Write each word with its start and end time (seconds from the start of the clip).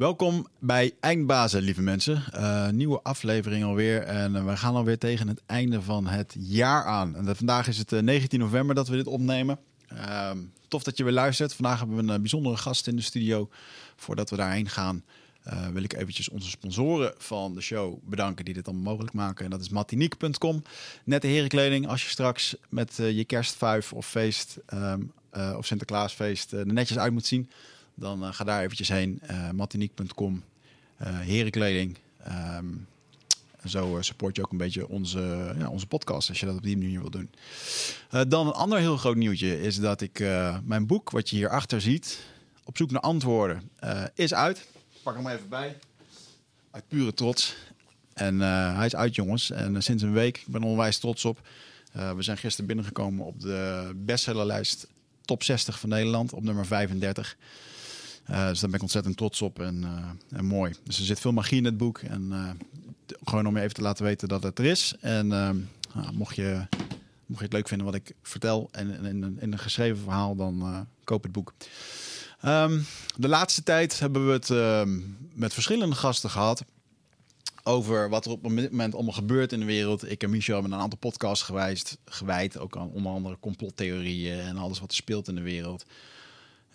Welkom 0.00 0.46
bij 0.58 0.92
Eindbazen, 1.00 1.62
lieve 1.62 1.82
mensen. 1.82 2.24
Uh, 2.34 2.68
nieuwe 2.68 3.00
aflevering 3.02 3.64
alweer. 3.64 4.02
En 4.02 4.34
uh, 4.34 4.44
we 4.44 4.56
gaan 4.56 4.74
alweer 4.74 4.98
tegen 4.98 5.28
het 5.28 5.42
einde 5.46 5.82
van 5.82 6.06
het 6.06 6.34
jaar 6.38 6.84
aan. 6.84 7.16
En 7.16 7.36
vandaag 7.36 7.68
is 7.68 7.78
het 7.78 7.92
uh, 7.92 8.00
19 8.00 8.38
november 8.38 8.74
dat 8.74 8.88
we 8.88 8.96
dit 8.96 9.06
opnemen. 9.06 9.58
Ehm, 9.88 10.38
tof 10.68 10.82
dat 10.82 10.96
je 10.96 11.04
weer 11.04 11.12
luistert. 11.12 11.54
Vandaag 11.54 11.78
hebben 11.78 11.96
we 12.06 12.12
een 12.12 12.20
bijzondere 12.20 12.56
gast 12.56 12.86
in 12.86 12.96
de 12.96 13.02
studio. 13.02 13.48
Voordat 13.96 14.30
we 14.30 14.36
daarheen 14.36 14.68
gaan, 14.68 15.04
wil 15.72 15.82
ik 15.82 15.92
eventjes 15.92 16.28
onze 16.28 16.50
sponsoren 16.50 17.14
van 17.18 17.54
de 17.54 17.60
show 17.60 17.98
bedanken 18.04 18.44
die 18.44 18.54
dit 18.54 18.66
allemaal 18.66 18.92
mogelijk 18.92 19.14
maken. 19.14 19.44
En 19.44 19.50
dat 19.50 19.60
is 19.60 19.68
matiniek.com. 19.68 20.62
Nette 21.04 21.26
herenkleding. 21.26 21.88
Als 21.88 22.02
je 22.02 22.08
straks 22.08 22.56
met 22.68 22.96
je 22.96 23.24
kerstvuif 23.24 23.92
of 23.92 24.06
feest 24.06 24.58
uh, 24.74 25.54
of 25.56 25.66
Sinterklaasfeest 25.66 26.52
er 26.52 26.66
netjes 26.66 26.98
uit 26.98 27.12
moet 27.12 27.26
zien, 27.26 27.50
dan 28.00 28.34
ga 28.34 28.44
daar 28.44 28.62
eventjes 28.62 28.88
heen. 28.88 29.22
matiniek.com. 29.54 30.42
herenkleding. 31.02 31.98
Um, 32.58 32.86
zo 33.66 33.98
support 34.00 34.36
je 34.36 34.42
ook 34.42 34.50
een 34.50 34.58
beetje 34.58 34.88
onze, 34.88 35.54
ja, 35.58 35.68
onze 35.68 35.86
podcast 35.86 36.28
als 36.28 36.40
je 36.40 36.46
dat 36.46 36.56
op 36.56 36.62
die 36.62 36.76
manier 36.78 37.00
wil 37.00 37.10
doen. 37.10 37.30
dan 38.28 38.46
een 38.46 38.52
ander 38.52 38.78
heel 38.78 38.96
groot 38.96 39.16
nieuwtje 39.16 39.60
is 39.60 39.78
dat 39.78 40.00
ik 40.00 40.18
mijn 40.64 40.86
boek, 40.86 41.10
wat 41.10 41.30
je 41.30 41.36
hierachter 41.36 41.80
ziet, 41.80 42.18
op 42.64 42.76
zoek 42.76 42.90
naar 42.90 43.00
antwoorden, 43.00 43.70
is 44.14 44.34
uit 44.34 44.66
pak 45.02 45.16
hem 45.16 45.26
even 45.26 45.48
bij. 45.48 45.76
Uit 46.70 46.88
pure 46.88 47.14
trots. 47.14 47.56
En 48.14 48.40
hij 48.40 48.86
is 48.86 48.96
uit, 48.96 49.14
jongens. 49.14 49.50
En 49.50 49.82
sinds 49.82 50.02
een 50.02 50.12
week. 50.12 50.36
Ik 50.36 50.46
ben 50.46 50.62
onwijs 50.62 50.98
trots 50.98 51.24
op. 51.24 51.40
We 51.92 52.22
zijn 52.22 52.38
gisteren 52.38 52.66
binnengekomen 52.66 53.26
op 53.26 53.40
de 53.40 53.90
bestsellerlijst 53.96 54.86
top 55.24 55.42
60 55.42 55.78
van 55.78 55.88
Nederland. 55.88 56.32
Op 56.32 56.42
nummer 56.42 56.66
35. 56.66 57.36
Dus 58.26 58.60
daar 58.60 58.70
ben 58.70 58.74
ik 58.74 58.82
ontzettend 58.82 59.16
trots 59.16 59.42
op. 59.42 59.60
En, 59.60 59.84
en, 60.30 60.44
mooi. 60.44 60.74
Dus 60.84 60.98
er 60.98 61.04
zit 61.04 61.20
veel 61.20 61.32
magie 61.32 61.58
in 61.58 61.64
het 61.64 61.76
boek. 61.76 61.98
En 61.98 62.58
gewoon 63.24 63.46
om 63.46 63.56
je 63.56 63.62
even 63.62 63.74
te 63.74 63.82
laten 63.82 64.04
weten 64.04 64.28
dat 64.28 64.42
het 64.42 64.58
er 64.58 64.64
is. 64.64 64.94
En 65.00 65.26
nou, 65.26 66.12
mocht, 66.12 66.36
je, 66.36 66.66
mocht 67.26 67.38
je 67.38 67.44
het 67.44 67.52
leuk 67.52 67.68
vinden 67.68 67.86
wat 67.86 67.94
ik 67.94 68.12
vertel. 68.22 68.68
En 68.72 69.04
in, 69.04 69.38
in 69.40 69.52
een 69.52 69.58
geschreven 69.58 70.02
verhaal, 70.02 70.36
dan 70.36 70.86
koop 71.04 71.22
het 71.22 71.32
boek. 71.32 71.52
Um, 72.44 72.86
de 73.16 73.28
laatste 73.28 73.62
tijd 73.62 73.98
hebben 73.98 74.26
we 74.26 74.32
het 74.32 74.48
um, 74.48 75.16
met 75.34 75.54
verschillende 75.54 75.94
gasten 75.94 76.30
gehad. 76.30 76.64
Over 77.62 78.08
wat 78.08 78.24
er 78.24 78.30
op 78.30 78.42
het 78.42 78.70
moment 78.70 78.94
allemaal 78.94 79.12
gebeurt 79.12 79.52
in 79.52 79.60
de 79.60 79.66
wereld. 79.66 80.10
Ik 80.10 80.22
en 80.22 80.30
Michel 80.30 80.54
hebben 80.54 80.72
een 80.72 80.80
aantal 80.80 80.98
podcasts 80.98 81.50
gewijd. 82.04 82.58
Ook 82.58 82.76
aan 82.76 82.90
onder 82.90 83.12
andere 83.12 83.36
complottheorieën 83.40 84.40
en 84.40 84.56
alles 84.56 84.80
wat 84.80 84.90
er 84.90 84.96
speelt 84.96 85.28
in 85.28 85.34
de 85.34 85.40
wereld. 85.40 85.84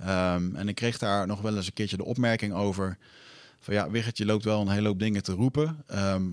Um, 0.01 0.55
en 0.55 0.67
ik 0.67 0.75
kreeg 0.75 0.97
daar 0.97 1.27
nog 1.27 1.41
wel 1.41 1.55
eens 1.55 1.67
een 1.67 1.73
keertje 1.73 1.97
de 1.97 2.05
opmerking 2.05 2.53
over. 2.53 2.97
Van 3.59 3.73
ja, 3.73 3.89
Wigert, 3.89 4.17
je 4.17 4.25
loopt 4.25 4.43
wel 4.43 4.61
een 4.61 4.69
hele 4.69 4.87
hoop 4.87 4.99
dingen 4.99 5.23
te 5.23 5.31
roepen. 5.31 5.83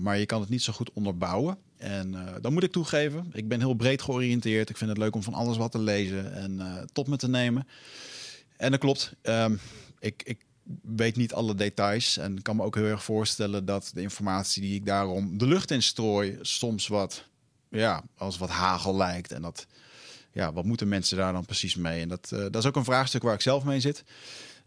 maar 0.01 0.17
je 0.17 0.25
kan 0.25 0.41
het 0.41 0.49
niet 0.49 0.61
zo 0.61 0.73
goed 0.73 0.93
onderbouwen. 0.93 1.57
En 1.83 2.13
uh, 2.13 2.21
dan 2.41 2.53
moet 2.53 2.63
ik 2.63 2.71
toegeven, 2.71 3.29
ik 3.33 3.47
ben 3.47 3.59
heel 3.59 3.73
breed 3.73 4.01
georiënteerd. 4.01 4.69
Ik 4.69 4.77
vind 4.77 4.89
het 4.89 4.99
leuk 4.99 5.15
om 5.15 5.23
van 5.23 5.33
alles 5.33 5.57
wat 5.57 5.71
te 5.71 5.79
lezen 5.79 6.33
en 6.33 6.51
uh, 6.51 6.77
tot 6.93 7.07
me 7.07 7.17
te 7.17 7.29
nemen. 7.29 7.67
En 8.57 8.71
dat 8.71 8.79
klopt. 8.79 9.13
Um, 9.21 9.59
ik, 9.99 10.21
ik 10.25 10.45
weet 10.81 11.15
niet 11.15 11.33
alle 11.33 11.55
details. 11.55 12.17
En 12.17 12.41
kan 12.41 12.55
me 12.55 12.63
ook 12.63 12.75
heel 12.75 12.85
erg 12.85 13.03
voorstellen 13.03 13.65
dat 13.65 13.91
de 13.93 14.01
informatie 14.01 14.61
die 14.61 14.75
ik 14.75 14.85
daarom 14.85 15.37
de 15.37 15.47
lucht 15.47 15.71
in 15.71 15.83
strooi 15.83 16.37
soms 16.41 16.87
wat, 16.87 17.23
ja, 17.69 18.03
als 18.17 18.37
wat 18.37 18.49
hagel 18.49 18.95
lijkt. 18.95 19.31
En 19.31 19.41
dat, 19.41 19.67
ja, 20.33 20.53
wat 20.53 20.65
moeten 20.65 20.87
mensen 20.87 21.17
daar 21.17 21.33
dan 21.33 21.45
precies 21.45 21.75
mee? 21.75 22.01
En 22.01 22.07
dat, 22.07 22.31
uh, 22.33 22.39
dat 22.39 22.55
is 22.55 22.65
ook 22.65 22.75
een 22.75 22.83
vraagstuk 22.83 23.23
waar 23.23 23.33
ik 23.33 23.41
zelf 23.41 23.63
mee 23.63 23.79
zit. 23.79 24.03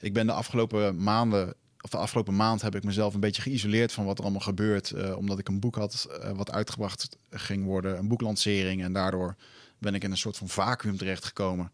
Ik 0.00 0.12
ben 0.12 0.27
de 0.27 0.33
afgelopen 0.33 1.03
maanden, 1.03 1.55
of 1.81 1.91
de 1.91 1.97
afgelopen 1.97 2.36
maand 2.36 2.62
heb 2.62 2.75
ik 2.75 2.84
mezelf 2.84 3.14
een 3.14 3.20
beetje 3.20 3.42
geïsoleerd 3.42 3.92
van 3.92 4.05
wat 4.05 4.19
er 4.19 4.25
allemaal 4.25 4.41
gebeurt. 4.41 4.91
Uh, 4.91 5.17
omdat 5.17 5.39
ik 5.39 5.48
een 5.48 5.61
boek 5.61 5.77
had 5.77 6.08
uh, 6.11 6.31
wat 6.31 6.53
uitgebracht 6.53 7.08
ging 7.31 7.64
worden, 7.64 7.98
een 7.98 8.08
boeklancering. 8.08 8.83
En 8.83 8.92
daardoor 8.92 9.36
ben 9.79 9.95
ik 9.95 10.05
in 10.05 10.11
een 10.11 10.17
soort 10.17 10.36
van 10.36 10.48
vacuüm 10.48 10.96
terechtgekomen. 10.96 11.73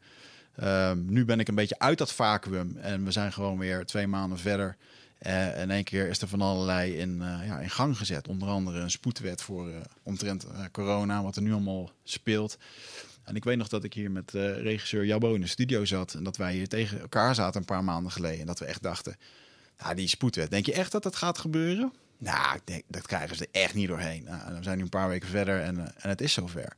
Um, 0.62 1.05
nu 1.09 1.25
ben 1.25 1.41
ik 1.41 1.49
een 1.49 1.55
beetje 1.55 1.78
uit 1.78 1.99
dat 1.99 2.12
vacuüm 2.12 2.77
en 2.77 3.05
we 3.05 3.11
zijn 3.11 3.33
gewoon 3.33 3.59
weer 3.59 3.84
twee 3.84 4.06
maanden 4.06 4.39
verder. 4.39 4.77
In 5.56 5.71
één 5.71 5.84
keer 5.84 6.09
is 6.09 6.21
er 6.21 6.28
van 6.28 6.41
allerlei 6.41 6.97
in, 6.97 7.16
ja, 7.21 7.59
in 7.59 7.71
gang 7.71 7.97
gezet. 7.97 8.28
Onder 8.28 8.49
andere 8.49 8.81
een 8.81 8.91
spoedwet 8.91 9.43
voor 9.43 9.71
omtrent 10.03 10.47
corona, 10.72 11.22
wat 11.22 11.37
er 11.37 11.43
nu 11.43 11.53
allemaal 11.53 11.91
speelt. 12.05 12.59
En 13.32 13.38
ik 13.38 13.44
weet 13.44 13.56
nog 13.56 13.69
dat 13.69 13.84
ik 13.84 13.94
hier 13.94 14.10
met 14.10 14.31
regisseur 14.32 15.04
Jabbo 15.04 15.34
in 15.34 15.41
de 15.41 15.47
studio 15.47 15.84
zat. 15.84 16.15
En 16.15 16.25
dat 16.25 16.37
wij 16.37 16.53
hier 16.53 16.69
tegen 16.69 17.00
elkaar 17.00 17.34
zaten 17.34 17.60
een 17.60 17.66
paar 17.66 17.84
maanden 17.84 18.12
geleden. 18.12 18.41
En 18.41 18.47
dat 18.47 18.59
we 18.59 18.65
echt 18.65 18.82
dachten, 18.82 19.16
ja, 19.78 19.94
die 19.94 20.09
spoedwet, 20.09 20.50
denk 20.50 20.66
je 20.66 20.72
echt 20.72 20.93
dat 20.93 21.03
dat 21.03 21.16
gaat 21.16 21.38
gebeuren? 21.38 21.92
Nou, 22.19 22.56
ik 22.56 22.60
denk, 22.65 22.82
dat 22.88 23.06
krijgen 23.06 23.37
ze 23.37 23.48
er 23.50 23.60
echt 23.62 23.75
niet 23.75 23.88
doorheen. 23.88 24.25
Nou, 24.25 24.54
we 24.56 24.62
zijn 24.62 24.76
nu 24.76 24.82
een 24.82 24.88
paar 24.88 25.09
weken 25.09 25.28
verder 25.28 25.60
en, 25.60 25.78
en 25.78 26.09
het 26.09 26.21
is 26.21 26.32
zover. 26.32 26.76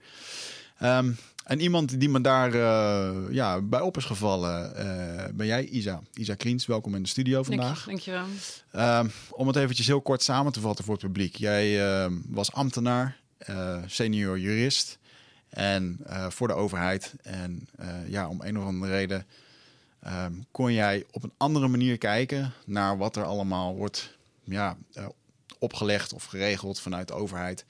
Um, 0.83 1.17
en 1.45 1.61
iemand 1.61 2.01
die 2.01 2.09
me 2.09 2.21
daar 2.21 2.55
uh, 2.55 3.15
ja, 3.31 3.61
bij 3.61 3.81
op 3.81 3.97
is 3.97 4.05
gevallen, 4.05 4.73
uh, 4.77 5.25
ben 5.35 5.47
jij, 5.47 5.65
Isa. 5.65 6.03
Isa 6.13 6.35
Kriens, 6.35 6.67
welkom 6.67 6.95
in 6.95 7.03
de 7.03 7.09
studio 7.09 7.43
vandaag. 7.43 7.85
Dank 7.85 7.99
je, 7.99 8.11
wel. 8.11 8.27
Uh, 8.75 9.05
om 9.31 9.47
het 9.47 9.57
eventjes 9.57 9.87
heel 9.87 10.03
kort 10.03 10.23
samen 10.23 10.53
te 10.53 10.61
vatten 10.61 10.85
voor 10.85 10.95
het 10.95 11.05
publiek. 11.05 11.37
Jij 11.37 11.87
ehm, 11.87 12.15
was 12.27 12.53
ambtenaar, 12.53 13.21
eh, 13.39 13.79
senior 13.87 14.39
jurist 14.39 14.99
en 15.55 16.01
voor 16.29 16.49
de 16.49 16.55
overheid. 16.55 17.15
En 17.23 17.69
ja, 18.07 18.29
om 18.29 18.41
een 18.41 18.59
of 18.59 18.65
andere 18.65 18.93
reden 18.93 19.27
ehm, 20.01 20.33
kon 20.51 20.73
jij 20.73 21.05
op 21.11 21.23
een 21.23 21.33
andere 21.37 21.69
manier 21.69 21.99
kijken 21.99 22.53
naar 22.65 22.97
wat 22.97 23.17
er 23.17 23.25
allemaal 23.25 23.75
wordt 23.75 24.17
ja, 24.45 24.77
opgelegd 25.59 26.13
of 26.13 26.25
geregeld 26.25 26.81
vanuit 26.81 27.09
de 27.09 27.15
overheid. 27.15 27.65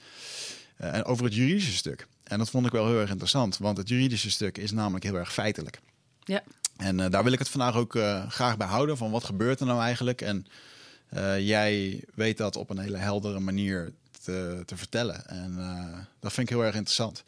en 0.76 1.04
over 1.04 1.24
het 1.24 1.34
juridische 1.34 1.72
stuk. 1.72 2.06
En 2.22 2.38
dat 2.38 2.50
vond 2.50 2.66
ik 2.66 2.72
wel 2.72 2.86
heel 2.86 3.00
erg 3.00 3.10
interessant, 3.10 3.58
want 3.58 3.76
het 3.76 3.88
juridische 3.88 4.30
stuk 4.30 4.58
is 4.58 4.70
namelijk 4.70 5.04
heel 5.04 5.16
erg 5.16 5.32
feitelijk. 5.32 5.80
Ja. 6.24 6.42
En 6.76 6.96
daar 6.96 7.24
wil 7.24 7.32
ik 7.32 7.38
het 7.38 7.48
vandaag 7.48 7.74
ook 7.74 7.98
graag 8.28 8.56
bij 8.56 8.66
houden, 8.66 8.96
van 8.96 9.10
wat 9.10 9.24
gebeurt 9.24 9.60
er 9.60 9.66
nou 9.66 9.80
eigenlijk? 9.80 10.20
En 10.20 10.46
jij 11.38 12.02
weet 12.14 12.36
dat 12.36 12.56
op 12.56 12.70
een 12.70 12.78
hele 12.78 12.96
heldere 12.96 13.40
manier 13.40 13.92
te, 14.24 14.62
te 14.66 14.76
vertellen. 14.76 15.26
En 15.26 15.56
dat 16.20 16.32
vind 16.32 16.48
ik 16.50 16.54
heel 16.54 16.64
erg 16.64 16.74
interessant. 16.74 17.24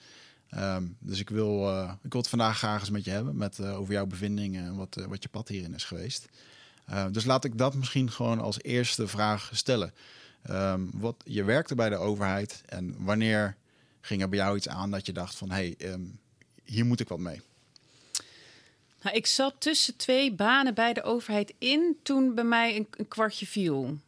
Um, 0.55 0.97
dus 1.01 1.21
ik 1.21 1.31
wil, 1.31 1.81
ik 2.03 2.12
wil 2.12 2.21
het 2.21 2.29
vandaag 2.29 2.59
graag 2.59 2.81
eens 2.81 2.91
met 2.91 3.05
je 3.05 3.11
hebben, 3.11 3.37
met, 3.37 3.61
over 3.61 3.93
jouw 3.93 4.07
bevindingen 4.07 4.65
en 4.65 4.77
wat, 4.77 4.95
wat 5.09 5.23
je 5.23 5.29
pad 5.29 5.49
hierin 5.49 5.75
is 5.75 5.84
geweest. 5.84 6.29
dus 7.11 7.25
laat 7.25 7.45
ik 7.45 7.59
dat 7.59 7.75
misschien 7.75 8.11
gewoon 8.11 8.41
als 8.41 8.62
eerste 8.62 9.07
vraag 9.07 9.51
stellen. 9.53 9.93
Um, 10.51 10.91
wat, 10.95 11.17
je 11.25 11.45
werkte 11.45 11.75
bij 11.75 11.89
de 11.89 11.97
overheid 11.97 12.62
en 12.67 12.95
wanneer 12.99 13.57
ging 14.01 14.23
er 14.23 14.29
bij 14.29 14.39
jou 14.39 14.57
iets 14.57 14.69
aan 14.69 14.91
dat 14.91 15.07
je 15.07 15.12
dacht 15.12 15.34
van 15.34 15.51
hé, 15.51 15.75
hey, 15.79 15.99
hier 16.65 16.87
moet 16.87 17.01
ik 17.01 17.09
wat 17.09 17.19
mee? 17.19 17.41
Nou, 19.03 19.17
ik 19.17 19.27
zat 19.27 19.55
tussen 19.59 19.97
twee 19.97 20.33
banen 20.33 20.75
bij 20.75 20.93
de 20.93 21.03
overheid 21.03 21.55
in 21.59 21.97
toen 22.03 22.34
bij 22.34 22.45
mij 22.45 22.77
een, 22.77 23.09
kwartje 23.09 23.47
viel. 23.47 23.99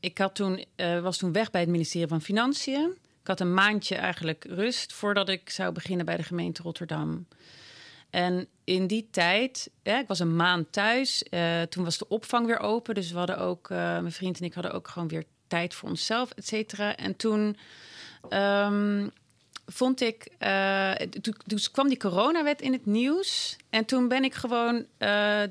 Ik 0.00 0.18
had 0.18 0.34
toen, 0.34 0.64
was 1.02 1.16
toen 1.16 1.32
weg 1.32 1.50
bij 1.50 1.60
het 1.60 1.70
ministerie 1.70 2.08
van 2.08 2.22
Financiën. 2.22 2.96
Ik 3.26 3.32
had 3.38 3.40
een 3.40 3.54
maandje 3.54 3.94
eigenlijk 3.94 4.44
rust 4.48 4.92
voordat 4.92 5.28
ik 5.28 5.50
zou 5.50 5.72
beginnen 5.72 6.06
bij 6.06 6.16
de 6.16 6.22
gemeente 6.22 6.62
Rotterdam. 6.62 7.26
En 8.10 8.48
in 8.64 8.86
die 8.86 9.08
tijd, 9.10 9.70
ja, 9.82 10.00
ik 10.00 10.06
was 10.06 10.18
een 10.18 10.36
maand 10.36 10.72
thuis. 10.72 11.24
Uh, 11.30 11.62
toen 11.62 11.84
was 11.84 11.98
de 11.98 12.08
opvang 12.08 12.46
weer 12.46 12.58
open. 12.58 12.94
Dus 12.94 13.10
we 13.10 13.18
hadden 13.18 13.38
ook, 13.38 13.70
uh, 13.70 13.78
mijn 13.78 14.12
vriend 14.12 14.38
en 14.38 14.44
ik 14.44 14.54
hadden 14.54 14.72
ook 14.72 14.88
gewoon 14.88 15.08
weer 15.08 15.24
tijd 15.46 15.74
voor 15.74 15.88
onszelf, 15.88 16.30
et 16.30 16.46
cetera. 16.46 16.96
En 16.96 17.16
toen 17.16 17.56
Um, 18.30 19.10
vond 19.66 20.00
ik. 20.00 20.30
Uh, 20.40 20.92
toen, 20.92 21.34
toen, 21.46 21.58
kwam 21.72 21.88
die 21.88 21.98
coronawet 21.98 22.60
in 22.60 22.72
het 22.72 22.86
nieuws. 22.86 23.56
En 23.70 23.84
toen 23.84 24.08
ben 24.08 24.24
ik 24.24 24.34
gewoon 24.34 24.86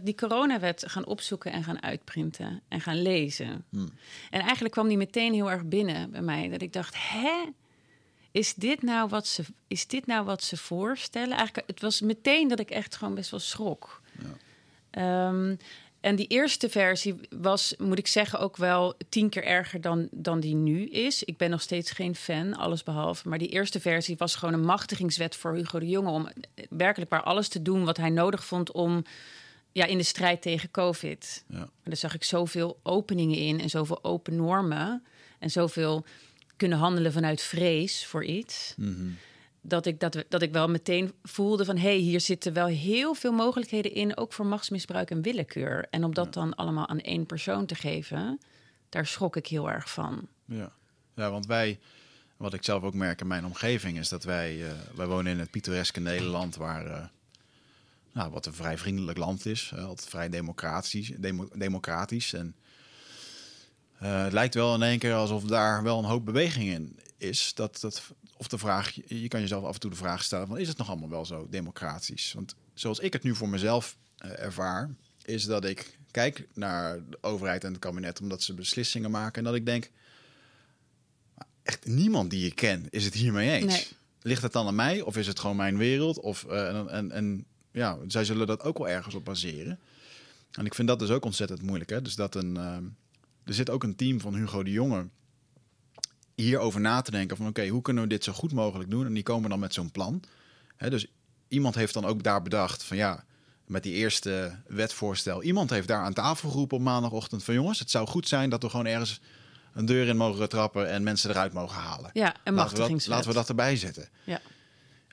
die 0.03 0.15
coronawet 0.15 0.83
gaan 0.87 1.05
opzoeken 1.05 1.51
en 1.51 1.63
gaan 1.63 1.83
uitprinten 1.83 2.61
en 2.67 2.81
gaan 2.81 3.01
lezen. 3.01 3.65
Hmm. 3.69 3.89
En 4.29 4.41
eigenlijk 4.41 4.73
kwam 4.73 4.87
die 4.87 4.97
meteen 4.97 5.33
heel 5.33 5.51
erg 5.51 5.65
binnen 5.65 6.11
bij 6.11 6.21
mij. 6.21 6.49
Dat 6.49 6.61
ik 6.61 6.73
dacht, 6.73 6.95
hè? 6.97 7.43
Is 8.35 8.53
dit 8.53 8.81
nou 8.81 9.09
wat 9.09 9.27
ze, 9.27 9.43
is 9.67 9.87
dit 9.87 10.05
nou 10.05 10.25
wat 10.25 10.43
ze 10.43 10.57
voorstellen? 10.57 11.37
Eigenlijk, 11.37 11.67
het 11.67 11.81
was 11.81 12.01
meteen 12.01 12.47
dat 12.47 12.59
ik 12.59 12.69
echt 12.69 12.95
gewoon 12.95 13.15
best 13.15 13.31
wel 13.31 13.39
schrok. 13.39 14.01
Ja. 14.91 15.27
Um, 15.27 15.57
en 15.99 16.15
die 16.15 16.27
eerste 16.27 16.69
versie 16.69 17.15
was, 17.29 17.75
moet 17.77 17.97
ik 17.97 18.07
zeggen, 18.07 18.39
ook 18.39 18.57
wel 18.57 18.93
tien 19.09 19.29
keer 19.29 19.43
erger 19.43 19.81
dan, 19.81 20.07
dan 20.11 20.39
die 20.39 20.55
nu 20.55 20.85
is. 20.85 21.23
Ik 21.23 21.37
ben 21.37 21.49
nog 21.49 21.61
steeds 21.61 21.91
geen 21.91 22.15
fan, 22.15 22.55
alles 22.55 22.83
behalve. 22.83 23.29
Maar 23.29 23.37
die 23.37 23.49
eerste 23.49 23.79
versie 23.79 24.17
was 24.17 24.35
gewoon 24.35 24.53
een 24.53 24.65
machtigingswet 24.65 25.35
voor 25.35 25.53
Hugo 25.53 25.79
de 25.79 25.87
Jonge. 25.89 26.09
Om 26.09 26.27
werkelijk 26.69 27.11
maar 27.11 27.23
alles 27.23 27.47
te 27.47 27.61
doen 27.61 27.85
wat 27.85 27.97
hij 27.97 28.09
nodig 28.09 28.45
vond 28.45 28.71
om 28.71 29.03
ja, 29.71 29.85
in 29.85 29.97
de 29.97 30.03
strijd 30.03 30.41
tegen 30.41 30.71
COVID. 30.71 31.43
Ja. 31.47 31.57
En 31.57 31.69
daar 31.83 31.95
zag 31.95 32.13
ik 32.13 32.23
zoveel 32.23 32.79
openingen 32.83 33.37
in 33.37 33.59
en 33.59 33.69
zoveel 33.69 34.03
open 34.03 34.35
normen. 34.35 35.03
En 35.39 35.51
zoveel 35.51 36.05
kunnen 36.57 36.77
handelen 36.77 37.11
vanuit 37.11 37.41
vrees 37.41 38.05
voor 38.05 38.23
iets. 38.23 38.73
Mm 38.77 39.17
dat 39.67 39.85
ik, 39.85 39.99
dat, 39.99 40.23
dat 40.29 40.41
ik 40.41 40.51
wel 40.51 40.67
meteen 40.67 41.13
voelde 41.23 41.65
van... 41.65 41.77
hé, 41.77 41.81
hey, 41.81 41.97
hier 41.97 42.21
zitten 42.21 42.53
wel 42.53 42.65
heel 42.65 43.13
veel 43.13 43.31
mogelijkheden 43.31 43.93
in... 43.93 44.17
ook 44.17 44.33
voor 44.33 44.45
machtsmisbruik 44.45 45.11
en 45.11 45.21
willekeur. 45.21 45.87
En 45.89 46.03
om 46.03 46.13
dat 46.13 46.33
dan 46.33 46.55
allemaal 46.55 46.87
aan 46.87 46.99
één 46.99 47.25
persoon 47.25 47.65
te 47.65 47.75
geven... 47.75 48.39
daar 48.89 49.07
schrok 49.07 49.35
ik 49.35 49.47
heel 49.47 49.71
erg 49.71 49.89
van. 49.89 50.27
Ja, 50.45 50.71
ja 51.15 51.31
want 51.31 51.45
wij... 51.45 51.79
Wat 52.37 52.53
ik 52.53 52.63
zelf 52.63 52.83
ook 52.83 52.93
merk 52.93 53.21
in 53.21 53.27
mijn 53.27 53.45
omgeving 53.45 53.97
is 53.97 54.09
dat 54.09 54.23
wij... 54.23 54.55
Uh, 54.55 54.71
wij 54.95 55.05
wonen 55.05 55.31
in 55.31 55.39
het 55.39 55.51
pittoreske 55.51 55.99
Nederland... 55.99 56.55
waar 56.55 56.85
uh, 56.85 57.05
nou, 58.11 58.31
wat 58.31 58.45
een 58.45 58.53
vrij 58.53 58.77
vriendelijk 58.77 59.17
land 59.17 59.45
is. 59.45 59.71
Uh, 59.73 59.85
altijd 59.85 60.09
vrij 60.09 60.29
democratisch. 60.29 61.11
Demo 61.17 61.47
democratisch 61.53 62.33
en... 62.33 62.55
het 63.95 64.33
lijkt 64.33 64.53
wel 64.53 64.75
in 64.75 64.83
één 64.83 64.99
keer 64.99 65.13
alsof 65.13 65.43
daar 65.43 65.83
wel 65.83 65.99
een 65.99 66.05
hoop 66.05 66.25
beweging 66.25 66.69
in 66.69 66.99
is. 67.17 67.53
Dat, 67.53 67.79
dat, 67.81 68.03
of 68.37 68.47
de 68.47 68.57
vraag, 68.57 68.91
je 69.05 69.27
kan 69.27 69.39
jezelf 69.39 69.63
af 69.63 69.73
en 69.73 69.79
toe 69.79 69.89
de 69.89 69.95
vraag 69.95 70.23
stellen: 70.23 70.47
van, 70.47 70.57
is 70.57 70.67
het 70.67 70.77
nog 70.77 70.89
allemaal 70.89 71.09
wel 71.09 71.25
zo 71.25 71.47
democratisch? 71.49 72.33
Want 72.33 72.55
zoals 72.73 72.99
ik 72.99 73.13
het 73.13 73.23
nu 73.23 73.35
voor 73.35 73.49
mezelf 73.49 73.97
uh, 74.25 74.39
ervaar, 74.39 74.95
is 75.25 75.45
dat 75.45 75.65
ik 75.65 75.97
kijk 76.11 76.47
naar 76.53 77.09
de 77.09 77.17
overheid 77.21 77.63
en 77.63 77.71
het 77.71 77.81
kabinet 77.81 78.21
omdat 78.21 78.43
ze 78.43 78.53
beslissingen 78.53 79.11
maken 79.11 79.37
en 79.37 79.43
dat 79.43 79.55
ik 79.55 79.65
denk: 79.65 79.91
echt 81.63 81.85
niemand 81.85 82.29
die 82.29 82.45
ik 82.45 82.55
ken 82.55 82.85
is 82.89 83.05
het 83.05 83.13
hiermee 83.13 83.51
eens. 83.51 83.73
Nee. 83.73 83.87
Ligt 84.21 84.41
het 84.41 84.53
dan 84.53 84.67
aan 84.67 84.75
mij 84.75 85.01
of 85.01 85.17
is 85.17 85.27
het 85.27 85.39
gewoon 85.39 85.55
mijn 85.55 85.77
wereld? 85.77 86.19
Of, 86.19 86.45
uh, 86.49 86.67
en, 86.67 86.89
en, 86.89 87.11
en 87.11 87.45
ja, 87.71 87.97
zij 88.07 88.25
zullen 88.25 88.47
dat 88.47 88.63
ook 88.63 88.77
wel 88.77 88.89
ergens 88.89 89.15
op 89.15 89.25
baseren. 89.25 89.79
En 90.51 90.65
ik 90.65 90.73
vind 90.73 90.87
dat 90.87 90.99
dus 90.99 91.09
ook 91.09 91.25
ontzettend 91.25 91.61
moeilijk. 91.61 91.89
Hè? 91.89 92.01
Dus 92.01 92.15
dat 92.15 92.35
een, 92.35 92.55
uh, 92.55 92.77
er 93.45 93.53
zit 93.53 93.69
ook 93.69 93.83
een 93.83 93.95
team 93.95 94.19
van 94.19 94.35
Hugo 94.35 94.63
de 94.63 94.71
Jonge 94.71 95.07
hierover 96.35 96.81
na 96.81 97.01
te 97.01 97.11
denken 97.11 97.37
van 97.37 97.47
oké, 97.47 97.67
hoe 97.67 97.81
kunnen 97.81 98.03
we 98.03 98.09
dit 98.09 98.23
zo 98.23 98.33
goed 98.33 98.53
mogelijk 98.53 98.89
doen? 98.89 99.05
En 99.05 99.13
die 99.13 99.23
komen 99.23 99.49
dan 99.49 99.59
met 99.59 99.73
zo'n 99.73 99.91
plan. 99.91 100.23
dus 100.77 101.07
iemand 101.47 101.75
heeft 101.75 101.93
dan 101.93 102.05
ook 102.05 102.23
daar 102.23 102.41
bedacht 102.41 102.83
van 102.83 102.97
ja, 102.97 103.25
met 103.65 103.83
die 103.83 103.93
eerste 103.93 104.59
wetvoorstel. 104.67 105.43
Iemand 105.43 105.69
heeft 105.69 105.87
daar 105.87 106.03
aan 106.03 106.13
tafel 106.13 106.49
geroepen 106.49 106.77
op 106.77 106.83
maandagochtend 106.83 107.43
van 107.43 107.53
jongens, 107.53 107.79
het 107.79 107.91
zou 107.91 108.07
goed 108.07 108.27
zijn 108.27 108.49
dat 108.49 108.63
we 108.63 108.69
gewoon 108.69 108.85
ergens 108.85 109.21
een 109.73 109.85
deur 109.85 110.07
in 110.07 110.17
mogen 110.17 110.49
trappen 110.49 110.89
en 110.89 111.03
mensen 111.03 111.29
eruit 111.29 111.53
mogen 111.53 111.81
halen. 111.81 112.09
Ja, 112.13 112.35
en 112.43 112.53
laten 112.53 112.77
we, 112.77 112.89
dat, 112.89 113.07
laten 113.07 113.27
we 113.27 113.35
dat 113.35 113.49
erbij 113.49 113.75
zetten. 113.75 114.09
Ja. 114.23 114.41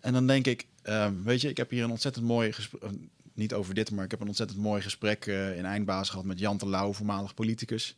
En 0.00 0.12
dan 0.12 0.26
denk 0.26 0.46
ik, 0.46 0.66
ehm, 0.82 1.22
weet 1.22 1.40
je, 1.40 1.48
ik 1.48 1.56
heb 1.56 1.70
hier 1.70 1.84
een 1.84 1.90
ontzettend 1.90 2.24
mooi 2.24 2.52
gesprek, 2.52 2.90
niet 3.34 3.54
over 3.54 3.74
dit, 3.74 3.90
maar 3.90 4.04
ik 4.04 4.10
heb 4.10 4.20
een 4.20 4.26
ontzettend 4.26 4.58
mooi 4.58 4.82
gesprek 4.82 5.26
uh, 5.26 5.56
in 5.56 5.64
Eindbaas 5.64 6.10
gehad 6.10 6.24
met 6.24 6.38
Jan 6.38 6.60
Lauw, 6.64 6.92
voormalig 6.92 7.34
politicus. 7.34 7.96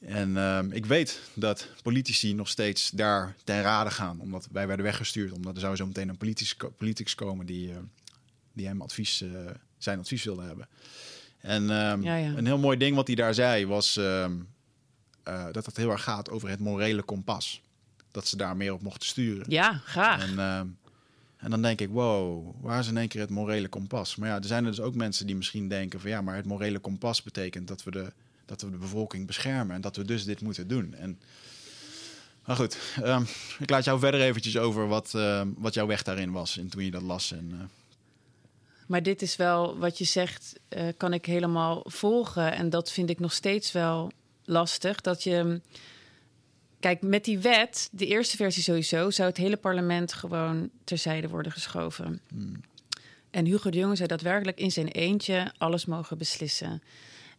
En 0.00 0.30
uh, 0.30 0.60
ik 0.70 0.86
weet 0.86 1.20
dat 1.34 1.68
politici 1.82 2.34
nog 2.34 2.48
steeds 2.48 2.90
daar 2.90 3.34
ten 3.44 3.62
rade 3.62 3.90
gaan. 3.90 4.20
Omdat 4.20 4.48
wij 4.52 4.66
werden 4.66 4.84
weggestuurd. 4.84 5.32
Omdat 5.32 5.54
er 5.54 5.60
zou 5.60 5.76
zo 5.76 5.86
meteen 5.86 6.08
een 6.08 6.16
politicus, 6.16 6.56
politicus 6.76 7.14
komen 7.14 7.46
die, 7.46 7.68
uh, 7.68 7.76
die 8.52 8.66
hem 8.66 8.80
advies, 8.80 9.22
uh, 9.22 9.30
zijn 9.78 9.98
advies 9.98 10.24
wilde 10.24 10.42
hebben. 10.42 10.68
En 11.38 11.62
um, 11.62 12.02
ja, 12.02 12.16
ja. 12.16 12.32
een 12.36 12.46
heel 12.46 12.58
mooi 12.58 12.76
ding 12.76 12.96
wat 12.96 13.06
hij 13.06 13.16
daar 13.16 13.34
zei 13.34 13.66
was 13.66 13.96
ehm, 13.96 14.32
uh, 15.28 15.46
dat 15.52 15.66
het 15.66 15.76
heel 15.76 15.90
erg 15.90 16.02
gaat 16.02 16.30
over 16.30 16.48
het 16.48 16.58
morele 16.60 17.02
kompas. 17.02 17.62
Dat 18.10 18.28
ze 18.28 18.36
daar 18.36 18.56
meer 18.56 18.72
op 18.72 18.82
mochten 18.82 19.08
sturen. 19.08 19.44
Ja, 19.48 19.80
graag. 19.84 20.36
En, 20.36 20.38
en 21.36 21.50
dan 21.50 21.62
denk 21.62 21.80
ik, 21.80 21.88
wow, 21.88 22.54
waar 22.60 22.78
is 22.78 22.88
in 22.88 22.96
één 22.96 23.08
keer 23.08 23.20
het 23.20 23.30
morele 23.30 23.68
kompas? 23.68 24.16
Maar 24.16 24.28
ja, 24.28 24.36
er 24.36 24.44
zijn 24.44 24.64
er 24.64 24.70
dus 24.70 24.80
ook 24.80 24.94
mensen 24.94 25.26
die 25.26 25.36
misschien 25.36 25.68
denken 25.68 26.00
van 26.00 26.10
ja, 26.10 26.20
maar 26.20 26.36
het 26.36 26.46
morele 26.46 26.78
kompas 26.78 27.22
betekent 27.22 27.68
dat 27.68 27.82
we 27.82 27.90
de 27.90 28.12
dat 28.48 28.60
we 28.60 28.70
de 28.70 28.76
bevolking 28.76 29.26
beschermen 29.26 29.74
en 29.74 29.80
dat 29.80 29.96
we 29.96 30.04
dus 30.04 30.24
dit 30.24 30.40
moeten 30.40 30.68
doen. 30.68 30.94
En, 30.94 31.20
maar 32.44 32.56
goed, 32.56 32.78
um, 33.04 33.26
ik 33.58 33.70
laat 33.70 33.84
jou 33.84 33.98
verder 33.98 34.20
eventjes 34.20 34.56
over 34.56 34.88
wat, 34.88 35.12
uh, 35.16 35.42
wat 35.56 35.74
jouw 35.74 35.86
weg 35.86 36.02
daarin 36.02 36.32
was 36.32 36.58
en 36.58 36.68
toen 36.68 36.84
je 36.84 36.90
dat 36.90 37.02
las. 37.02 37.32
En, 37.32 37.50
uh... 37.52 37.60
Maar 38.86 39.02
dit 39.02 39.22
is 39.22 39.36
wel 39.36 39.78
wat 39.78 39.98
je 39.98 40.04
zegt, 40.04 40.58
uh, 40.68 40.88
kan 40.96 41.12
ik 41.12 41.26
helemaal 41.26 41.84
volgen. 41.84 42.52
En 42.52 42.70
dat 42.70 42.92
vind 42.92 43.10
ik 43.10 43.18
nog 43.18 43.32
steeds 43.32 43.72
wel 43.72 44.10
lastig. 44.44 45.00
Dat 45.00 45.22
je. 45.22 45.60
Kijk, 46.80 47.02
met 47.02 47.24
die 47.24 47.38
wet, 47.38 47.88
de 47.92 48.06
eerste 48.06 48.36
versie 48.36 48.62
sowieso, 48.62 49.10
zou 49.10 49.28
het 49.28 49.36
hele 49.36 49.56
parlement 49.56 50.12
gewoon 50.12 50.70
terzijde 50.84 51.28
worden 51.28 51.52
geschoven. 51.52 52.20
Hmm. 52.28 52.60
En 53.30 53.44
Hugo 53.44 53.70
de 53.70 53.78
Jonge 53.78 53.96
zei 53.96 54.08
daadwerkelijk 54.08 54.58
in 54.58 54.72
zijn 54.72 54.88
eentje 54.88 55.52
alles 55.58 55.84
mogen 55.84 56.18
beslissen. 56.18 56.82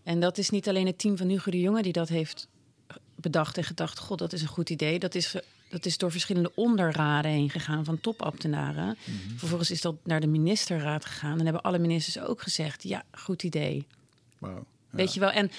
En 0.03 0.19
dat 0.19 0.37
is 0.37 0.49
niet 0.49 0.69
alleen 0.69 0.85
het 0.85 0.99
team 0.99 1.17
van 1.17 1.27
Hugo 1.27 1.51
de 1.51 1.59
Jonge 1.59 1.81
die 1.81 1.93
dat 1.93 2.09
heeft 2.09 2.47
bedacht 3.15 3.57
en 3.57 3.63
gedacht: 3.63 3.99
God, 3.99 4.19
dat 4.19 4.33
is 4.33 4.41
een 4.41 4.47
goed 4.47 4.69
idee. 4.69 4.99
Dat 4.99 5.15
is, 5.15 5.35
dat 5.69 5.85
is 5.85 5.97
door 5.97 6.11
verschillende 6.11 6.51
onderraden 6.55 7.31
heen 7.31 7.49
gegaan 7.49 7.85
van 7.85 8.01
topambtenaren. 8.01 8.97
Mhm. 9.03 9.37
Vervolgens 9.37 9.71
is 9.71 9.81
dat 9.81 9.95
naar 10.03 10.19
de 10.19 10.27
ministerraad 10.27 11.05
gegaan 11.05 11.39
en 11.39 11.43
hebben 11.43 11.61
alle 11.61 11.79
ministers 11.79 12.19
ook 12.19 12.41
gezegd: 12.41 12.83
ja, 12.83 13.03
goed 13.11 13.43
idee. 13.43 13.87
Wow. 14.37 14.65
Weet 14.89 15.13
je 15.13 15.19
wel? 15.19 15.31
En 15.31 15.51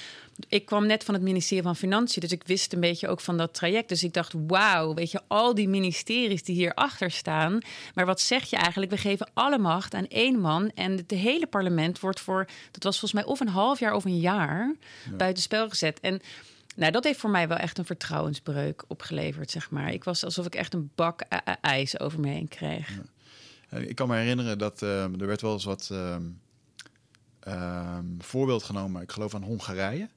ik 0.48 0.66
kwam 0.66 0.86
net 0.86 1.04
van 1.04 1.14
het 1.14 1.22
ministerie 1.22 1.62
van 1.62 1.76
Financiën, 1.76 2.22
dus 2.22 2.32
ik 2.32 2.42
wist 2.46 2.72
een 2.72 2.80
beetje 2.80 3.08
ook 3.08 3.20
van 3.20 3.36
dat 3.36 3.54
traject. 3.54 3.88
Dus 3.88 4.04
ik 4.04 4.12
dacht, 4.12 4.34
wauw, 4.46 4.94
weet 4.94 5.10
je, 5.10 5.20
al 5.26 5.54
die 5.54 5.68
ministeries 5.68 6.42
die 6.42 6.54
hierachter 6.54 7.10
staan. 7.10 7.58
Maar 7.94 8.06
wat 8.06 8.20
zeg 8.20 8.44
je 8.44 8.56
eigenlijk? 8.56 8.90
We 8.90 8.98
geven 8.98 9.30
alle 9.34 9.58
macht 9.58 9.94
aan 9.94 10.06
één 10.06 10.40
man 10.40 10.70
en 10.74 10.96
het 10.96 11.10
hele 11.10 11.46
parlement 11.46 12.00
wordt 12.00 12.20
voor, 12.20 12.46
dat 12.70 12.82
was 12.82 12.98
volgens 12.98 13.22
mij 13.22 13.32
of 13.32 13.40
een 13.40 13.48
half 13.48 13.78
jaar 13.78 13.94
of 13.94 14.04
een 14.04 14.20
jaar, 14.20 14.74
ja. 15.10 15.16
buitenspel 15.16 15.68
gezet. 15.68 16.00
En 16.00 16.20
nou, 16.76 16.92
dat 16.92 17.04
heeft 17.04 17.18
voor 17.18 17.30
mij 17.30 17.48
wel 17.48 17.56
echt 17.56 17.78
een 17.78 17.84
vertrouwensbreuk 17.84 18.84
opgeleverd, 18.88 19.50
zeg 19.50 19.70
maar. 19.70 19.92
Ik 19.92 20.04
was 20.04 20.24
alsof 20.24 20.46
ik 20.46 20.54
echt 20.54 20.74
een 20.74 20.90
bak 20.94 21.20
ijs 21.60 22.00
over 22.00 22.20
me 22.20 22.28
heen 22.28 22.48
kreeg. 22.48 22.88
Ja. 23.70 23.78
Ik 23.78 23.94
kan 23.94 24.08
me 24.08 24.16
herinneren 24.16 24.58
dat 24.58 24.82
uh, 24.82 25.02
er 25.02 25.26
werd 25.26 25.40
wel 25.40 25.52
eens 25.52 25.64
wat... 25.64 25.88
Uh 25.92 26.16
um, 27.50 28.16
voorbeeld 28.18 28.62
genomen, 28.62 29.02
ik 29.02 29.12
geloof 29.12 29.34
aan 29.34 29.42
Hongarije. 29.42 30.08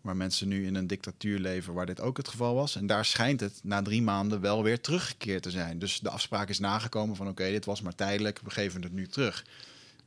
Waar 0.00 0.16
mensen 0.16 0.48
nu 0.48 0.66
in 0.66 0.74
een 0.74 0.86
dictatuur 0.86 1.38
leven 1.38 1.74
waar 1.74 1.86
dit 1.86 2.00
ook 2.00 2.16
het 2.16 2.28
geval 2.28 2.54
was. 2.54 2.76
En 2.76 2.86
daar 2.86 3.04
schijnt 3.04 3.40
het 3.40 3.60
na 3.62 3.82
drie 3.82 4.02
maanden 4.02 4.40
wel 4.40 4.62
weer 4.62 4.80
teruggekeerd 4.80 5.42
te 5.42 5.50
zijn. 5.50 5.78
Dus 5.78 6.00
de 6.00 6.10
afspraak 6.10 6.48
is 6.48 6.58
nagekomen 6.58 7.16
van 7.16 7.28
oké, 7.28 7.44
dit 7.44 7.64
was 7.64 7.82
maar 7.82 7.94
tijdelijk, 7.94 8.40
we 8.44 8.50
geven 8.50 8.82
het 8.82 8.92
nu 8.92 9.08
terug. 9.08 9.44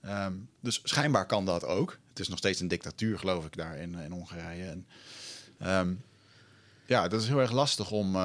Um, 0.05 0.49
dus 0.59 0.79
schijnbaar 0.83 1.25
kan 1.25 1.45
dat 1.45 1.65
ook. 1.65 1.97
Het 2.09 2.19
is 2.19 2.27
nog 2.27 2.37
steeds 2.37 2.59
een 2.59 2.67
dictatuur, 2.67 3.19
geloof 3.19 3.45
ik, 3.45 3.55
daar 3.55 3.77
in, 3.77 3.95
in 3.95 4.11
Hongarije. 4.11 4.63
En, 4.63 4.85
um, 5.79 6.01
ja, 6.85 7.07
dat 7.07 7.21
is 7.21 7.27
heel 7.27 7.39
erg 7.39 7.51
lastig 7.51 7.91
om. 7.91 8.17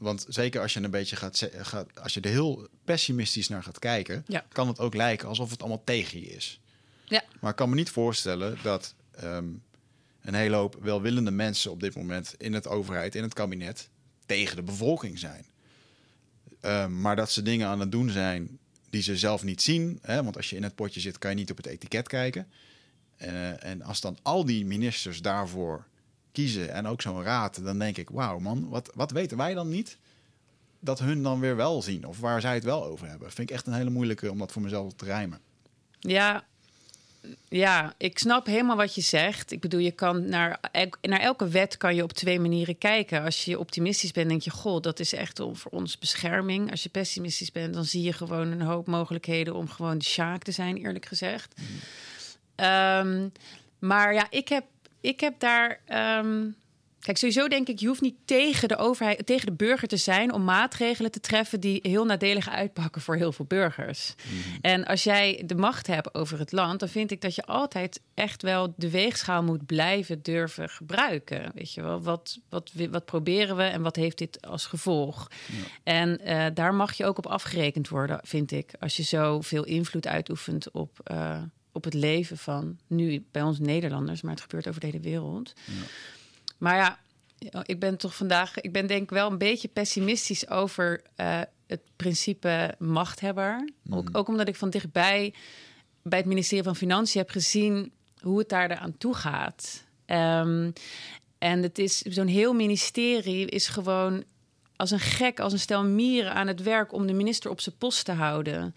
Want 0.00 0.26
zeker 0.28 0.60
als 0.60 0.72
je 0.72 0.80
een 0.80 0.90
beetje 0.90 1.16
gaat, 1.16 1.48
gaat, 1.56 2.00
als 2.00 2.14
je 2.14 2.20
er 2.20 2.30
heel 2.30 2.68
pessimistisch 2.84 3.48
naar 3.48 3.62
gaat 3.62 3.78
kijken, 3.78 4.24
ja. 4.26 4.44
kan 4.52 4.68
het 4.68 4.78
ook 4.78 4.94
lijken 4.94 5.28
alsof 5.28 5.50
het 5.50 5.60
allemaal 5.60 5.84
tegen 5.84 6.20
je 6.20 6.26
is. 6.26 6.60
Ja. 7.04 7.22
Maar 7.40 7.50
ik 7.50 7.56
kan 7.56 7.68
me 7.68 7.74
niet 7.74 7.90
voorstellen 7.90 8.58
dat 8.62 8.94
um, 9.24 9.62
een 10.20 10.34
hele 10.34 10.56
hoop 10.56 10.76
welwillende 10.80 11.30
mensen 11.30 11.70
op 11.70 11.80
dit 11.80 11.94
moment 11.94 12.34
in 12.38 12.52
het 12.52 12.66
overheid, 12.66 13.14
in 13.14 13.22
het 13.22 13.34
kabinet, 13.34 13.88
tegen 14.26 14.56
de 14.56 14.62
bevolking 14.62 15.18
zijn. 15.18 15.44
Um, 16.62 17.00
maar 17.00 17.16
dat 17.16 17.30
ze 17.30 17.42
dingen 17.42 17.66
aan 17.66 17.80
het 17.80 17.92
doen 17.92 18.10
zijn 18.10 18.58
die 18.90 19.02
ze 19.02 19.16
zelf 19.16 19.42
niet 19.42 19.62
zien. 19.62 19.98
Hè? 20.02 20.22
Want 20.22 20.36
als 20.36 20.50
je 20.50 20.56
in 20.56 20.62
het 20.62 20.74
potje 20.74 21.00
zit, 21.00 21.18
kan 21.18 21.30
je 21.30 21.36
niet 21.36 21.50
op 21.50 21.56
het 21.56 21.66
etiket 21.66 22.08
kijken. 22.08 22.46
Uh, 23.18 23.64
en 23.64 23.82
als 23.82 24.00
dan 24.00 24.18
al 24.22 24.44
die 24.44 24.66
ministers 24.66 25.22
daarvoor 25.22 25.86
kiezen 26.32 26.72
en 26.72 26.86
ook 26.86 27.02
zo'n 27.02 27.22
raad, 27.22 27.64
dan 27.64 27.78
denk 27.78 27.96
ik, 27.96 28.10
wauw 28.10 28.38
man, 28.38 28.68
wat, 28.68 28.90
wat 28.94 29.10
weten 29.10 29.36
wij 29.36 29.54
dan 29.54 29.68
niet 29.68 29.98
dat 30.80 30.98
hun 30.98 31.22
dan 31.22 31.40
weer 31.40 31.56
wel 31.56 31.82
zien 31.82 32.06
of 32.06 32.20
waar 32.20 32.40
zij 32.40 32.54
het 32.54 32.64
wel 32.64 32.84
over 32.84 33.08
hebben? 33.08 33.32
Vind 33.32 33.50
ik 33.50 33.56
echt 33.56 33.66
een 33.66 33.72
hele 33.72 33.90
moeilijke 33.90 34.30
om 34.30 34.38
dat 34.38 34.52
voor 34.52 34.62
mezelf 34.62 34.92
te 34.92 35.04
rijmen. 35.04 35.40
Ja, 36.00 36.44
ja, 37.48 37.94
ik 37.96 38.18
snap 38.18 38.46
helemaal 38.46 38.76
wat 38.76 38.94
je 38.94 39.00
zegt. 39.00 39.52
Ik 39.52 39.60
bedoel, 39.60 39.80
je 39.80 39.90
kan 39.90 40.28
naar, 40.28 40.60
naar 41.00 41.20
elke 41.20 41.48
wet 41.48 41.76
kan 41.76 41.94
je 41.94 42.02
op 42.02 42.12
twee 42.12 42.40
manieren 42.40 42.78
kijken. 42.78 43.22
Als 43.22 43.44
je 43.44 43.58
optimistisch 43.58 44.12
bent, 44.12 44.28
denk 44.28 44.42
je, 44.42 44.50
goh, 44.50 44.80
dat 44.80 45.00
is 45.00 45.12
echt 45.12 45.42
voor 45.52 45.70
ons 45.70 45.98
bescherming. 45.98 46.70
Als 46.70 46.82
je 46.82 46.88
pessimistisch 46.88 47.52
bent, 47.52 47.74
dan 47.74 47.84
zie 47.84 48.02
je 48.02 48.12
gewoon 48.12 48.50
een 48.50 48.60
hoop 48.60 48.86
mogelijkheden 48.86 49.54
om 49.54 49.68
gewoon 49.68 49.98
de 49.98 50.04
sjaak 50.04 50.42
te 50.42 50.52
zijn, 50.52 50.76
eerlijk 50.76 51.06
gezegd. 51.06 51.54
Mm. 51.56 52.66
Um, 52.66 53.32
maar 53.78 54.14
ja, 54.14 54.26
ik 54.30 54.48
heb 54.48 54.64
ik 55.00 55.20
heb 55.20 55.40
daar. 55.40 55.80
Um, 56.24 56.56
kijk, 57.00 57.16
sowieso 57.16 57.48
denk 57.48 57.68
ik, 57.68 57.78
je 57.78 57.86
hoeft 57.86 58.00
niet 58.00 58.16
tegen 58.24 58.68
de 58.68 58.76
overheid, 58.76 59.26
tegen 59.26 59.46
de 59.46 59.52
burger 59.52 59.88
te 59.88 59.96
zijn 59.96 60.32
om 60.32 60.44
maatregelen 60.44 61.10
te 61.10 61.20
treffen 61.20 61.60
die 61.60 61.78
heel 61.82 62.04
nadelig 62.04 62.48
uitpakken 62.48 63.00
voor 63.00 63.16
heel 63.16 63.32
veel 63.32 63.44
burgers. 63.44 64.14
Mhm. 64.16 64.58
En 64.60 64.84
als 64.84 65.04
jij 65.04 65.42
de 65.46 65.54
macht 65.54 65.86
hebt 65.86 66.14
over 66.14 66.38
het 66.38 66.52
land, 66.52 66.80
dan 66.80 66.88
vind 66.88 67.10
ik 67.10 67.20
dat 67.20 67.34
je 67.34 67.44
altijd 67.44 68.00
echt 68.14 68.42
wel 68.42 68.74
de 68.76 68.90
weegschaal 68.90 69.42
moet 69.42 69.66
blijven 69.66 70.22
durven 70.22 70.68
gebruiken. 70.68 71.50
Weet 71.54 71.72
je 71.72 71.82
wel, 71.82 72.02
wat, 72.02 72.38
wat, 72.48 72.72
wat 72.90 73.04
proberen 73.04 73.56
we 73.56 73.62
en 73.62 73.82
wat 73.82 73.96
heeft 73.96 74.18
dit 74.18 74.46
als 74.46 74.66
gevolg? 74.66 75.28
Ja. 75.46 75.56
En 75.82 76.20
uh, 76.24 76.46
daar 76.54 76.74
mag 76.74 76.92
je 76.92 77.04
ook 77.04 77.18
op 77.18 77.26
afgerekend 77.26 77.88
worden, 77.88 78.20
vind 78.22 78.50
ik, 78.50 78.72
als 78.80 78.96
je 78.96 79.02
zo 79.02 79.40
veel 79.40 79.64
invloed 79.64 80.06
uitoefent 80.06 80.70
op. 80.70 80.98
Uh, 81.12 81.42
op 81.72 81.84
het 81.84 81.94
leven 81.94 82.38
van 82.38 82.78
nu 82.86 83.24
bij 83.30 83.42
ons 83.42 83.58
Nederlanders, 83.58 84.22
maar 84.22 84.32
het 84.32 84.40
gebeurt 84.40 84.68
over 84.68 84.80
de 84.80 84.86
hele 84.86 85.00
wereld. 85.00 85.52
Ja. 85.64 85.72
Maar 86.58 86.76
ja, 86.76 86.98
ik 87.62 87.78
ben 87.78 87.96
toch 87.96 88.16
vandaag, 88.16 88.60
ik 88.60 88.72
ben 88.72 88.86
denk 88.86 89.02
ik 89.02 89.10
wel 89.10 89.30
een 89.30 89.38
beetje 89.38 89.68
pessimistisch 89.68 90.48
over 90.48 91.02
uh, 91.16 91.40
het 91.66 91.80
principe 91.96 92.74
machthebber. 92.78 93.68
Ook, 93.90 94.08
ook, 94.12 94.28
omdat 94.28 94.48
ik 94.48 94.56
van 94.56 94.70
dichtbij 94.70 95.34
bij 96.02 96.18
het 96.18 96.28
ministerie 96.28 96.64
van 96.64 96.76
Financiën 96.76 97.20
heb 97.20 97.30
gezien 97.30 97.92
hoe 98.20 98.38
het 98.38 98.48
daar 98.48 98.76
aan 98.76 98.98
toe 98.98 99.14
gaat. 99.14 99.84
Um, 100.06 100.72
en 101.38 101.62
het 101.62 101.78
is 101.78 101.98
zo'n 101.98 102.26
heel 102.26 102.52
ministerie 102.52 103.46
is 103.46 103.68
gewoon 103.68 104.24
als 104.76 104.90
een 104.90 105.00
gek, 105.00 105.40
als 105.40 105.52
een 105.52 105.58
stel 105.58 105.84
mieren 105.84 106.34
aan 106.34 106.46
het 106.46 106.62
werk 106.62 106.92
om 106.92 107.06
de 107.06 107.12
minister 107.12 107.50
op 107.50 107.60
zijn 107.60 107.76
post 107.78 108.04
te 108.04 108.12
houden. 108.12 108.74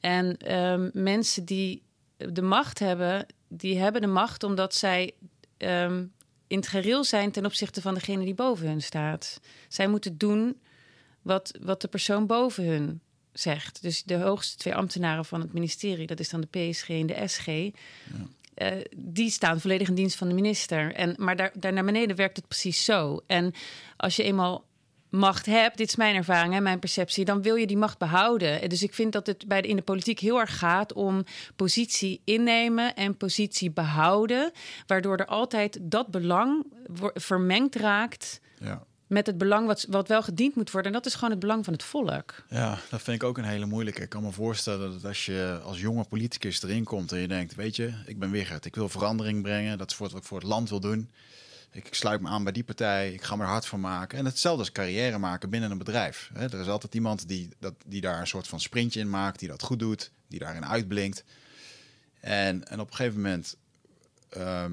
En 0.00 0.54
um, 0.54 0.90
mensen 0.92 1.44
die 1.44 1.82
de 2.16 2.42
macht 2.42 2.78
hebben, 2.78 3.26
die 3.48 3.78
hebben 3.78 4.00
de 4.00 4.06
macht 4.06 4.42
omdat 4.42 4.74
zij 4.74 5.12
um, 5.58 6.12
in 6.46 6.56
het 6.56 6.68
gereel 6.68 7.04
zijn 7.04 7.30
ten 7.30 7.44
opzichte 7.44 7.80
van 7.80 7.94
degene 7.94 8.24
die 8.24 8.34
boven 8.34 8.66
hun 8.66 8.82
staat. 8.82 9.40
Zij 9.68 9.86
moeten 9.88 10.18
doen 10.18 10.60
wat, 11.22 11.58
wat 11.60 11.80
de 11.80 11.88
persoon 11.88 12.26
boven 12.26 12.64
hun 12.64 13.00
zegt. 13.32 13.82
Dus 13.82 14.02
de 14.02 14.14
hoogste 14.14 14.56
twee 14.56 14.74
ambtenaren 14.74 15.24
van 15.24 15.40
het 15.40 15.52
ministerie, 15.52 16.06
dat 16.06 16.20
is 16.20 16.28
dan 16.28 16.40
de 16.40 16.70
PSG 16.70 16.88
en 16.88 17.06
de 17.06 17.28
SG. 17.28 17.46
Ja. 17.46 17.72
Uh, 18.56 18.84
die 18.96 19.30
staan 19.30 19.60
volledig 19.60 19.88
in 19.88 19.94
dienst 19.94 20.16
van 20.16 20.28
de 20.28 20.34
minister. 20.34 20.94
En, 20.94 21.14
maar 21.18 21.36
daar, 21.36 21.52
daar 21.54 21.72
naar 21.72 21.84
beneden 21.84 22.16
werkt 22.16 22.36
het 22.36 22.48
precies 22.48 22.84
zo. 22.84 23.20
En 23.26 23.52
als 23.96 24.16
je 24.16 24.22
eenmaal 24.22 24.64
macht 25.14 25.46
hebt, 25.46 25.76
dit 25.76 25.88
is 25.88 25.96
mijn 25.96 26.14
ervaring 26.14 26.54
en 26.54 26.62
mijn 26.62 26.78
perceptie, 26.78 27.24
dan 27.24 27.42
wil 27.42 27.54
je 27.54 27.66
die 27.66 27.76
macht 27.76 27.98
behouden. 27.98 28.62
En 28.62 28.68
dus 28.68 28.82
ik 28.82 28.94
vind 28.94 29.12
dat 29.12 29.26
het 29.26 29.48
bij 29.48 29.62
de, 29.62 29.68
in 29.68 29.76
de 29.76 29.82
politiek 29.82 30.18
heel 30.18 30.40
erg 30.40 30.58
gaat 30.58 30.92
om 30.92 31.24
positie 31.56 32.20
innemen 32.24 32.94
en 32.94 33.16
positie 33.16 33.70
behouden, 33.70 34.52
waardoor 34.86 35.16
er 35.16 35.26
altijd 35.26 35.78
dat 35.82 36.10
belang 36.10 36.66
vermengd 37.14 37.74
raakt. 37.74 38.40
Ja. 38.60 38.84
Met 39.06 39.26
het 39.26 39.38
belang 39.38 39.66
wat, 39.66 39.86
wat 39.88 40.08
wel 40.08 40.22
gediend 40.22 40.54
moet 40.54 40.70
worden. 40.70 40.92
En 40.92 40.98
dat 40.98 41.06
is 41.06 41.14
gewoon 41.14 41.30
het 41.30 41.38
belang 41.38 41.64
van 41.64 41.72
het 41.72 41.82
volk. 41.82 42.44
Ja, 42.48 42.78
dat 42.90 43.02
vind 43.02 43.22
ik 43.22 43.28
ook 43.28 43.38
een 43.38 43.44
hele 43.44 43.66
moeilijke. 43.66 44.02
Ik 44.02 44.08
kan 44.08 44.22
me 44.22 44.32
voorstellen 44.32 44.92
dat 44.92 45.04
als 45.04 45.26
je 45.26 45.60
als 45.64 45.80
jonge 45.80 46.04
politicus 46.04 46.62
erin 46.62 46.84
komt 46.84 47.12
en 47.12 47.18
je 47.18 47.28
denkt: 47.28 47.54
Weet 47.54 47.76
je, 47.76 47.92
ik 48.06 48.18
ben 48.18 48.30
Wigert, 48.30 48.64
ik 48.64 48.74
wil 48.74 48.88
verandering 48.88 49.42
brengen. 49.42 49.78
Dat 49.78 49.90
is 49.90 49.98
wat 49.98 50.16
ik 50.16 50.24
voor 50.24 50.38
het 50.38 50.46
land 50.46 50.70
wil 50.70 50.80
doen. 50.80 51.10
Ik 51.74 51.94
sluit 51.94 52.20
me 52.20 52.28
aan 52.28 52.44
bij 52.44 52.52
die 52.52 52.64
partij, 52.64 53.12
ik 53.12 53.22
ga 53.22 53.38
er 53.38 53.46
hard 53.46 53.66
van 53.66 53.80
maken. 53.80 54.18
En 54.18 54.24
hetzelfde 54.24 54.60
als 54.60 54.72
carrière 54.72 55.18
maken 55.18 55.50
binnen 55.50 55.70
een 55.70 55.78
bedrijf. 55.78 56.30
Er 56.34 56.60
is 56.60 56.66
altijd 56.66 56.94
iemand 56.94 57.28
die, 57.28 57.48
dat, 57.58 57.74
die 57.86 58.00
daar 58.00 58.20
een 58.20 58.26
soort 58.26 58.46
van 58.46 58.60
sprintje 58.60 59.00
in 59.00 59.10
maakt, 59.10 59.38
die 59.38 59.48
dat 59.48 59.62
goed 59.62 59.78
doet, 59.78 60.10
die 60.28 60.38
daarin 60.38 60.66
uitblinkt. 60.66 61.24
En, 62.20 62.68
en 62.68 62.80
op 62.80 62.90
een 62.90 62.96
gegeven 62.96 63.20
moment 63.20 63.56
ehm, 64.28 64.72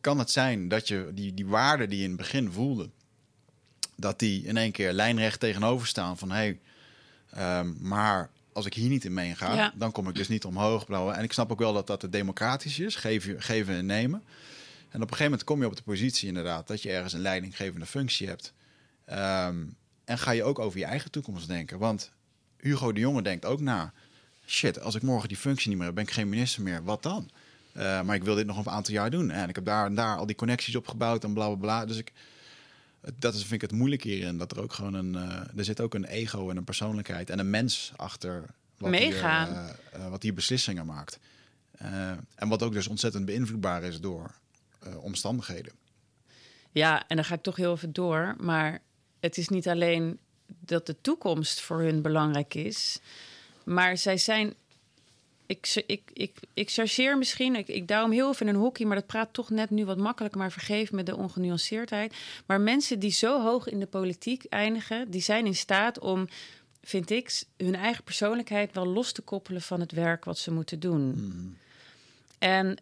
kan 0.00 0.18
het 0.18 0.30
zijn 0.30 0.68
dat 0.68 0.88
je 0.88 1.10
die, 1.14 1.34
die 1.34 1.46
waarden 1.46 1.88
die 1.88 1.98
je 1.98 2.04
in 2.04 2.10
het 2.10 2.18
begin 2.18 2.52
voelde, 2.52 2.90
dat 3.96 4.18
die 4.18 4.44
in 4.44 4.56
één 4.56 4.72
keer 4.72 4.92
lijnrecht 4.92 5.40
tegenover 5.40 5.86
staan 5.86 6.18
van 6.18 6.30
hé, 6.30 6.36
hey, 6.36 6.60
ehm, 7.30 7.72
maar 7.78 8.30
als 8.52 8.66
ik 8.66 8.74
hier 8.74 8.88
niet 8.88 9.04
in 9.04 9.14
meega, 9.14 9.72
dan 9.74 9.92
kom 9.92 10.08
ik 10.08 10.14
dus 10.14 10.28
niet 10.28 10.44
omhoog. 10.44 10.86
Bla, 10.86 11.12
En 11.12 11.24
ik 11.24 11.32
snap 11.32 11.52
ook 11.52 11.58
wel 11.58 11.72
dat 11.72 11.86
dat 11.86 12.02
het 12.02 12.12
democratisch 12.12 12.78
is, 12.78 12.96
geven, 12.96 13.42
geven 13.42 13.74
en 13.74 13.86
nemen. 13.86 14.22
En 14.88 15.02
op 15.02 15.10
een 15.10 15.16
gegeven 15.16 15.24
moment 15.24 15.44
kom 15.44 15.60
je 15.60 15.66
op 15.66 15.76
de 15.76 15.82
positie 15.82 16.28
inderdaad 16.28 16.66
dat 16.66 16.82
je 16.82 16.90
ergens 16.90 17.12
een 17.12 17.20
leidinggevende 17.20 17.86
functie 17.86 18.26
hebt. 18.26 18.52
Ehm, 19.04 19.64
en 20.04 20.18
ga 20.18 20.30
je 20.30 20.44
ook 20.44 20.58
over 20.58 20.78
je 20.78 20.84
eigen 20.84 21.10
toekomst 21.10 21.48
denken. 21.48 21.78
Want 21.78 22.12
Hugo 22.56 22.92
de 22.92 23.00
Jonge 23.00 23.22
denkt 23.22 23.44
ook 23.44 23.60
na. 23.60 23.92
Shit, 24.46 24.80
als 24.80 24.94
ik 24.94 25.02
morgen 25.02 25.28
die 25.28 25.36
functie 25.36 25.68
niet 25.68 25.76
meer 25.76 25.86
heb, 25.86 25.94
ben 25.94 26.04
ik 26.04 26.10
geen 26.10 26.28
minister 26.28 26.62
meer. 26.62 26.84
Wat 26.84 27.02
dan? 27.02 27.30
Uh, 27.76 28.02
maar 28.02 28.14
ik 28.14 28.24
wil 28.24 28.34
dit 28.34 28.46
nog 28.46 28.58
een 28.58 28.72
aantal 28.72 28.94
jaar 28.94 29.10
doen. 29.10 29.30
En 29.30 29.48
ik 29.48 29.54
heb 29.54 29.64
daar 29.64 29.86
en 29.86 29.94
daar 29.94 30.16
al 30.16 30.26
die 30.26 30.36
connecties 30.36 30.76
opgebouwd 30.76 31.24
en 31.24 31.32
bla 31.32 31.46
bla 31.46 31.56
bla. 31.56 31.86
Dus 31.86 31.96
ik, 31.96 32.12
dat 33.18 33.34
is, 33.34 33.40
vind 33.40 33.52
ik 33.52 33.60
het 33.60 33.72
moeilijk 33.72 34.02
hierin. 34.02 34.38
Dat 34.38 34.52
er 34.52 34.62
ook 34.62 34.72
gewoon 34.72 34.94
een. 34.94 35.12
Uh, 35.14 35.56
er 35.56 35.64
zit 35.64 35.80
ook 35.80 35.94
een 35.94 36.04
ego 36.04 36.50
en 36.50 36.56
een 36.56 36.64
persoonlijkheid 36.64 37.30
en 37.30 37.38
een 37.38 37.50
mens 37.50 37.92
achter. 37.96 38.44
Wat 38.78 38.90
Meegaan. 38.90 39.48
Hier, 39.48 40.00
uh, 40.00 40.08
wat 40.08 40.22
hier 40.22 40.34
beslissingen 40.34 40.86
maakt. 40.86 41.18
en 42.34 42.48
wat 42.48 42.62
ook 42.62 42.72
dus 42.72 42.88
ontzettend 42.88 43.24
beïnvloedbaar 43.24 43.82
is 43.82 44.00
door 44.00 44.34
omstandigheden. 45.00 45.72
Ja, 46.72 47.04
en 47.08 47.16
dan 47.16 47.24
ga 47.24 47.34
ik 47.34 47.42
toch 47.42 47.56
heel 47.56 47.72
even 47.72 47.92
door. 47.92 48.34
Maar 48.38 48.80
het 49.20 49.38
is 49.38 49.48
niet 49.48 49.68
alleen 49.68 50.18
dat 50.46 50.86
de 50.86 51.00
toekomst 51.00 51.60
voor 51.60 51.80
hun 51.80 52.02
belangrijk 52.02 52.54
is. 52.54 52.98
Maar 53.64 53.96
zij 53.96 54.16
zijn. 54.16 54.54
Ik, 55.46 55.82
ik, 55.86 56.10
ik, 56.12 56.38
ik 56.54 56.70
chargeer 56.70 57.18
misschien, 57.18 57.56
ik, 57.56 57.68
ik 57.68 57.88
douw 57.88 58.02
hem 58.02 58.10
heel 58.10 58.28
even 58.28 58.46
in 58.46 58.54
een 58.54 58.60
hockey, 58.60 58.86
maar 58.86 58.96
dat 58.96 59.06
praat 59.06 59.32
toch 59.32 59.50
net 59.50 59.70
nu 59.70 59.84
wat 59.84 59.98
makkelijker, 59.98 60.40
maar 60.40 60.52
vergeef 60.52 60.92
me 60.92 61.02
de 61.02 61.16
ongenuanceerdheid. 61.16 62.14
Maar 62.46 62.60
mensen 62.60 62.98
die 62.98 63.10
zo 63.10 63.42
hoog 63.42 63.68
in 63.68 63.80
de 63.80 63.86
politiek 63.86 64.44
eindigen, 64.44 65.10
die 65.10 65.20
zijn 65.20 65.46
in 65.46 65.54
staat 65.54 65.98
om, 65.98 66.28
vind 66.82 67.10
ik, 67.10 67.42
hun 67.56 67.74
eigen 67.74 68.04
persoonlijkheid 68.04 68.74
wel 68.74 68.86
los 68.86 69.12
te 69.12 69.22
koppelen 69.22 69.62
van 69.62 69.80
het 69.80 69.92
werk 69.92 70.24
wat 70.24 70.38
ze 70.38 70.52
moeten 70.52 70.80
doen. 70.80 71.02
Mm. 71.02 71.56
En 72.38 72.78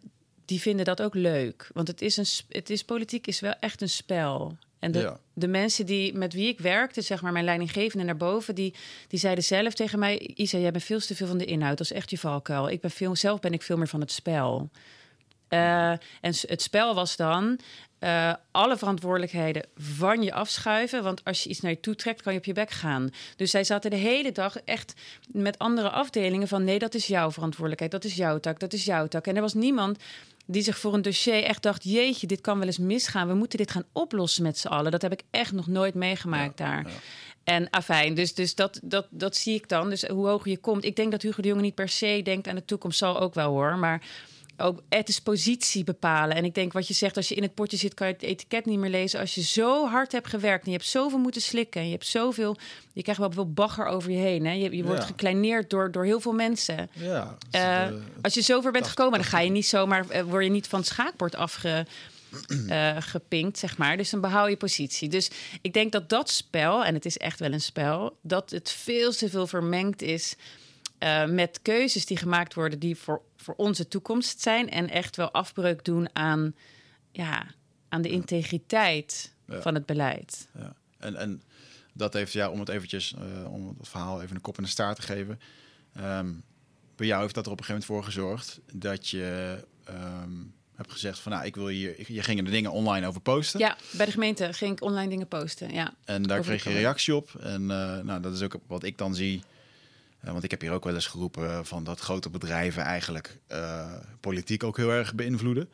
die 0.47 0.61
vinden 0.61 0.85
dat 0.85 1.01
ook 1.01 1.15
leuk. 1.15 1.69
Want 1.73 1.87
het 1.87 2.01
is, 2.01 2.17
een, 2.17 2.25
het 2.49 2.69
is 2.69 2.83
politiek 2.83 3.27
is 3.27 3.39
wel 3.39 3.53
echt 3.59 3.81
een 3.81 3.89
spel. 3.89 4.57
En 4.79 4.91
de, 4.91 5.13
de 5.33 5.47
mensen 5.47 5.85
die, 5.85 6.13
met 6.13 6.33
wie 6.33 6.47
ik 6.47 6.59
werkte, 6.59 7.01
zeg 7.01 7.21
maar 7.21 7.31
mijn 7.31 7.45
leidinggevende 7.45 8.05
naar 8.05 8.17
boven, 8.17 8.55
die, 8.55 8.73
die 9.07 9.19
zeiden 9.19 9.43
zelf 9.43 9.73
tegen 9.73 9.99
mij: 9.99 10.17
Isa, 10.17 10.57
jij 10.57 10.71
bent 10.71 10.83
veel 10.83 10.99
te 10.99 11.15
veel 11.15 11.27
van 11.27 11.37
de 11.37 11.45
inhoud. 11.45 11.77
Dat 11.77 11.91
is 11.91 11.97
echt 11.97 12.09
je 12.09 12.17
valkuil. 12.17 12.69
Ik 12.69 12.81
ben 12.81 12.91
veel, 12.91 13.15
zelf 13.15 13.39
ben 13.39 13.53
ik 13.53 13.61
veel 13.61 13.77
meer 13.77 13.87
van 13.87 13.99
het 13.99 14.11
spel. 14.11 14.69
Uh, 15.49 15.89
en 15.89 15.99
het 16.21 16.61
spel 16.61 16.95
was 16.95 17.15
dan 17.15 17.59
uh, 17.99 18.33
alle 18.51 18.77
verantwoordelijkheden 18.77 19.63
van 19.75 20.21
je 20.21 20.33
afschuiven. 20.33 21.03
Want 21.03 21.23
als 21.23 21.43
je 21.43 21.49
iets 21.49 21.59
naar 21.59 21.71
je 21.71 21.79
toe 21.79 21.95
trekt, 21.95 22.21
kan 22.21 22.33
je 22.33 22.39
op 22.39 22.45
je 22.45 22.53
bek 22.53 22.71
gaan. 22.71 23.09
Dus 23.35 23.51
zij 23.51 23.63
zaten 23.63 23.89
de 23.89 23.95
hele 23.95 24.31
dag 24.31 24.57
echt 24.57 24.93
met 25.31 25.59
andere 25.59 25.89
afdelingen 25.89 26.47
van... 26.47 26.63
nee, 26.63 26.79
dat 26.79 26.93
is 26.93 27.07
jouw 27.07 27.31
verantwoordelijkheid, 27.31 27.91
dat 27.91 28.03
is 28.03 28.15
jouw 28.15 28.39
tak, 28.39 28.59
dat 28.59 28.73
is 28.73 28.85
jouw 28.85 29.07
tak. 29.07 29.27
En 29.27 29.35
er 29.35 29.41
was 29.41 29.53
niemand 29.53 29.97
die 30.47 30.61
zich 30.61 30.77
voor 30.77 30.93
een 30.93 31.01
dossier 31.01 31.43
echt 31.43 31.63
dacht: 31.63 31.83
jeetje, 31.83 32.27
dit 32.27 32.41
kan 32.41 32.57
wel 32.57 32.67
eens 32.67 32.77
misgaan. 32.77 33.27
We 33.27 33.33
moeten 33.33 33.57
dit 33.57 33.71
gaan 33.71 33.85
oplossen 33.91 34.43
met 34.43 34.57
z'n 34.57 34.67
allen. 34.67 34.91
Dat 34.91 35.01
heb 35.01 35.11
ik 35.11 35.23
echt 35.31 35.51
nog 35.51 35.67
nooit 35.67 35.93
meegemaakt 35.93 36.57
daar. 36.57 36.85
En 37.43 37.69
afijn, 37.69 38.13
dus, 38.13 38.33
dus 38.33 38.55
dat, 38.55 38.79
dat, 38.83 39.07
dat 39.09 39.35
zie 39.35 39.55
ik 39.55 39.69
dan. 39.69 39.89
Dus 39.89 40.03
hoe 40.03 40.27
hoger 40.27 40.49
je 40.49 40.57
komt. 40.57 40.83
Ik 40.83 40.95
denk 40.95 41.11
dat 41.11 41.21
Hugo 41.21 41.41
de 41.41 41.47
Jonge 41.47 41.61
niet 41.61 41.75
per 41.75 41.89
se 41.89 42.21
denkt 42.23 42.47
aan 42.47 42.55
de 42.55 42.65
toekomst, 42.65 42.97
zal 42.97 43.19
ook 43.19 43.33
wel 43.33 43.49
hoor. 43.49 43.77
Maar 43.77 44.01
ook 44.57 44.81
het 44.89 45.09
is 45.09 45.19
positie 45.19 45.83
bepalen. 45.83 46.35
En 46.35 46.45
ik 46.45 46.55
denk 46.55 46.73
wat 46.73 46.87
je 46.87 46.93
zegt, 46.93 47.17
als 47.17 47.29
je 47.29 47.35
in 47.35 47.41
het 47.41 47.53
potje 47.53 47.77
zit, 47.77 47.93
kan 47.93 48.07
je 48.07 48.13
het 48.13 48.21
etiket 48.21 48.65
niet 48.65 48.79
meer 48.79 48.89
lezen. 48.89 49.19
Als 49.19 49.35
je 49.35 49.41
zo 49.41 49.87
hard 49.87 50.11
hebt 50.11 50.27
gewerkt 50.27 50.65
en 50.65 50.71
je 50.71 50.77
hebt 50.77 50.89
zoveel 50.89 51.19
moeten 51.19 51.41
slikken 51.41 51.81
en 51.81 51.87
je 51.87 51.93
hebt 51.93 52.05
zoveel, 52.05 52.55
je 52.93 53.01
krijgt 53.01 53.21
wel 53.21 53.31
veel 53.31 53.51
bagger 53.51 53.85
over 53.85 54.11
je 54.11 54.17
heen. 54.17 54.45
Hè? 54.45 54.51
Je, 54.51 54.75
je 54.75 54.83
wordt 54.83 55.03
gekleineerd 55.03 55.69
door, 55.69 55.91
door 55.91 56.05
heel 56.05 56.19
veel 56.19 56.33
mensen. 56.33 56.89
Ja, 56.93 57.37
uh, 57.51 57.97
als 58.21 58.33
je 58.33 58.41
zover 58.41 58.71
bent 58.71 58.87
gekomen, 58.87 59.19
dan 59.19 59.27
ga 59.27 59.39
je 59.39 59.49
niet 59.49 59.67
zomaar, 59.67 60.05
uh, 60.11 60.21
word 60.21 60.43
je 60.43 60.49
niet 60.49 60.67
van 60.67 60.79
het 60.79 60.87
schaakbord 60.87 61.35
afge. 61.35 61.85
Uh, 62.47 62.95
gepinkt, 63.13 63.57
zeg 63.57 63.77
maar. 63.77 63.97
Dus 63.97 64.09
dan 64.09 64.21
behoud 64.21 64.49
je 64.49 64.57
positie. 64.57 65.09
Dus 65.09 65.29
ik 65.61 65.73
denk 65.73 65.91
dat 65.91 66.09
dat 66.09 66.29
spel, 66.29 66.85
en 66.85 66.93
het 66.93 67.05
is 67.05 67.17
echt 67.17 67.39
wel 67.39 67.53
een 67.53 67.61
spel, 67.61 68.17
dat 68.21 68.49
het 68.49 68.71
veel 68.71 69.11
te 69.11 69.29
veel 69.29 69.47
vermengd 69.47 70.01
is 70.01 70.35
uh, 70.99 71.25
met 71.25 71.59
keuzes 71.61 72.05
die 72.05 72.17
gemaakt 72.17 72.53
worden 72.53 72.79
die 72.79 72.95
voor 72.95 73.21
voor 73.35 73.55
onze 73.55 73.87
toekomst 73.87 74.41
zijn 74.41 74.69
en 74.69 74.89
echt 74.89 75.15
wel 75.15 75.31
afbreuk 75.31 75.85
doen 75.85 76.09
aan, 76.13 76.55
ja, 77.11 77.47
aan 77.89 78.01
de 78.01 78.09
integriteit 78.09 79.33
van 79.47 79.73
het 79.73 79.85
beleid. 79.85 80.47
Ja. 80.57 80.75
En, 80.97 81.15
en 81.15 81.41
dat 81.93 82.13
heeft, 82.13 82.31
ja, 82.33 82.49
om 82.49 82.59
het 82.59 82.69
eventjes, 82.69 83.15
uh, 83.19 83.53
om 83.53 83.75
het 83.77 83.87
verhaal 83.87 84.21
even 84.21 84.35
een 84.35 84.41
kop 84.41 84.57
in 84.57 84.63
de 84.63 84.69
staart 84.69 84.95
te 84.95 85.01
geven. 85.01 85.39
Um, 85.97 86.43
bij 86.95 87.07
jou 87.07 87.21
heeft 87.21 87.35
dat 87.35 87.45
er 87.45 87.51
op 87.51 87.59
een 87.59 87.65
gegeven 87.65 87.87
moment 87.93 88.05
voor 88.05 88.13
gezorgd 88.13 88.59
dat 88.73 89.09
je 89.09 89.57
um, 89.89 90.53
hebt 90.75 90.91
gezegd 90.91 91.19
van, 91.19 91.31
nou, 91.31 91.45
ik 91.45 91.55
wil 91.55 91.67
hier, 91.67 92.11
je 92.13 92.23
ging 92.23 92.39
er 92.39 92.51
dingen 92.51 92.71
online 92.71 93.07
over 93.07 93.21
posten. 93.21 93.59
Ja, 93.59 93.77
bij 93.91 94.05
de 94.05 94.11
gemeente 94.11 94.53
ging 94.53 94.71
ik 94.71 94.81
online 94.81 95.09
dingen 95.09 95.27
posten, 95.27 95.73
ja. 95.73 95.93
En 96.05 96.23
daar 96.23 96.41
kreeg 96.41 96.63
je 96.63 96.69
reactie 96.69 97.15
op. 97.15 97.35
En 97.39 97.61
uh, 97.61 97.99
nou, 97.99 98.21
dat 98.21 98.33
is 98.33 98.41
ook 98.41 98.55
wat 98.67 98.83
ik 98.83 98.97
dan 98.97 99.15
zie 99.15 99.43
want 100.19 100.43
ik 100.43 100.51
heb 100.51 100.61
hier 100.61 100.71
ook 100.71 100.83
wel 100.83 100.93
eens 100.93 101.07
geroepen 101.07 101.65
van 101.65 101.83
dat 101.83 101.99
grote 101.99 102.29
bedrijven 102.29 102.83
eigenlijk 102.83 103.39
uh, 103.51 103.93
politiek 104.19 104.63
ook 104.63 104.77
heel 104.77 104.91
erg 104.91 105.15
beïnvloeden. 105.15 105.69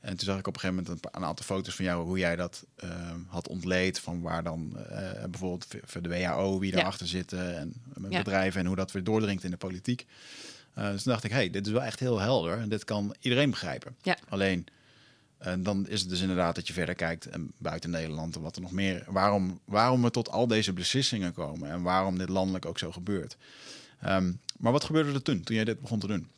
En 0.00 0.16
toen 0.16 0.26
zag 0.26 0.38
ik 0.38 0.46
op 0.46 0.54
een 0.54 0.60
gegeven 0.60 0.82
moment 0.84 1.04
een, 1.04 1.10
een 1.20 1.26
aantal 1.26 1.44
foto's 1.44 1.74
van 1.74 1.84
jou 1.84 2.04
hoe 2.04 2.18
jij 2.18 2.36
dat 2.36 2.66
uh, 2.84 2.90
had 3.26 3.48
ontleed. 3.48 4.00
Van 4.00 4.20
waar 4.20 4.42
dan 4.42 4.76
bijvoorbeeld 5.30 5.66
voor 5.84 6.02
de 6.02 6.08
WHO, 6.08 6.58
wie 6.58 6.72
daarachter 6.72 7.06
ja. 7.06 7.12
zitten 7.12 7.56
en 7.58 7.74
met 7.94 8.12
ja. 8.12 8.18
bedrijven 8.18 8.60
en 8.60 8.66
hoe 8.66 8.76
dat 8.76 8.92
weer 8.92 9.04
doordringt 9.04 9.44
in 9.44 9.50
de 9.50 9.56
politiek. 9.56 10.06
dus 10.74 11.02
toen 11.02 11.12
dacht 11.12 11.24
ik, 11.24 11.30
hey, 11.30 11.50
dit 11.50 11.66
is 11.66 11.72
wel 11.72 11.82
echt 11.82 12.00
heel 12.00 12.18
helder 12.18 12.58
en 12.58 12.68
dit 12.68 12.84
kan 12.84 13.14
iedereen 13.20 13.50
begrijpen. 13.50 13.96
Ja. 14.02 14.16
Alleen, 14.28 14.66
dan 15.58 15.88
is 15.88 16.00
het 16.00 16.08
dus 16.08 16.20
inderdaad 16.20 16.54
dat 16.54 16.66
je 16.66 16.72
verder 16.72 16.94
kijkt 16.94 17.26
en 17.26 17.52
buiten 17.58 17.90
Nederland 17.90 18.36
en 18.36 18.42
wat 18.42 18.56
er 18.56 18.62
nog 18.62 18.72
meer. 18.72 19.04
Waarom, 19.06 19.60
waarom 19.64 20.02
we 20.02 20.10
tot 20.10 20.30
al 20.30 20.46
deze 20.46 20.72
beslissingen 20.72 21.32
komen 21.32 21.70
en 21.70 21.82
waarom 21.82 22.18
dit 22.18 22.28
landelijk 22.28 22.66
ook 22.66 22.78
zo 22.78 22.92
gebeurt. 22.92 23.36
Um, 24.06 24.40
maar 24.58 24.72
wat 24.72 24.84
gebeurde 24.84 25.12
er 25.12 25.22
toen, 25.22 25.42
toen 25.42 25.56
jij 25.56 25.64
dit 25.64 25.80
begon 25.80 25.98
te 25.98 26.06
doen? 26.06 26.28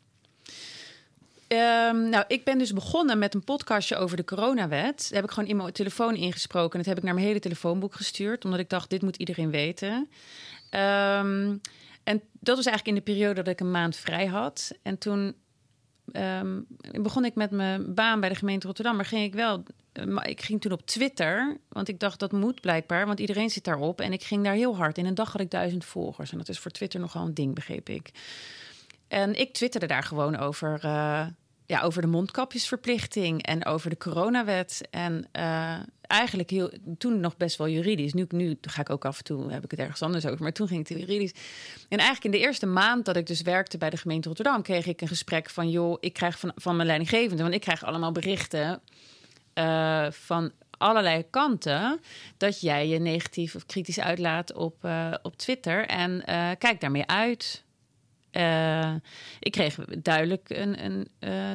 Ehm, 1.47 2.09
nou, 2.09 2.23
ik 2.27 2.43
ben 2.43 2.57
dus 2.57 2.73
begonnen 2.73 3.19
met 3.19 3.33
een 3.33 3.43
podcastje 3.43 3.95
over 3.95 4.17
de 4.17 4.23
coronawet. 4.23 4.97
Daar 5.09 5.21
heb 5.21 5.23
ik 5.23 5.31
gewoon 5.31 5.49
in 5.49 5.57
mijn 5.57 5.71
telefoon 5.71 6.15
ingesproken. 6.15 6.71
En 6.71 6.77
dat 6.77 6.85
heb 6.85 6.97
ik 6.97 7.03
naar 7.03 7.13
mijn 7.13 7.25
hele 7.25 7.39
telefoonboek 7.39 7.95
gestuurd. 7.95 8.45
Omdat 8.45 8.59
ik 8.59 8.69
dacht, 8.69 8.89
dit 8.89 9.01
moet 9.01 9.15
iedereen 9.15 9.51
weten. 9.51 10.09
Ehm, 10.69 11.55
en 12.03 12.21
dat 12.39 12.55
was 12.55 12.65
eigenlijk 12.65 12.87
in 12.87 12.95
de 12.95 13.11
periode 13.11 13.33
dat 13.33 13.53
ik 13.53 13.59
een 13.59 13.71
maand 13.71 13.95
vrij 13.95 14.25
had. 14.25 14.71
En 14.81 14.97
toen 14.97 15.35
ehm, 16.13 16.61
begon 17.01 17.25
ik 17.25 17.35
met 17.35 17.51
mijn 17.51 17.93
baan 17.93 18.19
bij 18.19 18.29
de 18.29 18.35
gemeente 18.35 18.67
Rotterdam. 18.67 18.95
Maar 18.95 19.05
ging 19.05 19.23
ik 19.23 19.33
wel... 19.33 19.63
eh, 19.93 20.29
ik 20.29 20.41
ging 20.41 20.61
toen 20.61 20.71
op 20.71 20.85
Twitter, 20.85 21.57
want 21.69 21.87
ik 21.87 21.99
dacht 21.99 22.19
dat 22.19 22.31
moet 22.31 22.61
blijkbaar, 22.61 23.05
want 23.05 23.19
iedereen 23.19 23.49
zit 23.49 23.63
daarop. 23.63 24.01
En 24.01 24.13
ik 24.13 24.23
ging 24.23 24.43
daar 24.43 24.53
heel 24.53 24.75
hard. 24.75 24.97
In 24.97 25.05
een 25.05 25.15
dag 25.15 25.31
had 25.31 25.41
ik 25.41 25.51
duizend 25.51 25.85
volgers. 25.85 26.31
En 26.31 26.37
dat 26.37 26.49
is 26.49 26.59
voor 26.59 26.71
Twitter 26.71 26.99
nogal 26.99 27.25
een 27.25 27.33
ding, 27.33 27.55
begreep 27.55 27.89
ik. 27.89 28.11
En 29.07 29.39
ik 29.39 29.53
twitterde 29.53 29.87
daar 29.87 30.03
gewoon 30.03 30.37
over, 30.37 30.79
eh, 30.81 31.25
ja, 31.65 31.81
over 31.81 32.01
de 32.01 32.07
mondkapjesverplichting 32.07 33.43
en 33.45 33.65
over 33.65 33.89
de 33.89 33.97
coronawet. 33.97 34.87
En 34.89 35.27
eh, 35.31 35.79
eigenlijk 36.13 36.49
heel, 36.49 36.71
toen 36.97 37.19
nog 37.19 37.37
best 37.37 37.57
wel 37.57 37.67
juridisch. 37.67 38.13
Nu, 38.13 38.25
nu 38.29 38.57
ga 38.61 38.81
ik 38.81 38.89
ook 38.89 39.05
af 39.05 39.17
en 39.17 39.23
toe, 39.23 39.51
heb 39.51 39.63
ik 39.63 39.71
het 39.71 39.79
ergens 39.79 40.01
anders 40.01 40.25
over. 40.25 40.41
Maar 40.41 40.51
toen 40.51 40.67
ging 40.67 40.87
het 40.87 40.99
juridisch. 40.99 41.33
En 41.89 41.97
eigenlijk 41.97 42.23
in 42.23 42.31
de 42.41 42.47
eerste 42.47 42.65
maand 42.65 43.05
dat 43.05 43.15
ik 43.15 43.27
dus 43.27 43.41
werkte 43.41 43.77
bij 43.77 43.89
de 43.89 43.97
gemeente 43.97 44.27
Rotterdam... 44.27 44.61
kreeg 44.61 44.85
ik 44.85 45.01
een 45.01 45.07
gesprek 45.07 45.49
van, 45.49 45.69
joh, 45.69 45.97
ik 45.99 46.13
krijg 46.13 46.39
van, 46.39 46.51
van 46.55 46.75
mijn 46.75 46.87
leidinggevende... 46.87 47.43
want 47.43 47.55
ik 47.55 47.61
krijg 47.61 47.83
allemaal 47.83 48.11
berichten 48.11 48.81
eh, 49.53 50.11
van 50.11 50.51
allerlei 50.77 51.25
kanten... 51.29 51.99
dat 52.37 52.61
jij 52.61 52.87
je 52.87 52.99
negatief 52.99 53.55
of 53.55 53.65
kritisch 53.65 53.99
uitlaat 53.99 54.53
op, 54.53 54.83
eh, 54.85 55.13
op 55.21 55.37
Twitter. 55.37 55.85
En 55.85 56.25
eh, 56.25 56.49
kijk 56.57 56.81
daarmee 56.81 57.05
uit... 57.05 57.63
Ik 59.39 59.51
kreeg 59.51 59.75
duidelijk 59.85 60.49
een, 60.49 60.85
een, 60.85 61.07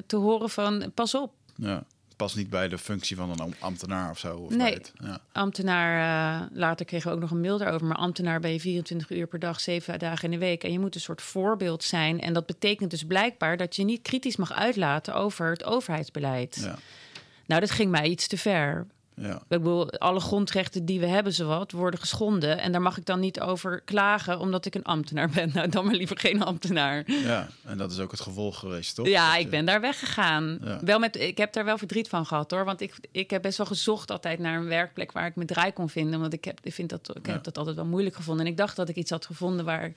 te 0.06 0.16
horen 0.16 0.50
van 0.50 0.92
pas 0.94 1.14
op, 1.14 1.32
Ja. 1.56 1.84
Past 2.18 2.36
niet 2.36 2.50
bij 2.50 2.68
de 2.68 2.78
functie 2.78 3.16
van 3.16 3.30
een 3.30 3.40
am- 3.40 3.54
ambtenaar 3.58 4.10
of 4.10 4.18
zo. 4.18 4.36
Of 4.36 4.48
Nee. 4.50 4.58
bij 4.58 4.70
het- 4.72 4.92
ja. 5.02 5.18
ambtenaar. 5.32 6.40
eh, 6.40 6.46
later 6.52 6.86
kregen 6.86 7.08
we 7.08 7.14
ook 7.14 7.20
nog 7.20 7.30
een 7.30 7.40
mail 7.40 7.58
daarover. 7.58 7.86
Maar 7.86 7.96
ambtenaar 7.96 8.40
ben 8.40 8.52
je 8.52 8.60
24 8.60 9.10
uur 9.10 9.26
per 9.26 9.38
dag, 9.38 9.60
7 9.60 9.98
dagen 9.98 10.24
in 10.24 10.30
de 10.30 10.38
week. 10.46 10.64
En 10.64 10.72
je 10.72 10.78
moet 10.78 10.94
een 10.94 11.00
soort 11.00 11.22
voorbeeld 11.22 11.84
zijn. 11.84 12.20
En 12.20 12.32
dat 12.32 12.46
betekent 12.46 12.90
dus 12.90 13.04
blijkbaar 13.04 13.56
dat 13.56 13.76
je 13.76 13.84
niet 13.84 14.02
kritisch 14.02 14.36
mag 14.36 14.52
uitlaten 14.52 15.14
over 15.14 15.50
het 15.50 15.64
overheidsbeleid. 15.64 16.58
Ja. 16.62 16.78
Nou, 17.46 17.60
dat 17.60 17.70
ging 17.70 17.90
mij 17.90 18.06
iets 18.08 18.26
te 18.26 18.36
ver. 18.38 18.86
Ja. 19.20 19.34
Ik 19.34 19.42
bedoel, 19.48 19.90
alle 19.90 20.20
grondrechten 20.20 20.84
die 20.84 21.00
we 21.00 21.06
hebben, 21.06 21.32
zowat, 21.34 21.72
worden 21.72 22.00
geschonden. 22.00 22.58
En 22.58 22.72
daar 22.72 22.82
mag 22.82 22.96
ik 22.98 23.04
dan 23.06 23.20
niet 23.20 23.40
over 23.40 23.80
klagen, 23.84 24.38
omdat 24.38 24.64
ik 24.66 24.74
een 24.74 24.84
ambtenaar 24.84 25.28
ben. 25.30 25.50
Nou, 25.58 25.68
dan 25.68 25.84
maar 25.84 25.94
liever 25.94 26.18
geen 26.18 26.42
ambtenaar. 26.42 27.02
ja, 27.10 27.48
en 27.64 27.78
dat 27.78 27.90
is 27.90 27.98
ook 27.98 28.10
het 28.10 28.20
gevolg 28.20 28.58
geweest, 28.58 28.94
toch? 28.94 29.06
Ja, 29.08 29.26
Dat 29.28 29.36
ik 29.38 29.42
je- 29.44 29.48
ben 29.48 29.64
daar 29.64 29.80
weggegaan. 29.80 30.58
Ja. 30.64 30.78
Wel 30.84 30.98
met, 30.98 31.16
ik 31.16 31.38
heb 31.38 31.52
daar 31.52 31.64
wel 31.64 31.78
verdriet 31.78 32.08
van 32.08 32.26
gehad 32.26 32.50
hoor. 32.50 32.64
Want 32.64 32.80
ik, 32.80 32.94
ik 33.12 33.30
heb 33.30 33.42
best 33.42 33.56
wel 33.58 33.66
gezocht 33.66 34.10
altijd 34.10 34.38
naar 34.38 34.56
een 34.58 34.68
werkplek 34.68 35.12
waar 35.12 35.26
ik 35.26 35.36
me 35.36 35.44
draai 35.44 35.72
kon 35.72 35.88
vinden. 35.88 36.20
Want 36.20 36.32
ik 36.32 36.44
heb, 36.44 36.58
ik 36.62 36.72
vind 36.74 36.88
dat, 36.90 37.10
ik 37.16 37.26
Ja. 37.26 37.32
heb 37.32 37.44
dat 37.44 37.58
altijd 37.58 37.76
wel 37.76 37.84
moeilijk 37.86 38.16
gevonden. 38.16 38.44
En 38.46 38.50
ik 38.50 38.56
dacht 38.58 38.76
dat 38.76 38.88
ik 38.88 38.96
iets 38.96 39.10
had 39.10 39.26
gevonden 39.26 39.64
waar, 39.64 39.92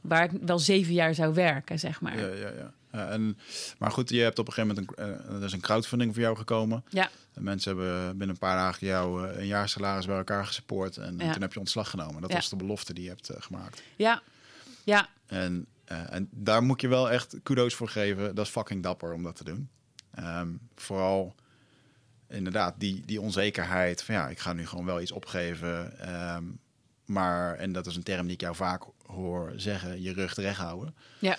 waar 0.00 0.24
ik 0.24 0.30
wel 0.40 0.58
zeven 0.58 0.92
jaar 0.94 1.14
zou 1.14 1.34
werken, 1.34 1.78
zeg 1.78 2.00
maar. 2.00 2.18
Ja, 2.20 2.26
ja, 2.26 2.48
ja. 2.56 2.72
Ja, 2.94 3.08
en, 3.08 3.38
maar 3.78 3.90
goed, 3.90 4.08
je 4.10 4.20
hebt 4.20 4.38
op 4.38 4.46
een 4.46 4.52
gegeven 4.52 4.74
moment 4.76 4.98
een, 4.98 5.28
eh, 5.30 5.36
er 5.36 5.44
is 5.44 5.52
een 5.52 5.60
crowdfunding 5.60 6.12
voor 6.14 6.22
jou 6.22 6.36
gekomen. 6.36 6.84
Ja, 6.88 7.10
En 7.34 7.42
mensen 7.42 7.76
hebben 7.76 8.08
binnen 8.08 8.28
een 8.28 8.38
paar 8.38 8.56
dagen 8.56 8.86
jou 8.86 9.28
eh, 9.28 9.38
een 9.38 9.46
jaar 9.46 9.68
salaris 9.68 10.06
bij 10.06 10.16
elkaar 10.16 10.46
gesupport. 10.46 10.96
En 10.96 11.16
Ja. 11.18 11.32
toen 11.32 11.42
heb 11.42 11.52
je 11.52 11.58
ontslag 11.58 11.90
genomen. 11.90 12.20
Dat 12.22 12.32
was 12.32 12.48
de 12.48 12.56
belofte 12.56 12.92
die 12.94 13.02
je 13.04 13.08
hebt 13.10 13.28
eh, 13.28 13.42
gemaakt. 13.42 13.82
ja, 13.96 14.22
ja. 14.84 15.08
En, 15.26 15.66
eh, 15.84 16.12
en 16.12 16.28
daar 16.30 16.62
moet 16.62 16.80
je 16.80 16.88
wel 16.88 17.10
echt 17.10 17.36
kudo's 17.42 17.74
voor 17.74 17.88
geven. 17.88 18.34
Dat 18.34 18.46
is 18.46 18.52
fucking 18.52 18.82
dapper 18.82 19.12
om 19.12 19.22
dat 19.22 19.36
te 19.36 19.44
doen. 19.44 19.68
Ehm, 20.14 20.48
vooral 20.76 21.34
inderdaad 22.28 22.74
die, 22.78 23.02
die 23.06 23.20
onzekerheid 23.20 24.02
van 24.02 24.14
ja, 24.14 24.28
ik 24.28 24.38
ga 24.38 24.52
nu 24.52 24.66
gewoon 24.66 24.84
wel 24.84 25.00
iets 25.00 25.12
opgeven. 25.12 25.98
ehm, 25.98 26.44
maar, 27.04 27.54
en 27.56 27.72
dat 27.72 27.86
is 27.86 27.96
een 27.96 28.02
term 28.02 28.24
die 28.24 28.34
ik 28.34 28.40
jou 28.40 28.54
vaak 28.54 28.82
hoor 29.06 29.52
zeggen, 29.56 30.02
je 30.02 30.12
rug 30.12 30.34
recht 30.34 30.58
houden. 30.58 30.94
ja. 31.18 31.36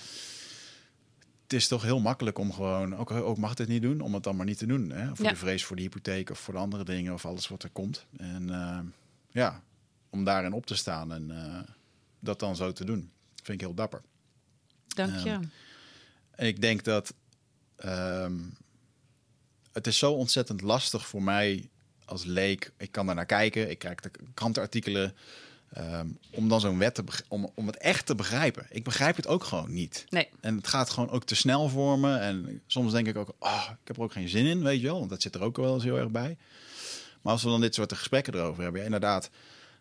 Het 1.45 1.53
is 1.53 1.67
toch 1.67 1.81
heel 1.81 1.99
makkelijk 1.99 2.37
om 2.37 2.53
gewoon, 2.53 2.95
ook, 2.95 3.11
ook 3.11 3.37
mag 3.37 3.57
het 3.57 3.67
niet 3.67 3.81
doen, 3.81 4.01
om 4.01 4.13
het 4.13 4.23
dan 4.23 4.35
maar 4.35 4.45
niet 4.45 4.57
te 4.57 4.65
doen. 4.65 4.89
Hè? 4.89 5.15
Voor 5.15 5.25
Ja. 5.25 5.31
de 5.31 5.37
vrees 5.37 5.63
voor 5.65 5.75
de 5.75 5.81
hypotheek 5.81 6.29
of 6.29 6.39
voor 6.39 6.53
de 6.53 6.59
andere 6.59 6.83
dingen 6.83 7.13
of 7.13 7.25
alles 7.25 7.47
wat 7.47 7.63
er 7.63 7.69
komt. 7.69 8.05
En 8.17 8.49
ehm, 8.49 8.85
ja, 9.31 9.61
om 10.09 10.23
daarin 10.23 10.53
op 10.53 10.65
te 10.65 10.75
staan 10.75 11.13
en 11.13 11.31
eh, 11.31 11.59
dat 12.19 12.39
dan 12.39 12.55
zo 12.55 12.71
te 12.71 12.85
doen, 12.85 13.11
vind 13.35 13.47
ik 13.47 13.59
heel 13.61 13.73
dapper. 13.73 14.01
Dank 14.87 15.19
je. 15.19 15.29
Ehm, 15.29 15.43
En 16.31 16.47
ik 16.47 16.61
denk 16.61 16.83
dat 16.83 17.13
ehm, 17.75 18.33
het 19.71 19.87
is 19.87 19.97
zo 19.97 20.11
ontzettend 20.13 20.61
lastig 20.61 21.07
voor 21.07 21.23
mij 21.23 21.69
als 22.05 22.23
leek. 22.23 22.71
Ik 22.77 22.91
kan 22.91 23.05
daar 23.05 23.15
naar 23.15 23.25
kijken, 23.25 23.69
ik 23.69 23.79
krijg 23.79 23.99
de 23.99 24.11
krantenartikelen. 24.33 25.15
Ehm, 25.75 26.07
om 26.31 26.49
dan 26.49 26.59
zo'n 26.59 26.77
wet 26.77 26.95
te 26.95 27.03
om, 27.27 27.49
om 27.55 27.67
het 27.67 27.77
echt 27.77 28.05
te 28.05 28.15
begrijpen. 28.15 28.65
Ik 28.69 28.83
begrijp 28.83 29.15
het 29.15 29.27
ook 29.27 29.43
gewoon 29.43 29.73
niet. 29.73 30.05
Nee, 30.09 30.29
En 30.41 30.55
het 30.55 30.67
gaat 30.67 30.89
gewoon 30.89 31.09
ook 31.09 31.23
te 31.23 31.35
snel 31.35 31.69
voor 31.69 31.99
me. 31.99 32.15
En 32.17 32.61
soms 32.67 32.91
denk 32.91 33.07
ik 33.07 33.15
ook, 33.15 33.33
oh, 33.39 33.69
ik 33.81 33.87
heb 33.87 33.97
er 33.97 34.03
ook 34.03 34.11
geen 34.11 34.29
zin 34.29 34.45
in, 34.45 34.63
weet 34.63 34.79
je 34.81 34.87
wel. 34.87 34.97
Want 34.97 35.09
dat 35.09 35.21
zit 35.21 35.35
er 35.35 35.41
ook 35.41 35.57
wel 35.57 35.73
eens 35.73 35.83
heel 35.83 35.97
erg 35.97 36.11
bij. 36.11 36.37
Maar 37.21 37.33
als 37.33 37.43
we 37.43 37.49
dan 37.49 37.61
dit 37.61 37.75
soort 37.75 37.93
gesprekken 37.93 38.33
erover 38.33 38.63
hebben, 38.63 38.79
ja, 38.79 38.85
inderdaad, 38.85 39.29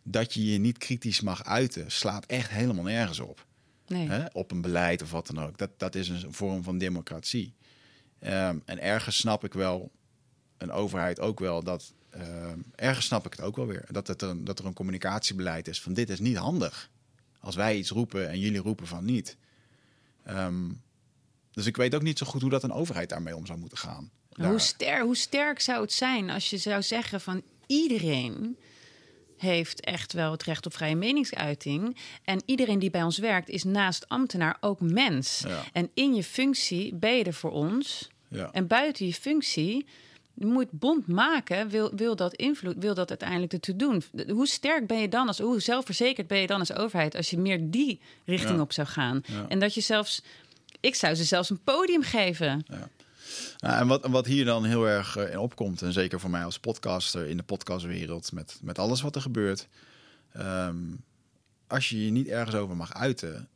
dat 0.02 0.34
je 0.34 0.52
je 0.52 0.58
niet 0.58 0.78
kritisch 0.78 1.20
mag 1.20 1.44
uiten, 1.44 1.90
slaat 1.90 2.26
echt 2.26 2.50
helemaal 2.50 2.84
nergens 2.84 3.20
op 3.20 3.46
nee. 3.86 4.08
hè, 4.08 4.24
op 4.32 4.50
een 4.50 4.60
beleid 4.60 5.02
of 5.02 5.10
wat 5.10 5.26
dan 5.26 5.44
ook. 5.44 5.58
Dat, 5.58 5.70
dat 5.76 5.94
is 5.94 6.08
een 6.08 6.32
vorm 6.32 6.62
van 6.62 6.78
democratie. 6.78 7.54
Ehm, 8.18 8.58
en 8.64 8.80
ergens 8.80 9.16
snap 9.16 9.44
ik 9.44 9.52
wel, 9.52 9.90
een 10.58 10.70
overheid 10.70 11.20
ook 11.20 11.40
wel, 11.40 11.62
dat 11.62 11.92
ergens 12.74 13.06
snap 13.06 13.26
ik 13.26 13.32
het 13.32 13.40
ook 13.40 13.56
wel 13.56 13.66
weer. 13.66 13.84
Dat, 13.90 14.06
het 14.06 14.22
een, 14.22 14.44
dat 14.44 14.58
er 14.58 14.66
een 14.66 14.72
communicatiebeleid 14.72 15.68
is 15.68 15.80
van 15.80 15.92
dit 15.92 16.10
is 16.10 16.20
niet 16.20 16.36
handig. 16.36 16.90
Als 17.40 17.54
wij 17.54 17.76
iets 17.76 17.90
roepen 17.90 18.28
en 18.28 18.38
jullie 18.38 18.60
roepen 18.60 18.86
van 18.86 19.04
niet. 19.04 19.36
Ehm, 20.24 20.70
dus 21.50 21.66
ik 21.66 21.76
weet 21.76 21.94
ook 21.94 22.02
niet 22.02 22.18
zo 22.18 22.26
goed 22.26 22.40
hoe 22.40 22.50
dat 22.50 22.62
een 22.62 22.72
overheid 22.72 23.08
daarmee 23.08 23.36
om 23.36 23.46
zou 23.46 23.58
moeten 23.58 23.78
gaan. 23.78 24.10
Maar 24.32 24.48
Hoe, 24.48 24.58
ster, 24.58 25.02
hoe 25.02 25.16
sterk 25.16 25.60
zou 25.60 25.80
het 25.80 25.92
zijn 25.92 26.30
als 26.30 26.50
je 26.50 26.56
zou 26.56 26.82
zeggen 26.82 27.20
van 27.20 27.42
iedereen 27.66 28.58
heeft 29.36 29.80
echt 29.80 30.12
wel 30.12 30.30
het 30.30 30.42
recht 30.42 30.66
op 30.66 30.74
vrije 30.74 30.96
meningsuiting. 30.96 31.96
En 32.24 32.42
iedereen 32.46 32.78
die 32.78 32.90
bij 32.90 33.02
ons 33.02 33.18
werkt 33.18 33.48
is 33.48 33.64
naast 33.64 34.08
ambtenaar 34.08 34.56
ook 34.60 34.80
mens. 34.80 35.42
Ja. 35.46 35.64
En 35.72 35.90
in 35.94 36.14
je 36.14 36.24
functie 36.24 36.94
ben 36.94 37.16
je 37.16 37.24
er 37.24 37.34
voor 37.34 37.52
ons. 37.52 38.10
ja. 38.28 38.52
En 38.52 38.66
buiten 38.66 39.06
je 39.06 39.14
functie 39.14 39.86
moet 40.34 40.70
bond 40.70 41.06
maken, 41.06 41.68
wil, 41.68 41.90
wil 41.94 42.16
dat 42.16 42.34
invloed, 42.34 42.74
wil 42.78 42.94
dat 42.94 43.08
uiteindelijk 43.08 43.52
ertoe 43.52 43.76
doen. 43.76 44.02
Hoe 44.28 44.46
sterk 44.46 44.86
ben 44.86 44.98
je 44.98 45.08
dan 45.08 45.26
als, 45.26 45.38
hoe 45.38 45.60
zelfverzekerd 45.60 46.26
ben 46.26 46.38
je 46.38 46.46
dan 46.46 46.58
als 46.58 46.72
overheid 46.72 47.14
als 47.16 47.30
je 47.30 47.38
meer 47.38 47.70
die 47.70 48.00
richting 48.24 48.54
Ja. 48.56 48.60
op 48.60 48.72
zou 48.72 48.86
gaan? 48.88 49.22
Ja. 49.26 49.48
En 49.48 49.58
dat 49.58 49.74
je 49.74 49.80
zelfs, 49.80 50.22
ik 50.80 50.94
zou 50.94 51.14
ze 51.14 51.24
zelfs 51.24 51.50
een 51.50 51.62
podium 51.62 52.02
geven. 52.02 52.64
Nou, 53.58 53.80
en 53.80 53.86
wat, 53.86 54.06
wat 54.06 54.26
hier 54.26 54.44
dan 54.44 54.64
heel 54.64 54.88
erg 54.88 55.16
eh, 55.16 55.30
in 55.30 55.38
opkomt, 55.38 55.82
en 55.82 55.92
zeker 55.92 56.20
voor 56.20 56.30
mij 56.30 56.44
als 56.44 56.58
podcaster 56.58 57.26
in 57.26 57.36
de 57.36 57.42
podcastwereld, 57.42 58.32
met, 58.32 58.58
met 58.62 58.78
alles 58.78 59.00
wat 59.00 59.14
er 59.14 59.20
gebeurt. 59.22 59.68
ehm, 60.32 60.76
als 61.66 61.88
je 61.88 62.04
je 62.04 62.10
niet 62.10 62.28
ergens 62.28 62.56
over 62.56 62.76
mag 62.76 62.94
uiten. 62.94 63.48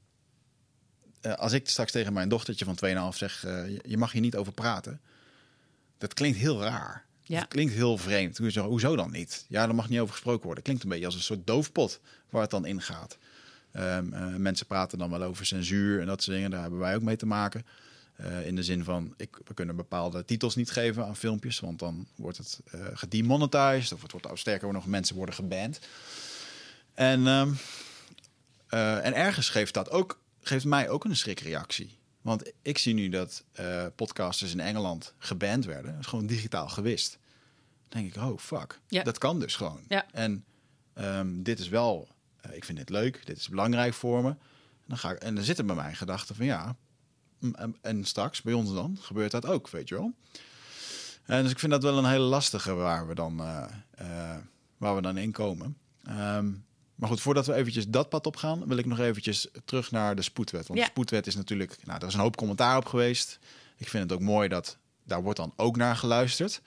eh, 1.21 1.35
als 1.35 1.53
ik 1.53 1.69
straks 1.69 1.93
tegen 1.93 2.13
mijn 2.13 2.29
dochtertje 2.29 2.65
van 2.65 2.75
2,5 3.13 3.17
zeg: 3.17 3.45
eh, 3.45 3.69
je- 3.69 3.83
je 3.87 3.97
mag 3.97 4.13
hier 4.13 4.21
niet 4.21 4.37
over 4.37 4.53
praten. 4.53 5.01
Dat 5.99 6.15
klinkt 6.15 6.39
heel 6.39 6.63
raar. 6.63 7.05
Ja. 7.23 7.39
Dat 7.41 7.49
klinkt 7.49 7.75
heel 7.75 7.99
vreemd. 7.99 8.39
Hoezo, 8.39 8.67
hoezo 8.69 8.97
dan 8.97 9.11
niet? 9.11 9.45
Ja, 9.49 9.67
daar 9.67 9.75
mag 9.75 9.89
niet 9.89 10.01
over 10.01 10.13
gesproken 10.15 10.47
worden. 10.47 10.65
Klinkt 10.65 10.83
een 10.83 10.89
beetje 10.89 11.07
als 11.07 11.15
een 11.15 11.21
soort 11.21 11.47
doofpot 11.47 12.01
waar 12.31 12.43
het 12.43 12.51
dan 12.51 12.67
in 12.67 12.81
gaat. 12.81 13.19
Ehm, 13.73 14.13
eh, 14.13 14.35
mensen 14.35 14.67
praten 14.67 14.99
dan 14.99 15.11
wel 15.11 15.23
over 15.23 15.47
censuur 15.47 16.01
en 16.01 16.07
dat 16.07 16.23
soort 16.23 16.37
dingen. 16.37 16.51
Daar 16.51 16.61
hebben 16.61 16.79
wij 16.79 16.95
ook 16.95 17.03
mee 17.03 17.17
te 17.17 17.27
maken. 17.27 17.67
Eh, 18.17 18.47
in 18.47 18.57
de 18.57 18.63
zin 18.63 18.85
van, 18.85 19.15
ik, 19.17 19.39
we 19.45 19.55
kunnen 19.55 19.77
bepaalde 19.77 20.25
titels 20.25 20.57
niet 20.57 20.71
geven 20.71 21.05
aan 21.05 21.17
filmpjes, 21.17 21.61
want 21.61 21.79
dan 21.79 22.07
wordt 22.15 22.39
het 22.39 22.61
eh 22.71 22.81
gedemonetized 22.93 23.93
of 23.93 24.03
het 24.03 24.13
wordt 24.13 24.39
sterker 24.39 24.73
nog, 24.73 24.87
mensen 24.87 25.17
worden 25.17 25.35
geband. 25.35 25.81
En, 26.95 27.27
ehm, 27.27 27.53
eh, 28.69 29.07
en 29.07 29.15
ergens 29.15 29.49
geeft 29.49 29.75
dat 29.75 29.91
ook, 29.91 30.21
geeft 30.43 30.65
mij 30.65 30.89
ook 30.89 31.05
een 31.05 31.17
schrikreactie. 31.17 31.98
Want 32.23 32.53
ik 32.63 32.79
zie 32.79 32.95
nu 32.95 33.09
dat 33.09 33.45
eh, 33.53 33.87
podcasters 33.97 34.53
in 34.53 34.61
Engeland 34.61 35.15
geband 35.19 35.65
werden. 35.65 35.91
Dat 35.93 36.01
is 36.01 36.07
gewoon 36.07 36.27
digitaal 36.27 36.69
gewist. 36.69 37.19
Dan 37.89 38.01
denk 38.03 38.15
ik, 38.15 38.23
oh 38.23 38.39
fuck, 38.39 38.81
Ja. 38.89 39.03
dat 39.03 39.19
kan 39.19 39.41
dus 39.41 39.57
gewoon. 39.57 39.81
Ja. 39.89 40.07
En 40.13 40.45
ehm, 40.93 41.43
dit 41.43 41.59
is 41.59 41.69
wel, 41.69 42.09
eh, 42.41 42.57
ik 42.57 42.65
vind 42.65 42.79
dit 42.79 42.89
leuk, 42.89 43.27
dit 43.27 43.37
is 43.39 43.49
belangrijk 43.49 43.95
voor 43.95 44.23
me. 44.23 44.29
En 44.29 44.37
dan, 44.87 44.99
ga 44.99 45.11
ik, 45.11 45.19
en 45.19 45.35
dan 45.35 45.45
zitten 45.45 45.67
bij 45.67 45.75
mij 45.77 45.95
gedachten 45.95 46.35
van 46.35 46.47
ja, 46.47 46.77
mm, 47.39 47.55
en, 47.55 47.77
en 47.81 48.05
straks 48.05 48.43
bij 48.43 48.53
ons 48.53 48.73
dan 48.73 48.97
gebeurt 49.01 49.31
dat 49.31 49.47
ook, 49.47 49.69
weet 49.71 49.89
je 49.89 49.95
wel. 49.95 50.13
En 51.25 51.43
dus 51.43 51.51
ik 51.53 51.59
vind 51.59 51.73
dat 51.73 51.83
wel 51.83 51.99
een 51.99 52.11
hele 52.11 52.25
lastige 52.25 52.75
waar 52.75 53.09
we 53.09 53.15
dan, 53.15 53.41
eh, 53.41 54.37
waar 54.77 54.95
we 54.95 55.03
dan 55.03 55.17
in 55.17 55.33
komen. 55.33 55.77
Ehm, 56.05 56.53
maar 56.99 57.09
goed, 57.09 57.21
voordat 57.21 57.47
we 57.47 57.55
eventjes 57.55 57.89
dat 57.89 58.09
pad 58.09 58.27
op 58.27 58.37
gaan, 58.37 58.67
wil 58.67 58.77
ik 58.77 58.87
nog 58.87 58.99
eventjes 58.99 59.49
terug 59.65 59.91
naar 59.91 60.17
de 60.17 60.23
spoedwet. 60.23 60.67
Want 60.67 60.79
Ja. 60.79 60.85
de 60.85 60.91
spoedwet 60.91 61.27
is 61.27 61.37
natuurlijk, 61.37 61.77
nou, 61.85 62.01
er 62.01 62.07
is 62.07 62.15
een 62.15 62.21
hoop 62.21 62.37
commentaar 62.37 62.77
op 62.77 62.87
geweest. 62.87 63.39
Ik 63.77 63.89
vind 63.89 64.03
het 64.03 64.13
ook 64.13 64.21
mooi 64.25 64.49
dat 64.49 64.77
daar 65.05 65.23
wordt 65.23 65.39
dan 65.39 65.53
ook 65.57 65.77
naar 65.77 65.97
geluisterd. 65.97 66.61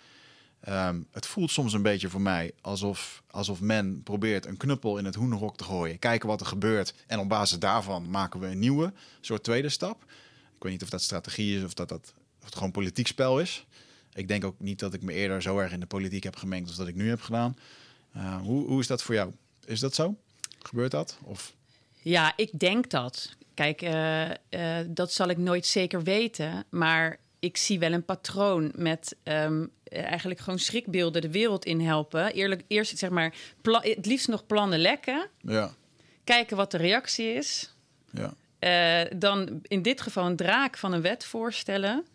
Um, 0.70 1.08
het 1.12 1.26
voelt 1.26 1.52
soms 1.52 1.74
een 1.74 1.82
beetje 1.82 2.10
voor 2.10 2.22
mij 2.22 2.52
alsof, 2.62 3.24
alsof 3.32 3.62
men 3.62 4.04
probeert 4.04 4.46
een 4.46 4.58
knuppel 4.58 4.98
in 4.98 5.06
het 5.06 5.16
hoenderhok 5.16 5.58
te 5.58 5.64
gooien. 5.64 6.00
Kijken 6.00 6.28
wat 6.28 6.40
er 6.40 6.46
gebeurt. 6.46 6.94
En 7.08 7.20
op 7.20 7.30
basis 7.30 7.60
daarvan 7.60 8.10
maken 8.10 8.40
we 8.40 8.48
een 8.48 8.60
nieuwe 8.60 8.94
soort 9.22 9.44
tweede 9.44 9.70
stap. 9.70 10.02
Ik 10.56 10.64
weet 10.64 10.72
niet 10.72 10.84
of 10.84 10.90
dat 10.90 11.02
strategie 11.02 11.58
is 11.58 11.64
of 11.64 11.74
dat, 11.74 11.90
dat 11.90 12.14
of 12.40 12.46
het 12.46 12.56
gewoon 12.56 12.72
politiek 12.72 13.08
spel 13.08 13.40
is. 13.40 13.66
Ik 14.14 14.28
denk 14.28 14.44
ook 14.44 14.60
niet 14.60 14.80
dat 14.80 14.94
ik 14.94 15.02
me 15.02 15.14
eerder 15.14 15.42
zo 15.42 15.58
erg 15.58 15.72
in 15.72 15.80
de 15.80 15.86
politiek 15.86 16.24
heb 16.24 16.36
gemengd 16.36 16.68
als 16.68 16.78
dat 16.78 16.88
ik 16.88 16.96
nu 16.96 17.10
heb 17.10 17.22
gedaan. 17.22 17.56
Uh, 18.18 18.42
hoe, 18.42 18.68
hoe 18.68 18.80
is 18.80 18.88
dat 18.88 19.04
voor 19.04 19.16
jou? 19.16 19.32
Is 19.72 19.80
dat 19.80 19.96
zo? 19.96 20.16
Gebeurt 20.60 20.92
dat? 20.92 21.18
Of? 21.24 21.54
Ja, 22.02 22.34
ik 22.36 22.60
denk 22.60 22.90
dat. 22.90 23.36
Kijk, 23.54 23.82
uh, 23.82 24.30
uh, 24.30 24.36
dat 24.88 25.14
zal 25.14 25.28
ik 25.28 25.38
nooit 25.38 25.66
zeker 25.66 26.04
weten. 26.04 26.64
Maar 26.70 27.20
ik 27.40 27.58
zie 27.58 27.80
wel 27.80 27.92
een 27.92 28.06
patroon 28.06 28.72
met 28.76 29.16
um, 29.24 29.72
eigenlijk 29.84 30.40
gewoon 30.40 30.60
schrikbeelden 30.60 31.22
de 31.22 31.32
wereld 31.32 31.66
in 31.66 31.82
helpen. 31.82 32.34
Eerlijk, 32.34 32.64
eerst 32.68 32.98
zeg 32.98 33.10
maar, 33.10 33.34
het 33.62 34.06
liefst 34.06 34.28
nog 34.28 34.46
plannen 34.46 34.80
lekken. 34.80 35.30
Ja. 35.42 35.74
Kijken 36.24 36.58
wat 36.58 36.72
de 36.72 36.78
reactie 36.78 37.34
is. 37.34 37.74
Ja. 38.12 38.34
Uh, 38.60 39.12
dan 39.20 39.60
in 39.62 39.82
dit 39.82 40.02
geval 40.02 40.26
een 40.26 40.36
draak 40.36 40.78
van 40.78 40.94
een 40.94 41.02
wet 41.02 41.26
voorstellen. 41.26 42.06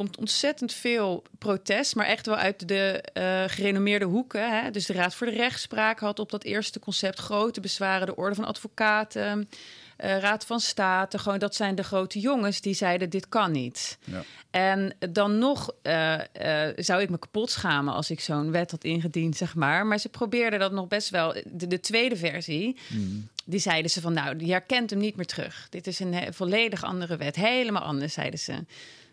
Komt 0.00 0.16
ontzettend 0.16 0.72
veel 0.72 1.22
protest, 1.38 1.94
maar 1.94 2.06
echt 2.06 2.26
wel 2.26 2.36
uit 2.36 2.68
de 2.68 3.04
uh, 3.14 3.44
gerenommeerde 3.46 4.04
hoeken. 4.04 4.60
Hè? 4.60 4.70
Dus 4.70 4.86
de 4.86 4.92
Raad 4.92 5.14
voor 5.14 5.26
de 5.26 5.32
Rechtspraak 5.32 5.98
had 5.98 6.18
op 6.18 6.30
dat 6.30 6.44
eerste 6.44 6.78
concept 6.78 7.18
grote 7.18 7.60
bezwaren. 7.60 8.06
De 8.06 8.16
Orde 8.16 8.34
van 8.34 8.44
Advocaten, 8.44 9.38
uh, 9.38 10.18
Raad 10.18 10.46
van 10.46 10.60
State. 10.60 11.18
Gewoon, 11.18 11.38
dat 11.38 11.54
zijn 11.54 11.74
de 11.74 11.82
grote 11.82 12.20
jongens 12.20 12.60
die 12.60 12.74
zeiden: 12.74 13.10
dit 13.10 13.28
kan 13.28 13.52
niet. 13.52 13.98
Ja. 14.04 14.22
En 14.50 14.94
dan 15.10 15.38
nog 15.38 15.72
uh, 15.82 16.14
uh, 16.14 16.68
zou 16.76 17.02
ik 17.02 17.10
me 17.10 17.18
kapot 17.18 17.50
schamen 17.50 17.94
als 17.94 18.10
ik 18.10 18.20
zo'n 18.20 18.50
wet 18.50 18.70
had 18.70 18.84
ingediend, 18.84 19.36
zeg 19.36 19.54
maar. 19.54 19.86
Maar 19.86 19.98
ze 19.98 20.08
probeerden 20.08 20.58
dat 20.58 20.72
nog 20.72 20.88
best 20.88 21.10
wel. 21.10 21.34
De, 21.46 21.66
de 21.66 21.80
tweede 21.80 22.16
versie, 22.16 22.76
mm. 22.88 23.28
die 23.44 23.60
zeiden 23.60 23.90
ze 23.90 24.00
van: 24.00 24.12
nou, 24.12 24.44
je 24.44 24.52
herkent 24.52 24.90
hem 24.90 24.98
niet 24.98 25.16
meer 25.16 25.26
terug. 25.26 25.66
Dit 25.70 25.86
is 25.86 25.98
een 25.98 26.34
volledig 26.34 26.84
andere 26.84 27.16
wet. 27.16 27.36
Helemaal 27.36 27.82
anders, 27.82 28.12
zeiden 28.12 28.38
ze. 28.38 28.64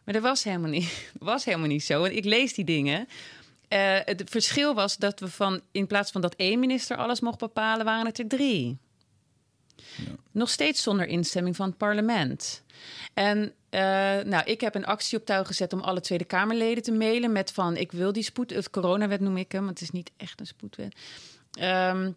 Maar 0.08 0.16
dat 0.16 0.26
was 0.26 0.44
helemaal 0.44 0.70
niet, 0.70 1.12
was 1.20 1.46
helemaal 1.46 1.68
niet 1.68 1.84
zo. 1.84 2.04
En 2.04 2.16
ik 2.16 2.26
lees 2.26 2.54
die 2.54 2.66
dingen. 2.66 3.00
Uh, 3.70 3.98
het 4.04 4.24
verschil 4.26 4.74
was 4.74 4.98
dat 4.98 5.20
we 5.20 5.28
van 5.28 5.62
in 5.72 5.88
plaats 5.88 6.12
van 6.12 6.22
dat 6.22 6.36
één 6.36 6.60
minister 6.60 6.98
alles 6.98 7.20
mocht 7.20 7.40
bepalen, 7.40 7.86
waren 7.86 8.06
het 8.06 8.20
er 8.20 8.28
drie. 8.28 8.78
Ja. 9.76 10.04
Nog 10.32 10.50
steeds 10.50 10.84
zonder 10.84 11.08
instemming 11.08 11.56
van 11.56 11.68
het 11.68 11.78
parlement. 11.78 12.64
En 13.14 13.38
uh, 13.38 13.80
nou, 14.26 14.42
ik 14.46 14.62
heb 14.62 14.76
een 14.76 14.86
actie 14.86 15.18
op 15.18 15.26
touw 15.26 15.44
gezet 15.44 15.74
om 15.74 15.80
alle 15.80 16.02
Tweede 16.02 16.26
Kamerleden 16.26 16.84
te 16.84 16.92
mailen 16.92 17.32
met 17.32 17.52
van 17.52 17.78
ik 17.78 17.92
wil 17.92 18.14
die 18.14 18.24
spoed, 18.24 18.50
het 18.50 18.70
coronawet 18.70 19.20
noem 19.20 19.38
ik 19.38 19.52
hem, 19.52 19.66
want 19.66 19.80
het 19.80 19.88
is 19.88 19.94
niet 19.94 20.12
echt 20.18 20.40
een 20.40 20.48
spoedwet. 20.48 20.96
Um, 21.62 22.16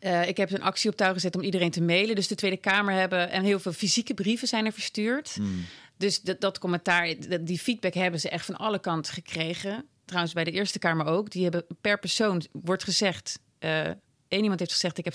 uh, 0.00 0.28
ik 0.28 0.36
heb 0.36 0.52
een 0.52 0.62
actie 0.62 0.90
op 0.90 0.96
touw 0.96 1.12
gezet 1.12 1.36
om 1.36 1.42
iedereen 1.42 1.70
te 1.70 1.82
mailen. 1.82 2.14
Dus 2.14 2.28
de 2.28 2.34
Tweede 2.34 2.56
Kamer 2.56 2.94
hebben 2.94 3.30
en 3.30 3.44
heel 3.44 3.60
veel 3.60 3.72
fysieke 3.72 4.14
brieven 4.14 4.48
zijn 4.48 4.66
er 4.66 4.72
verstuurd. 4.72 5.36
Mm. 5.38 5.64
Dus 5.96 6.20
dat, 6.20 6.40
dat 6.40 6.58
commentaar, 6.58 7.14
die 7.40 7.58
feedback 7.58 7.94
hebben 7.94 8.20
ze 8.20 8.30
echt 8.30 8.46
van 8.46 8.56
alle 8.56 8.78
kanten 8.78 9.12
gekregen. 9.12 9.84
Trouwens, 10.04 10.34
bij 10.34 10.44
de 10.44 10.50
Eerste 10.50 10.78
Kamer 10.78 11.06
ook. 11.06 11.30
Die 11.30 11.42
hebben 11.42 11.66
per 11.80 11.98
persoon 11.98 12.42
wordt 12.52 12.84
gezegd. 12.84 13.38
Uh, 13.60 13.90
Eén 14.28 14.42
iemand 14.42 14.60
heeft 14.60 14.72
gezegd: 14.72 14.98
Ik 14.98 15.04
heb 15.04 15.14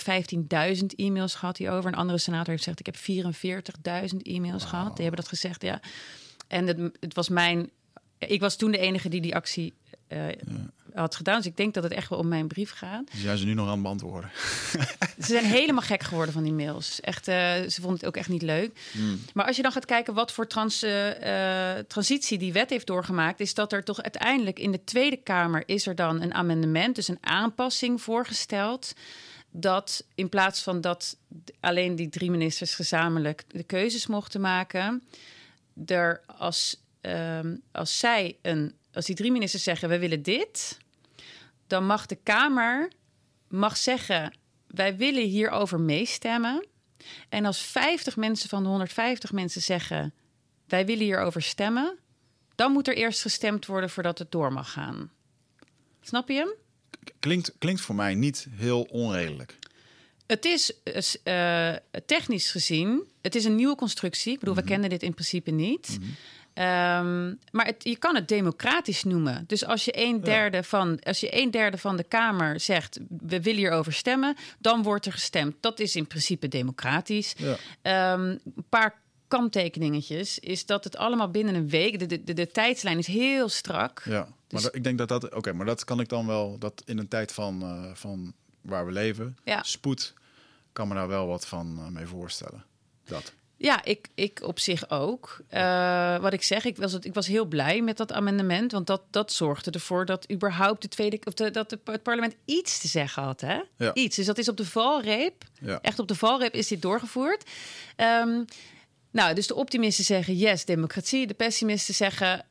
15.000 0.79 0.85
e-mails 0.95 1.35
gehad 1.35 1.57
hierover. 1.57 1.91
Een 1.91 1.97
andere 1.97 2.17
senator 2.17 2.47
heeft 2.47 2.63
gezegd: 2.63 2.79
Ik 2.79 2.85
heb 2.85 4.05
44.000 4.11 4.17
e-mails 4.21 4.61
wow. 4.61 4.69
gehad. 4.69 4.95
Die 4.95 5.05
hebben 5.05 5.21
dat 5.21 5.29
gezegd, 5.29 5.61
ja. 5.61 5.81
En 6.47 6.67
het, 6.67 6.97
het, 6.99 7.13
was 7.13 7.29
mijn. 7.29 7.69
Ik 8.17 8.39
was 8.39 8.55
toen 8.55 8.71
de 8.71 8.77
enige 8.77 9.09
die 9.09 9.21
die 9.21 9.35
actie 9.35 9.73
uh, 10.11 10.27
ja. 10.27 10.33
had 10.93 11.15
gedaan. 11.15 11.37
Dus 11.37 11.45
ik 11.45 11.57
denk 11.57 11.73
dat 11.73 11.83
het 11.83 11.93
echt 11.93 12.09
wel 12.09 12.19
om 12.19 12.27
mijn 12.27 12.47
brief 12.47 12.71
gaat. 12.71 13.11
Dus 13.11 13.21
jij 13.21 13.37
ze 13.37 13.45
nu 13.45 13.53
nog 13.53 13.65
aan 13.65 13.73
het 13.73 13.81
beantwoorden? 13.81 14.29
ze 15.19 15.25
zijn 15.25 15.45
helemaal 15.45 15.81
gek 15.81 16.03
geworden 16.03 16.33
van 16.33 16.43
die 16.43 16.53
mails. 16.53 16.99
Echt, 16.99 17.27
uh, 17.27 17.35
ze 17.35 17.81
vonden 17.81 17.93
het 17.93 18.05
ook 18.05 18.17
echt 18.17 18.29
niet 18.29 18.41
leuk. 18.41 18.79
Hmm. 18.91 19.21
Maar 19.33 19.45
als 19.45 19.55
je 19.55 19.61
dan 19.61 19.71
gaat 19.71 19.85
kijken 19.85 20.13
wat 20.13 20.31
voor 20.31 20.47
trans, 20.47 20.83
uh, 20.83 21.09
transitie 21.87 22.37
die 22.37 22.53
wet 22.53 22.69
heeft 22.69 22.87
doorgemaakt, 22.87 23.39
is 23.39 23.53
dat 23.53 23.73
er 23.73 23.83
toch 23.83 24.01
uiteindelijk 24.01 24.59
in 24.59 24.71
de 24.71 24.83
Tweede 24.83 25.17
Kamer 25.17 25.63
is 25.65 25.87
er 25.87 25.95
dan 25.95 26.21
een 26.21 26.33
amendement, 26.33 26.95
dus 26.95 27.07
een 27.07 27.17
aanpassing 27.21 28.01
voorgesteld. 28.01 28.93
Dat 29.51 30.05
in 30.15 30.29
plaats 30.29 30.61
van 30.61 30.81
dat 30.81 31.17
alleen 31.59 31.95
die 31.95 32.09
drie 32.09 32.31
ministers 32.31 32.75
gezamenlijk 32.75 33.43
de 33.47 33.63
keuzes 33.63 34.07
mochten 34.07 34.41
maken, 34.41 35.03
er 35.85 36.21
als, 36.37 36.81
um, 37.01 37.61
als 37.71 37.99
zij 37.99 38.37
een, 38.41 38.73
als 38.93 39.05
die 39.05 39.15
drie 39.15 39.31
ministers 39.31 39.63
zeggen: 39.63 39.89
we 39.89 39.99
willen 39.99 40.21
dit, 40.21 40.77
dan 41.67 41.85
mag 41.85 42.05
de 42.05 42.15
Kamer 42.23 42.91
mag 43.47 43.77
zeggen 43.77 44.33
wij 44.67 44.97
willen 44.97 45.23
hierover 45.23 45.79
meestemmen. 45.79 46.65
En 47.29 47.45
als 47.45 47.61
50 47.61 48.15
mensen 48.15 48.49
van 48.49 48.63
de 48.63 48.69
150 48.69 49.31
mensen 49.31 49.61
zeggen: 49.61 50.13
wij 50.67 50.85
willen 50.85 51.03
hierover 51.03 51.41
stemmen, 51.41 51.97
dan 52.55 52.71
moet 52.71 52.87
er 52.87 52.95
eerst 52.95 53.21
gestemd 53.21 53.65
worden 53.65 53.89
voordat 53.89 54.19
het 54.19 54.31
door 54.31 54.53
mag 54.53 54.71
gaan. 54.71 55.11
Snap 56.01 56.27
je 56.29 56.33
hem? 56.35 56.53
Klinkt, 57.19 57.53
klinkt 57.57 57.81
voor 57.81 57.95
mij 57.95 58.15
niet 58.15 58.47
heel 58.51 58.81
onredelijk. 58.81 59.57
Het 60.27 60.45
is 60.45 60.73
uh, 61.23 61.75
technisch 62.05 62.51
gezien, 62.51 63.03
het 63.21 63.35
is 63.35 63.45
een 63.45 63.55
nieuwe 63.55 63.75
constructie. 63.75 64.33
Ik 64.33 64.39
bedoel, 64.39 64.53
Mhm. 64.53 64.63
we 64.63 64.69
kennen 64.69 64.89
dit 64.89 65.03
in 65.03 65.13
principe 65.13 65.51
niet. 65.51 65.97
Um, 66.53 67.39
maar 67.51 67.65
het, 67.65 67.83
je 67.83 67.97
kan 67.97 68.15
het 68.15 68.27
democratisch 68.27 69.03
noemen. 69.03 69.43
Dus 69.47 69.65
als 69.65 69.85
je 69.85 69.91
een 70.05 70.21
derde, 70.21 70.57
ja. 70.57 70.63
van, 70.63 70.99
als 70.99 71.19
je 71.19 71.41
een 71.41 71.51
derde 71.51 71.77
van 71.77 71.97
de 71.97 72.03
Kamer 72.03 72.59
zegt... 72.59 72.99
we 73.09 73.41
willen 73.41 73.59
hierover 73.59 73.93
stemmen, 73.93 74.35
dan 74.59 74.83
wordt 74.83 75.05
er 75.05 75.11
gestemd. 75.11 75.55
Dat 75.59 75.79
is 75.79 75.95
in 75.95 76.07
principe 76.07 76.47
democratisch. 76.47 77.35
Ja. 77.81 78.13
Um, 78.13 78.39
een 78.55 78.65
paar 78.69 79.01
kanttekeningetjes 79.27 80.39
is 80.39 80.65
dat 80.65 80.83
het 80.83 80.97
allemaal 80.97 81.31
binnen 81.31 81.55
een 81.55 81.69
week... 81.69 81.99
de, 81.99 82.05
de, 82.05 82.23
de, 82.23 82.33
de 82.33 82.51
tijdslijn 82.51 82.97
is 82.97 83.07
heel 83.07 83.49
strak. 83.49 84.01
Ja, 84.05 84.27
maar 84.49 84.61
dus, 84.61 84.69
ik 84.69 84.83
denk 84.83 84.97
dat 84.97 85.07
dat... 85.07 85.25
Oké, 85.25 85.37
okay, 85.37 85.53
maar 85.53 85.65
dat 85.65 85.83
kan 85.83 85.99
ik 85.99 86.09
dan 86.09 86.27
wel... 86.27 86.57
dat 86.57 86.81
in 86.85 86.97
een 86.97 87.07
tijd 87.07 87.31
van, 87.31 87.63
uh, 87.63 87.95
van 87.95 88.33
waar 88.61 88.85
we 88.85 88.91
leven, 88.91 89.37
ja. 89.43 89.63
spoed... 89.63 90.13
kan 90.73 90.87
me 90.87 90.93
daar 90.93 91.07
wel 91.07 91.27
wat 91.27 91.47
van 91.47 91.77
uh, 91.79 91.87
mee 91.87 92.05
voorstellen. 92.05 92.65
Dat. 93.05 93.33
Ja, 93.61 93.83
ik, 93.83 94.07
ik 94.15 94.39
op 94.43 94.59
zich 94.59 94.89
ook. 94.89 95.41
Uh, 95.53 96.17
wat 96.17 96.33
ik 96.33 96.43
zeg, 96.43 96.65
ik 96.65 96.77
was, 96.77 96.93
ik 96.93 97.13
was 97.13 97.27
heel 97.27 97.45
blij 97.45 97.81
met 97.81 97.97
dat 97.97 98.11
amendement. 98.11 98.71
Want 98.71 98.87
dat, 98.87 99.01
dat 99.09 99.31
zorgde 99.31 99.71
ervoor 99.71 100.05
dat 100.05 100.31
überhaupt 100.31 100.81
de 100.81 100.87
tweede, 100.87 101.19
of 101.23 101.33
de, 101.33 101.51
dat 101.51 101.69
de, 101.69 101.79
het 101.83 102.03
parlement 102.03 102.35
iets 102.45 102.79
te 102.79 102.87
zeggen 102.87 103.23
had. 103.23 103.41
Hè? 103.41 103.61
Ja. 103.75 103.93
Iets. 103.93 104.15
Dus 104.15 104.25
dat 104.25 104.37
is 104.37 104.49
op 104.49 104.57
de 104.57 104.65
valreep. 104.65 105.43
Ja. 105.59 105.79
Echt 105.81 105.99
op 105.99 106.07
de 106.07 106.15
valreep 106.15 106.53
is 106.53 106.67
dit 106.67 106.81
doorgevoerd. 106.81 107.49
Um, 107.97 108.45
nou, 109.11 109.35
dus 109.35 109.47
de 109.47 109.55
optimisten 109.55 110.05
zeggen 110.05 110.35
yes, 110.35 110.65
democratie. 110.65 111.27
De 111.27 111.33
pessimisten 111.33 111.93
zeggen 111.93 112.37
uh, 112.37 112.41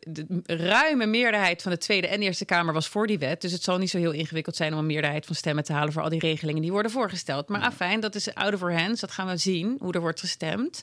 de 0.00 0.42
ruime 0.46 1.06
meerderheid 1.06 1.62
van 1.62 1.72
de 1.72 1.78
Tweede 1.78 2.06
en 2.06 2.20
Eerste 2.20 2.44
Kamer 2.44 2.74
was 2.74 2.88
voor 2.88 3.06
die 3.06 3.18
wet. 3.18 3.40
Dus 3.40 3.52
het 3.52 3.62
zal 3.62 3.78
niet 3.78 3.90
zo 3.90 3.98
heel 3.98 4.12
ingewikkeld 4.12 4.56
zijn 4.56 4.72
om 4.72 4.78
een 4.78 4.86
meerderheid 4.86 5.26
van 5.26 5.34
stemmen 5.34 5.64
te 5.64 5.72
halen 5.72 5.92
voor 5.92 6.02
al 6.02 6.08
die 6.08 6.20
regelingen 6.20 6.62
die 6.62 6.72
worden 6.72 6.90
voorgesteld. 6.90 7.48
Maar 7.48 7.60
afijn, 7.60 8.00
dat 8.00 8.14
is 8.14 8.34
out 8.34 8.54
of 8.54 8.62
our 8.62 8.80
hands. 8.80 9.00
Dat 9.00 9.10
gaan 9.10 9.28
we 9.28 9.36
zien, 9.36 9.76
hoe 9.80 9.92
er 9.92 10.00
wordt 10.00 10.20
gestemd. 10.20 10.82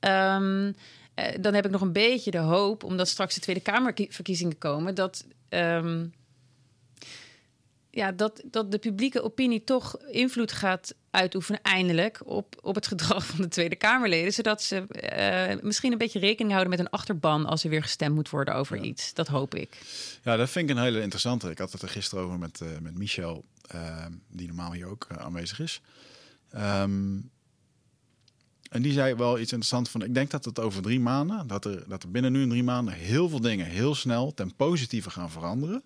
Um, 0.00 0.66
uh, 0.66 0.72
dan 1.40 1.54
heb 1.54 1.64
ik 1.64 1.70
nog 1.70 1.80
een 1.80 1.92
beetje 1.92 2.30
de 2.30 2.38
hoop, 2.38 2.84
omdat 2.84 3.08
straks 3.08 3.34
de 3.34 3.40
Tweede 3.40 3.62
Kamerverkiezingen 3.62 4.58
komen, 4.58 4.94
dat. 4.94 5.24
Um, 5.48 6.12
ja, 7.90 8.12
dat, 8.12 8.42
dat 8.44 8.70
de 8.70 8.78
publieke 8.78 9.22
opinie 9.22 9.64
toch 9.64 9.96
invloed 10.10 10.52
gaat 10.52 10.94
uitoefenen, 11.10 11.62
eindelijk, 11.62 12.20
op, 12.24 12.56
op 12.60 12.74
het 12.74 12.86
gedrag 12.86 13.26
van 13.26 13.40
de 13.42 13.48
Tweede 13.48 13.76
Kamerleden. 13.76 14.32
Zodat 14.32 14.62
ze 14.62 14.84
uh, 15.56 15.62
misschien 15.62 15.92
een 15.92 15.98
beetje 15.98 16.18
rekening 16.18 16.50
houden 16.50 16.70
met 16.70 16.78
een 16.78 16.90
achterban 16.90 17.46
als 17.46 17.64
er 17.64 17.70
weer 17.70 17.82
gestemd 17.82 18.14
moet 18.14 18.30
worden 18.30 18.54
over 18.54 18.76
ja. 18.76 18.82
iets. 18.82 19.14
Dat 19.14 19.28
hoop 19.28 19.54
ik. 19.54 19.78
Ja, 20.22 20.36
dat 20.36 20.50
vind 20.50 20.70
ik 20.70 20.76
een 20.76 20.82
hele 20.82 21.00
interessante. 21.00 21.50
Ik 21.50 21.58
had 21.58 21.72
het 21.72 21.82
er 21.82 21.88
gisteren 21.88 22.24
over 22.24 22.38
met, 22.38 22.60
uh, 22.62 22.68
met 22.80 22.98
Michel, 22.98 23.44
uh, 23.74 24.06
die 24.28 24.46
normaal 24.46 24.72
hier 24.72 24.86
ook 24.86 25.06
aanwezig 25.18 25.60
is. 25.60 25.80
Um, 26.54 27.30
en 28.70 28.82
die 28.82 28.92
zei 28.92 29.14
wel 29.14 29.32
iets 29.38 29.52
interessants 29.52 29.90
van. 29.90 30.02
Ik 30.02 30.14
denk 30.14 30.30
dat 30.30 30.44
het 30.44 30.60
over 30.60 30.82
drie 30.82 31.00
maanden, 31.00 31.46
dat 31.46 31.64
er, 31.64 31.88
dat 31.88 32.02
er 32.02 32.10
binnen 32.10 32.32
nu 32.32 32.42
en 32.42 32.48
drie 32.48 32.62
maanden 32.62 32.94
heel 32.94 33.28
veel 33.28 33.40
dingen 33.40 33.66
heel 33.66 33.94
snel 33.94 34.34
ten 34.34 34.56
positieve 34.56 35.10
gaan 35.10 35.30
veranderen. 35.30 35.82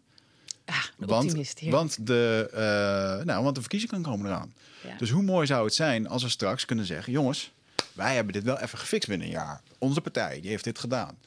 Ah, 0.65 0.85
want. 0.97 1.61
Want 1.61 2.07
de, 2.07 2.49
uh, 2.53 3.25
nou, 3.25 3.43
want 3.43 3.55
de 3.55 3.61
verkiezingen 3.61 4.03
komen 4.03 4.27
eraan. 4.27 4.55
Ja. 4.83 4.97
Dus 4.97 5.11
hoe 5.11 5.23
mooi 5.23 5.47
zou 5.47 5.65
het 5.65 5.75
zijn 5.75 6.09
als 6.09 6.23
we 6.23 6.29
straks 6.29 6.65
kunnen 6.65 6.85
zeggen... 6.85 7.13
jongens, 7.13 7.53
wij 7.93 8.15
hebben 8.15 8.33
dit 8.33 8.43
wel 8.43 8.59
even 8.59 8.79
gefixt 8.79 9.09
binnen 9.09 9.27
een 9.27 9.33
jaar. 9.33 9.61
Onze 9.79 10.01
partij, 10.01 10.41
die 10.41 10.51
heeft 10.51 10.65
dit 10.65 10.79
gedaan. 10.79 11.19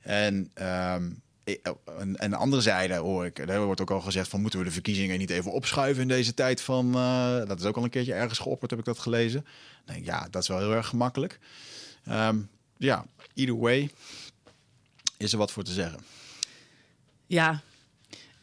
En, 0.00 0.34
um, 0.34 1.20
en, 1.44 2.16
en 2.16 2.30
de 2.30 2.36
andere 2.36 2.62
zijde 2.62 2.94
hoor 2.94 3.24
ik... 3.24 3.38
er 3.38 3.64
wordt 3.64 3.80
ook 3.80 3.90
al 3.90 4.00
gezegd 4.00 4.28
van... 4.28 4.40
moeten 4.40 4.58
we 4.58 4.64
de 4.64 4.70
verkiezingen 4.70 5.18
niet 5.18 5.30
even 5.30 5.52
opschuiven 5.52 6.02
in 6.02 6.08
deze 6.08 6.34
tijd 6.34 6.60
van... 6.60 6.96
Uh, 6.96 7.46
dat 7.46 7.58
is 7.60 7.64
ook 7.64 7.76
al 7.76 7.84
een 7.84 7.90
keertje 7.90 8.14
ergens 8.14 8.38
geopperd, 8.38 8.70
heb 8.70 8.80
ik 8.80 8.86
dat 8.86 8.98
gelezen. 8.98 9.40
Dan 9.40 9.94
denk 9.94 9.98
ik, 9.98 10.04
ja, 10.06 10.28
dat 10.30 10.42
is 10.42 10.48
wel 10.48 10.58
heel 10.58 10.74
erg 10.74 10.86
gemakkelijk. 10.86 11.38
Um, 12.08 12.48
ja, 12.76 13.04
either 13.34 13.58
way... 13.58 13.90
Is 15.18 15.32
er 15.32 15.38
wat 15.38 15.52
voor 15.52 15.62
te 15.62 15.72
zeggen? 15.72 16.00
Ja, 17.26 17.60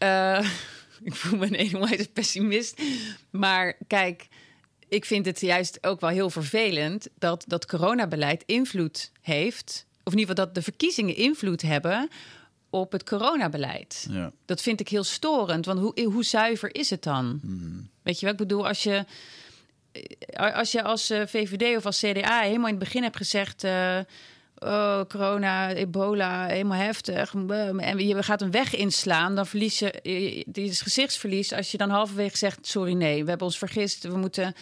uh, 0.04 0.50
ik 1.10 1.16
voel 1.16 1.40
me 1.40 1.46
een 1.46 1.56
enorme 1.56 2.08
pessimist. 2.14 2.82
Maar 3.30 3.78
kijk, 3.88 4.28
ik 4.88 5.06
vind 5.06 5.26
het 5.26 5.42
juist 5.42 5.86
ook 5.86 6.00
wel 6.00 6.10
heel 6.10 6.30
vervelend 6.30 7.08
dat 7.18 7.44
dat 7.48 7.66
coronabeleid 7.66 8.44
invloed 8.46 9.12
heeft. 9.22 9.86
Of 10.04 10.14
in 10.14 10.20
ieder 10.20 10.36
geval 10.36 10.46
dat 10.46 10.56
de 10.56 10.62
verkiezingen 10.62 11.16
invloed 11.16 11.62
hebben 11.62 12.10
op 12.70 12.92
het 12.92 13.04
coronabeleid. 13.04 14.08
Ja. 14.10 14.32
Dat 14.46 14.62
vind 14.62 14.80
ik 14.80 14.90
heel 14.90 15.04
storend. 15.04 15.66
Want 15.66 15.80
hoe, 15.80 16.04
hoe 16.04 16.24
zuiver 16.24 16.76
is 16.76 16.90
het 16.90 17.04
dan? 17.04 17.40
Mhm. 17.44 17.82
Weet 18.02 18.20
je 18.20 18.26
wat 18.26 18.34
ik 18.34 18.48
bedoel? 18.48 18.68
Als 18.68 18.84
je, 18.84 19.06
als 20.36 20.72
je 20.72 20.84
als 20.84 21.10
eh, 21.10 21.22
VVD 21.28 21.78
of 21.78 21.86
als 21.86 22.00
CDA 22.00 22.42
helemaal 22.42 22.68
in 22.68 22.76
het 22.76 22.84
begin 22.84 23.04
hebt 23.04 23.18
gezegd. 23.18 23.64
Uh, 23.64 24.00
oh, 24.64 25.02
corona, 25.08 25.74
ebola, 25.74 26.46
helemaal 26.46 26.78
heftig. 26.78 27.34
En 27.34 28.08
je 28.08 28.24
gaat 28.24 28.42
een 28.42 28.52
weg 28.52 28.76
inslaan, 28.76 29.36
dan 29.36 29.48
verlies 29.48 29.80
je. 29.80 30.44
Dit 30.48 30.70
is 30.70 30.82
gezichtsverlies. 30.82 31.54
Als 31.54 31.72
je 31.72 31.78
dan 31.78 31.90
halverwege 31.90 32.38
zegt: 32.38 32.68
Sorry, 32.68 32.94
nee, 32.94 33.24
we 33.24 33.30
hebben 33.30 33.48
ons 33.48 33.58
vergist. 33.58 34.04
We 34.04 34.18
moeten 34.18 34.56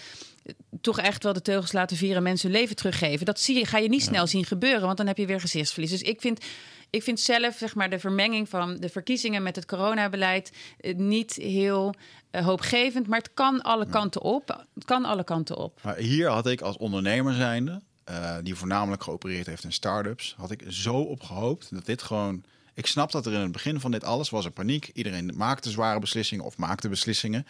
toch 0.82 1.00
echt 1.00 1.24
wel 1.24 1.34
de 1.34 1.42
teugels 1.42 1.72
laten 1.72 1.98
vieren, 1.98 2.24
mensen 2.24 2.50
hun 2.50 2.60
leven 2.60 2.76
teruggeven. 2.76 3.26
Dat 3.26 3.40
zie 3.40 3.58
je, 3.58 3.66
ga 3.66 3.78
je 3.78 3.90
niet 3.90 4.04
snel 4.04 4.28
zien 4.28 4.46
gebeuren, 4.46 4.82
want 4.82 4.98
dan 4.98 5.08
heb 5.08 5.18
je 5.18 5.26
weer 5.26 5.40
gezichtsverlies. 5.40 5.92
Dus 5.92 6.02
ik 6.02 6.22
vind, 6.22 6.46
ik 6.90 7.04
vind 7.04 7.20
zelf 7.20 7.58
zeg 7.58 7.76
maar, 7.76 7.90
de 7.90 8.00
vermenging 8.00 8.50
van 8.50 8.78
de 8.78 8.90
verkiezingen 8.90 9.44
met 9.44 9.56
het 9.56 9.66
coronabeleid 9.66 10.52
eh, 10.80 10.96
niet 10.96 11.34
heel 11.36 11.94
uh, 12.32 12.46
hoopgevend, 12.46 13.08
maar 13.08 13.18
het 13.18 13.34
kan 13.34 13.62
alle 13.62 13.90
kanten 13.90 14.22
op. 14.22 14.66
Het 14.74 14.86
kan 14.86 15.06
alle 15.06 15.24
kanten 15.24 15.58
op. 15.58 15.80
Maar 15.84 15.98
hier 15.98 16.28
had 16.28 16.48
ik 16.48 16.62
als 16.62 16.78
ondernemer 16.78 17.34
zijnde, 17.34 17.82
uh, 18.12 18.36
die 18.43 18.56
voornamelijk 18.56 19.04
geopereerd 19.04 19.45
heeft 19.45 19.63
in 19.63 19.71
start-ups, 19.71 20.36
had 20.38 20.52
ik 20.52 20.63
zo 20.67 20.95
op 20.95 21.24
gehoopt 21.24 21.67
dat 21.71 21.86
dit 21.86 22.02
gewoon. 22.02 22.43
Ik 22.74 22.88
snap 22.88 23.12
dat 23.12 23.26
er 23.26 23.34
in 23.34 23.39
het 23.39 23.52
begin 23.52 23.80
van 23.80 23.91
dit 23.91 24.04
alles 24.04 24.30
was 24.30 24.45
er 24.45 24.52
paniek. 24.52 24.89
Iedereen 24.93 25.32
maakte 25.36 25.69
zware 25.69 26.00
beslissingen 26.00 26.45
of 26.45 26.58
maakte 26.58 26.89
beslissingen. 26.89 27.47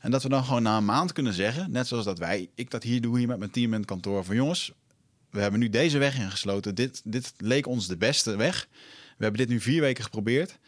En 0.00 0.10
dat 0.10 0.22
we 0.22 0.28
dan 0.28 0.44
gewoon 0.44 0.62
na 0.62 0.76
een 0.76 0.84
maand 0.84 1.12
kunnen 1.12 1.32
zeggen, 1.32 1.70
net 1.70 1.86
zoals 1.86 2.04
dat 2.04 2.18
wij, 2.18 2.48
ik 2.54 2.70
dat 2.70 2.82
hier 2.82 3.00
doe 3.00 3.18
hier 3.18 3.26
met 3.26 3.38
mijn 3.38 3.50
team 3.50 3.72
in 3.72 3.78
het 3.78 3.88
kantoor, 3.88 4.24
van 4.24 4.34
jongens, 4.34 4.72
we 5.30 5.40
hebben 5.40 5.60
nu 5.60 5.70
deze 5.70 5.98
weg 5.98 6.18
ingesloten. 6.18 6.74
Dit, 6.74 7.00
dit 7.04 7.32
leek 7.36 7.66
ons 7.66 7.86
de 7.86 7.96
beste 7.96 8.36
weg. 8.36 8.68
We 9.16 9.22
hebben 9.22 9.40
dit 9.40 9.48
nu 9.48 9.60
vier 9.60 9.80
weken 9.80 10.04
geprobeerd. 10.04 10.58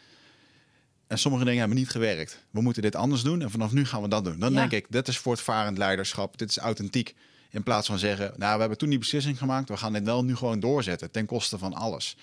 En 1.07 1.19
sommige 1.19 1.43
dingen 1.43 1.59
hebben 1.59 1.77
niet 1.77 1.89
gewerkt. 1.89 2.43
We 2.51 2.61
moeten 2.61 2.81
dit 2.81 2.95
anders 2.95 3.21
doen 3.21 3.41
en 3.41 3.51
vanaf 3.51 3.71
nu 3.71 3.85
gaan 3.85 4.01
we 4.01 4.07
dat 4.07 4.25
doen. 4.25 4.39
Dan 4.39 4.53
denk 4.53 4.71
ik, 4.71 4.85
dit 4.89 5.07
is 5.07 5.17
voortvarend 5.17 5.77
leiderschap. 5.77 6.37
Dit 6.37 6.49
is 6.49 6.57
authentiek. 6.57 7.15
In 7.49 7.63
plaats 7.63 7.87
van 7.87 7.99
zeggen, 7.99 8.33
nou, 8.37 8.53
we 8.53 8.59
hebben 8.59 8.77
toen 8.77 8.89
die 8.89 8.99
beslissing 8.99 9.37
gemaakt. 9.37 9.69
We 9.69 9.77
gaan 9.77 9.93
dit 9.93 10.03
wel 10.03 10.23
nu 10.23 10.35
gewoon 10.35 10.59
doorzetten 10.59 11.11
ten 11.11 11.25
koste 11.25 11.57
van 11.57 11.73
alles. 11.73 12.17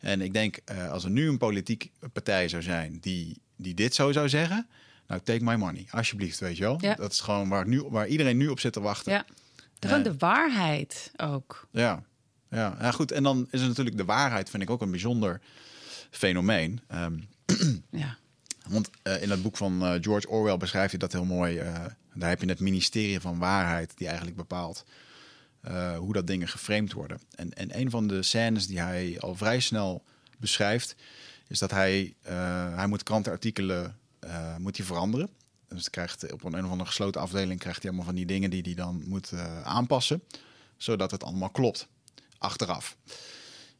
En 0.00 0.20
ik 0.20 0.32
denk, 0.32 0.58
uh, 0.72 0.90
als 0.90 1.04
er 1.04 1.10
nu 1.10 1.28
een 1.28 1.38
politiek 1.38 1.90
partij 2.12 2.48
zou 2.48 2.62
zijn 2.62 2.98
die, 3.00 3.40
die 3.56 3.74
dit 3.74 3.94
zo 3.94 4.12
zou 4.12 4.28
zeggen, 4.28 4.68
nou, 5.06 5.20
take 5.20 5.44
my 5.44 5.54
money, 5.54 5.86
alsjeblieft, 5.90 6.38
weet 6.38 6.56
je 6.56 6.62
wel. 6.62 6.78
Ja. 6.80 6.94
Dat 6.94 7.12
is 7.12 7.20
gewoon 7.20 7.48
waar, 7.48 7.68
nu, 7.68 7.82
waar 7.82 8.06
iedereen 8.06 8.36
nu 8.36 8.48
op 8.48 8.60
zit 8.60 8.72
te 8.72 8.80
wachten. 8.80 9.12
Ja. 9.12 9.24
Gewoon 9.80 10.02
de 10.02 10.16
waarheid 10.18 11.10
ook. 11.16 11.68
Ja. 11.70 12.02
Ja. 12.50 12.76
ja, 12.80 12.90
goed. 12.90 13.12
En 13.12 13.22
dan 13.22 13.48
is 13.50 13.60
er 13.60 13.68
natuurlijk 13.68 13.96
de 13.96 14.04
waarheid, 14.04 14.50
vind 14.50 14.62
ik 14.62 14.70
ook 14.70 14.80
een 14.80 14.90
bijzonder 14.90 15.40
fenomeen. 16.10 16.80
Ehm, 16.86 17.18
ja. 17.90 18.16
Want 18.68 18.90
uh, 19.02 19.22
in 19.22 19.30
het 19.30 19.42
boek 19.42 19.56
van 19.56 20.02
George 20.02 20.28
Orwell 20.28 20.56
beschrijft 20.56 20.90
hij 20.90 20.98
dat 20.98 21.12
heel 21.12 21.24
mooi. 21.24 21.62
Daar 22.20 22.28
heb 22.28 22.40
je 22.40 22.48
het 22.48 22.60
ministerie 22.60 23.20
van 23.20 23.38
waarheid 23.38 23.92
die 23.96 24.06
eigenlijk 24.06 24.36
bepaalt 24.36 24.84
hoe 25.98 26.12
dat 26.12 26.26
dingen 26.26 26.48
geframed 26.48 26.92
worden. 26.92 27.20
En, 27.34 27.54
en 27.54 27.78
een 27.78 27.90
van 27.90 28.06
de 28.06 28.22
scènes 28.22 28.66
die 28.66 28.80
hij 28.80 29.16
al 29.20 29.34
vrij 29.34 29.60
snel 29.60 30.04
beschrijft, 30.38 30.96
is 31.48 31.58
dat 31.58 31.70
hij, 31.70 32.14
hij 32.74 32.86
moet 32.86 33.02
krantenartikelen 33.02 33.98
uh, 34.24 34.56
moet 34.56 34.76
hij 34.76 34.86
veranderen. 34.86 35.30
Dus 35.68 35.90
krijgt 35.90 36.32
op 36.32 36.44
een, 36.44 36.52
een 36.52 36.64
of 36.64 36.70
andere 36.70 36.88
gesloten 36.88 37.20
afdeling 37.20 37.60
krijgt 37.60 37.82
hij 37.82 37.90
allemaal 37.90 38.06
van 38.06 38.14
die 38.14 38.26
dingen 38.26 38.50
die 38.50 38.62
hij 38.62 38.74
dan 38.74 39.02
moet 39.06 39.32
aanpassen, 39.62 40.22
zodat 40.76 41.10
het 41.10 41.24
allemaal 41.24 41.50
klopt 41.50 41.88
achteraf. 42.38 42.96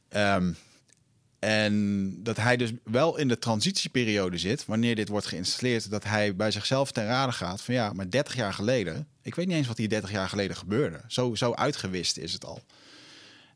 Um, 0.09 0.57
en 1.41 2.15
dat 2.23 2.37
hij 2.37 2.57
dus 2.57 2.73
wel 2.85 3.19
in 3.19 3.29
de 3.29 3.39
transitieperiode 3.39 4.39
zit, 4.39 4.67
wanneer 4.67 4.95
dit 4.95 5.09
wordt 5.09 5.27
geïnstalleerd, 5.27 5.91
dat 5.91 6.05
hij 6.05 6.37
bij 6.37 6.51
zichzelf 6.51 6.93
ten 6.93 7.07
rade 7.07 7.33
gaat 7.33 7.63
van 7.63 7.75
ja, 7.75 7.93
maar 7.93 8.11
30 8.11 8.35
jaar 8.35 8.53
geleden, 8.53 9.09
ik 9.23 9.35
weet 9.35 9.47
niet 9.47 9.57
eens 9.57 9.67
wat 9.67 9.79
hier 9.79 9.89
30 9.89 10.11
jaar 10.11 10.29
geleden 10.29 10.57
gebeurde. 10.57 11.01
Zo, 11.07 11.35
zo 11.35 11.53
uitgewist 11.53 12.17
is 12.17 12.33
het 12.33 12.45
al. 12.45 12.63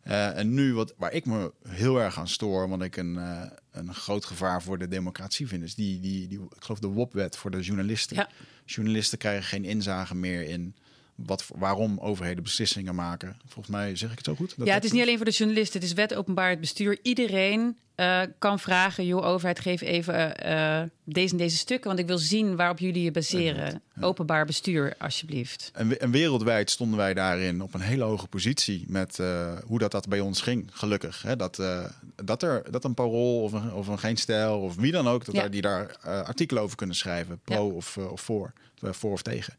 Uh, 0.06 0.38
en 0.38 0.54
nu, 0.54 0.74
wat, 0.74 0.94
waar 0.96 1.12
ik 1.12 1.24
me 1.24 1.52
heel 1.68 2.00
erg 2.00 2.18
aan 2.18 2.28
stoor, 2.28 2.68
want 2.68 2.82
ik 2.82 2.96
een, 2.96 3.14
uh, 3.14 3.42
een 3.70 3.94
groot 3.94 4.24
gevaar 4.24 4.62
voor 4.62 4.78
de 4.78 4.88
democratie 4.88 5.46
vind, 5.46 5.62
is 5.62 5.74
die, 5.74 6.00
die, 6.00 6.28
die 6.28 6.40
ik 6.40 6.62
geloof 6.62 6.78
de 6.78 6.86
WOP-wet 6.86 7.36
voor 7.36 7.50
de 7.50 7.60
journalisten. 7.60 8.16
Ja. 8.16 8.28
Journalisten 8.64 9.18
krijgen 9.18 9.44
geen 9.44 9.64
inzage 9.64 10.14
meer 10.14 10.42
in 10.42 10.74
wat, 11.14 11.44
waarom 11.54 11.98
overheden 11.98 12.42
beslissingen 12.42 12.94
maken. 12.94 13.36
Volgens 13.46 13.76
mij 13.76 13.96
zeg 13.96 14.10
ik 14.10 14.16
het 14.16 14.26
zo 14.26 14.34
goed. 14.34 14.54
Dat 14.56 14.66
ja, 14.66 14.74
het 14.74 14.84
is 14.84 14.92
niet 14.92 15.02
alleen 15.02 15.16
voor 15.16 15.24
de 15.24 15.30
journalisten, 15.30 15.80
het 15.80 15.88
is 15.88 15.94
wet 15.94 16.14
openbaar 16.14 16.50
het 16.50 16.60
bestuur. 16.60 16.98
Iedereen 17.02 17.76
uh, 17.96 18.20
kan 18.38 18.58
vragen, 18.58 19.06
joh, 19.06 19.26
overheid, 19.26 19.60
geef 19.60 19.80
even 19.80 20.46
uh, 20.46 20.82
deze 21.04 21.32
en 21.32 21.38
deze 21.38 21.56
stukken, 21.56 21.86
want 21.86 21.98
ik 22.00 22.06
wil 22.06 22.18
zien 22.18 22.56
waarop 22.56 22.78
jullie 22.78 23.02
je 23.02 23.10
baseren. 23.10 23.82
Openbaar 24.00 24.46
bestuur, 24.46 24.94
alsjeblieft. 24.98 25.70
En, 25.74 26.00
en, 26.00 26.10
wereldwijd 26.10 26.70
stonden 26.70 26.98
wij 26.98 27.14
daarin 27.14 27.62
op 27.62 27.74
een 27.74 27.80
hele 27.80 28.04
hoge 28.04 28.26
positie 28.26 28.84
met 28.88 29.18
uh, 29.18 29.52
hoe 29.66 29.78
dat, 29.78 29.90
dat 29.90 30.08
bij 30.08 30.20
ons 30.20 30.40
ging, 30.40 30.68
gelukkig. 30.72 31.22
Hè? 31.22 31.36
Dat, 31.36 31.62
dat, 32.24 32.42
er, 32.42 32.70
dat 32.70 32.84
een 32.84 32.94
parool 32.94 33.42
of 33.42 33.52
een, 33.52 33.72
of 33.72 33.86
een 33.86 33.98
geen 33.98 34.16
stijl 34.16 34.60
of 34.60 34.74
wie 34.74 34.92
dan 34.92 35.08
ook, 35.08 35.24
dat 35.24 35.34
daar, 35.34 35.50
die 35.50 35.62
daar 35.62 35.96
artikelen 36.02 36.62
over 36.62 36.76
kunnen 36.76 36.96
schrijven, 36.96 37.40
pro 37.44 37.66
ja. 37.66 37.74
of, 37.74 37.96
of 37.96 38.20
voor, 38.20 38.52
voor 38.80 39.12
of 39.12 39.22
tegen. 39.22 39.54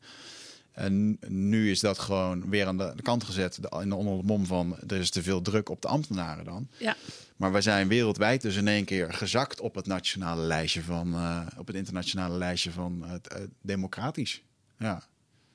En 0.75 1.17
nu 1.27 1.71
is 1.71 1.79
dat 1.79 1.99
gewoon 1.99 2.49
weer 2.49 2.65
aan 2.65 2.77
de, 2.77 2.93
kant 3.01 3.23
gezet. 3.23 3.59
In 3.81 3.89
de 3.89 3.95
onder 3.95 4.17
de 4.17 4.23
mom 4.23 4.45
van 4.45 4.77
er 4.87 4.97
is 4.97 5.09
te 5.09 5.23
veel 5.23 5.41
druk 5.41 5.69
op 5.69 5.81
de 5.81 5.87
ambtenaren 5.87 6.45
dan. 6.45 6.67
Ja. 6.77 6.95
Maar 7.35 7.53
we 7.53 7.61
zijn 7.61 7.87
wereldwijd 7.87 8.41
dus 8.41 8.55
in 8.55 8.67
één 8.67 8.85
keer 8.85 9.13
gezakt 9.13 9.59
op 9.59 9.75
het 9.75 9.85
nationale 9.85 10.41
lijstje 10.41 10.81
van 10.81 11.13
uh, 11.13 11.41
op 11.57 11.67
het 11.67 11.75
internationale 11.75 12.37
lijstje 12.37 12.71
van 12.71 13.03
het 13.05 13.35
uh, 13.37 13.43
democratisch. 13.61 14.41
Ja. 14.79 15.03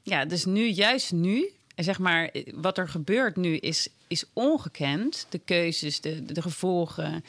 ja, 0.03 0.25
dus 0.25 0.45
nu, 0.45 0.67
juist 0.67 1.13
nu, 1.13 1.51
en 1.75 1.85
zeg 1.85 1.99
maar, 1.99 2.31
wat 2.55 2.79
er 2.79 2.89
gebeurt 2.89 3.37
nu 3.37 3.57
is, 3.57 3.89
is 4.07 4.25
ongekend. 4.33 5.27
De 5.29 5.39
keuzes, 5.39 6.01
de, 6.01 6.25
de, 6.25 6.33
de 6.33 6.43
gevolgen. 6.43 7.25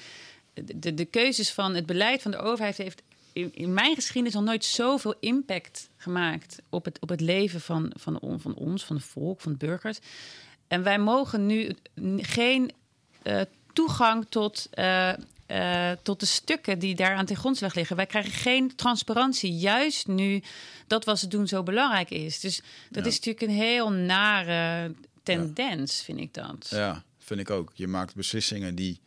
De, 0.54 0.94
de 0.94 1.06
keuzes 1.06 1.52
van 1.52 1.76
het 1.76 1.86
beleid 1.86 2.22
van 2.22 2.32
de 2.32 2.38
overheid 2.38 2.78
heeft 2.78 3.02
in, 3.34 3.54
in, 3.54 3.74
mijn 3.74 3.96
geschiedenis 3.96 4.36
al 4.36 4.44
nooit 4.44 4.66
zoveel 4.66 5.16
impact 5.20 5.90
gemaakt 5.98 6.62
op 6.70 6.86
het, 6.86 7.00
op 7.00 7.10
het 7.10 7.22
leven 7.22 7.62
van, 7.62 7.92
van, 7.96 8.20
van 8.40 8.56
ons, 8.56 8.86
van 8.86 8.96
het 8.96 9.06
volk, 9.06 9.42
van 9.42 9.52
de 9.52 9.58
burgers. 9.58 10.00
En 10.68 10.84
wij 10.84 11.00
mogen 11.00 11.46
nu 11.46 11.76
geen 12.18 12.72
uh, 13.24 13.42
toegang 13.74 14.26
tot, 14.30 14.70
uh, 14.74 15.14
uh, 15.48 15.92
tot 16.04 16.20
de 16.20 16.26
stukken 16.26 16.80
die 16.80 16.96
daar 16.96 17.16
aan 17.16 17.26
ten 17.26 17.36
grondslag 17.36 17.76
liggen. 17.76 17.96
Wij 17.96 18.06
krijgen 18.06 18.32
geen 18.32 18.76
transparantie, 18.76 19.58
juist 19.58 20.08
nu 20.08 20.44
dat 20.88 21.06
wat 21.06 21.20
ze 21.20 21.28
doen 21.28 21.48
zo 21.48 21.64
belangrijk 21.64 22.10
is. 22.10 22.40
Dus 22.40 22.62
dat 22.90 23.06
is 23.06 23.16
natuurlijk 23.16 23.46
een 23.46 23.58
heel 23.58 23.92
nare 23.92 24.94
tendens, 25.24 25.98
ja. 25.98 26.04
vind 26.04 26.20
ik 26.20 26.34
dat. 26.34 26.68
Ja, 26.70 27.04
vind 27.18 27.40
ik 27.40 27.50
ook. 27.50 27.72
Je 27.74 27.88
maakt 27.88 28.16
beslissingen 28.16 28.76
die 28.76 29.00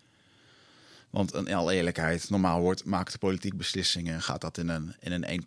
want 1.14 1.34
in 1.34 1.54
alle 1.54 1.74
eerlijkheid, 1.74 2.30
normaal 2.30 2.60
wordt, 2.60 2.84
maakt 2.84 3.12
de 3.12 3.18
politiek 3.18 3.56
beslissingen. 3.56 4.22
Gaat 4.22 4.40
dat 4.40 4.58
in 4.58 4.68
een, 4.68 4.94
in 5.00 5.12
een 5.12 5.42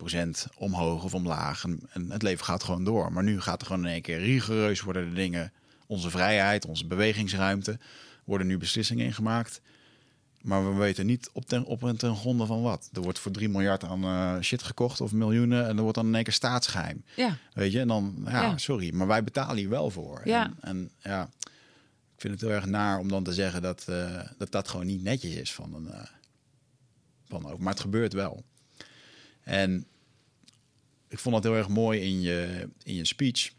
1% 0.47 0.53
omhoog 0.57 1.03
of 1.03 1.13
omlaag. 1.13 1.63
En, 1.63 1.79
en, 1.89 2.11
het 2.11 2.21
leven 2.21 2.45
gaat 2.45 2.63
gewoon 2.63 2.83
door. 2.83 3.11
Maar 3.11 3.23
nu 3.23 3.41
gaat 3.41 3.61
er 3.61 3.67
gewoon 3.67 3.85
in 3.85 3.91
één 3.91 4.01
keer 4.01 4.19
rigoureus 4.19 4.81
worden 4.81 5.09
de 5.09 5.15
dingen. 5.15 5.51
Onze 5.87 6.09
vrijheid, 6.09 6.65
onze 6.65 6.87
bewegingsruimte. 6.87 7.79
Worden 8.23 8.47
nu 8.47 8.57
beslissingen 8.57 9.05
ingemaakt. 9.05 9.61
Maar 10.41 10.69
we 10.69 10.79
weten 10.79 11.05
niet 11.05 11.29
op, 11.33 11.45
ten, 11.45 11.63
op 11.63 11.83
en 11.83 11.97
ten 11.97 12.15
gronde 12.15 12.45
van 12.45 12.61
wat. 12.61 12.89
Er 12.93 13.01
wordt 13.01 13.19
voor 13.19 13.31
3 13.31 13.49
miljard 13.49 13.83
aan 13.83 14.03
uh, 14.03 14.41
shit 14.41 14.63
gekocht 14.63 15.01
of 15.01 15.11
miljoenen. 15.11 15.67
En 15.67 15.75
er 15.77 15.81
wordt 15.81 15.97
dan 15.97 16.07
in 16.07 16.15
één 16.15 16.23
keer 16.23 16.33
staatsgeheim. 16.33 17.03
Ja. 17.15 17.37
Weet 17.53 17.71
je, 17.71 17.79
en 17.79 17.87
dan, 17.87 18.15
ja, 18.25 18.41
ja. 18.41 18.57
sorry. 18.57 18.93
Maar 18.93 19.07
wij 19.07 19.23
betalen 19.23 19.57
hier 19.57 19.69
wel 19.69 19.89
voor. 19.89 20.21
Ja. 20.23 20.43
En, 20.43 20.55
en 20.61 20.91
ja 21.11 21.29
ik 22.17 22.23
vind 22.23 22.33
het 22.33 22.41
heel 22.41 22.59
erg 22.59 22.65
naar 22.65 22.99
om 22.99 23.07
dan 23.07 23.23
te 23.23 23.33
zeggen 23.33 23.61
dat 23.61 23.85
uh, 23.89 24.21
dat, 24.37 24.51
dat 24.51 24.67
gewoon 24.67 24.85
niet 24.85 25.03
netjes 25.03 25.35
is 25.35 25.53
van 25.53 25.73
een. 25.73 25.85
Uh, 25.85 26.03
van 27.27 27.51
ook. 27.51 27.59
Maar 27.59 27.73
het 27.73 27.81
gebeurt 27.81 28.13
wel. 28.13 28.43
En 29.43 29.87
ik 31.07 31.19
vond 31.19 31.35
dat 31.35 31.43
heel 31.43 31.55
erg 31.55 31.67
mooi 31.67 32.01
in 32.01 32.21
je, 32.21 32.69
in 32.83 32.93
je 32.93 33.05
speech. 33.05 33.51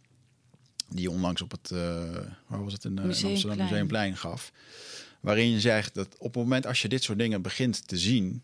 Die 0.89 1.01
je 1.01 1.11
onlangs 1.11 1.43
op 1.43 1.51
het, 1.51 1.71
uh, 1.71 1.79
waar 2.47 2.65
was 2.65 2.73
het 2.73 2.85
in, 2.85 2.95
Museumplein. 2.95 3.25
in 3.25 3.31
Amsterdam 3.31 3.59
Museumplein 3.59 4.17
gaf. 4.17 4.53
Waarin 5.21 5.51
je 5.51 5.61
zegt 5.61 5.95
dat 5.95 6.17
op 6.19 6.35
het 6.35 6.43
moment 6.43 6.67
als 6.67 6.83
je 6.83 6.89
dit 6.89 7.03
soort 7.03 7.19
dingen 7.19 7.43
begint 7.43 7.89
te 7.89 7.99
zien, 7.99 8.43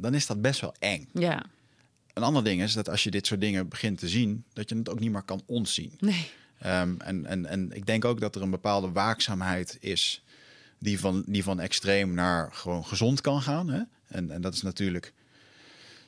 dan 0.00 0.14
is 0.14 0.26
dat 0.26 0.40
best 0.40 0.60
wel 0.60 0.74
eng. 0.78 1.08
Ja. 1.12 1.46
Een 2.12 2.22
ander 2.22 2.44
ding 2.44 2.62
is 2.62 2.72
dat 2.72 2.88
als 2.88 3.04
je 3.04 3.10
dit 3.10 3.26
soort 3.26 3.40
dingen 3.40 3.68
begint 3.68 3.98
te 3.98 4.08
zien, 4.08 4.44
dat 4.52 4.68
je 4.68 4.76
het 4.76 4.88
ook 4.88 5.00
niet 5.00 5.12
meer 5.12 5.22
kan 5.22 5.42
ontzien. 5.46 5.92
Nee. 5.98 6.30
Um, 6.64 6.96
en, 7.00 7.26
en, 7.26 7.46
en 7.46 7.72
ik 7.72 7.86
denk 7.86 8.04
ook 8.04 8.20
dat 8.20 8.34
er 8.34 8.42
een 8.42 8.50
bepaalde 8.50 8.90
waakzaamheid 8.90 9.76
is 9.80 10.24
die 10.78 11.00
van, 11.00 11.22
die 11.26 11.42
van 11.42 11.60
extreem 11.60 12.14
naar 12.14 12.52
gewoon 12.52 12.84
gezond 12.84 13.20
kan 13.20 13.42
gaan. 13.42 13.68
Hè? 13.68 13.80
En, 14.06 14.30
en 14.30 14.40
dat 14.40 14.54
is 14.54 14.62
natuurlijk 14.62 15.12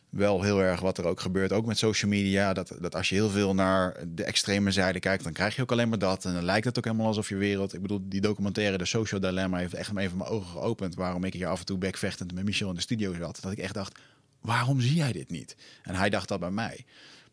wel 0.08 0.42
heel 0.42 0.62
erg 0.62 0.80
wat 0.80 0.98
er 0.98 1.04
ook 1.04 1.20
gebeurt, 1.20 1.52
ook 1.52 1.66
met 1.66 1.78
social 1.78 2.10
media. 2.10 2.52
Dat, 2.52 2.72
dat 2.80 2.94
als 2.94 3.08
je 3.08 3.14
heel 3.14 3.30
veel 3.30 3.54
naar 3.54 3.96
de 4.08 4.24
extreme 4.24 4.70
zijde 4.70 5.00
kijkt, 5.00 5.24
dan 5.24 5.32
krijg 5.32 5.56
je 5.56 5.62
ook 5.62 5.72
alleen 5.72 5.88
maar 5.88 5.98
dat. 5.98 6.24
En 6.24 6.34
dan 6.34 6.44
lijkt 6.44 6.64
het 6.64 6.78
ook 6.78 6.84
helemaal 6.84 7.06
alsof 7.06 7.28
je 7.28 7.36
wereld. 7.36 7.74
Ik 7.74 7.82
bedoel, 7.82 8.00
die 8.02 8.20
documentaire, 8.20 8.78
de 8.78 8.84
Social 8.84 9.20
Dilemma, 9.20 9.58
heeft 9.58 9.74
echt 9.74 9.96
even 9.96 10.16
mijn 10.16 10.30
ogen 10.30 10.48
geopend. 10.48 10.94
Waarom 10.94 11.24
ik 11.24 11.32
hier 11.32 11.46
af 11.46 11.58
en 11.58 11.66
toe 11.66 11.78
bekvechtend 11.78 12.34
met 12.34 12.44
Michel 12.44 12.68
in 12.68 12.74
de 12.74 12.80
studio 12.80 13.14
zat. 13.14 13.38
Dat 13.40 13.52
ik 13.52 13.58
echt 13.58 13.74
dacht, 13.74 13.98
waarom 14.40 14.80
zie 14.80 14.94
jij 14.94 15.12
dit 15.12 15.30
niet? 15.30 15.56
En 15.82 15.94
hij 15.94 16.10
dacht 16.10 16.28
dat 16.28 16.40
bij 16.40 16.50
mij. 16.50 16.84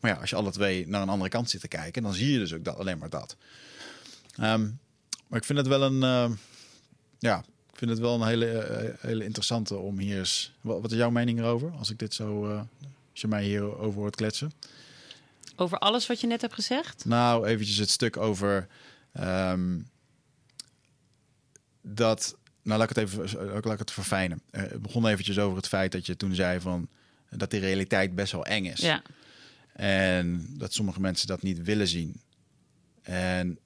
Maar 0.05 0.13
ja, 0.13 0.19
als 0.19 0.29
je 0.29 0.35
alle 0.35 0.51
twee 0.51 0.87
naar 0.87 1.01
een 1.01 1.09
andere 1.09 1.29
kant 1.29 1.49
zit 1.49 1.61
te 1.61 1.67
kijken, 1.67 2.03
dan 2.03 2.13
zie 2.13 2.31
je 2.31 2.37
dus 2.37 2.53
ook 2.53 2.63
dat, 2.63 2.77
alleen 2.77 2.97
maar 2.97 3.09
dat. 3.09 3.35
Ehm, 4.35 4.69
maar 5.27 5.39
ik 5.39 5.43
vind 5.43 5.57
het 5.57 5.67
wel 5.67 5.81
een. 5.81 6.01
Uh, 6.01 6.37
ja, 7.19 7.37
ik 7.71 7.77
vind 7.77 7.91
het 7.91 7.99
wel 7.99 8.21
een 8.21 8.27
hele, 8.27 8.45
uh, 8.53 9.09
hele 9.09 9.23
interessante 9.23 9.75
om 9.75 9.99
hier 9.99 10.17
eens. 10.17 10.53
Wat, 10.61 10.81
wat, 10.81 10.91
is 10.91 10.97
jouw 10.97 11.09
mening 11.09 11.39
erover? 11.39 11.71
Als 11.71 11.89
ik 11.89 11.99
dit 11.99 12.13
zo. 12.13 12.49
Uh, 12.49 12.57
als 13.11 13.21
je 13.21 13.27
mij 13.27 13.43
hierover 13.43 13.99
hoort 13.99 14.15
kletsen. 14.15 14.51
Over 15.55 15.77
alles 15.77 16.07
wat 16.07 16.21
je 16.21 16.27
net 16.27 16.41
hebt 16.41 16.53
gezegd? 16.53 17.05
Nou, 17.05 17.47
eventjes 17.47 17.77
het 17.77 17.89
stuk 17.89 18.17
over. 18.17 18.67
Um, 19.19 19.89
dat. 21.81 22.35
Nou, 22.61 22.79
laat 22.79 22.89
ik 22.89 22.95
het 22.95 23.05
even 23.05 23.39
laat 23.63 23.73
ik 23.73 23.79
het 23.79 23.91
verfijnen. 23.91 24.41
het 24.51 24.81
begon 24.81 25.07
eventjes 25.07 25.39
over 25.39 25.57
het 25.57 25.67
feit 25.67 25.91
dat 25.91 26.05
je 26.05 26.17
toen 26.17 26.35
zei 26.35 26.59
van. 26.59 26.87
dat 27.29 27.51
die 27.51 27.59
realiteit 27.59 28.15
best 28.15 28.31
wel 28.31 28.45
eng 28.45 28.65
is. 28.65 28.79
Ja. 28.79 29.01
En 29.75 30.45
dat 30.57 30.73
sommige 30.73 31.01
mensen 31.01 31.27
dat 31.27 31.41
niet 31.41 31.63
willen 31.63 31.87
zien. 31.87 32.21
En 33.01 33.59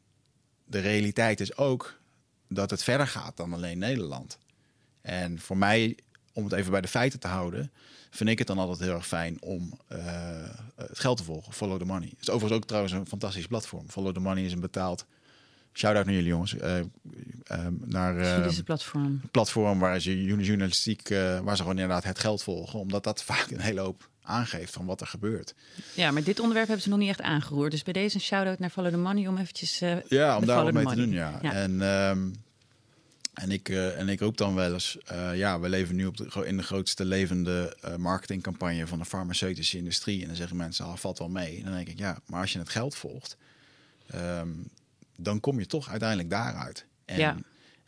de 0.66 0.80
realiteit 0.80 1.40
is 1.40 1.58
ook 1.58 2.00
dat 2.48 2.70
het 2.70 2.84
verder 2.84 3.08
gaat 3.08 3.38
dan 3.38 3.54
alleen 3.54 3.78
Nederland. 3.78 4.38
En 5.02 5.40
voor 5.40 5.58
mij, 5.58 5.98
om 6.34 6.44
het 6.44 6.54
even 6.54 6.72
bij 6.72 6.82
de 6.82 6.88
feiten 6.88 7.20
te 7.20 7.28
houden, 7.28 7.72
vind 8.10 8.30
ik 8.30 8.38
het 8.38 8.48
dan 8.48 8.58
altijd 8.58 8.80
heel 8.80 8.94
erg 8.94 9.08
fijn 9.08 9.42
om 9.42 9.80
uh, 9.92 9.98
het 10.76 11.00
geld 11.00 11.18
te 11.18 11.24
volgen. 11.24 11.54
Follow 11.54 11.80
the 11.80 11.86
money. 11.86 12.10
Het 12.10 12.22
is 12.22 12.30
overigens 12.30 12.62
ook 12.62 12.68
trouwens 12.68 12.94
een 12.94 13.08
fantastisch 13.08 13.48
platform. 13.48 13.90
Follow 13.90 14.14
the 14.14 14.20
money 14.20 14.44
is 14.44 14.54
een 14.54 14.60
betaald. 14.60 15.06
Shout-out 15.74 16.06
naar 16.06 16.16
jullie 16.16 16.30
jongens. 16.30 16.54
Uh, 16.54 16.78
uh, 16.78 16.86
naar 17.86 18.16
uh, 18.16 18.60
platform. 18.66 19.22
platform 19.32 19.80
waar 19.80 20.00
ze 20.00 20.24
journalistiek, 20.24 21.10
waar 21.44 21.56
ze 21.56 21.62
gewoon 21.62 21.80
inderdaad 21.80 22.04
het 22.04 22.20
geld 22.20 22.44
volgen. 22.44 22.80
Omdat 22.80 23.04
dat 23.04 23.24
vaak 23.32 23.52
een 23.52 23.60
hele 23.60 23.82
hoop 23.82 24.10
aangeeft 24.30 24.74
van 24.74 24.86
wat 24.86 25.02
er 25.02 25.08
gebeurt. 25.08 25.56
Ja, 25.94 26.12
maar 26.12 26.24
dit 26.24 26.40
onderwerp 26.40 26.68
hebben 26.68 26.84
ze 26.84 26.90
nog 26.90 27.00
niet 27.00 27.10
echt 27.10 27.22
aangeroerd. 27.22 27.72
Dus 27.72 27.84
bij 27.84 27.94
deze 27.94 28.16
een 28.16 28.22
shout-out 28.22 28.60
naar 28.60 28.70
Follow 28.70 28.92
the 28.92 28.98
Money 28.98 29.28
om 29.28 29.38
eventjes... 29.38 29.82
Uh, 29.82 29.96
ja, 30.08 30.38
om 30.38 30.46
daar 30.46 30.64
wat 30.64 30.74
mee 30.74 30.86
te 30.86 30.96
doen, 30.96 31.12
ja. 31.12 31.40
ja. 31.42 31.54
En, 31.54 31.82
um, 31.82 32.36
en, 33.34 33.52
ik, 33.52 33.70
uh, 33.70 34.00
en 34.00 34.10
ik 34.10 34.20
roep 34.20 34.38
dan 34.38 34.56
wel 34.56 34.74
eens... 34.74 34.98
Uh, 35.12 35.38
ja, 35.38 35.60
we 35.60 35.70
leven 35.70 35.96
nu 35.96 36.06
op 36.06 36.18
de, 36.18 36.46
in 36.46 36.58
de 36.58 36.64
grootste 36.64 37.06
levende 37.06 37.78
marketingcampagne 37.98 38.88
van 38.88 39.00
de 39.00 39.06
farmaceutische 39.06 39.78
industrie. 39.78 40.22
En 40.22 40.28
dan 40.28 40.36
zeggen 40.36 40.58
mensen, 40.58 40.86
ah, 40.86 40.96
valt 40.96 41.20
wel 41.20 41.30
mee. 41.30 41.58
En 41.58 41.64
dan 41.64 41.74
denk 41.74 41.88
ik, 41.88 41.98
ja, 41.98 42.20
maar 42.26 42.42
als 42.42 42.54
je 42.54 42.60
het 42.60 42.70
geld 42.70 42.96
volgt... 42.96 43.38
Um, 44.16 44.70
dan 45.22 45.40
kom 45.40 45.60
je 45.60 45.66
toch 45.66 45.90
uiteindelijk 45.90 46.30
daaruit. 46.30 46.86
En, 47.06 47.20
ja. 47.20 47.38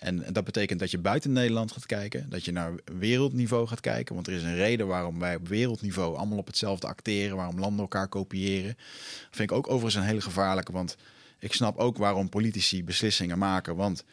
En 0.01 0.25
dat 0.33 0.43
betekent 0.43 0.79
dat 0.79 0.91
je 0.91 0.97
buiten 0.97 1.31
Nederland 1.31 1.71
gaat 1.71 1.85
kijken, 1.85 2.29
dat 2.29 2.45
je 2.45 2.51
naar 2.51 2.73
wereldniveau 2.99 3.67
gaat 3.67 3.79
kijken. 3.79 4.15
Want 4.15 4.27
er 4.27 4.33
is 4.33 4.43
een 4.43 4.55
reden 4.55 4.87
waarom 4.87 5.19
wij 5.19 5.35
op 5.35 5.47
wereldniveau 5.47 6.17
allemaal 6.17 6.37
op 6.37 6.47
hetzelfde 6.47 6.87
acteren, 6.87 7.35
waarom 7.35 7.59
landen 7.59 7.79
elkaar 7.81 8.07
kopiëren. 8.07 8.75
Dat 8.77 9.27
vind 9.31 9.51
ik 9.51 9.57
ook 9.57 9.67
overigens 9.67 9.95
een 9.95 10.09
hele 10.09 10.21
gevaarlijke, 10.21 10.71
want 10.71 10.97
ik 11.39 11.53
snap 11.53 11.77
ook 11.77 11.97
waarom 11.97 12.29
politici 12.29 12.83
beslissingen 12.83 13.37
maken. 13.37 13.75
Want 13.75 14.03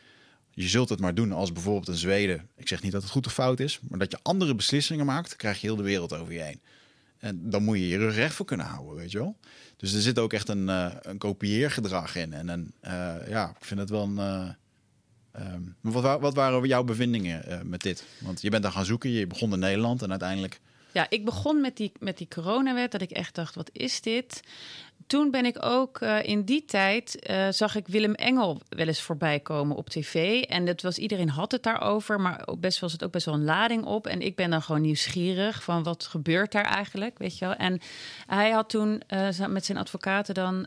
je 0.50 0.68
zult 0.68 0.88
het 0.88 1.00
maar 1.00 1.14
doen 1.14 1.32
als 1.32 1.52
bijvoorbeeld 1.52 1.88
een 1.88 1.94
Zweden. 1.94 2.48
Ik 2.56 2.68
zeg 2.68 2.82
niet 2.82 2.92
dat 2.92 3.02
het 3.02 3.10
goed 3.10 3.26
of 3.26 3.32
fout 3.32 3.60
is, 3.60 3.80
maar 3.88 3.98
dat 3.98 4.10
je 4.10 4.18
andere 4.22 4.54
beslissingen 4.54 5.06
maakt, 5.06 5.36
krijg 5.36 5.60
je 5.60 5.66
heel 5.66 5.76
de 5.76 5.82
wereld 5.82 6.12
over 6.12 6.32
je 6.32 6.40
heen. 6.40 6.60
En 7.18 7.50
dan 7.50 7.64
moet 7.64 7.76
je 7.76 7.88
je 7.88 7.98
rug 7.98 8.14
recht 8.14 8.34
voor 8.34 8.46
kunnen 8.46 8.66
houden, 8.66 8.96
weet 8.96 9.10
je 9.10 9.18
wel. 9.18 9.36
Dus 9.76 9.92
er 9.92 10.00
zit 10.00 10.18
ook 10.18 10.32
echt 10.32 10.48
een, 10.48 10.68
uh, 10.68 10.94
een 11.00 11.18
kopieergedrag 11.18 12.16
in. 12.16 12.32
En 12.32 12.48
een, 12.48 12.72
uh, 12.84 13.28
ja, 13.28 13.48
ik 13.48 13.64
vind 13.64 13.80
het 13.80 13.90
wel 13.90 14.02
een. 14.02 14.16
Uh, 14.16 14.48
Um, 15.40 15.76
wat, 15.80 16.20
wat, 16.20 16.34
waren 16.34 16.66
jouw 16.66 16.84
bevindingen 16.84 17.44
uh, 17.48 17.60
met 17.62 17.80
dit? 17.80 18.04
Want 18.18 18.42
je 18.42 18.50
bent 18.50 18.62
daar 18.62 18.72
gaan 18.72 18.84
zoeken, 18.84 19.10
je 19.10 19.26
begon 19.26 19.52
in 19.52 19.58
Nederland 19.58 20.02
en 20.02 20.10
uiteindelijk. 20.10 20.60
Ja, 20.92 21.06
ik 21.08 21.24
begon 21.24 21.60
met 21.60 21.76
die, 21.76 21.92
met 21.98 22.18
die 22.18 22.28
coronawet, 22.28 22.90
dat 22.90 23.00
ik 23.00 23.10
echt 23.10 23.34
dacht, 23.34 23.54
wat 23.54 23.70
is 23.72 24.00
dit? 24.00 24.42
Toen 25.06 25.30
ben 25.30 25.44
ik 25.44 25.64
ook 25.64 26.00
uh, 26.00 26.22
in 26.22 26.44
die 26.44 26.64
tijd, 26.64 27.28
uh, 27.30 27.46
zag 27.50 27.74
ik 27.74 27.86
Willem 27.86 28.14
Engel 28.14 28.60
wel 28.68 28.86
eens 28.86 29.00
voorbij 29.00 29.40
komen 29.40 29.76
op 29.76 29.90
tv. 29.90 30.42
En 30.42 30.64
dat 30.64 30.82
was, 30.82 30.98
iedereen 30.98 31.28
had 31.28 31.52
het 31.52 31.62
daarover, 31.62 32.20
maar 32.20 32.48
best 32.58 32.78
was 32.78 32.92
het 32.92 33.04
ook 33.04 33.12
best 33.12 33.26
wel 33.26 33.34
een 33.34 33.44
lading 33.44 33.84
op. 33.84 34.06
En 34.06 34.20
ik 34.20 34.36
ben 34.36 34.50
dan 34.50 34.62
gewoon 34.62 34.80
nieuwsgierig 34.80 35.62
van 35.62 35.82
wat 35.82 36.04
gebeurt 36.04 36.52
daar 36.52 36.64
eigenlijk, 36.64 37.18
weet 37.18 37.38
je 37.38 37.44
wel. 37.44 37.54
En 37.54 37.80
hij 38.26 38.50
had 38.50 38.68
toen 38.68 39.02
met 39.48 39.64
zijn 39.64 39.78
advocaten 39.78 40.34
dan 40.34 40.66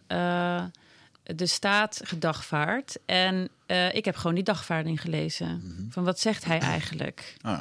de 1.36 1.46
staat 1.46 2.02
gedagvaard. 2.04 2.98
En 3.06 3.50
uh, 3.68 3.94
ik 3.94 4.06
heb 4.06 4.16
gewoon 4.16 4.36
die 4.36 4.44
dagvaarding 4.44 5.02
gelezen. 5.02 5.48
Mm 5.48 5.76
-hmm. 5.78 5.92
Van 5.92 6.04
wat 6.04 6.20
zegt 6.20 6.46
hij 6.46 6.60
eigenlijk? 6.60 7.36
Ah. 7.42 7.60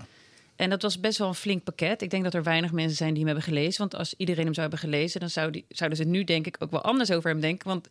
En 0.57 0.71
dat 0.71 0.83
was 0.83 1.01
best 1.01 1.19
wel 1.19 1.29
een 1.29 1.35
flink 1.35 1.65
pakket. 1.65 2.03
Ik 2.03 2.11
denk 2.11 2.25
dat 2.25 2.35
er 2.35 2.43
weinig 2.43 2.73
mensen 2.73 2.97
zijn 2.97 3.11
die 3.11 3.19
hem 3.19 3.27
hebben 3.27 3.45
gelezen. 3.45 3.79
Want 3.79 3.95
als 3.95 4.15
iedereen 4.17 4.45
hem 4.45 4.55
zou 4.55 4.69
hebben 4.69 4.89
gelezen, 4.89 5.21
dan 5.21 5.31
zou 5.31 5.51
die, 5.51 5.65
zouden 5.69 5.99
ze 5.99 6.05
nu 6.05 6.25
denk 6.25 6.47
ik 6.47 6.57
ook 6.59 6.71
wel 6.71 6.83
anders 6.83 7.11
over 7.11 7.31
hem 7.31 7.41
denken. 7.41 7.69
Want 7.69 7.89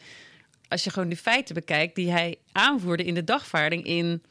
als 0.67 0.83
je 0.83 0.89
gewoon 0.89 1.09
de 1.09 1.17
feiten 1.17 1.55
bekijkt 1.55 1.95
die 1.95 2.11
hij 2.11 2.37
aanvoerde 2.51 3.03
in 3.03 3.13
de 3.13 3.23
dagvaarding 3.23 3.85
in 3.85 4.23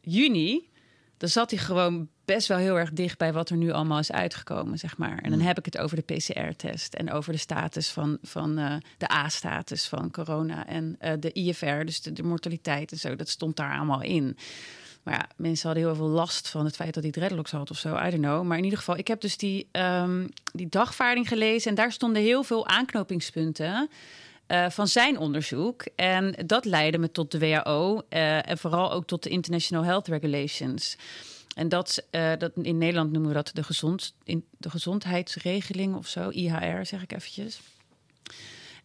juni, 0.00 0.68
dan 1.16 1.28
zat 1.28 1.50
hij 1.50 1.58
gewoon 1.58 2.08
best 2.26 2.48
wel 2.48 2.58
heel 2.58 2.78
erg 2.78 2.90
dicht 2.90 3.18
bij 3.18 3.32
wat 3.32 3.50
er 3.50 3.56
nu 3.56 3.70
allemaal 3.70 3.98
is 3.98 4.12
uitgekomen, 4.12 4.78
zeg 4.78 4.96
maar. 4.96 5.18
En 5.18 5.30
dan 5.30 5.40
heb 5.40 5.58
ik 5.58 5.64
het 5.64 5.78
over 5.78 5.96
de 5.96 6.14
PCR-test 6.14 6.94
en 6.94 7.10
over 7.12 7.32
de 7.32 7.38
status 7.38 7.88
van, 7.88 8.18
van 8.22 8.58
uh, 8.58 8.74
de 8.98 9.12
A-status 9.12 9.86
van 9.86 10.10
corona 10.10 10.66
en 10.66 10.98
uh, 11.04 11.12
de 11.20 11.32
IFR, 11.32 11.84
dus 11.84 12.02
de, 12.02 12.12
de, 12.12 12.22
mortaliteit 12.22 12.92
en 12.92 12.98
zo. 12.98 13.16
Dat 13.16 13.28
stond 13.28 13.56
daar 13.56 13.76
allemaal 13.76 14.02
in. 14.02 14.36
Maar 15.02 15.14
ja, 15.14 15.28
mensen 15.36 15.66
hadden 15.66 15.86
heel 15.86 15.94
veel 15.94 16.08
last 16.08 16.48
van 16.48 16.64
het 16.64 16.76
feit 16.76 16.94
dat 16.94 17.02
hij 17.02 17.12
dreadlocks 17.12 17.50
had 17.50 17.70
of 17.70 17.78
zo. 17.78 17.96
I 17.96 18.10
don't 18.10 18.22
know. 18.22 18.44
Maar 18.44 18.58
in 18.58 18.64
ieder 18.64 18.78
geval, 18.78 18.96
ik 18.96 19.08
heb 19.08 19.20
dus 19.20 19.36
die, 19.36 19.68
um, 19.72 20.28
die 20.52 20.68
dagvaarding 20.68 21.28
gelezen 21.28 21.70
en 21.70 21.76
daar 21.76 21.92
stonden 21.92 22.22
heel 22.22 22.42
veel 22.42 22.66
aanknopingspunten. 22.66 23.88
Uh, 24.48 24.70
van 24.70 24.88
zijn 24.88 25.18
onderzoek. 25.18 25.84
En 25.96 26.34
dat 26.46 26.64
leidde 26.64 26.98
me 26.98 27.10
tot 27.10 27.30
de 27.30 27.38
WHO 27.38 28.02
uh, 28.10 28.48
en 28.48 28.58
vooral 28.58 28.92
ook 28.92 29.06
tot 29.06 29.22
de 29.22 29.28
International 29.28 29.84
Health 29.84 30.08
Regulations. 30.08 30.96
En 31.56 31.68
dat, 31.68 32.06
uh, 32.10 32.32
dat 32.38 32.52
in 32.62 32.78
Nederland 32.78 33.12
noemen 33.12 33.28
we 33.28 33.34
dat 33.36 33.50
de, 33.54 33.62
gezond, 33.62 34.14
in, 34.24 34.44
de 34.58 34.70
gezondheidsregeling 34.70 35.94
of 35.94 36.06
zo, 36.06 36.28
IHR 36.28 36.84
zeg 36.84 37.02
ik 37.02 37.12
eventjes. 37.12 37.60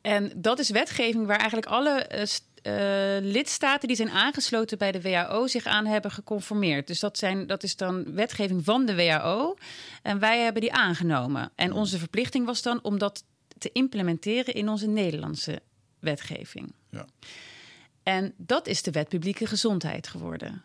En 0.02 0.32
dat 0.36 0.60
is 0.60 0.70
wetgeving 0.70 1.26
waar 1.26 1.38
eigenlijk 1.38 1.68
alle 1.68 2.08
uh, 2.10 3.32
lidstaten 3.32 3.88
die 3.88 3.98
zijn 3.98 4.10
aangesloten 4.10 4.78
bij 4.78 4.92
de 4.92 5.02
WHO 5.02 5.48
zich 5.48 5.66
aan 5.66 5.86
hebben 5.86 6.12
geconformeerd. 6.12 6.88
Dus 6.88 7.00
dat, 7.00 7.18
zijn, 7.18 7.48
dat 7.48 7.64
is 7.64 7.76
dan 7.76 8.14
wetgeving 8.14 8.66
van 8.66 8.86
de 8.86 8.96
WHO. 8.96 9.58
En 10.02 10.20
wij 10.20 10.40
hebben 10.40 10.62
die 10.62 10.74
aangenomen. 10.74 11.52
En 11.56 11.74
onze 11.74 11.98
verplichting 11.98 12.46
was 12.46 12.62
dan 12.62 12.80
om 12.84 12.98
dat 12.98 13.24
te 13.58 13.70
implementeren 13.72 14.54
in 14.54 14.70
onze 14.70 14.88
Nederlandse 14.88 15.62
wetgeving. 16.00 16.74
Ja. 16.90 17.06
En 18.04 18.34
dat 18.38 18.68
is 18.68 18.82
de 18.82 18.92
wet 18.92 19.08
publieke 19.10 19.46
gezondheid 19.46 20.08
geworden. 20.08 20.64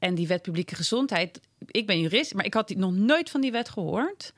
En 0.00 0.14
die 0.14 0.26
wet 0.26 0.42
publieke 0.42 0.74
gezondheid, 0.74 1.40
ik 1.66 1.86
ben 1.86 2.00
jurist, 2.00 2.34
maar 2.34 2.44
ik 2.44 2.54
had 2.54 2.68
die 2.68 2.78
nog 2.78 2.92
nooit 2.92 3.30
van 3.30 3.40
die 3.40 3.52
wet 3.52 3.68
gehoord. 3.68 4.32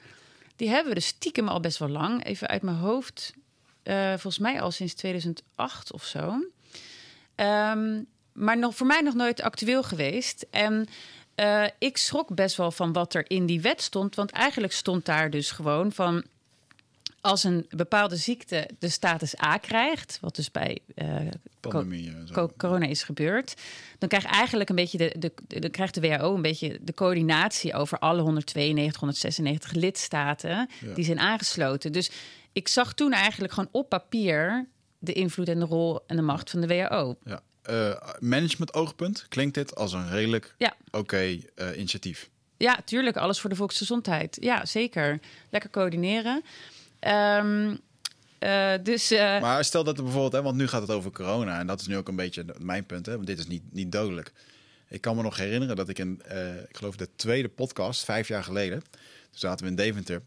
Die 0.57 0.69
hebben 0.69 0.89
we 0.89 0.95
dus 0.95 1.07
stiekem 1.07 1.49
al 1.49 1.61
best 1.61 1.79
wel 1.79 1.89
lang. 1.89 2.25
Even 2.25 2.49
uit 2.49 2.63
mijn 2.63 2.77
hoofd, 2.77 3.33
uh, 3.85 4.09
volgens 4.09 4.39
mij 4.39 4.61
al 4.61 4.71
sinds 4.71 4.95
2008 4.95 5.93
of 5.93 6.05
zo. 6.05 6.29
Um, 7.37 8.07
maar 8.33 8.59
nog, 8.59 8.77
voor 8.77 8.87
mij 8.87 9.01
nog 9.01 9.15
nooit 9.15 9.43
actueel 9.43 9.83
geweest. 9.83 10.47
En 10.51 10.89
uh, 11.37 11.65
ik 11.79 11.97
schrok 11.97 12.35
best 12.35 12.57
wel 12.57 12.71
van 12.71 12.93
wat 12.93 13.15
er 13.15 13.31
in 13.31 13.47
die 13.47 13.61
wet 13.61 13.83
stond. 13.83 14.15
Want 14.15 14.31
eigenlijk 14.31 14.73
stond 14.73 15.05
daar 15.05 15.31
dus 15.31 15.51
gewoon 15.51 15.93
van 15.93 16.25
als 17.23 17.45
een 17.45 17.67
bepaalde 17.69 18.17
ziekte 18.17 18.69
de 18.79 18.89
status 18.89 19.43
A 19.43 19.57
krijgt, 19.57 20.19
wat 20.21 20.37
dus 20.37 20.51
bij 20.51 20.79
uh, 20.95 21.17
Pandemie, 21.61 22.13
co 22.33 22.51
corona 22.57 22.87
is 22.87 23.03
gebeurd, 23.03 23.55
dan 23.99 24.09
krijgt 24.09 24.27
eigenlijk 24.27 24.71
een 24.71 24.77
beetje 24.77 24.99
de, 24.99 25.15
de, 25.19 25.33
de, 25.47 25.61
de, 25.61 25.69
krijgt 25.69 25.95
de 25.95 26.01
WHO 26.01 26.35
een 26.35 26.43
beetje 26.43 26.79
de 26.83 26.95
coördinatie 26.95 27.75
over 27.75 27.99
alle 27.99 28.23
192, 28.23 29.01
196 29.01 29.73
lidstaten 29.73 30.69
ja. 30.81 30.95
die 30.95 31.05
zijn 31.05 31.21
aangesloten. 31.21 31.93
Dus 31.93 32.11
ik 32.53 32.69
zag 32.69 32.95
toen 32.95 33.13
eigenlijk 33.13 33.53
gewoon 33.53 33.69
op 33.73 33.89
papier 33.89 34.67
de 34.99 35.13
invloed 35.13 35.49
en 35.49 35.59
de 35.59 35.65
rol 35.65 36.01
en 36.07 36.17
de 36.17 36.23
macht 36.23 36.51
van 36.51 36.61
de 36.61 36.67
WHO. 36.67 37.17
Ja. 37.25 37.43
Uh, 37.71 37.95
management 38.19 38.75
oogpunt 38.75 39.27
klinkt 39.29 39.55
dit 39.55 39.75
als 39.75 39.93
een 39.93 40.11
redelijk 40.11 40.55
ja. 40.59 40.75
oké 40.87 40.99
okay, 40.99 41.49
uh, 41.57 41.77
initiatief. 41.77 42.31
Ja, 42.63 42.79
tuurlijk. 42.85 43.17
Alles 43.17 43.41
voor 43.41 43.51
de 43.51 43.57
volksgezondheid. 43.57 44.37
Ja, 44.41 44.67
zeker. 44.67 45.21
Lekker 45.51 45.71
coördineren. 45.71 46.43
Um, 47.09 47.81
uh, 48.41 48.73
dus, 48.83 49.13
uh... 49.13 49.41
Maar 49.41 49.65
stel 49.65 49.85
dat 49.85 49.97
er 49.97 50.03
bijvoorbeeld, 50.03 50.33
hè, 50.33 50.43
want 50.43 50.57
nu 50.57 50.67
gaat 50.67 50.81
het 50.81 50.91
over 50.91 51.11
corona 51.11 51.59
en 51.59 51.67
dat 51.67 51.81
is 51.81 51.87
nu 51.87 51.97
ook 51.97 52.09
een 52.09 52.17
beetje 52.17 52.45
mijn 52.59 52.87
punt, 52.87 53.07
hè, 53.07 53.15
want 53.15 53.27
dit 53.27 53.39
is 53.39 53.47
niet, 53.47 53.63
niet 53.73 53.93
dodelijk. 53.93 54.33
Ik 54.89 55.01
kan 55.01 55.17
me 55.17 55.23
nog 55.23 55.37
herinneren 55.37 55.77
dat 55.77 55.89
ik 55.89 55.99
in, 55.99 56.23
uh, 56.33 56.55
ik 56.55 56.77
geloof 56.77 56.97
de 56.97 57.09
tweede 57.17 57.49
podcast, 57.49 58.05
vijf 58.05 58.29
jaar 58.29 58.45
geleden, 58.45 58.81
toen 58.81 59.39
zaten 59.39 59.65
we 59.65 59.71
in 59.71 59.77
Deventer, 59.77 60.23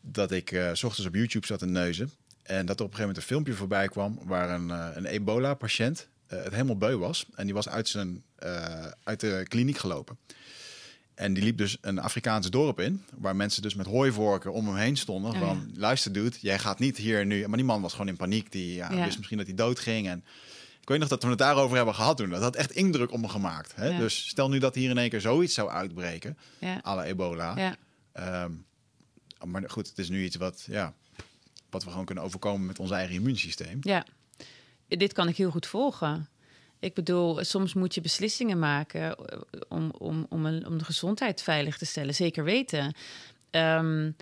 dat 0.00 0.30
ik 0.30 0.48
s 0.72 0.82
ochtends 0.84 1.08
op 1.08 1.14
YouTube 1.14 1.46
zat 1.46 1.58
te 1.58 1.66
neuzen. 1.66 2.10
En 2.42 2.66
dat 2.66 2.78
er 2.78 2.84
op 2.84 2.90
een 2.90 2.96
gegeven 2.96 3.00
moment 3.00 3.16
een 3.16 3.22
filmpje 3.22 3.52
voorbij 3.52 3.88
kwam 3.88 4.18
waar 4.22 4.50
een, 4.50 4.68
een 4.68 5.06
ebola-patiënt 5.06 6.08
het 6.26 6.52
helemaal 6.52 6.76
beu 6.76 6.96
was. 6.96 7.26
En 7.34 7.44
die 7.44 7.54
was 7.54 7.68
uit, 7.68 7.88
zijn, 7.88 8.24
uit 9.02 9.20
de 9.20 9.44
kliniek 9.48 9.78
gelopen. 9.78 10.18
En 11.20 11.32
die 11.32 11.42
liep 11.42 11.58
dus 11.58 11.76
een 11.80 11.98
Afrikaans 11.98 12.50
dorp 12.50 12.80
in, 12.80 13.04
waar 13.18 13.36
mensen 13.36 13.62
dus 13.62 13.74
met 13.74 13.86
hooivorken 13.86 14.52
om 14.52 14.66
hem 14.66 14.76
heen 14.76 14.96
stonden. 14.96 15.32
Oh, 15.32 15.38
van, 15.38 15.66
ja. 15.72 15.80
luister 15.80 16.12
dude, 16.12 16.36
jij 16.40 16.58
gaat 16.58 16.78
niet 16.78 16.96
hier 16.96 17.26
nu... 17.26 17.46
Maar 17.46 17.56
die 17.56 17.66
man 17.66 17.80
was 17.80 17.92
gewoon 17.92 18.08
in 18.08 18.16
paniek, 18.16 18.52
die 18.52 18.74
ja, 18.74 18.92
ja. 18.92 19.04
wist 19.04 19.16
misschien 19.16 19.38
dat 19.38 19.46
hij 19.46 19.56
dood 19.56 19.78
ging. 19.78 20.08
En 20.08 20.24
ik 20.80 20.88
weet 20.88 20.98
nog 20.98 21.08
dat 21.08 21.22
we 21.22 21.28
het 21.28 21.38
daarover 21.38 21.76
hebben 21.76 21.94
gehad 21.94 22.16
toen. 22.16 22.30
Dat 22.30 22.42
had 22.42 22.56
echt 22.56 22.70
indruk 22.70 23.12
op 23.12 23.20
me 23.20 23.28
gemaakt. 23.28 23.72
Hè? 23.76 23.98
Dus 23.98 24.28
stel 24.28 24.48
nu 24.48 24.58
dat 24.58 24.74
hier 24.74 24.90
in 24.90 24.98
één 24.98 25.10
keer 25.10 25.20
zoiets 25.20 25.54
zou 25.54 25.70
uitbreken, 25.70 26.38
ja. 26.58 26.80
à 26.86 26.94
la 26.94 27.04
ebola. 27.04 27.76
Ja. 28.14 28.42
Um, 28.44 28.66
maar 29.44 29.70
goed, 29.70 29.88
het 29.88 29.98
is 29.98 30.08
nu 30.08 30.24
iets 30.24 30.36
wat, 30.36 30.64
ja, 30.66 30.94
wat 31.70 31.84
we 31.84 31.90
gewoon 31.90 32.04
kunnen 32.04 32.24
overkomen 32.24 32.66
met 32.66 32.78
ons 32.78 32.90
eigen 32.90 33.14
immuunsysteem. 33.14 33.78
Ja, 33.80 34.06
dit 34.88 35.12
kan 35.12 35.28
ik 35.28 35.36
heel 35.36 35.50
goed 35.50 35.66
volgen. 35.66 36.28
Ik 36.80 36.94
bedoel, 36.94 37.44
soms 37.44 37.74
moet 37.74 37.94
je 37.94 38.00
beslissingen 38.00 38.58
maken 38.58 39.16
eh, 39.16 39.38
om, 39.68 39.90
om, 39.98 40.26
om, 40.28 40.46
een, 40.46 40.66
om 40.66 40.78
de 40.78 40.84
gezondheid 40.84 41.42
veilig 41.42 41.78
te 41.78 41.86
stellen. 41.86 42.14
Zeker 42.14 42.44
weten. 42.44 42.94
Um, 43.50 44.16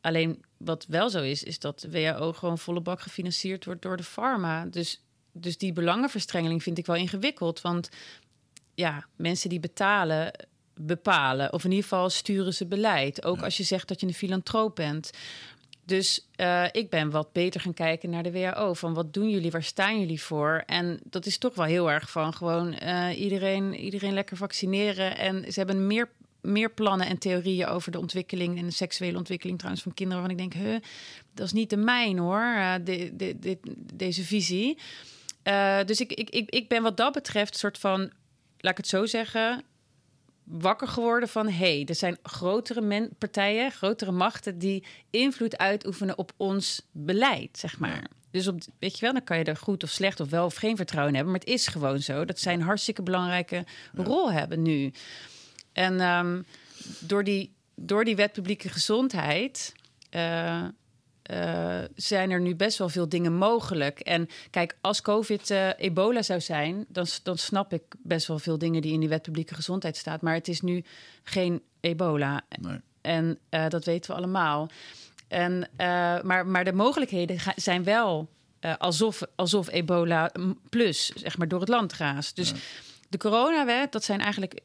alleen 0.00 0.42
wat 0.56 0.86
wel 0.88 1.10
zo 1.10 1.22
is, 1.22 1.42
is 1.42 1.58
dat 1.58 1.86
WHO 1.90 2.32
gewoon 2.32 2.58
volle 2.58 2.80
bak 2.80 3.00
gefinancierd 3.00 3.64
wordt 3.64 3.82
door 3.82 3.96
de 3.96 4.02
pharma. 4.02 4.66
Dus, 4.66 5.04
dus 5.32 5.58
die 5.58 5.72
belangenverstrengeling 5.72 6.62
vind 6.62 6.78
ik 6.78 6.86
wel 6.86 6.96
ingewikkeld. 6.96 7.60
Want 7.60 7.88
ja, 8.74 9.06
mensen 9.16 9.48
die 9.48 9.60
betalen, 9.60 10.32
bepalen. 10.74 11.52
Of 11.52 11.64
in 11.64 11.70
ieder 11.70 11.88
geval 11.88 12.10
sturen 12.10 12.54
ze 12.54 12.66
beleid. 12.66 13.24
Ook 13.24 13.42
als 13.42 13.56
je 13.56 13.62
zegt 13.62 13.88
dat 13.88 14.00
je 14.00 14.06
een 14.06 14.14
filantroop 14.14 14.74
bent. 14.74 15.10
Dus 15.92 16.26
uh, 16.36 16.64
ik 16.72 16.90
ben 16.90 17.10
wat 17.10 17.32
beter 17.32 17.60
gaan 17.60 17.74
kijken 17.74 18.10
naar 18.10 18.22
de 18.22 18.32
WHO. 18.32 18.74
Van 18.74 18.94
wat 18.94 19.14
doen 19.14 19.30
jullie, 19.30 19.50
waar 19.50 19.62
staan 19.62 20.00
jullie 20.00 20.22
voor? 20.22 20.62
En 20.66 21.00
dat 21.04 21.26
is 21.26 21.38
toch 21.38 21.54
wel 21.54 21.64
heel 21.64 21.90
erg 21.90 22.10
van 22.10 22.34
gewoon 22.34 22.76
uh, 22.82 23.20
iedereen, 23.20 23.74
iedereen 23.74 24.12
lekker 24.12 24.36
vaccineren. 24.36 25.16
En 25.16 25.52
ze 25.52 25.58
hebben 25.58 25.86
meer, 25.86 26.08
meer 26.40 26.70
plannen 26.70 27.06
en 27.06 27.18
theorieën 27.18 27.66
over 27.66 27.92
de 27.92 27.98
ontwikkeling 27.98 28.58
en 28.58 28.64
de 28.64 28.72
seksuele 28.72 29.16
ontwikkeling 29.16 29.58
trouwens 29.58 29.82
van 29.84 29.94
kinderen. 29.94 30.22
Waarvan 30.22 30.44
ik 30.44 30.50
denk, 30.50 30.64
huh, 30.64 30.80
dat 31.34 31.46
is 31.46 31.52
niet 31.52 31.70
de 31.70 31.76
mijn 31.76 32.18
hoor, 32.18 32.54
uh, 32.56 32.74
de, 32.84 33.16
de, 33.16 33.38
de, 33.38 33.58
deze 33.94 34.24
visie. 34.24 34.78
dus 35.86 36.00
ik, 36.00 36.12
ik, 36.12 36.30
ik, 36.30 36.50
ik 36.50 36.68
ben 36.68 36.82
wat 36.82 36.96
dat 36.96 37.12
betreft 37.12 37.56
soort 37.56 37.78
van, 37.78 38.00
laat 38.58 38.72
ik 38.72 38.76
het 38.76 38.88
zo 38.88 39.06
zeggen, 39.06 39.62
wakker 40.44 40.88
geworden 40.88 41.28
van... 41.28 41.46
hé, 41.46 41.52
hey, 41.52 41.84
er 41.88 41.94
zijn 41.94 42.18
grotere 42.22 43.10
partijen, 43.18 43.70
grotere 43.70 44.12
machten... 44.12 44.58
die 44.58 44.84
invloed 45.10 45.58
uitoefenen 45.58 46.18
op 46.18 46.32
ons 46.36 46.82
beleid, 46.92 47.58
zeg 47.58 47.78
maar. 47.78 48.06
Dus 48.30 48.48
op, 48.48 48.60
weet 48.78 48.94
je 48.98 49.04
wel, 49.04 49.12
dan 49.12 49.24
kan 49.24 49.38
je 49.38 49.44
er 49.44 49.56
goed 49.56 49.82
of 49.82 49.90
slecht 49.90 50.20
of 50.20 50.30
wel 50.30 50.44
of 50.44 50.54
geen 50.54 50.76
vertrouwen 50.76 51.14
hebben. 51.14 51.32
Maar 51.32 51.40
het 51.40 51.50
is 51.50 51.66
gewoon 51.66 51.98
zo 51.98 52.24
dat 52.24 52.38
zij 52.38 52.52
een 52.52 52.62
hartstikke 52.62 53.02
belangrijke 53.02 53.64
rol 53.94 54.32
hebben 54.32 54.62
nu. 54.62 54.92
En 55.72 56.00
um, 56.00 56.44
door, 57.00 57.24
die, 57.24 57.52
door 57.74 58.04
die 58.04 58.16
wet 58.16 58.32
publieke 58.32 58.68
gezondheid... 58.68 59.72
Uh, 60.10 60.64
uh, 61.30 61.78
zijn 61.94 62.30
er 62.30 62.40
nu 62.40 62.54
best 62.54 62.78
wel 62.78 62.88
veel 62.88 63.08
dingen 63.08 63.34
mogelijk. 63.34 64.00
En 64.00 64.28
kijk, 64.50 64.76
als 64.80 65.02
COVID 65.02 65.50
uh, 65.50 65.68
ebola 65.76 66.22
zou 66.22 66.40
zijn, 66.40 66.84
dan, 66.88 67.06
dan 67.22 67.38
snap 67.38 67.72
ik 67.72 67.82
best 67.98 68.26
wel 68.26 68.38
veel 68.38 68.58
dingen 68.58 68.82
die 68.82 68.92
in 68.92 69.00
die 69.00 69.08
wet 69.08 69.22
publieke 69.22 69.54
gezondheid 69.54 69.96
staat. 69.96 70.20
Maar 70.20 70.34
het 70.34 70.48
is 70.48 70.60
nu 70.60 70.84
geen 71.22 71.62
ebola. 71.80 72.40
Nee. 72.60 72.80
En 73.00 73.38
uh, 73.50 73.68
dat 73.68 73.84
weten 73.84 74.10
we 74.10 74.16
allemaal. 74.16 74.70
En, 75.28 75.68
maar, 76.22 76.46
maar 76.46 76.64
de 76.64 76.72
mogelijkheden 76.72 77.38
zijn 77.56 77.84
wel 77.84 78.28
alsof, 78.78 79.22
alsof 79.34 79.70
ebola 79.70 80.32
plus, 80.68 81.08
zeg 81.08 81.38
maar, 81.38 81.48
door 81.48 81.60
het 81.60 81.68
land 81.68 81.92
raast. 81.92 82.36
Dus 82.36 82.50
ja. 82.50 82.56
de 83.08 83.18
coronawet, 83.18 83.92
dat 83.92 84.04
zijn 84.04 84.20
eigenlijk 84.20 84.60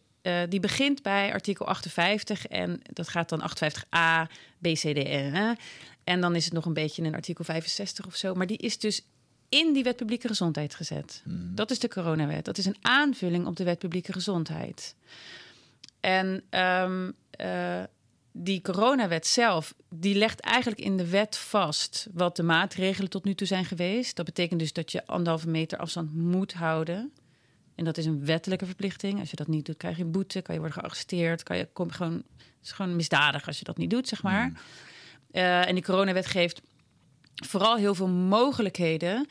die 0.50 0.60
begint 0.60 1.02
bij 1.02 1.34
artikel 1.34 1.68
58 1.68 2.48
en 2.48 2.82
dat 2.94 3.08
gaat 3.08 3.30
dan 3.30 3.42
58a, 3.42 4.32
B, 4.62 4.68
C, 4.68 4.80
D, 4.80 4.98
E. 4.98 5.56
En 6.08 6.22
dan 6.22 6.36
is 6.36 6.46
het 6.46 6.54
nog 6.54 6.66
een 6.66 6.74
beetje 6.74 7.04
een 7.04 7.14
artikel 7.14 7.44
65 7.44 8.06
of 8.06 8.16
zo. 8.16 8.34
Maar 8.34 8.48
die 8.48 8.58
is 8.58 8.80
dus 8.80 9.06
in 9.50 9.74
die 9.74 9.84
wet 9.84 9.96
publieke 9.96 10.28
gezondheid 10.28 10.76
gezet. 10.76 11.22
Hmm. 11.24 11.56
Dat 11.56 11.72
is 11.72 11.80
de 11.80 11.88
coronawet. 11.88 12.46
Dat 12.46 12.58
is 12.58 12.66
een 12.66 12.78
aanvulling 12.82 13.46
op 13.46 13.56
de 13.56 13.64
wet 13.64 13.80
publieke 13.80 14.14
gezondheid. 14.14 14.96
En 16.00 16.44
um, 16.50 17.14
uh, 17.42 17.84
die 18.32 18.62
coronawet 18.62 19.28
zelf, 19.28 19.74
die 19.90 20.16
legt 20.16 20.40
eigenlijk 20.40 20.82
in 20.82 20.98
de 20.98 21.10
wet 21.10 21.38
vast 21.38 22.08
wat 22.14 22.36
de 22.36 22.44
maatregelen 22.44 23.10
tot 23.10 23.24
nu 23.24 23.36
toe 23.36 23.48
zijn 23.48 23.66
geweest. 23.66 24.16
Dat 24.16 24.26
betekent 24.26 24.60
dus 24.60 24.74
dat 24.74 24.92
je 24.92 25.08
anderhalve 25.08 25.50
meter 25.50 25.78
afstand 25.78 26.14
moet 26.14 26.54
houden. 26.54 27.12
En 27.76 27.86
dat 27.86 27.98
is 27.98 28.06
een 28.06 28.26
wettelijke 28.26 28.66
verplichting. 28.66 29.20
Als 29.20 29.30
je 29.30 29.36
dat 29.36 29.48
niet 29.48 29.66
doet, 29.66 29.78
krijg 29.78 29.98
je 29.98 30.06
boete, 30.06 30.42
kan 30.42 30.54
je 30.54 30.62
worden 30.62 30.80
gearresteerd, 30.80 31.44
kan 31.44 31.58
je 31.58 31.68
kom 31.74 31.92
gewoon, 31.92 32.14
het 32.14 32.64
is 32.64 32.72
gewoon 32.72 32.96
misdadig 32.96 33.48
als 33.48 33.58
je 33.58 33.64
dat 33.64 33.78
niet 33.78 33.90
doet, 33.90 34.08
zeg 34.08 34.24
maar. 34.24 34.44
Hmm. 34.44 34.58
Uh, 35.38 35.68
en 35.68 35.76
die 35.76 35.84
coronawet 35.84 36.26
geeft 36.26 36.62
vooral 37.36 37.76
heel 37.76 37.96
veel 37.96 38.08
mogelijkheden 38.08 39.28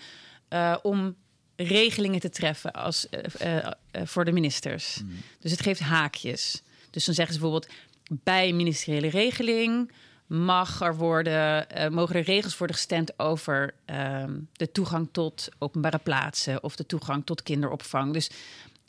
uh, 0.48 0.76
om 0.82 1.16
regelingen 1.56 2.20
te 2.20 2.28
treffen 2.28 2.72
als, 2.72 3.06
uh, 3.44 3.66
voor 4.04 4.24
de 4.24 4.32
ministers. 4.32 5.00
Mm. 5.02 5.10
Dus 5.40 5.50
het 5.50 5.60
geeft 5.60 5.80
haakjes. 5.80 6.62
Dus 6.90 7.04
dan 7.04 7.14
zeggen 7.14 7.34
ze 7.34 7.40
bijvoorbeeld 7.40 7.72
bij 8.24 8.52
ministeriële 8.52 9.08
regeling 9.08 9.92
mag 10.26 10.80
er 10.80 10.96
worden, 10.96 11.66
mogen 11.92 12.14
er 12.14 12.22
regels 12.22 12.58
worden 12.58 12.76
gestemd 12.76 13.18
over 13.18 13.74
ehm, 13.84 14.38
de 14.52 14.72
toegang 14.72 15.08
tot 15.12 15.48
openbare 15.58 15.98
plaatsen 15.98 16.62
of 16.62 16.76
de 16.76 16.86
toegang 16.86 17.26
tot 17.26 17.42
kinderopvang. 17.42 18.12
Dus 18.12 18.30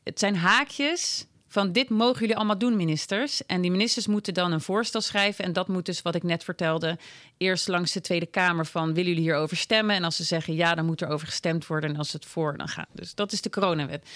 het 0.03 0.19
zijn 0.19 0.35
haakjes 0.35 1.25
van 1.47 1.71
dit 1.71 1.89
mogen 1.89 2.19
jullie 2.19 2.35
allemaal 2.35 2.57
doen, 2.57 2.75
ministers. 2.75 3.45
En 3.45 3.61
die 3.61 3.71
ministers 3.71 4.07
moeten 4.07 4.33
dan 4.33 4.51
een 4.51 4.61
voorstel 4.61 5.01
schrijven. 5.01 5.45
En 5.45 5.53
dat 5.53 5.67
moet 5.67 5.85
dus, 5.85 6.01
wat 6.01 6.15
ik 6.15 6.23
net 6.23 6.43
vertelde, 6.43 6.97
eerst 7.37 7.67
langs 7.67 7.91
de 7.91 8.01
Tweede 8.01 8.25
Kamer 8.25 8.65
van... 8.65 8.93
willen 8.93 9.09
jullie 9.09 9.21
hierover 9.21 9.57
stemmen? 9.57 9.95
En 9.95 10.03
als 10.03 10.15
ze 10.15 10.23
zeggen 10.23 10.55
ja, 10.55 10.75
dan 10.75 10.85
moet 10.85 11.01
er 11.01 11.07
over 11.07 11.27
gestemd 11.27 11.67
worden. 11.67 11.89
En 11.89 11.97
als 11.97 12.13
het 12.13 12.25
voor, 12.25 12.57
dan 12.57 12.67
gaat. 12.67 12.87
Dus 12.91 13.15
dat 13.15 13.31
is 13.31 13.41
de 13.41 13.49
coronawet. 13.49 14.09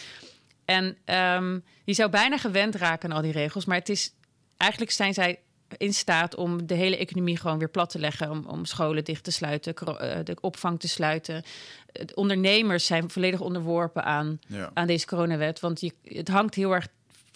En 0.65 0.97
um, 1.35 1.63
je 1.83 1.93
zou 1.93 2.09
bijna 2.09 2.37
gewend 2.37 2.75
raken 2.75 3.09
aan 3.09 3.15
al 3.15 3.21
die 3.21 3.31
regels. 3.31 3.65
Maar 3.65 3.77
het 3.77 3.89
is, 3.89 4.13
eigenlijk 4.57 4.91
zijn 4.91 5.13
zij 5.13 5.39
in 5.77 5.93
staat 5.93 6.35
om 6.35 6.67
de 6.67 6.73
hele 6.73 6.97
economie 6.97 7.37
gewoon 7.37 7.59
weer 7.59 7.69
plat 7.69 7.89
te 7.89 7.99
leggen. 7.99 8.29
Om, 8.29 8.45
om 8.45 8.65
scholen 8.65 9.03
dicht 9.03 9.23
te 9.23 9.31
sluiten, 9.31 9.73
eh, 9.75 10.19
de 10.23 10.37
opvang 10.41 10.79
te 10.79 10.87
sluiten. 10.87 11.43
De 11.91 12.15
ondernemers 12.15 12.85
zijn 12.85 13.09
volledig 13.09 13.39
onderworpen 13.39 14.03
aan, 14.03 14.39
ja. 14.47 14.71
aan 14.73 14.87
deze 14.87 15.05
coronawet. 15.05 15.59
Want 15.59 15.81
je, 15.81 15.93
het 16.03 16.27
hangt 16.27 16.55
heel 16.55 16.73
erg 16.73 16.87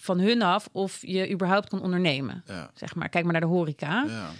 van 0.05 0.19
hun 0.19 0.41
af 0.41 0.69
of 0.71 0.97
je 1.01 1.31
überhaupt 1.31 1.69
kan 1.69 1.81
ondernemen. 1.81 2.43
Ja. 2.47 2.71
Zeg 2.75 2.95
maar. 2.95 3.09
Kijk 3.09 3.23
maar 3.23 3.33
naar 3.33 3.41
de 3.41 3.47
horeca. 3.47 4.05
Ja, 4.07 4.31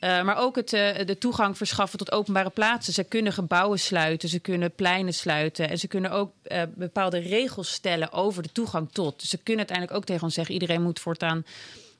uh, 0.00 0.24
maar 0.24 0.36
ook 0.36 0.56
het, 0.56 0.72
uh, 0.72 0.88
de 1.04 1.18
toegang 1.18 1.56
verschaffen 1.56 1.98
tot 1.98 2.12
openbare 2.12 2.50
plaatsen. 2.50 2.92
Ze 2.92 3.04
kunnen 3.04 3.32
gebouwen 3.32 3.78
sluiten, 3.78 4.28
ze 4.28 4.38
kunnen 4.38 4.74
pleinen 4.74 5.14
sluiten. 5.14 5.68
En 5.68 5.78
ze 5.78 5.88
kunnen 5.88 6.10
ook 6.10 6.32
uh, 6.44 6.62
bepaalde 6.74 7.18
regels 7.18 7.72
stellen 7.72 8.12
over 8.12 8.42
de 8.42 8.52
toegang 8.52 8.92
tot. 8.92 9.20
Dus 9.20 9.28
ze 9.28 9.36
kunnen 9.36 9.58
uiteindelijk 9.58 9.96
ook 9.96 10.04
tegen 10.04 10.22
ons 10.22 10.34
zeggen: 10.34 10.54
iedereen 10.54 10.82
moet 10.82 11.00
voortaan 11.00 11.44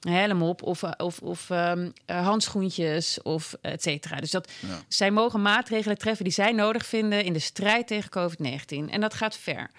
helm 0.01 0.43
op 0.43 0.63
of, 0.63 0.83
of, 0.83 1.19
of 1.19 1.51
um, 1.51 1.93
handschoentjes 2.07 3.23
of 3.23 3.57
et 3.61 3.83
cetera. 3.83 4.17
Dus 4.17 4.31
dat 4.31 4.51
ja. 4.61 4.83
zij 4.89 5.11
mogen 5.11 5.43
maatregelen 5.43 5.99
treffen 5.99 6.25
die 6.25 6.33
zij 6.33 6.53
nodig 6.53 6.87
vinden 6.87 7.25
in 7.25 7.33
de 7.33 7.39
strijd 7.39 7.87
tegen 7.87 8.11
COVID-19. 8.11 8.91
En 8.91 9.01
dat 9.01 9.15
gaat 9.15 9.37
ver. 9.37 9.71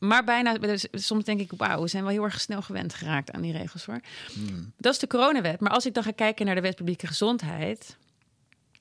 Maar 0.00 0.24
bijna, 0.24 0.56
soms 0.92 1.24
denk 1.24 1.40
ik, 1.40 1.52
wauw, 1.56 1.82
we 1.82 1.88
zijn 1.88 2.02
wel 2.02 2.12
heel 2.12 2.24
erg 2.24 2.40
snel 2.40 2.62
gewend 2.62 2.94
geraakt 2.94 3.30
aan 3.30 3.40
die 3.40 3.52
regels 3.52 3.84
hoor. 3.84 4.00
Hmm. 4.32 4.72
Dat 4.76 4.92
is 4.92 4.98
de 4.98 5.06
coronawet. 5.06 5.60
Maar 5.60 5.70
als 5.70 5.86
ik 5.86 5.94
dan 5.94 6.02
ga 6.02 6.10
kijken 6.10 6.46
naar 6.46 6.54
de 6.54 6.60
wet 6.60 6.76
publieke 6.76 7.06
gezondheid, 7.06 7.96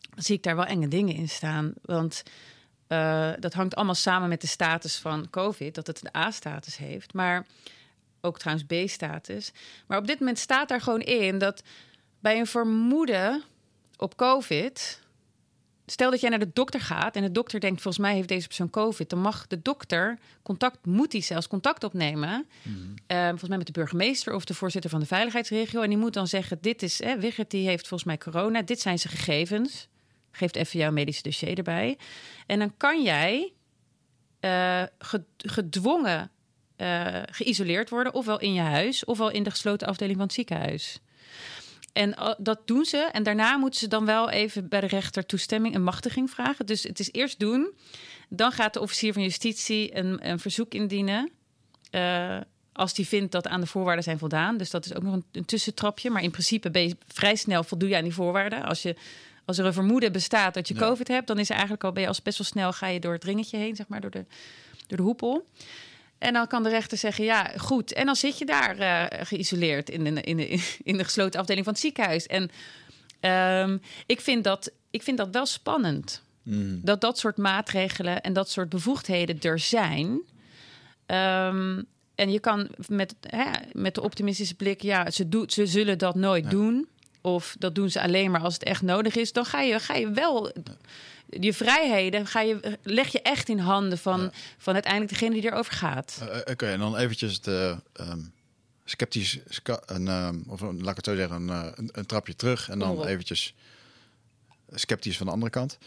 dan 0.10 0.24
zie 0.24 0.36
ik 0.36 0.44
daar 0.44 0.56
wel 0.56 0.66
enge 0.66 0.88
dingen 0.88 1.16
in 1.16 1.30
staan. 1.30 1.74
Want 1.82 2.24
uh, 2.88 3.32
dat 3.40 3.54
hangt 3.54 3.76
allemaal 3.76 3.96
samen 3.96 4.30
met 4.30 4.42
de 4.42 4.48
status 4.48 4.98
van 4.98 5.30
COVID, 5.30 5.76
dat 5.76 5.88
het 5.88 6.02
de 6.02 6.18
A-status 6.18 6.78
heeft. 6.78 7.14
Maar 7.14 7.46
ook 8.22 8.40
trouwens 8.40 8.68
B-status. 8.68 9.52
Maar 9.88 9.98
op 9.98 10.08
dit 10.08 10.20
moment 10.20 10.40
staat 10.40 10.70
daar 10.70 10.82
gewoon 10.82 11.02
in 11.02 11.38
dat 11.38 11.64
bij 12.20 12.40
een 12.40 12.48
vermoeden 12.48 13.44
op 13.98 14.16
COVID 14.16 15.02
stel 15.92 16.12
dat 16.12 16.20
jij 16.20 16.30
naar 16.30 16.40
de 16.40 16.52
dokter 16.54 16.82
gaat 16.82 17.16
en 17.16 17.22
de 17.22 17.32
dokter 17.32 17.60
denkt, 17.60 17.82
volgens 17.82 18.04
mij 18.04 18.16
heeft 18.16 18.28
deze 18.28 18.48
persoon 18.48 18.70
COVID, 18.70 19.10
dan 19.10 19.20
mag 19.20 19.48
de 19.48 19.62
dokter 19.62 20.20
contact, 20.42 20.86
moet 20.86 21.12
hij 21.12 21.22
zelfs 21.22 21.48
contact 21.48 21.84
opnemen. 21.84 22.48
Mm. 22.64 22.94
Uh, 23.08 23.28
volgens 23.28 23.50
mij 23.50 23.58
met 23.58 23.68
de 23.68 23.74
burgemeester 23.74 24.34
of 24.34 24.46
de 24.46 24.54
voorzitter 24.54 24.90
van 24.90 25.00
de 25.00 25.06
veiligheidsregio. 25.06 25.82
En 25.82 25.90
die 25.90 25.98
moet 25.98 26.14
dan 26.14 26.28
zeggen: 26.28 26.58
Dit 26.62 26.84
is, 26.84 27.04
hè, 27.04 27.20
Wigert 27.20 27.52
die 27.52 27.68
heeft 27.68 27.88
volgens 27.88 28.10
mij 28.10 28.18
corona, 28.18 28.62
dit 28.62 28.80
zijn 28.80 29.00
zijn 29.00 29.14
gegevens. 29.14 29.88
Geeft 30.32 30.56
even 30.56 30.80
jouw 30.80 30.92
medische 30.92 31.24
dossier 31.24 31.58
erbij. 31.58 31.98
En 32.46 32.60
dan 32.60 32.78
kan 32.78 33.04
jij 33.04 33.54
uh, 34.42 34.84
gedwongen 35.38 36.32
eh, 36.80 37.22
geïsoleerd 37.32 37.90
worden, 37.90 38.14
ofwel 38.14 38.40
in 38.40 38.54
je 38.54 38.62
huis, 38.62 39.06
ofwel 39.06 39.30
in 39.30 39.44
de 39.44 39.50
gesloten 39.50 39.88
afdeling 39.88 40.18
van 40.18 40.26
het 40.26 40.36
ziekenhuis. 40.36 41.00
En 41.94 42.16
eh, 42.16 42.34
dat 42.38 42.68
doen 42.68 42.86
ze. 42.86 42.98
En 42.98 43.24
daarna 43.24 43.58
moeten 43.58 43.80
ze 43.80 43.88
dan 43.88 44.06
wel 44.06 44.30
even 44.30 44.68
bij 44.68 44.82
de 44.82 44.88
rechter 44.88 45.26
toestemming 45.26 45.76
en 45.76 45.84
machtiging 45.84 46.30
vragen. 46.30 46.66
Dus 46.66 46.84
het 46.84 47.00
is 47.00 47.12
eerst 47.12 47.40
doen. 47.40 47.74
Dan 48.30 48.52
gaat 48.52 48.74
de 48.74 48.80
officier 48.80 49.14
van 49.14 49.22
justitie 49.22 49.98
een, 49.98 50.30
een 50.30 50.40
verzoek 50.40 50.74
indienen. 50.74 51.32
Uh, 51.92 52.38
als 52.74 52.94
die 52.94 53.08
vindt 53.08 53.32
dat 53.32 53.48
aan 53.48 53.62
de 53.62 53.68
voorwaarden 53.68 54.04
zijn 54.04 54.20
voldaan. 54.20 54.58
Dus 54.58 54.70
dat 54.70 54.86
is 54.86 54.96
ook 54.96 55.04
nog 55.04 55.14
een, 55.14 55.26
een, 55.32 55.46
tussentrapje. 55.46 56.10
Maar 56.10 56.24
in 56.24 56.32
principe 56.32 56.72
ben 56.72 56.88
je 56.88 56.98
vrij 57.08 57.36
snel 57.36 57.64
voldoe 57.64 57.90
je 57.90 57.96
aan 57.96 58.04
die 58.04 58.14
voorwaarden. 58.14 58.64
Als, 58.64 58.82
je, 58.82 58.96
als 59.46 59.58
er 59.58 59.66
een 59.66 59.74
vermoeden 59.74 60.12
bestaat 60.12 60.54
dat 60.54 60.68
je 60.68 60.74
ja. 60.74 60.80
COVID 60.80 61.08
hebt, 61.08 61.28
dan 61.28 61.40
is 61.40 61.48
er 61.48 61.54
eigenlijk 61.54 61.84
al 61.84 61.92
ben 61.92 62.02
je 62.02 62.08
als 62.08 62.22
best 62.22 62.38
wel 62.38 62.48
snel 62.48 62.74
ga 62.74 62.88
je 62.88 63.00
door 63.00 63.14
het 63.14 63.24
ringetje 63.24 63.58
heen, 63.58 63.76
zeg 63.76 63.88
maar, 63.88 64.02
door 64.02 64.12
de, 64.12 64.26
door 64.88 64.98
de 64.98 65.04
hoepel. 65.04 65.48
En 66.20 66.34
dan 66.34 66.48
kan 66.48 66.64
de 66.64 66.70
rechter 66.70 66.98
zeggen, 66.98 67.24
ja, 67.24 67.52
goed. 67.58 67.94
En 67.94 68.06
dan 68.06 68.16
zit 68.16 68.38
je 68.38 68.46
daar 68.46 68.80
uh, 68.80 69.26
geïsoleerd 69.26 69.90
in 69.90 70.04
de, 70.04 70.22
in, 70.22 70.38
de, 70.38 70.78
in 70.84 70.98
de 70.98 71.04
gesloten 71.04 71.40
afdeling 71.40 71.66
van 71.66 71.74
het 71.74 71.82
ziekenhuis. 71.82 72.28
En 72.28 72.50
um, 73.62 73.82
ik, 74.06 74.22
vind 74.22 74.44
dat, 74.44 74.72
ik 74.92 75.04
vind 75.04 75.18
dat 75.18 75.30
wel 75.32 75.46
spannend. 75.46 76.24
Mm. 76.44 76.80
Dat 76.84 77.02
dat 77.02 77.18
soort 77.18 77.38
maatregelen 77.38 78.22
en 78.22 78.34
dat 78.34 78.50
soort 78.50 78.70
bevoegdheden 78.70 79.42
er 79.42 79.60
zijn. 79.60 80.08
Um, 81.06 81.86
en 82.16 82.32
je 82.32 82.40
kan 82.40 82.70
met, 82.88 83.16
hè, 83.22 83.52
met 83.72 83.96
de 83.96 84.02
optimistische 84.02 84.56
blik, 84.56 84.82
ja, 84.82 85.12
ze, 85.12 85.30
do, 85.30 85.44
ze 85.48 85.66
zullen 85.66 85.98
dat 85.98 86.16
nooit 86.16 86.44
ja. 86.44 86.50
doen. 86.50 86.88
Of 87.22 87.56
dat 87.60 87.76
doen 87.76 87.90
ze 87.90 88.02
alleen 88.02 88.32
maar 88.32 88.42
als 88.42 88.54
het 88.54 88.64
echt 88.64 88.82
nodig 88.82 89.16
is. 89.16 89.32
Dan 89.34 89.46
ga 89.46 89.62
je, 89.62 89.80
ga 89.80 89.96
je 89.96 90.12
wel... 90.12 90.46
Ja 90.46 90.74
je 91.30 91.54
vrijheden 91.54 92.28
ga 92.28 92.42
je, 92.42 92.78
leg 92.84 93.08
je 93.08 93.22
echt 93.22 93.50
in 93.50 93.60
handen 93.60 93.98
van, 93.98 94.22
ja. 94.22 94.32
van 94.58 94.74
uiteindelijk 94.74 95.12
degene 95.12 95.42
die 95.42 95.52
erover 95.52 95.74
gaat. 95.74 96.20
Uh, 96.22 96.28
Oké, 96.28 96.52
okay, 96.52 96.74
en 96.74 96.80
dan 96.80 96.98
eventjes 96.98 97.42
de 97.42 97.78
um, 97.94 98.34
sceptisch, 98.86 99.40
een, 99.86 100.08
um, 100.08 100.44
of 100.48 100.62
laat 100.62 100.90
ik 100.90 100.96
het 100.96 101.06
zo 101.06 101.16
zeggen, 101.16 101.36
een, 101.36 101.66
uh, 101.66 101.72
een, 101.76 101.90
een 101.92 102.06
trapje 102.06 102.36
terug. 102.36 102.70
En 102.70 102.80
dan 102.80 103.06
eventjes 103.06 103.56
sceptisch 104.70 105.18
van 105.18 105.26
de 105.26 105.32
andere 105.32 105.52
kant. 105.52 105.78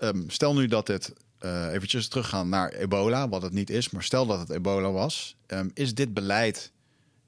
Um, 0.00 0.30
stel 0.30 0.54
nu 0.54 0.66
dat 0.66 0.86
dit, 0.86 1.12
uh, 1.40 1.72
eventjes 1.72 2.08
teruggaan 2.08 2.48
naar 2.48 2.72
ebola, 2.72 3.28
wat 3.28 3.42
het 3.42 3.52
niet 3.52 3.70
is, 3.70 3.90
maar 3.90 4.02
stel 4.02 4.26
dat 4.26 4.38
het 4.38 4.50
ebola 4.50 4.90
was. 4.90 5.36
is 5.74 5.94
dit 5.94 6.14
beleid 6.14 6.72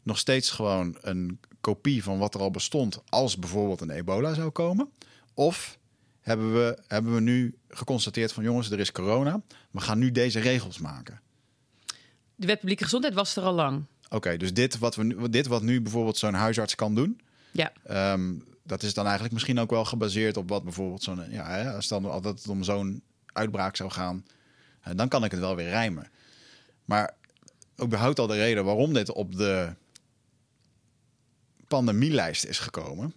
nog 0.02 0.18
steeds 0.18 0.50
gewoon 0.50 0.98
een 1.00 1.40
kopie 1.60 2.02
van 2.02 2.18
wat 2.18 2.34
er 2.34 2.40
al 2.40 2.50
bestond 2.50 3.00
als 3.08 3.38
bijvoorbeeld 3.38 3.80
een 3.80 3.90
ebola 3.90 4.34
zou 4.34 4.50
komen? 4.50 4.90
Of 5.34 5.77
hebben 6.28 6.52
we, 6.54 6.78
hebben 6.86 7.14
we 7.14 7.20
nu 7.20 7.58
geconstateerd 7.68 8.32
van 8.32 8.42
jongens, 8.42 8.70
er 8.70 8.80
is 8.80 8.92
corona. 8.92 9.40
We 9.70 9.80
gaan 9.80 9.98
nu 9.98 10.12
deze 10.12 10.40
regels 10.40 10.78
maken. 10.78 11.20
De 12.34 12.46
wet 12.46 12.58
publieke 12.58 12.84
gezondheid 12.84 13.14
was 13.14 13.36
er 13.36 13.42
al 13.42 13.54
lang. 13.54 13.84
Oké, 14.04 14.16
okay, 14.16 14.36
dus 14.36 14.54
dit 14.54 14.78
wat, 14.78 14.96
we 14.96 15.04
nu, 15.04 15.28
dit 15.28 15.46
wat 15.46 15.62
nu 15.62 15.80
bijvoorbeeld 15.80 16.18
zo'n 16.18 16.34
huisarts 16.34 16.74
kan 16.74 16.94
doen. 16.94 17.20
Ja. 17.50 17.72
Um, 18.12 18.44
dat 18.62 18.82
is 18.82 18.94
dan 18.94 19.04
eigenlijk 19.04 19.34
misschien 19.34 19.58
ook 19.58 19.70
wel 19.70 19.84
gebaseerd 19.84 20.36
op 20.36 20.48
wat 20.48 20.64
bijvoorbeeld 20.64 21.02
zo'n... 21.02 21.30
Ja, 21.30 21.80
stel 21.80 22.00
dat 22.00 22.24
het 22.24 22.48
om 22.48 22.62
zo'n 22.62 23.02
uitbraak 23.32 23.76
zou 23.76 23.90
gaan, 23.90 24.24
dan 24.94 25.08
kan 25.08 25.24
ik 25.24 25.30
het 25.30 25.40
wel 25.40 25.56
weer 25.56 25.68
rijmen. 25.68 26.10
Maar 26.84 27.14
ook 27.76 27.88
behoudt 27.88 28.18
al 28.18 28.26
de 28.26 28.34
reden 28.34 28.64
waarom 28.64 28.92
dit 28.92 29.12
op 29.12 29.36
de 29.36 29.74
pandemielijst 31.68 32.44
is 32.44 32.58
gekomen 32.58 33.14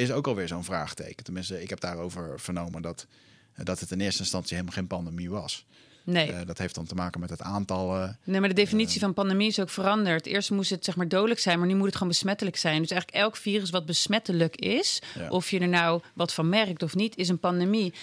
is 0.00 0.12
ook 0.12 0.26
alweer 0.26 0.48
zo'n 0.48 0.64
vraagteken. 0.64 1.24
Tenminste, 1.24 1.62
ik 1.62 1.70
heb 1.70 1.80
daarover 1.80 2.40
vernomen 2.40 2.82
dat, 2.82 3.06
dat 3.54 3.80
het 3.80 3.90
in 3.90 4.00
eerste 4.00 4.22
instantie 4.22 4.56
helemaal 4.56 4.76
geen 4.76 4.86
pandemie 4.86 5.30
was. 5.30 5.66
Nee. 6.04 6.30
Uh, 6.30 6.38
dat 6.46 6.58
heeft 6.58 6.74
dan 6.74 6.84
te 6.84 6.94
maken 6.94 7.20
met 7.20 7.30
het 7.30 7.42
aantal. 7.42 7.96
Uh, 7.96 8.08
nee, 8.24 8.40
maar 8.40 8.48
de 8.48 8.54
definitie 8.54 8.96
uh, 8.96 9.00
van 9.00 9.14
pandemie 9.14 9.48
is 9.48 9.60
ook 9.60 9.70
veranderd. 9.70 10.26
Eerst 10.26 10.50
moest 10.50 10.70
het 10.70 10.84
zeg 10.84 10.96
maar 10.96 11.08
dodelijk 11.08 11.40
zijn, 11.40 11.58
maar 11.58 11.68
nu 11.68 11.74
moet 11.74 11.86
het 11.86 11.94
gewoon 11.94 12.08
besmettelijk 12.08 12.56
zijn. 12.56 12.80
Dus 12.80 12.90
eigenlijk 12.90 13.22
elk 13.22 13.36
virus 13.36 13.70
wat 13.70 13.86
besmettelijk 13.86 14.56
is, 14.56 15.02
ja. 15.18 15.28
of 15.28 15.50
je 15.50 15.58
er 15.58 15.68
nou 15.68 16.02
wat 16.14 16.32
van 16.32 16.48
merkt 16.48 16.82
of 16.82 16.94
niet, 16.94 17.16
is 17.16 17.28
een 17.28 17.38
pandemie. 17.38 17.94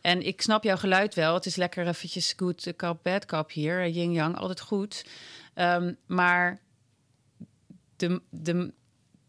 En 0.00 0.26
ik 0.26 0.42
snap 0.42 0.64
jouw 0.64 0.76
geluid 0.76 1.14
wel. 1.14 1.34
Het 1.34 1.46
is 1.46 1.56
lekker 1.56 1.86
eventjes 1.86 2.34
good 2.36 2.72
cup, 2.76 2.98
bad 3.02 3.26
cup 3.26 3.50
hier. 3.50 3.88
Yin-yang, 3.88 4.36
altijd 4.36 4.60
goed. 4.60 5.04
Um, 5.54 5.96
maar 6.06 6.60
de, 7.96 8.20
de, 8.30 8.72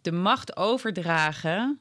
de 0.01 0.11
macht 0.11 0.57
overdragen 0.57 1.79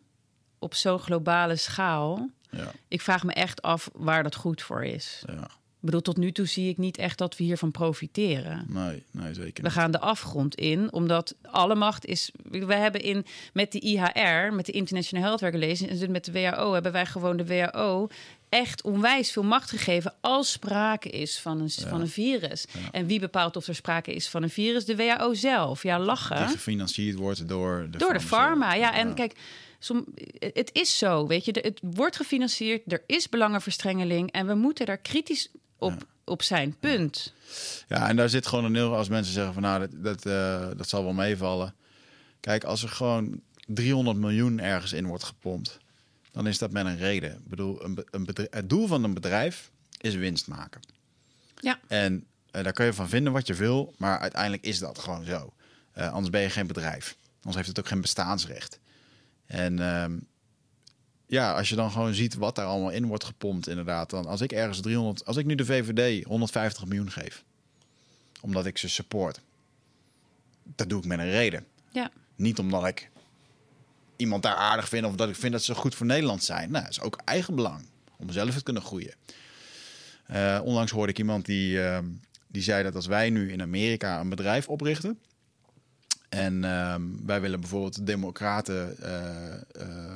op 0.61 0.75
zo'n 0.75 0.99
globale 0.99 1.57
schaal. 1.57 2.31
Ja. 2.51 2.73
Ik 2.89 3.01
vraag 3.01 3.25
me 3.25 3.33
echt 3.33 3.63
af 3.63 3.91
waar 3.93 4.23
dat 4.23 4.35
goed 4.35 4.63
voor 4.63 4.85
is. 4.85 5.23
Ja. 5.27 5.51
Ik 5.81 5.87
bedoel, 5.87 6.01
tot 6.01 6.17
nu 6.17 6.33
toe 6.33 6.47
zie 6.47 6.69
ik 6.69 6.77
niet 6.77 6.99
echt 6.99 7.19
dat 7.19 7.37
we 7.37 7.45
hiervan 7.45 7.71
profiteren. 7.71 8.65
Nee, 8.69 9.03
nee 9.11 9.35
zeker. 9.35 9.65
We 9.65 9.71
gaan 9.71 9.91
de 9.91 10.01
afgrond 10.01 10.55
in, 10.55 10.93
omdat 10.93 11.35
alle 11.43 11.75
macht 11.75 12.07
is. 12.07 12.31
We 12.51 12.75
hebben 12.75 13.01
in 13.01 13.27
met 13.53 13.73
de 13.73 13.81
IHR, 13.81 14.55
met 14.55 14.67
de 14.67 14.73
International 14.73 15.25
Health 15.25 15.41
Regulations, 15.41 16.01
en 16.01 16.11
met 16.11 16.25
de 16.25 16.33
WHO 16.33 16.73
hebben 16.73 16.93
wij 16.93 17.07
gewoon 17.07 17.37
de 17.37 17.47
WHO 17.47 18.09
echt 18.49 18.83
onwijs 18.83 19.33
veel 19.33 19.43
macht 19.43 19.71
gegeven 19.71 20.15
als 20.21 20.53
sprake 20.53 21.09
is 21.09 21.39
van 21.39 21.61
een, 21.61 21.71
ja. 21.75 21.89
van 21.89 22.01
een 22.01 22.09
virus. 22.09 22.67
Ja. 22.73 22.81
En 22.91 23.07
wie 23.07 23.21
bepaalt 23.21 23.57
of 23.57 23.67
er 23.67 23.75
sprake 23.75 24.15
is 24.15 24.29
van 24.29 24.43
een 24.43 24.51
virus? 24.51 24.85
De 24.85 24.97
WHO 24.97 25.35
zelf. 25.35 25.83
Ja, 25.83 25.99
lachen. 25.99 26.37
Die 26.37 26.47
gefinancierd 26.47 27.17
wordt 27.17 27.49
door 27.49 27.89
de 27.91 27.99
door 27.99 28.13
de 28.13 28.21
farma. 28.21 28.75
Ja, 28.75 28.95
en 28.95 29.15
kijk. 29.15 29.37
Som, 29.83 30.07
het 30.39 30.71
is 30.73 30.99
zo, 30.99 31.27
weet 31.27 31.45
je, 31.45 31.59
het 31.61 31.81
wordt 31.83 32.17
gefinancierd, 32.17 32.93
er 32.93 33.03
is 33.07 33.29
belangenverstrengeling 33.29 34.33
en 34.33 34.47
we 34.47 34.55
moeten 34.55 34.87
daar 34.87 34.99
kritisch 34.99 35.49
op, 35.79 35.93
ja. 35.99 36.07
op 36.25 36.43
zijn, 36.43 36.77
punt. 36.81 37.35
Ja, 37.89 38.09
en 38.09 38.17
daar 38.17 38.29
zit 38.29 38.47
gewoon 38.47 38.65
een 38.65 38.75
heel, 38.75 38.97
als 38.97 39.09
mensen 39.09 39.33
zeggen 39.33 39.53
van 39.53 39.63
nou, 39.63 39.81
dat, 39.81 39.91
dat, 40.05 40.27
uh, 40.27 40.69
dat 40.77 40.89
zal 40.89 41.05
wel 41.05 41.13
meevallen. 41.13 41.75
Kijk, 42.41 42.65
als 42.65 42.83
er 42.83 42.89
gewoon 42.89 43.41
300 43.67 44.17
miljoen 44.17 44.61
ergens 44.61 44.93
in 44.93 45.07
wordt 45.07 45.25
gepompt, 45.25 45.79
dan 46.33 46.47
is 46.47 46.59
dat 46.59 46.71
met 46.71 46.87
een 46.87 46.99
reden. 46.99 47.31
Ik 47.31 47.49
bedoel, 47.49 47.85
een, 47.85 48.05
een 48.11 48.25
bedrijf, 48.25 48.51
het 48.51 48.69
doel 48.69 48.87
van 48.87 49.05
een 49.05 49.15
bedrijf 49.15 49.71
is 50.01 50.15
winst 50.15 50.47
maken. 50.47 50.81
Ja. 51.61 51.79
En 51.89 52.27
uh, 52.53 52.63
daar 52.63 52.73
kun 52.73 52.85
je 52.85 52.93
van 52.93 53.09
vinden 53.09 53.33
wat 53.33 53.47
je 53.47 53.55
wil, 53.55 53.95
maar 53.97 54.19
uiteindelijk 54.19 54.65
is 54.65 54.79
dat 54.79 54.99
gewoon 54.99 55.25
zo. 55.25 55.53
Uh, 55.99 56.13
anders 56.13 56.31
ben 56.31 56.41
je 56.41 56.51
geen 56.51 56.67
bedrijf. 56.67 57.17
Anders 57.37 57.57
heeft 57.57 57.69
het 57.69 57.79
ook 57.79 57.87
geen 57.87 58.01
bestaansrecht. 58.01 58.79
En 59.51 59.79
um, 60.03 60.27
ja, 61.27 61.53
als 61.53 61.69
je 61.69 61.75
dan 61.75 61.91
gewoon 61.91 62.15
ziet 62.15 62.35
wat 62.35 62.55
daar 62.55 62.67
allemaal 62.67 62.91
in 62.91 63.07
wordt 63.07 63.25
gepompt, 63.25 63.69
inderdaad. 63.69 64.11
Dan 64.11 64.27
als 64.27 64.41
ik 64.41 64.53
ergens 64.53 64.81
300, 64.81 65.27
als 65.27 65.37
ik 65.37 65.47
nu 65.47 65.55
de 65.55 65.65
VVD 65.65 66.25
150 66.25 66.87
miljoen 66.87 67.11
geef, 67.11 67.45
omdat 68.41 68.67
ik 68.67 68.79
ze 68.79 68.89
support, 68.89 69.41
dat 70.63 70.89
doe 70.89 70.99
ik 70.99 71.07
met 71.07 71.19
een 71.19 71.31
reden. 71.31 71.67
Ja. 71.93 72.11
Niet 72.37 72.59
omdat 72.59 72.87
ik 72.87 73.11
iemand 74.17 74.43
daar 74.43 74.55
aardig 74.55 74.89
vind 74.89 75.07
of 75.07 75.15
dat 75.15 75.29
ik 75.29 75.37
vind 75.37 75.53
dat 75.53 75.63
ze 75.63 75.75
goed 75.75 75.95
voor 75.95 76.07
Nederland 76.07 76.45
zijn. 76.45 76.71
Nou, 76.71 76.85
dat 76.85 76.93
is 76.93 77.01
ook 77.01 77.21
eigen 77.25 77.55
belang 77.55 77.87
om 78.17 78.31
zelf 78.31 78.55
te 78.55 78.63
kunnen 78.63 78.83
groeien. 78.83 79.15
Uh, 80.31 80.61
onlangs 80.65 80.93
hoorde 80.93 81.13
ik 81.13 81.19
iemand 81.19 81.45
die, 81.45 81.77
uh, 81.77 81.99
die 82.47 82.63
zei 82.63 82.83
dat 82.83 82.95
als 82.95 83.07
wij 83.07 83.31
nu 83.31 83.53
in 83.53 83.63
Amerika 83.63 84.21
een 84.21 84.29
bedrijf 84.29 84.69
oprichten 84.69 85.19
en 86.31 86.65
um, 86.65 87.27
wij 87.27 87.41
willen 87.41 87.61
bijvoorbeeld 87.61 88.07
democraten, 88.07 88.97
uh, 89.03 89.87
uh, 89.87 90.15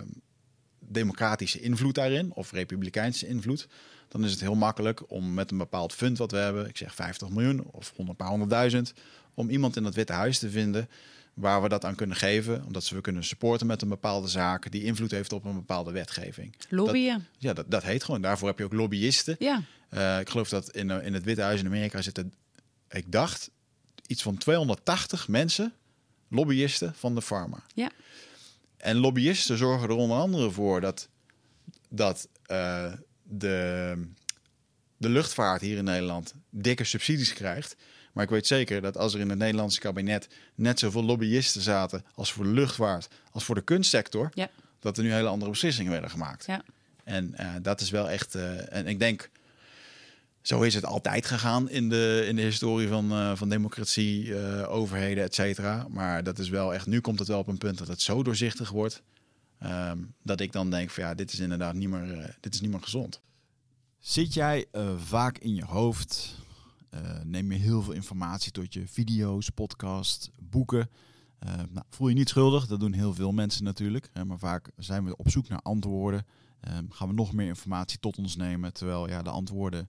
democratische 0.78 1.60
invloed 1.60 1.94
daarin 1.94 2.32
of 2.34 2.52
republikeinse 2.52 3.26
invloed. 3.26 3.68
Dan 4.08 4.24
is 4.24 4.30
het 4.30 4.40
heel 4.40 4.54
makkelijk 4.54 5.10
om 5.10 5.34
met 5.34 5.50
een 5.50 5.58
bepaald 5.58 5.92
fund 5.92 6.18
wat 6.18 6.30
we 6.30 6.36
hebben, 6.36 6.68
ik 6.68 6.76
zeg 6.76 6.94
50 6.94 7.28
miljoen 7.28 7.64
of 7.70 7.92
100 7.96 8.16
paar 8.16 8.28
honderdduizend, 8.28 8.92
om 9.34 9.48
iemand 9.48 9.76
in 9.76 9.84
het 9.84 9.94
Witte 9.94 10.12
Huis 10.12 10.38
te 10.38 10.50
vinden 10.50 10.88
waar 11.34 11.62
we 11.62 11.68
dat 11.68 11.84
aan 11.84 11.94
kunnen 11.94 12.16
geven. 12.16 12.64
Omdat 12.64 12.84
ze 12.84 12.94
we 12.94 13.00
kunnen 13.00 13.24
supporten 13.24 13.66
met 13.66 13.82
een 13.82 13.88
bepaalde 13.88 14.28
zaak 14.28 14.70
die 14.70 14.84
invloed 14.84 15.10
heeft 15.10 15.32
op 15.32 15.44
een 15.44 15.54
bepaalde 15.54 15.92
wetgeving. 15.92 16.54
Lobbyen. 16.68 17.18
Dat, 17.18 17.26
ja, 17.38 17.52
dat, 17.52 17.70
dat 17.70 17.82
heet 17.82 18.04
gewoon. 18.04 18.20
Daarvoor 18.20 18.48
heb 18.48 18.58
je 18.58 18.64
ook 18.64 18.72
lobbyisten. 18.72 19.36
Ja. 19.38 19.62
Uh, 19.90 20.20
ik 20.20 20.28
geloof 20.28 20.48
dat 20.48 20.70
in, 20.70 20.90
in 20.90 21.14
het 21.14 21.24
Witte 21.24 21.42
Huis 21.42 21.60
in 21.60 21.66
Amerika 21.66 22.02
zitten, 22.02 22.34
ik 22.88 23.12
dacht, 23.12 23.50
iets 24.06 24.22
van 24.22 24.36
280 24.36 25.28
mensen 25.28 25.72
lobbyisten 26.35 26.95
van 26.95 27.14
de 27.14 27.22
pharma. 27.22 27.62
Ja. 27.74 27.91
En 28.76 28.97
lobbyisten 28.97 29.59
zorgen 29.59 29.89
er 29.89 29.95
onder 29.95 30.16
andere 30.16 30.51
voor 30.51 30.80
dat, 30.80 31.09
dat 31.89 32.28
uh, 32.51 32.93
de, 33.22 34.09
de 34.97 35.09
luchtvaart 35.09 35.61
hier 35.61 35.76
in 35.76 35.85
Nederland 35.85 36.35
dikke 36.51 36.85
subsidies 36.85 37.32
krijgt. 37.32 37.76
Maar 38.12 38.24
ik 38.24 38.30
weet 38.30 38.47
zeker 38.47 38.80
dat 38.80 38.97
als 38.97 39.14
er 39.14 39.20
in 39.20 39.28
het 39.28 39.39
Nederlandse 39.39 39.80
kabinet 39.80 40.28
net 40.55 40.78
zoveel 40.78 41.05
lobbyisten 41.05 41.61
zaten 41.61 42.05
als 42.14 42.32
voor 42.32 42.45
de 42.45 42.51
luchtvaart, 42.51 43.09
als 43.30 43.45
voor 43.45 43.55
de 43.55 43.64
kunstsector, 43.64 44.30
ja. 44.35 44.51
dat 44.80 44.99
er 44.99 45.05
nu 45.05 45.12
hele 45.12 45.28
andere 45.28 45.51
beslissingen 45.51 45.93
werden 45.93 46.11
gemaakt. 46.11 46.47
Ja. 46.47 46.62
En 47.05 47.35
uh, 47.41 47.55
dat 47.62 47.80
is 47.80 47.91
wel 47.91 48.11
echt. 48.11 48.35
Uh, 48.35 48.72
en 48.72 48.87
ik 48.87 48.99
denk 48.99 49.30
zo 50.47 50.62
is 50.62 50.74
het 50.74 50.84
altijd 50.84 51.26
gegaan 51.26 51.70
in 51.70 51.88
de, 51.88 52.24
in 52.28 52.36
de 52.36 52.42
historie 52.42 52.88
van, 52.88 53.12
uh, 53.12 53.36
van 53.36 53.49
democratie, 53.49 54.26
uh, 54.26 54.70
overheden, 54.70 55.24
et 55.24 55.34
cetera. 55.34 55.86
Maar 55.90 56.22
dat 56.22 56.38
is 56.38 56.49
wel 56.49 56.74
echt, 56.74 56.86
nu 56.86 57.01
komt 57.01 57.18
het 57.18 57.28
wel 57.28 57.38
op 57.38 57.49
een 57.49 57.59
punt 57.59 57.78
dat 57.78 57.88
het 57.88 58.01
zo 58.01 58.22
doorzichtig 58.22 58.70
wordt. 58.70 59.03
Um, 59.64 60.14
dat 60.22 60.40
ik 60.40 60.53
dan 60.53 60.70
denk 60.70 60.90
van 60.90 61.05
ja, 61.05 61.14
dit 61.14 61.32
is 61.32 61.40
inderdaad 61.40 61.74
niet 61.74 61.88
meer, 61.88 62.16
uh, 62.16 62.24
dit 62.40 62.55
is 62.55 62.61
niet 62.61 62.70
meer 62.70 62.82
gezond. 62.82 63.20
Zit 63.99 64.34
jij 64.34 64.66
vaak 64.97 65.38
in 65.38 65.55
je 65.55 65.64
hoofd 65.64 66.45
eh, 66.95 67.01
neem 67.24 67.53
je 67.53 67.59
heel 67.59 67.82
veel 67.82 67.92
informatie 67.92 68.53
tot 68.53 68.74
je, 68.74 68.88
video's, 68.88 69.51
podcasts, 69.51 70.30
boeken. 70.38 70.90
Eh, 71.38 71.53
nou, 71.55 71.86
voel 71.90 72.09
je 72.09 72.14
niet 72.14 72.28
schuldig, 72.28 72.66
dat 72.66 72.80
doen 72.80 72.92
heel 72.92 73.14
veel 73.14 73.32
mensen 73.32 73.64
natuurlijk. 73.64 74.09
Hè, 74.12 74.24
maar 74.24 74.38
vaak 74.38 74.70
zijn 74.76 75.05
we 75.05 75.16
op 75.16 75.30
zoek 75.30 75.49
naar 75.49 75.61
antwoorden. 75.62 76.26
Ehm, 76.61 76.84
gaan 76.88 77.09
we 77.09 77.14
nog 77.14 77.32
meer 77.32 77.47
informatie 77.47 77.99
tot 77.99 78.18
ons 78.18 78.36
nemen, 78.36 78.72
terwijl 78.72 79.09
ja, 79.09 79.22
de 79.22 79.30
antwoorden 79.30 79.88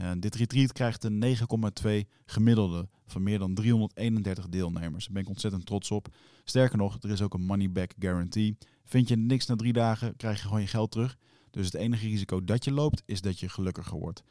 Uh, 0.00 0.10
dit 0.18 0.34
retreat 0.34 0.72
krijgt 0.72 1.04
een 1.04 1.36
9,2 1.84 1.90
gemiddelde 2.26 2.88
van 3.06 3.22
meer 3.22 3.38
dan 3.38 3.54
331 3.54 4.48
deelnemers. 4.48 5.04
Daar 5.04 5.12
ben 5.12 5.22
ik 5.22 5.28
ontzettend 5.28 5.66
trots 5.66 5.90
op. 5.90 6.08
Sterker 6.44 6.78
nog, 6.78 6.98
er 7.02 7.10
is 7.10 7.22
ook 7.22 7.34
een 7.34 7.44
money 7.44 7.70
back 7.70 7.92
guarantee. 7.98 8.56
Vind 8.84 9.08
je 9.08 9.16
niks 9.16 9.46
na 9.46 9.56
drie 9.56 9.72
dagen, 9.72 10.16
krijg 10.16 10.40
je 10.40 10.46
gewoon 10.46 10.60
je 10.60 10.66
geld 10.66 10.90
terug. 10.90 11.16
Dus 11.50 11.64
het 11.64 11.74
enige 11.74 12.06
risico 12.06 12.44
dat 12.44 12.64
je 12.64 12.72
loopt, 12.72 13.02
is 13.06 13.20
dat 13.20 13.40
je 13.40 13.48
gelukkiger 13.48 13.98
wordt. 13.98 14.22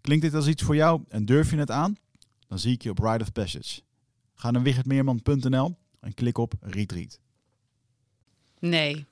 Klinkt 0.00 0.24
dit 0.24 0.34
als 0.34 0.46
iets 0.46 0.62
voor 0.62 0.76
jou 0.76 1.02
en 1.08 1.24
durf 1.24 1.50
je 1.50 1.56
het 1.56 1.70
aan? 1.70 1.96
Dan 2.46 2.58
zie 2.58 2.72
ik 2.72 2.82
je 2.82 2.90
op 2.90 2.98
Ride 2.98 3.24
of 3.24 3.32
Passage. 3.32 3.80
Ga 4.34 4.50
naar 4.50 4.62
wichertmeerman.nl 4.62 5.76
en 6.00 6.14
klik 6.14 6.38
op 6.38 6.54
Retreat. 6.60 7.20
Nee. 8.58 9.06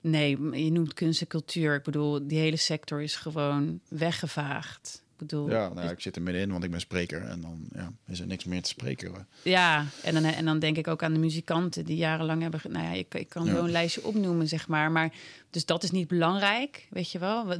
Nee, 0.00 0.64
je 0.64 0.70
noemt 0.70 0.94
kunst 0.94 1.20
en 1.20 1.26
cultuur. 1.26 1.74
Ik 1.74 1.82
bedoel, 1.82 2.26
die 2.26 2.38
hele 2.38 2.56
sector 2.56 3.02
is 3.02 3.16
gewoon 3.16 3.80
weggevaagd 3.88 5.01
bedoel, 5.26 5.50
ja, 5.50 5.68
nou, 5.68 5.90
ik 5.90 6.00
zit 6.00 6.16
er 6.16 6.22
middenin, 6.22 6.50
want 6.50 6.64
ik 6.64 6.70
ben 6.70 6.80
spreker. 6.80 7.22
En 7.22 7.40
dan 7.40 7.68
ja, 7.74 7.92
is 8.06 8.20
er 8.20 8.26
niks 8.26 8.44
meer 8.44 8.62
te 8.62 8.68
spreken. 8.68 9.26
Ja, 9.42 9.86
en 10.02 10.14
dan, 10.14 10.24
en 10.24 10.44
dan 10.44 10.58
denk 10.58 10.76
ik 10.76 10.88
ook 10.88 11.02
aan 11.02 11.12
de 11.12 11.18
muzikanten 11.18 11.84
die 11.84 11.96
jarenlang 11.96 12.42
hebben... 12.42 12.60
Nou 12.68 12.84
ja, 12.84 12.92
ik, 12.92 13.14
ik 13.14 13.28
kan 13.28 13.48
een 13.48 13.70
lijstje 13.70 14.04
opnoemen, 14.04 14.48
zeg 14.48 14.68
maar. 14.68 14.90
maar. 14.90 15.12
Dus 15.50 15.64
dat 15.64 15.82
is 15.82 15.90
niet 15.90 16.08
belangrijk, 16.08 16.86
weet 16.90 17.10
je 17.10 17.18
wel. 17.18 17.50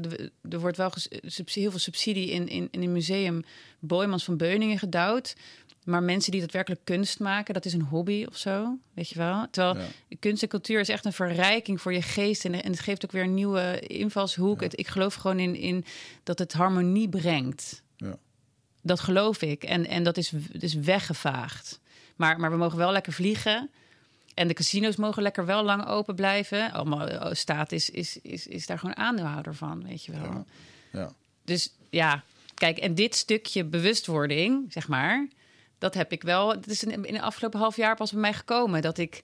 Er 0.50 0.60
wordt 0.60 0.76
wel 0.76 0.92
heel 1.44 1.70
veel 1.70 1.78
subsidie 1.78 2.30
in, 2.30 2.48
in, 2.48 2.68
in 2.70 2.82
een 2.82 2.92
museum 2.92 3.42
Boymans 3.78 4.24
van 4.24 4.36
Beuningen 4.36 4.78
gedouwd. 4.78 5.36
Maar 5.85 6.03
mensen 6.03 6.33
die 6.33 6.41
daadwerkelijk 6.41 6.85
kunst 6.85 7.20
maken, 7.20 7.55
dat 7.55 7.64
is 7.64 7.72
een 7.72 7.83
hobby 7.83 8.24
of 8.28 8.37
zo, 8.37 8.78
weet 8.95 9.09
je 9.09 9.18
wel. 9.18 9.47
Terwijl 9.51 9.87
kunst 10.18 10.43
en 10.43 10.49
cultuur 10.49 10.80
is 10.80 10.89
echt 10.89 11.05
een 11.05 11.12
verrijking 11.12 11.80
voor 11.80 11.93
je 11.93 12.03
geest 12.03 12.45
en, 12.45 12.62
en 12.62 12.70
het 12.70 12.80
geeft 12.80 13.05
ook 13.05 13.12
weer 13.12 13.22
een 13.22 13.35
nieuwe 13.35 13.80
invalshoek. 13.80 14.61
Het, 14.61 14.78
ik 14.78 14.89
geloof 14.89 15.14
gewoon 15.14 15.39
in, 15.39 15.55
in 15.55 15.85
dat 16.22 16.39
het 16.39 16.53
harmonie 16.53 17.09
brengt. 17.09 17.83
Ja. 17.97 18.18
Dat 18.83 19.01
geloof 19.01 19.43
ik. 19.43 19.64
En, 19.64 19.87
en 19.87 20.03
dat 20.03 20.16
is, 20.16 20.33
is 20.53 20.74
weggevaagd. 20.74 21.80
Maar, 22.16 22.41
maar 22.41 22.51
we 22.51 22.57
mogen 22.57 22.78
wel 22.78 22.93
lekker 22.93 23.12
vliegen. 23.12 23.70
En 24.35 24.49
de 24.49 24.55
casino's 24.55 24.97
mogen 24.97 25.22
lekker 25.22 25.47
wel 25.47 25.62
lang 25.62 25.87
open 25.87 26.14
blijven. 26.14 26.72
Allemaal 26.72 27.09
oh, 27.09 27.33
staat 27.33 27.72
is, 27.72 27.91
is, 27.91 28.18
is, 28.20 28.47
is 28.47 28.66
daar 28.66 28.78
gewoon 28.78 28.97
aandeelhouder 28.97 29.55
van, 29.55 29.85
weet 29.87 30.05
je 30.05 30.12
wel. 30.12 30.47
Ja. 30.93 31.12
Dus 31.45 31.72
ja, 31.91 32.22
kijk, 32.55 32.78
en 32.78 32.95
dit 32.95 33.14
stukje 33.14 33.64
bewustwording, 33.64 34.72
zeg 34.72 34.89
maar 34.89 35.28
dat 35.83 35.95
heb 35.95 36.12
ik 36.12 36.22
wel. 36.22 36.51
Het 36.51 36.66
is 36.66 36.85
in, 36.85 37.05
in 37.05 37.14
de 37.14 37.20
afgelopen 37.20 37.61
half 37.61 37.76
jaar 37.76 37.97
pas 37.97 38.12
bij 38.12 38.20
mij 38.20 38.33
gekomen 38.33 38.83
dat 38.83 38.99
ik. 38.99 39.20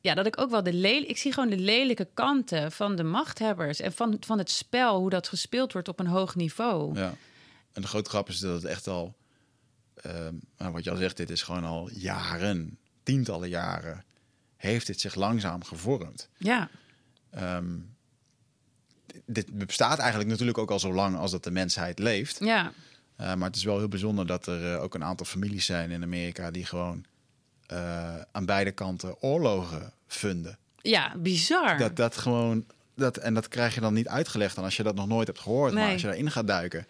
Ja, 0.00 0.14
dat 0.14 0.26
ik 0.26 0.40
ook 0.40 0.50
wel 0.50 0.62
de 0.62 0.72
lelijk. 0.72 1.10
Ik 1.10 1.18
zie 1.18 1.32
gewoon 1.32 1.48
de 1.48 1.58
lelijke 1.58 2.08
kanten 2.14 2.72
van 2.72 2.96
de 2.96 3.02
machthebbers 3.02 3.80
en 3.80 3.92
van, 3.92 4.16
van 4.20 4.38
het 4.38 4.50
spel, 4.50 4.98
hoe 4.98 5.10
dat 5.10 5.28
gespeeld 5.28 5.72
wordt 5.72 5.88
op 5.88 6.00
een 6.00 6.06
hoog 6.06 6.34
niveau. 6.34 6.98
Ja. 6.98 7.14
En 7.72 7.82
de 7.82 7.88
grote 7.88 8.10
grap 8.10 8.28
is 8.28 8.38
dat 8.38 8.54
het 8.54 8.64
echt 8.64 8.86
al. 8.86 9.14
Um, 10.06 10.40
wat 10.72 10.84
je 10.84 10.90
al 10.90 10.96
zegt, 10.96 11.16
dit 11.16 11.30
is 11.30 11.42
gewoon 11.42 11.64
al 11.64 11.90
jaren, 11.92 12.78
tientallen 13.02 13.48
jaren, 13.48 14.04
heeft 14.56 14.86
dit 14.86 15.00
zich 15.00 15.14
langzaam 15.14 15.64
gevormd. 15.64 16.28
Ja. 16.36 16.68
Um, 17.38 17.96
dit 19.26 19.58
bestaat 19.58 19.98
eigenlijk 19.98 20.30
natuurlijk 20.30 20.58
ook 20.58 20.70
al 20.70 20.78
zo 20.78 20.92
lang 20.92 21.16
als 21.16 21.30
dat 21.30 21.44
de 21.44 21.50
mensheid 21.50 21.98
leeft. 21.98 22.38
Ja. 22.40 22.72
Uh, 23.20 23.34
maar 23.34 23.48
het 23.48 23.56
is 23.56 23.64
wel 23.64 23.78
heel 23.78 23.88
bijzonder 23.88 24.26
dat 24.26 24.46
er 24.46 24.72
uh, 24.72 24.82
ook 24.82 24.94
een 24.94 25.04
aantal 25.04 25.26
families 25.26 25.66
zijn 25.66 25.90
in 25.90 26.02
Amerika 26.02 26.50
die 26.50 26.66
gewoon 26.66 27.04
uh, 27.72 28.20
aan 28.32 28.46
beide 28.46 28.72
kanten 28.72 29.22
oorlogen 29.22 29.92
funden. 30.06 30.58
Ja, 30.80 31.16
bizar. 31.16 31.78
Dat 31.78 31.96
dat 31.96 32.16
gewoon 32.16 32.64
dat 32.94 33.16
en 33.16 33.34
dat 33.34 33.48
krijg 33.48 33.74
je 33.74 33.80
dan 33.80 33.94
niet 33.94 34.08
uitgelegd 34.08 34.54
dan 34.54 34.64
als 34.64 34.76
je 34.76 34.82
dat 34.82 34.94
nog 34.94 35.06
nooit 35.06 35.26
hebt 35.26 35.40
gehoord, 35.40 35.72
nee. 35.72 35.82
maar 35.82 35.92
als 35.92 36.00
je 36.00 36.06
daarin 36.06 36.30
gaat 36.30 36.46
duiken. 36.46 36.86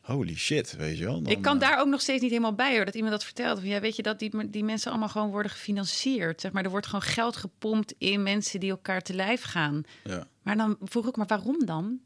Holy 0.00 0.36
shit, 0.36 0.76
weet 0.76 0.98
je 0.98 1.04
wel. 1.04 1.22
Dan, 1.22 1.32
ik 1.32 1.42
kan 1.42 1.58
daar 1.58 1.80
ook 1.80 1.86
nog 1.86 2.00
steeds 2.00 2.22
niet 2.22 2.30
helemaal 2.30 2.54
bij 2.54 2.76
hoor. 2.76 2.84
Dat 2.84 2.94
iemand 2.94 3.12
dat 3.12 3.24
vertelt. 3.24 3.58
Van, 3.58 3.68
ja, 3.68 3.80
weet 3.80 3.96
je 3.96 4.02
dat 4.02 4.18
die, 4.18 4.50
die 4.50 4.64
mensen 4.64 4.90
allemaal 4.90 5.08
gewoon 5.08 5.30
worden 5.30 5.50
gefinancierd. 5.50 6.40
Zeg 6.40 6.52
maar, 6.52 6.64
er 6.64 6.70
wordt 6.70 6.86
gewoon 6.86 7.02
geld 7.02 7.36
gepompt 7.36 7.94
in 7.98 8.22
mensen 8.22 8.60
die 8.60 8.70
elkaar 8.70 9.02
te 9.02 9.14
lijf 9.14 9.42
gaan. 9.42 9.82
Ja. 10.04 10.26
Maar 10.42 10.56
dan 10.56 10.76
vroeg 10.80 11.08
ik 11.08 11.16
maar 11.16 11.26
waarom 11.26 11.64
dan? 11.64 11.98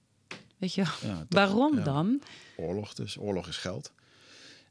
Weet 0.58 0.74
je, 0.74 0.84
ja, 1.02 1.26
waarom 1.28 1.82
dan? 1.84 2.22
Oorlog 2.56 2.94
dus. 2.94 3.18
Oorlog 3.18 3.48
is 3.48 3.56
geld. 3.56 3.92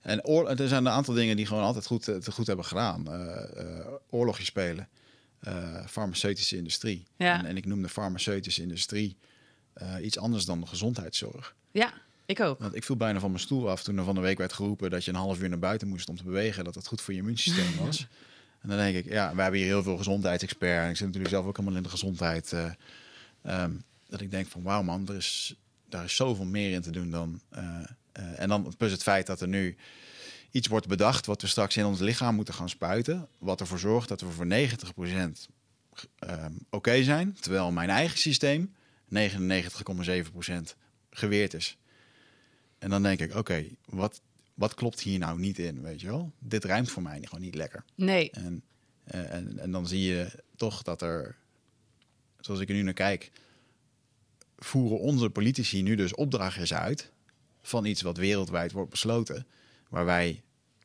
En 0.01 0.25
oor 0.25 0.49
er 0.49 0.67
zijn 0.67 0.85
een 0.85 0.91
aantal 0.91 1.13
dingen 1.13 1.35
die 1.35 1.45
gewoon 1.45 1.63
altijd 1.63 1.85
goed, 1.85 2.03
te 2.03 2.31
goed 2.31 2.47
hebben 2.47 2.65
gedaan. 2.65 3.05
Uh, 3.07 3.63
uh, 3.63 3.87
oorlogje 4.09 4.45
spelen. 4.45 4.87
Farmaceutische 5.87 6.57
industrie. 6.57 7.05
Ja. 7.17 7.39
En, 7.39 7.45
en, 7.45 7.57
ik 7.57 7.65
noem 7.65 7.81
de 7.81 7.89
farmaceutische 7.89 8.61
industrie 8.61 9.17
iets 10.01 10.17
anders 10.17 10.45
dan 10.45 10.59
de 10.59 10.67
gezondheidszorg. 10.67 11.55
Ja, 11.71 11.93
ik 12.25 12.39
ook. 12.39 12.59
Want 12.59 12.75
ik 12.75 12.83
viel 12.83 12.95
bijna 12.95 13.19
van 13.19 13.29
mijn 13.29 13.41
stoel 13.41 13.69
af 13.69 13.83
toen 13.83 13.97
er 13.97 14.03
van 14.03 14.15
de 14.15 14.21
week 14.21 14.37
werd 14.37 14.53
geroepen 14.53 14.89
dat 14.89 15.05
je 15.05 15.11
een 15.11 15.17
half 15.17 15.41
uur 15.41 15.49
naar 15.49 15.59
buiten 15.59 15.87
moest 15.87 16.09
om 16.09 16.17
te 16.17 16.23
bewegen. 16.23 16.63
Dat 16.63 16.73
dat 16.73 16.87
goed 16.87 17.01
voor 17.01 17.13
je 17.13 17.19
immuunsysteem 17.19 17.85
was. 17.85 17.99
en 18.61 18.69
dan 18.69 18.77
denk 18.77 18.95
ik, 18.95 19.05
ja, 19.05 19.35
we 19.35 19.41
hebben 19.41 19.59
hier 19.59 19.69
heel 19.69 19.83
veel 19.83 19.97
gezondheidsexperts. 19.97 20.83
En 20.83 20.89
ik 20.89 20.95
zit 20.95 21.05
natuurlijk 21.05 21.33
zelf 21.33 21.45
ook 21.45 21.57
allemaal 21.57 21.75
in 21.75 21.83
de 21.83 21.89
gezondheid. 21.89 22.53
Um, 23.47 23.83
dat 24.13 24.21
ik 24.21 24.31
denk 24.31 24.47
van 24.47 24.63
wauw 24.63 24.81
man, 24.81 25.07
er 25.07 25.15
is 25.15 25.55
daar 25.93 26.03
is 26.03 26.15
zoveel 26.15 26.45
meer 26.45 26.71
in 26.71 26.81
te 26.81 26.91
doen 26.91 27.09
dan. 27.09 27.41
Uh, 27.53 27.59
uh, 27.59 28.39
en 28.39 28.49
dan 28.49 28.73
plus 28.77 28.91
het 28.91 29.03
feit 29.03 29.27
dat 29.27 29.41
er 29.41 29.47
nu 29.47 29.75
iets 30.51 30.67
wordt 30.67 30.87
bedacht 30.87 31.25
wat 31.25 31.41
we 31.41 31.47
straks 31.47 31.77
in 31.77 31.85
ons 31.85 31.99
lichaam 31.99 32.35
moeten 32.35 32.53
gaan 32.53 32.69
spuiten. 32.69 33.27
Wat 33.37 33.59
ervoor 33.59 33.79
zorgt 33.79 34.09
dat 34.09 34.21
we 34.21 34.29
voor 34.29 34.45
90% 34.45 34.49
uh, 34.49 36.45
oké 36.65 36.65
okay 36.69 37.03
zijn. 37.03 37.37
Terwijl 37.39 37.71
mijn 37.71 37.89
eigen 37.89 38.17
systeem 38.17 38.73
99,7% 39.13 39.19
geweerd 41.09 41.53
is. 41.53 41.77
En 42.77 42.89
dan 42.89 43.03
denk 43.03 43.19
ik, 43.19 43.29
oké, 43.29 43.39
okay, 43.39 43.77
wat, 43.85 44.21
wat 44.53 44.73
klopt 44.73 44.99
hier 44.99 45.19
nou 45.19 45.39
niet 45.39 45.59
in, 45.59 45.81
weet 45.81 46.01
je 46.01 46.07
wel? 46.07 46.31
Dit 46.39 46.63
ruimt 46.63 46.91
voor 46.91 47.01
mij 47.01 47.19
gewoon 47.23 47.41
niet 47.41 47.55
lekker. 47.55 47.83
Nee. 47.95 48.31
En, 48.31 48.63
en, 49.03 49.59
en 49.59 49.71
dan 49.71 49.87
zie 49.87 50.01
je 50.01 50.43
toch 50.55 50.81
dat 50.81 51.01
er, 51.01 51.35
zoals 52.39 52.59
ik 52.59 52.69
er 52.69 52.75
nu 52.75 52.81
naar 52.81 52.93
kijk, 52.93 53.31
voeren 54.63 54.99
onze 54.99 55.29
politici 55.29 55.81
nu 55.81 55.95
dus 55.95 56.15
opdrachtjes 56.15 56.73
uit 56.73 57.11
van 57.61 57.85
iets 57.85 58.01
wat 58.01 58.17
wereldwijd 58.17 58.71
wordt 58.71 58.89
besloten, 58.89 59.47
waar 59.89 60.05
wij 60.05 60.43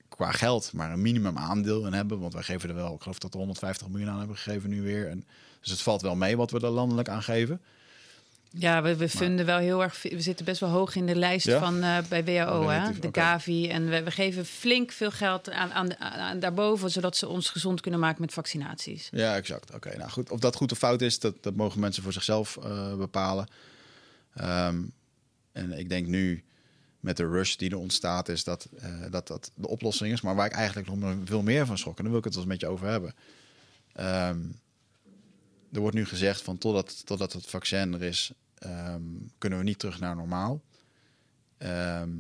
qua 0.09 0.31
geld 0.33 0.73
maar 0.73 0.93
een 0.93 1.03
minimum 1.03 1.39
aandeel 1.39 1.87
in 1.87 1.93
hebben, 1.93 2.21
want 2.21 2.33
wij 2.33 2.43
geven 2.43 2.69
er 2.69 2.75
wel, 2.75 2.95
ik 2.95 3.01
geloof 3.03 3.19
dat 3.19 3.33
we 3.33 3.39
150 3.39 3.89
miljoen 3.89 4.09
aan 4.09 4.19
hebben 4.19 4.37
gegeven 4.37 4.71
nu 4.71 4.83
weer. 4.83 5.09
En, 5.09 5.25
dus 5.61 5.71
het 5.71 5.81
valt 5.81 6.03
wel 6.03 6.17
mee 6.17 6.37
wat 6.37 6.51
we 6.51 6.61
er 6.61 6.69
landelijk 6.69 7.09
aan 7.09 7.23
geven. 7.23 7.61
Ja, 8.51 8.83
we, 8.83 8.97
we 8.97 9.09
vinden 9.09 9.47
wel 9.47 9.59
heel 9.59 9.83
erg. 9.83 10.03
We 10.03 10.21
zitten 10.21 10.45
best 10.45 10.61
wel 10.61 10.69
hoog 10.69 10.95
in 10.95 11.07
de 11.07 11.15
lijst 11.15 11.51
van 11.51 11.77
uh, 11.85 11.99
bij 12.09 12.25
WHO, 12.25 12.69
hè? 12.69 12.93
de 13.01 13.07
okay. 13.07 13.25
Gavi. 13.25 13.69
En 13.69 13.89
we, 13.89 14.03
we, 14.03 14.11
geven 14.11 14.47
flink 14.47 14.93
veel 14.93 15.11
geld 15.11 15.51
aan, 15.51 15.73
aan, 15.73 15.97
aan, 15.99 16.41
daarboven, 16.41 16.91
zodat 16.91 17.17
ze 17.17 17.29
ons 17.29 17.49
gezond 17.49 17.81
kunnen 17.81 18.01
maken 18.01 18.21
met 18.21 18.33
vaccinaties. 18.33 19.09
Ja, 19.11 19.37
exact. 19.37 19.75
Oké, 19.75 19.97
nou 19.97 20.11
goed. 20.11 20.31
Of 20.31 20.41
dat 20.41 20.57
goed 20.57 20.73
of 20.73 20.79
fout 20.79 21.03
is, 21.03 21.19
dat, 21.19 21.43
dat 21.43 21.55
mogen 21.55 21.81
mensen 21.81 22.03
voor 22.03 22.13
zichzelf 22.13 22.59
uh, 22.65 22.95
bepalen. 22.95 23.47
Um, 24.41 24.93
en 25.53 25.73
ik 25.79 25.89
denk 25.89 26.07
nu 26.07 26.45
met 27.01 27.17
de 27.17 27.29
rush 27.29 27.57
die 27.57 27.71
er 27.71 27.77
ontstaat, 27.77 28.29
is 28.29 28.45
dat, 28.45 28.69
uh, 28.83 29.11
dat 29.11 29.27
dat 29.27 29.51
de 29.55 29.69
oplossing 29.69 30.13
is. 30.13 30.21
Maar 30.21 30.35
waar 30.35 30.47
ik 30.47 30.53
eigenlijk 30.53 30.89
nog 30.95 31.17
veel 31.25 31.43
meer 31.43 31.67
van 31.67 31.79
schrok, 31.79 31.97
en 31.97 32.03
daar 32.03 32.11
wil 32.11 32.19
ik 32.19 32.25
het 32.25 32.35
wel 32.35 32.43
eens 32.43 32.53
met 32.53 32.61
je 32.61 32.69
over 32.69 32.87
hebben. 32.87 33.15
Um, 34.01 34.61
er 35.73 35.81
wordt 35.81 35.97
nu 35.97 36.07
gezegd 36.07 36.43
van 36.43 36.59
totdat, 36.59 37.07
totdat 37.07 37.33
het 37.33 37.47
vaccin 37.47 37.95
er 37.95 38.03
is, 38.03 38.33
ehm, 38.59 39.03
kunnen 39.39 39.59
we 39.59 39.65
niet 39.65 39.79
terug 39.79 40.01
naar 40.01 40.17
normaal. 40.17 40.61
Ehm, 41.59 42.11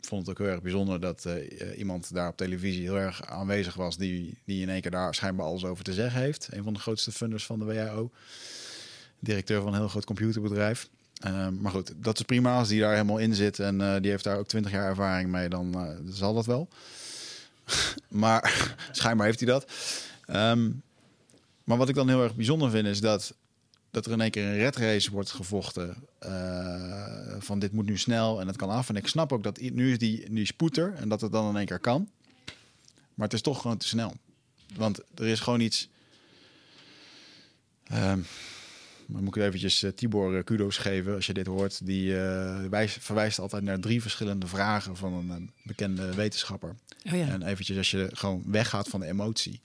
vond 0.00 0.26
het 0.26 0.30
ook 0.30 0.38
heel 0.38 0.54
erg 0.54 0.62
bijzonder 0.62 1.00
dat 1.00 1.24
eh, 1.24 1.78
iemand 1.78 2.14
daar 2.14 2.28
op 2.28 2.36
televisie 2.36 2.82
heel 2.82 2.98
erg 2.98 3.26
aanwezig 3.26 3.74
was, 3.74 3.96
die, 3.96 4.38
die 4.44 4.62
in 4.62 4.68
één 4.68 4.80
keer 4.80 4.90
daar 4.90 5.14
schijnbaar 5.14 5.46
alles 5.46 5.64
over 5.64 5.84
te 5.84 5.92
zeggen 5.92 6.20
heeft. 6.20 6.48
Een 6.50 6.64
van 6.64 6.72
de 6.72 6.80
grootste 6.80 7.12
funders 7.12 7.46
van 7.46 7.58
de 7.58 7.64
WHO. 7.64 8.10
Directeur 9.18 9.62
van 9.62 9.72
een 9.72 9.78
heel 9.78 9.88
groot 9.88 10.04
computerbedrijf. 10.04 10.88
Ehm, 11.20 11.60
maar 11.60 11.72
goed, 11.72 11.92
dat 11.96 12.18
is 12.18 12.22
prima 12.24 12.58
als 12.58 12.68
die 12.68 12.80
daar 12.80 12.92
helemaal 12.92 13.18
in 13.18 13.34
zit 13.34 13.58
en 13.58 13.80
eh, 13.80 14.00
die 14.00 14.10
heeft 14.10 14.24
daar 14.24 14.38
ook 14.38 14.48
twintig 14.48 14.72
jaar 14.72 14.88
ervaring 14.88 15.30
mee, 15.30 15.48
dan 15.48 15.74
eh, 15.74 16.12
zal 16.12 16.34
dat 16.34 16.46
wel. 16.46 16.68
maar 18.08 18.74
schijnbaar 18.92 19.26
heeft 19.26 19.40
hij 19.40 19.48
dat. 19.48 19.72
Ehm, 20.26 20.70
maar 21.64 21.76
wat 21.76 21.88
ik 21.88 21.94
dan 21.94 22.08
heel 22.08 22.22
erg 22.22 22.34
bijzonder 22.34 22.70
vind 22.70 22.86
is 22.86 23.00
dat, 23.00 23.34
dat 23.90 24.06
er 24.06 24.12
in 24.12 24.20
één 24.20 24.30
keer 24.30 24.46
een 24.46 24.56
red 24.56 24.76
race 24.76 25.10
wordt 25.10 25.30
gevochten. 25.30 25.96
Uh, 26.26 27.34
van 27.38 27.58
dit 27.58 27.72
moet 27.72 27.86
nu 27.86 27.98
snel 27.98 28.40
en 28.40 28.46
het 28.46 28.56
kan 28.56 28.70
af. 28.70 28.88
En 28.88 28.96
ik 28.96 29.06
snap 29.06 29.32
ook 29.32 29.42
dat 29.42 29.60
nu 29.60 29.90
is 29.90 29.98
die, 29.98 30.34
die 30.34 30.46
spoeter 30.46 30.94
en 30.94 31.08
dat 31.08 31.20
het 31.20 31.32
dan 31.32 31.48
in 31.48 31.56
één 31.56 31.66
keer 31.66 31.78
kan. 31.78 32.08
Maar 33.14 33.26
het 33.26 33.32
is 33.32 33.42
toch 33.42 33.60
gewoon 33.60 33.76
te 33.76 33.88
snel. 33.88 34.14
Want 34.76 35.00
er 35.14 35.26
is 35.26 35.40
gewoon 35.40 35.60
iets. 35.60 35.88
Um, 37.92 38.26
dan 39.06 39.24
moet 39.24 39.36
ik 39.36 39.42
eventjes 39.42 39.82
uh, 39.82 39.90
Tibor 39.90 40.36
uh, 40.36 40.44
kudo's 40.44 40.76
geven 40.76 41.14
als 41.14 41.26
je 41.26 41.32
dit 41.32 41.46
hoort. 41.46 41.86
Die 41.86 42.10
uh, 42.10 42.64
wijs, 42.70 42.96
verwijst 43.00 43.38
altijd 43.38 43.62
naar 43.62 43.80
drie 43.80 44.02
verschillende 44.02 44.46
vragen 44.46 44.96
van 44.96 45.12
een, 45.12 45.30
een 45.30 45.50
bekende 45.62 46.14
wetenschapper. 46.14 46.76
Oh 47.06 47.12
ja. 47.12 47.28
En 47.28 47.42
eventjes 47.42 47.76
als 47.76 47.90
je 47.90 48.08
gewoon 48.12 48.42
weggaat 48.46 48.88
van 48.88 49.00
de 49.00 49.06
emotie. 49.06 49.60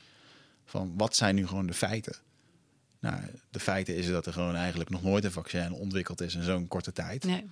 Van 0.70 0.94
wat 0.98 1.16
zijn 1.16 1.36
nu 1.36 1.48
gewoon 1.48 1.66
de 1.66 1.74
feiten? 1.74 2.16
Nou, 3.00 3.22
de 3.50 3.60
feiten 3.60 3.96
is 3.96 4.08
dat 4.08 4.26
er 4.26 4.34
gewoon 4.34 4.56
eigenlijk 4.56 4.90
nog 4.90 5.04
nooit 5.04 5.24
een 5.24 5.32
vaccin 5.32 5.72
ontwikkeld 5.72 6.22
is 6.22 6.36
in 6.36 6.44
zo'n 6.44 6.68
korte 6.68 6.92
tijd. 6.92 7.24
Nee. 7.24 7.46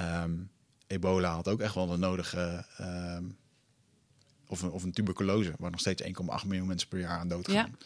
Um, 0.00 0.50
ebola 0.86 1.34
had 1.34 1.48
ook 1.48 1.60
echt 1.60 1.74
wel 1.74 1.86
de 1.86 1.96
nodige... 1.96 2.64
Um, 2.80 3.36
of, 4.46 4.62
een, 4.62 4.70
of 4.70 4.82
een 4.82 4.92
tuberculose, 4.92 5.52
waar 5.58 5.70
nog 5.70 5.80
steeds 5.80 6.02
1,8 6.02 6.08
miljoen 6.46 6.66
mensen 6.66 6.88
per 6.88 6.98
jaar 6.98 7.18
aan 7.18 7.28
dood 7.28 7.50
gaan. 7.50 7.76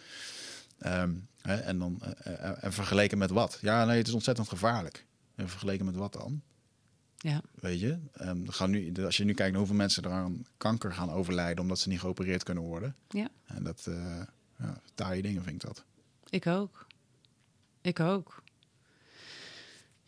Ja. 0.78 1.02
Um, 1.02 1.28
hè, 1.40 1.54
en, 1.54 1.78
dan, 1.78 2.02
uh, 2.26 2.64
en 2.64 2.72
vergeleken 2.72 3.18
met 3.18 3.30
wat? 3.30 3.58
Ja, 3.60 3.84
nee, 3.84 3.98
het 3.98 4.08
is 4.08 4.14
ontzettend 4.14 4.48
gevaarlijk. 4.48 5.06
En 5.34 5.48
vergeleken 5.48 5.84
met 5.84 5.96
wat 5.96 6.12
dan? 6.12 6.42
Ja. 7.16 7.40
Weet 7.54 7.80
je, 7.80 7.98
um, 8.20 8.48
gaan 8.48 8.70
nu, 8.70 9.04
als 9.04 9.16
je 9.16 9.24
nu 9.24 9.34
kijkt 9.34 9.50
naar 9.50 9.60
hoeveel 9.60 9.76
mensen 9.76 10.02
er 10.02 10.10
aan 10.10 10.46
kanker 10.56 10.92
gaan 10.92 11.10
overlijden 11.10 11.62
omdat 11.62 11.78
ze 11.78 11.88
niet 11.88 12.00
geopereerd 12.00 12.42
kunnen 12.42 12.64
worden. 12.64 12.96
Ja. 13.08 13.28
En 13.46 13.62
dat, 13.62 13.86
uh, 13.88 14.20
ja, 14.62 14.80
taaie 14.94 15.22
dingen 15.22 15.42
vind 15.42 15.62
ik 15.62 15.68
dat. 15.68 15.84
Ik 16.30 16.46
ook. 16.46 16.86
Ik 17.80 18.00
ook. 18.00 18.42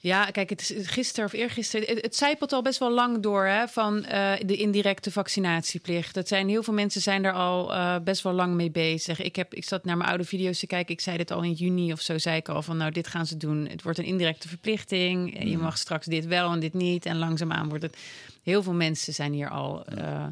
Ja, 0.05 0.25
kijk, 0.25 0.51
het 0.51 0.71
is 0.71 0.87
gisteren 0.89 1.25
of 1.25 1.33
eergisteren. 1.33 1.87
Het, 1.89 2.03
het 2.03 2.17
zijpelt 2.17 2.53
al 2.53 2.63
best 2.63 2.79
wel 2.79 2.91
lang 2.91 3.23
door 3.23 3.45
hè, 3.47 3.69
van 3.69 3.97
uh, 3.97 4.33
de 4.47 4.57
indirecte 4.57 5.11
vaccinatieplicht. 5.11 6.15
Dat 6.15 6.29
zijn 6.29 6.49
heel 6.49 6.63
veel 6.63 6.75
mensen 6.75 7.01
zijn 7.01 7.23
daar 7.23 7.33
al 7.33 7.73
uh, 7.73 7.97
best 7.99 8.23
wel 8.23 8.33
lang 8.33 8.55
mee 8.55 8.71
bezig. 8.71 9.23
Ik, 9.23 9.37
heb, 9.37 9.55
ik 9.55 9.65
zat 9.65 9.85
naar 9.85 9.97
mijn 9.97 10.09
oude 10.09 10.25
video's 10.25 10.59
te 10.59 10.67
kijken. 10.67 10.95
Ik 10.95 11.01
zei 11.01 11.17
dit 11.17 11.31
al 11.31 11.43
in 11.43 11.53
juni 11.53 11.93
of 11.93 12.01
zo. 12.01 12.19
Zei 12.19 12.37
ik 12.37 12.49
al 12.49 12.63
van, 12.63 12.77
nou, 12.77 12.91
dit 12.91 13.07
gaan 13.07 13.27
ze 13.27 13.37
doen. 13.37 13.69
Het 13.69 13.83
wordt 13.83 13.99
een 13.99 14.05
indirecte 14.05 14.49
verplichting. 14.49 15.49
Je 15.49 15.59
mag 15.59 15.79
straks 15.79 16.07
dit 16.07 16.27
wel 16.27 16.53
en 16.53 16.61
dit 16.61 16.75
niet. 16.75 17.07
En 17.07 17.19
langzaamaan 17.19 17.69
wordt 17.69 17.85
het. 17.85 17.97
Heel 18.43 18.63
veel 18.63 18.73
mensen 18.73 19.15
zijn 19.15 19.33
hier 19.33 19.51
al. 19.51 19.85
Uh, 19.99 20.27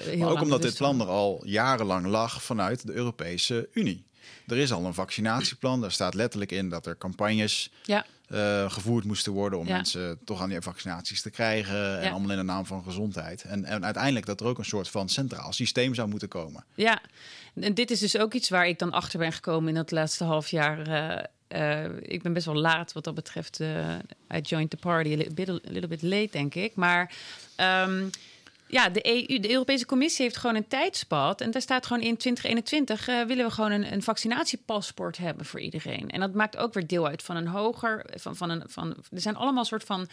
heel 0.00 0.18
maar 0.18 0.30
ook 0.30 0.40
omdat 0.40 0.62
dit 0.62 0.76
plan 0.76 1.00
er 1.00 1.06
al 1.06 1.42
jarenlang 1.44 2.06
lag 2.06 2.42
vanuit 2.42 2.86
de 2.86 2.92
Europese 2.92 3.68
Unie. 3.72 4.06
Er 4.46 4.56
is 4.56 4.72
al 4.72 4.84
een 4.84 4.94
vaccinatieplan. 4.94 5.80
Daar 5.80 5.92
staat 5.92 6.14
letterlijk 6.14 6.52
in 6.52 6.68
dat 6.68 6.86
er 6.86 6.98
campagnes 6.98 7.70
ja. 7.84 8.06
uh, 8.28 8.70
gevoerd 8.70 9.04
moesten 9.04 9.32
worden 9.32 9.58
om 9.58 9.66
ja. 9.66 9.74
mensen 9.74 10.18
toch 10.24 10.42
aan 10.42 10.48
die 10.48 10.60
vaccinaties 10.60 11.22
te 11.22 11.30
krijgen. 11.30 11.98
En 11.98 12.04
Ja. 12.04 12.10
allemaal 12.10 12.30
in 12.30 12.36
de 12.36 12.42
naam 12.42 12.66
van 12.66 12.82
gezondheid. 12.82 13.42
En, 13.42 13.64
en 13.64 13.84
uiteindelijk 13.84 14.26
dat 14.26 14.40
er 14.40 14.46
ook 14.46 14.58
een 14.58 14.64
soort 14.64 14.88
van 14.88 15.08
centraal 15.08 15.52
systeem 15.52 15.94
zou 15.94 16.08
moeten 16.08 16.28
komen. 16.28 16.64
Ja, 16.74 17.00
en 17.54 17.74
dit 17.74 17.90
is 17.90 17.98
dus 17.98 18.18
ook 18.18 18.34
iets 18.34 18.48
waar 18.48 18.68
ik 18.68 18.78
dan 18.78 18.92
achter 18.92 19.18
ben 19.18 19.32
gekomen 19.32 19.68
in 19.68 19.76
het 19.76 19.90
laatste 19.90 20.24
half 20.24 20.48
jaar. 20.48 20.88
Uh, 20.88 21.84
uh, 21.84 21.84
ik 22.02 22.22
ben 22.22 22.32
best 22.32 22.46
wel 22.46 22.56
laat 22.56 22.92
wat 22.92 23.04
dat 23.04 23.14
betreft. 23.14 23.60
I 24.34 24.40
joined 24.42 24.70
the 24.70 24.76
party 24.76 25.12
a 25.12 25.16
little 25.16 25.34
bit, 25.34 25.48
a 25.48 25.58
little 25.62 25.88
bit 25.88 26.02
late, 26.02 26.28
denk 26.30 26.54
ik. 26.54 26.74
Maar 26.74 27.12
um, 27.56 28.10
ja, 28.68 28.88
de, 28.88 29.06
EU, 29.06 29.40
de 29.40 29.50
Europese 29.50 29.86
Commissie 29.86 30.24
heeft 30.24 30.36
gewoon 30.36 30.56
een 30.56 30.68
tijdspad. 30.68 31.40
En 31.40 31.50
daar 31.50 31.62
staat 31.62 31.86
gewoon 31.86 32.02
in 32.02 32.16
2021 32.16 33.08
uh, 33.08 33.22
willen 33.22 33.46
we 33.46 33.50
gewoon 33.50 33.70
een, 33.70 33.92
een, 33.92 34.02
vaccinatiepaspoort 34.02 35.16
hebben 35.16 35.46
voor 35.46 35.60
iedereen. 35.60 36.10
En 36.10 36.20
dat 36.20 36.34
maakt 36.34 36.56
ook 36.56 36.74
weer 36.74 36.86
deel 36.86 37.06
uit 37.06 37.22
van 37.22 37.36
een 37.36 37.46
hoger. 37.46 38.06
Van, 38.14 38.36
van 38.36 38.50
een, 38.50 38.62
van, 38.66 38.94
er 39.10 39.20
zijn 39.20 39.36
allemaal 39.36 39.64
soort 39.64 39.84
van 39.84 40.08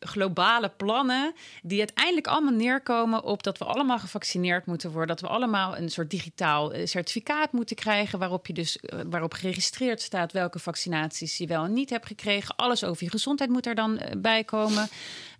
globale 0.00 0.68
plannen 0.76 1.34
die 1.62 1.78
uiteindelijk 1.78 2.26
allemaal 2.26 2.52
neerkomen 2.52 3.22
op 3.24 3.42
dat 3.42 3.58
we 3.58 3.64
allemaal 3.64 3.98
gevaccineerd 3.98 4.66
moeten 4.66 4.90
worden, 4.90 5.08
dat 5.08 5.20
we 5.20 5.34
allemaal 5.34 5.76
een 5.76 5.90
soort 5.90 6.10
digitaal 6.10 6.72
certificaat 6.84 7.52
moeten 7.52 7.76
krijgen 7.76 8.18
waarop 8.18 8.46
je 8.46 8.52
dus 8.52 8.78
uh, 8.80 9.00
waarop 9.06 9.34
geregistreerd 9.34 10.00
staat 10.00 10.32
welke 10.32 10.58
vaccinaties 10.58 11.36
je 11.36 11.46
wel 11.46 11.64
en 11.64 11.72
niet 11.72 11.90
hebt 11.90 12.06
gekregen. 12.06 12.56
Alles 12.56 12.84
over 12.84 13.04
je 13.04 13.10
gezondheid 13.10 13.50
moet 13.50 13.66
er 13.66 13.74
dan 13.74 14.00
bij 14.18 14.44
komen. 14.44 14.88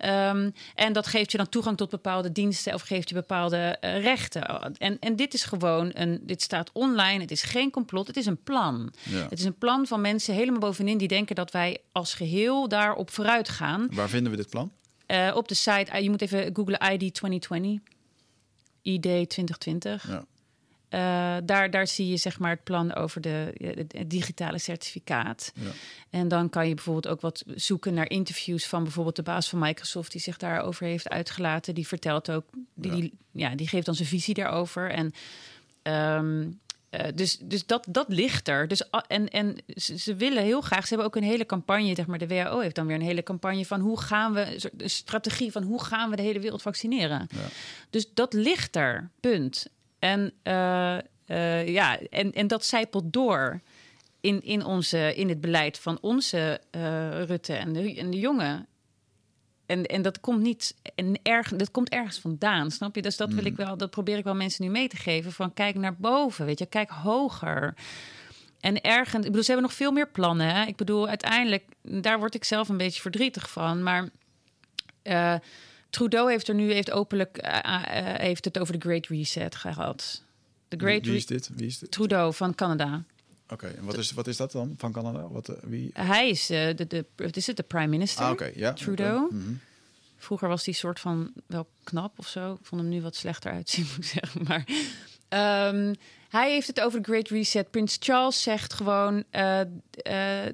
Um, 0.05 0.53
en 0.75 0.93
dat 0.93 1.07
geeft 1.07 1.31
je 1.31 1.37
dan 1.37 1.49
toegang 1.49 1.77
tot 1.77 1.91
bepaalde 1.91 2.33
diensten 2.33 2.75
of 2.75 2.83
geeft 2.83 3.09
je 3.09 3.15
bepaalde 3.15 3.79
uh, 3.81 4.03
rechten. 4.03 4.75
En, 4.77 4.99
en 4.99 5.17
dit 5.17 5.35
is 5.35 5.45
gewoon 5.45 5.91
een, 5.95 6.21
dit 6.23 6.43
staat 6.43 6.71
online. 6.73 7.21
Het 7.21 7.31
is 7.31 7.43
geen 7.43 7.71
complot. 7.71 8.07
Het 8.07 8.17
is 8.17 8.27
een 8.27 8.43
plan. 8.43 8.93
Ja. 9.03 9.27
Het 9.29 9.39
is 9.39 9.45
een 9.45 9.59
plan 9.59 9.87
van 9.87 10.01
mensen 10.01 10.35
helemaal 10.35 10.61
bovenin 10.61 10.99
die 10.99 11.09
denken 11.09 11.35
dat 11.35 11.51
wij 11.51 11.79
als 11.93 12.15
geheel 12.15 12.69
daarop 12.69 13.11
vooruit 13.11 13.49
gaan. 13.49 13.89
Waar 13.91 14.09
vinden 14.09 14.31
we 14.31 14.37
dit 14.37 14.51
plan? 14.51 14.73
Uh, 15.07 15.33
op 15.35 15.49
de 15.49 15.55
site, 15.55 15.93
uh, 15.93 16.01
je 16.01 16.11
moet 16.11 16.23
even 16.23 16.51
googlen 16.53 16.93
ID 16.93 17.15
2020. 17.15 17.81
ID 18.83 19.03
2020. 19.03 20.09
Ja. 20.09 20.25
Uh, 20.91 21.37
daar, 21.45 21.71
daar 21.71 21.87
zie 21.87 22.09
je 22.09 22.17
zeg 22.17 22.39
maar 22.39 22.51
het 22.51 22.65
plan 22.65 22.95
over 22.95 23.21
de, 23.21 23.53
het, 23.77 23.93
het 23.93 24.11
digitale 24.11 24.59
certificaat. 24.59 25.53
Ja. 25.55 25.71
En 26.11 26.29
dan 26.29 26.51
kan 26.51 26.69
je 26.69 26.75
bijvoorbeeld 26.75 27.09
ook 27.09 27.21
wat 27.21 27.45
zoeken 27.55 27.95
naar 27.95 28.11
interviews 28.11 28.67
van 28.67 28.83
bijvoorbeeld 28.83 29.17
de 29.17 29.23
baas 29.23 29.49
van 29.49 29.59
Microsoft 29.59 30.13
die 30.13 30.21
zich 30.21 30.37
daarover 30.37 30.87
heeft 30.87 31.09
uitgelaten. 31.09 31.75
Die 31.75 31.87
vertelt 31.87 32.31
ook, 32.31 32.45
die, 32.75 32.91
Ja. 32.91 32.97
die, 33.01 33.13
ja, 33.31 33.55
die 33.55 33.69
geeft 33.69 33.87
dan 33.87 33.95
zijn 33.95 34.09
visie 34.09 34.35
daarover. 34.35 34.91
En 34.91 35.13
um, 36.17 36.61
uh, 36.91 37.01
dus 37.15 37.39
dus 37.39 37.67
dat, 37.67 37.87
dat 37.89 38.09
ligt 38.09 38.49
er. 38.49 38.69
Dus, 38.69 38.83
uh, 38.83 39.01
en 39.07 39.29
en 39.29 39.57
ze, 39.67 39.99
ze, 39.99 40.15
willen 40.15 40.43
heel 40.43 40.61
graag, 40.61 40.83
ze 40.83 40.89
hebben 40.89 41.07
ook 41.07 41.17
een 41.17 41.29
hele 41.29 41.47
campagne, 41.47 41.95
zeg 41.95 42.07
maar, 42.07 42.19
de 42.19 42.27
WHO 42.27 42.59
heeft 42.59 42.75
dan 42.75 42.87
weer 42.87 42.97
een 42.97 43.03
hele 43.03 43.23
campagne 43.23 43.67
van 43.67 43.81
hoe 43.81 44.01
gaan 44.01 44.33
we, 44.33 44.71
een 44.77 44.91
strategie 44.91 45.53
van 45.53 45.63
hoe 45.63 45.85
gaan 45.85 46.11
we 46.11 46.17
de 46.17 46.23
hele 46.23 46.41
wereld 46.41 46.63
vaccineren. 46.63 47.29
Ja. 47.31 47.49
Dus 47.91 48.15
dat 48.15 48.33
ligt 48.33 48.77
er, 48.77 49.11
punt. 49.21 49.67
En, 50.01 50.33
uh, 50.45 50.99
uh, 51.27 51.69
ja, 51.69 51.99
en, 51.99 52.33
en 52.33 52.47
dat 52.47 52.65
zijpelt 52.65 53.13
door 53.13 53.61
in, 54.21 54.43
in, 54.43 54.65
onze, 54.65 55.15
in 55.15 55.29
het 55.29 55.41
beleid 55.41 55.79
van 55.79 55.99
onze 56.01 56.61
uh, 56.77 57.25
Rutte 57.25 57.55
en 57.55 57.73
de, 57.73 57.95
en 57.95 58.11
de 58.11 58.19
jongen. 58.19 58.67
En, 59.67 59.87
en 59.87 60.03
dat 60.03 60.21
komt 60.21 60.41
niet 60.41 60.75
en 60.95 61.19
erg, 61.23 61.49
dat 61.49 61.71
komt 61.71 61.89
ergens 61.89 62.19
vandaan, 62.19 62.71
snap 62.71 62.95
je? 62.95 63.03
Dus 63.03 63.17
dat 63.17 63.33
wil 63.33 63.45
ik 63.45 63.57
wel, 63.57 63.77
dat 63.77 63.91
probeer 63.91 64.19
ik 64.19 64.25
wel 64.25 64.35
mensen 64.35 64.65
nu 64.65 64.71
mee 64.71 64.89
te 64.89 64.97
geven. 64.97 65.33
Van 65.33 65.55
kijk 65.55 65.75
naar 65.75 65.97
boven, 65.97 66.47
weet 66.47 66.59
je, 66.59 66.67
kijk 66.67 66.91
hoger. 66.91 67.75
En 68.61 68.81
ergens, 68.81 69.25
ik 69.25 69.31
bedoel, 69.31 69.43
ze 69.43 69.51
hebben 69.51 69.69
nog 69.69 69.77
veel 69.77 69.93
meer 69.93 70.09
plannen. 70.09 70.55
Hè? 70.55 70.65
Ik 70.67 70.77
bedoel, 70.77 71.09
uiteindelijk, 71.09 71.65
daar 71.83 72.19
word 72.19 72.35
ik 72.35 72.45
zelf 72.45 72.69
een 72.69 72.77
beetje 72.77 73.01
verdrietig 73.01 73.51
van. 73.51 73.83
Maar 73.83 74.09
uh, 75.03 75.35
Trudeau 75.91 76.31
heeft 76.31 76.49
er 76.49 76.55
nu 76.55 76.73
heeft 76.73 76.91
openlijk 76.91 77.43
uh, 77.45 77.59
uh, 77.65 77.81
heeft 78.17 78.45
het 78.45 78.59
over 78.59 78.79
de 78.79 78.89
Great 78.89 79.07
Reset 79.07 79.55
gehad. 79.55 80.23
De 80.69 80.77
Great 80.77 81.01
wie, 81.01 81.11
wie 81.11 81.17
is 81.17 81.27
dit? 81.27 81.51
Wie 81.55 81.67
is 81.67 81.79
dit? 81.79 81.91
Trudeau 81.91 82.35
van 82.35 82.55
Canada. 82.55 83.05
Oké, 83.45 83.55
okay, 83.65 83.77
en 83.77 83.85
wat 83.85 83.99
is, 83.99 84.13
wat 84.13 84.27
is 84.27 84.37
dat 84.37 84.53
dan 84.53 84.75
van 84.77 84.93
Canada? 84.93 85.29
Wat, 85.29 85.57
wie? 85.63 85.91
Hij 85.93 86.29
is, 86.29 86.47
de, 86.47 86.85
de, 86.89 87.05
wat 87.17 87.37
is 87.37 87.47
het, 87.47 87.57
de 87.57 87.63
prime 87.63 87.87
minister? 87.87 88.25
Ah, 88.25 88.31
okay, 88.31 88.73
Trudeau. 88.73 89.25
Okay. 89.25 89.39
Mm 89.39 89.45
-hmm. 89.45 89.61
Vroeger 90.17 90.49
was 90.49 90.65
die 90.65 90.75
soort 90.75 91.01
van 91.01 91.33
wel 91.47 91.69
knap 91.85 92.19
of 92.19 92.29
zo. 92.29 92.53
Ik 92.53 92.67
vond 92.67 92.81
hem 92.81 92.91
nu 92.91 93.03
wat 93.03 93.17
slechter 93.17 93.53
uitzien, 93.53 93.87
moet 93.89 93.97
ik 93.97 94.05
zeggen. 94.05 94.43
Maar 94.43 94.65
um, 95.35 95.95
hij 96.29 96.51
heeft 96.51 96.67
het 96.67 96.81
over 96.81 97.03
de 97.03 97.11
Great 97.11 97.29
Reset. 97.29 97.71
Prins 97.71 97.97
Charles 98.01 98.43
zegt 98.43 98.73
gewoon: 98.73 99.25
uh, 99.33 99.61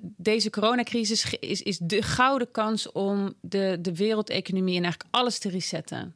deze 0.01 0.51
coronacrisis 0.51 1.37
is, 1.41 1.63
is 1.63 1.79
de 1.79 2.03
gouden 2.03 2.51
kans 2.51 2.93
om 2.93 3.35
de, 3.41 3.79
de 3.81 3.95
wereldeconomie 3.95 4.77
en 4.77 4.83
eigenlijk 4.83 5.15
alles 5.15 5.39
te 5.39 5.49
resetten. 5.49 6.15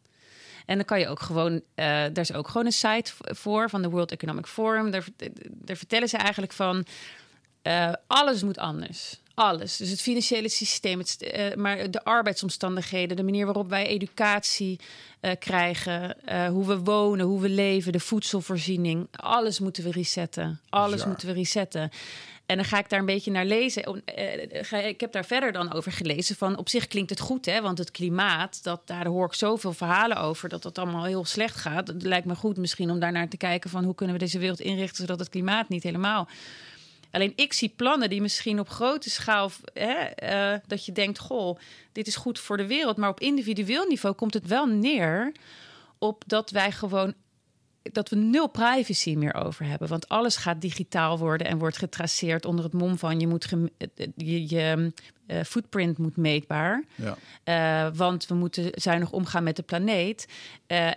En 0.66 0.76
dan 0.76 0.84
kan 0.84 1.00
je 1.00 1.08
ook 1.08 1.20
gewoon, 1.20 1.52
uh, 1.52 1.62
daar 1.74 2.18
is 2.18 2.32
ook 2.32 2.48
gewoon 2.48 2.66
een 2.66 2.72
site 2.72 3.12
voor 3.16 3.70
van 3.70 3.82
de 3.82 3.90
World 3.90 4.12
Economic 4.12 4.46
Forum. 4.46 4.90
Daar, 4.90 5.06
daar 5.46 5.76
vertellen 5.76 6.08
ze 6.08 6.16
eigenlijk 6.16 6.52
van, 6.52 6.86
alles 8.06 8.42
moet 8.42 8.58
anders. 8.58 9.20
Alles. 9.40 9.76
Dus 9.76 9.90
het 9.90 10.00
financiële 10.00 10.48
systeem, 10.48 10.98
het, 10.98 11.32
uh, 11.36 11.54
maar 11.54 11.90
de 11.90 12.04
arbeidsomstandigheden, 12.04 13.16
de 13.16 13.22
manier 13.22 13.44
waarop 13.44 13.68
wij 13.68 13.86
educatie 13.86 14.78
uh, 15.20 15.30
krijgen, 15.38 16.16
uh, 16.28 16.48
hoe 16.48 16.66
we 16.66 16.78
wonen, 16.78 17.26
hoe 17.26 17.40
we 17.40 17.48
leven, 17.48 17.92
de 17.92 18.00
voedselvoorziening. 18.00 19.08
Alles 19.12 19.58
moeten 19.58 19.84
we 19.84 19.90
resetten. 19.90 20.60
Alles 20.68 21.00
Ja. 21.00 21.06
moeten 21.06 21.28
we 21.28 21.34
resetten. 21.34 21.90
En 22.46 22.56
dan 22.56 22.64
ga 22.64 22.78
ik 22.78 22.88
daar 22.88 22.98
een 22.98 23.06
beetje 23.06 23.30
naar 23.30 23.44
lezen. 23.44 24.04
Eh, 24.04 24.86
Ik 24.88 25.00
heb 25.00 25.12
daar 25.12 25.24
verder 25.24 25.52
dan 25.52 25.72
over 25.72 25.92
gelezen. 25.92 26.36
Van 26.36 26.56
op 26.58 26.68
zich 26.68 26.86
klinkt 26.86 27.10
het 27.10 27.20
goed, 27.20 27.46
hè? 27.46 27.60
Want 27.60 27.78
het 27.78 27.90
klimaat, 27.90 28.62
dat, 28.62 28.80
daar 28.84 29.06
hoor 29.06 29.26
ik 29.26 29.34
zoveel 29.34 29.72
verhalen 29.72 30.16
over 30.16 30.48
dat 30.48 30.64
het 30.64 30.78
allemaal 30.78 31.04
heel 31.04 31.24
slecht 31.24 31.56
gaat. 31.56 31.86
Het 31.88 32.02
lijkt 32.02 32.26
me 32.26 32.34
goed 32.34 32.56
misschien 32.56 32.90
om 32.90 33.00
daarnaar 33.00 33.28
te 33.28 33.36
kijken 33.36 33.70
van 33.70 33.84
hoe 33.84 33.94
kunnen 33.94 34.14
we 34.16 34.22
deze 34.24 34.38
wereld 34.38 34.60
inrichten 34.60 34.96
zodat 34.96 35.18
het 35.18 35.28
klimaat 35.28 35.68
niet 35.68 35.82
helemaal. 35.82 36.28
Alleen 37.10 37.32
ik 37.36 37.52
zie 37.52 37.72
plannen 37.76 38.10
die 38.10 38.20
misschien 38.20 38.60
op 38.60 38.68
grote 38.68 39.10
schaal, 39.10 39.50
hè, 39.72 39.92
eh, 39.94 40.58
dat 40.66 40.84
je 40.84 40.92
denkt, 40.92 41.18
goh, 41.18 41.58
dit 41.92 42.06
is 42.06 42.16
goed 42.16 42.38
voor 42.38 42.56
de 42.56 42.66
wereld. 42.66 42.96
Maar 42.96 43.08
op 43.08 43.20
individueel 43.20 43.86
niveau 43.86 44.14
komt 44.14 44.34
het 44.34 44.46
wel 44.46 44.66
neer 44.66 45.32
op 45.98 46.22
dat 46.26 46.50
wij 46.50 46.72
gewoon 46.72 47.14
dat 47.82 48.08
we 48.08 48.16
nul 48.16 48.48
privacy 48.48 49.14
meer 49.14 49.34
over 49.34 49.64
hebben. 49.64 49.88
Want 49.88 50.08
alles 50.08 50.36
gaat 50.36 50.60
digitaal 50.60 51.18
worden 51.18 51.46
en 51.46 51.58
wordt 51.58 51.78
getraceerd 51.78 52.44
onder 52.44 52.64
het 52.64 52.72
mom 52.72 52.98
van 52.98 53.20
je 53.20 53.26
moet 53.26 53.48
je, 54.16 54.48
je 54.48 54.92
eh, 55.26 55.40
footprint 55.42 55.98
moet 55.98 56.16
meetbaar. 56.16 56.84
Ja. 56.94 57.16
Eh, 57.44 57.96
want 57.96 58.26
we 58.26 58.34
moeten 58.34 58.70
zuinig 58.74 59.12
omgaan 59.12 59.42
met 59.42 59.56
de 59.56 59.62
planeet. 59.62 60.28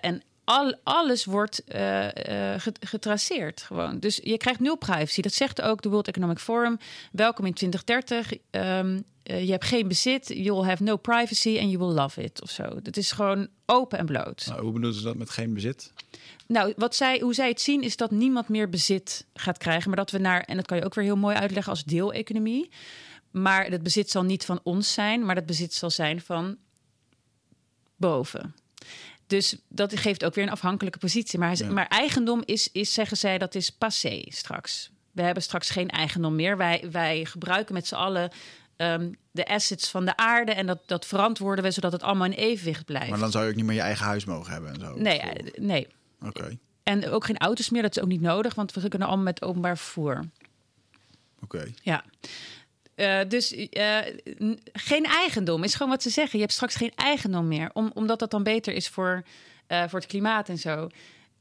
En 0.02 0.22
al, 0.44 0.76
alles 0.84 1.26
wordt 1.26 1.64
eh, 1.64 2.54
eh, 2.54 2.62
get- 2.62 2.86
getraceerd 2.88 3.62
gewoon. 3.62 4.00
Dus 4.00 4.20
je 4.24 4.38
krijgt 4.38 4.60
nul 4.60 4.76
privacy. 4.76 5.22
Dat 5.22 5.34
zegt 5.34 5.62
ook 5.62 5.82
de 5.82 5.90
World 5.90 6.08
Economic 6.08 6.40
Forum. 6.40 6.78
Welkom 7.12 7.46
in 7.46 7.54
2030. 7.54 8.40
Ehm, 8.50 9.00
eh, 9.24 9.46
je 9.46 9.52
hebt 9.52 9.66
geen 9.66 9.88
bezit. 9.88 10.28
You'll 10.28 10.66
have 10.66 10.84
no 10.84 10.98
privacy 10.98 11.58
and 11.60 11.72
you 11.72 11.78
will 11.78 11.94
love 11.94 12.24
it 12.24 12.42
of 12.42 12.50
zo. 12.50 12.82
Dat 12.82 12.98
is 12.98 13.12
gewoon 13.12 13.48
open 13.66 13.98
en 14.00 14.06
bloot. 14.06 14.46
Nou, 14.48 14.62
hoe 14.62 14.72
bedoelen 14.72 14.98
ze 15.00 15.04
dat 15.04 15.16
met 15.16 15.30
geen 15.30 15.54
bezit? 15.54 15.94
Nou, 16.48 16.74
wat 16.78 16.96
zij, 16.96 17.20
hoe 17.20 17.34
zij 17.34 17.48
het 17.48 17.62
zien 17.62 17.82
is 17.82 17.98
dat 17.98 18.12
niemand 18.12 18.50
meer 18.50 18.70
bezit 18.70 19.26
gaat 19.34 19.58
krijgen. 19.58 19.88
Maar 19.88 19.98
dat 19.98 20.12
we 20.12 20.18
naar, 20.18 20.42
en 20.42 20.56
dat 20.56 20.66
kan 20.66 20.78
je 20.78 20.86
ook 20.86 20.94
weer 20.94 21.06
heel 21.06 21.16
mooi 21.16 21.36
uitleggen 21.36 21.72
als 21.72 21.84
deeleconomie. 21.84 22.70
Maar 23.32 23.66
het 23.66 23.84
bezit 23.84 24.10
zal 24.10 24.24
niet 24.24 24.46
van 24.46 24.60
ons 24.64 24.94
zijn, 24.94 25.26
maar 25.26 25.36
het 25.36 25.46
bezit 25.46 25.74
zal 25.74 25.90
zijn 25.90 26.22
van 26.22 26.58
boven. 27.96 28.56
Dus 29.34 29.56
dat 29.70 30.00
geeft 30.00 30.26
ook 30.26 30.34
weer 30.36 30.44
een 30.44 30.50
afhankelijke 30.52 30.98
positie. 31.00 31.40
Maar, 31.40 31.58
Ja. 31.58 31.70
maar 31.72 31.88
eigendom 31.88 32.42
is, 32.46 32.72
is, 32.72 32.94
zeggen 32.94 33.18
zij, 33.18 33.38
dat 33.38 33.56
is 33.56 33.70
passé 33.70 34.24
straks. 34.28 34.92
We 35.12 35.22
hebben 35.22 35.44
straks 35.44 35.70
geen 35.70 35.90
eigendom 35.90 36.36
meer. 36.36 36.58
Wij, 36.58 36.88
wij 36.92 37.26
gebruiken 37.26 37.74
met 37.74 37.88
z'n 37.88 37.96
allen 37.96 38.32
ehm, 38.76 39.12
de 39.32 39.46
assets 39.48 39.90
van 39.90 40.06
de 40.06 40.18
aarde. 40.18 40.52
En 40.52 40.66
dat, 40.66 40.80
dat 40.86 41.06
verantwoorden 41.06 41.64
we 41.64 41.72
zodat 41.72 41.92
het 41.92 42.04
allemaal 42.04 42.26
in 42.26 42.32
evenwicht 42.32 42.86
blijft. 42.86 43.10
Maar 43.10 43.20
dan 43.20 43.32
zou 43.32 43.44
je 43.44 43.50
ook 43.50 43.56
niet 43.56 43.66
meer 43.66 43.76
je 43.76 43.82
eigen 43.82 44.06
huis 44.06 44.26
mogen 44.26 44.52
hebben 44.54 44.74
en 44.74 44.80
zo. 44.80 44.94
nee, 44.96 45.20
eh, 45.20 45.54
nee. 45.62 45.88
Oké, 46.22 46.58
En 46.84 47.10
ook 47.10 47.26
geen 47.26 47.38
auto's 47.38 47.70
meer, 47.70 47.82
dat 47.82 47.96
is 47.98 48.04
ook 48.04 48.10
niet 48.10 48.22
nodig, 48.22 48.56
want 48.56 48.74
we 48.74 48.88
kunnen 48.88 49.08
allemaal 49.08 49.26
met 49.26 49.42
openbaar 49.42 49.78
vervoer. 49.78 50.20
oké. 51.44 51.66
Ja. 51.82 52.04
Eh, 52.96 53.20
dus 53.28 53.56
eh, 53.70 53.98
geen 54.74 55.06
eigendom 55.06 55.64
is 55.64 55.74
gewoon 55.74 55.92
wat 55.92 56.02
ze 56.02 56.10
zeggen. 56.10 56.34
Je 56.34 56.44
hebt 56.44 56.54
straks 56.54 56.76
geen 56.76 56.92
eigendom 56.96 57.48
meer, 57.48 57.70
om, 57.74 57.92
omdat 57.94 58.20
dat 58.20 58.32
dan 58.32 58.44
beter 58.44 58.74
is 58.74 58.90
voor, 58.90 59.24
eh, 59.68 59.84
voor 59.88 60.00
het 60.00 60.08
klimaat 60.08 60.50
en 60.50 60.58
zo. 60.58 60.90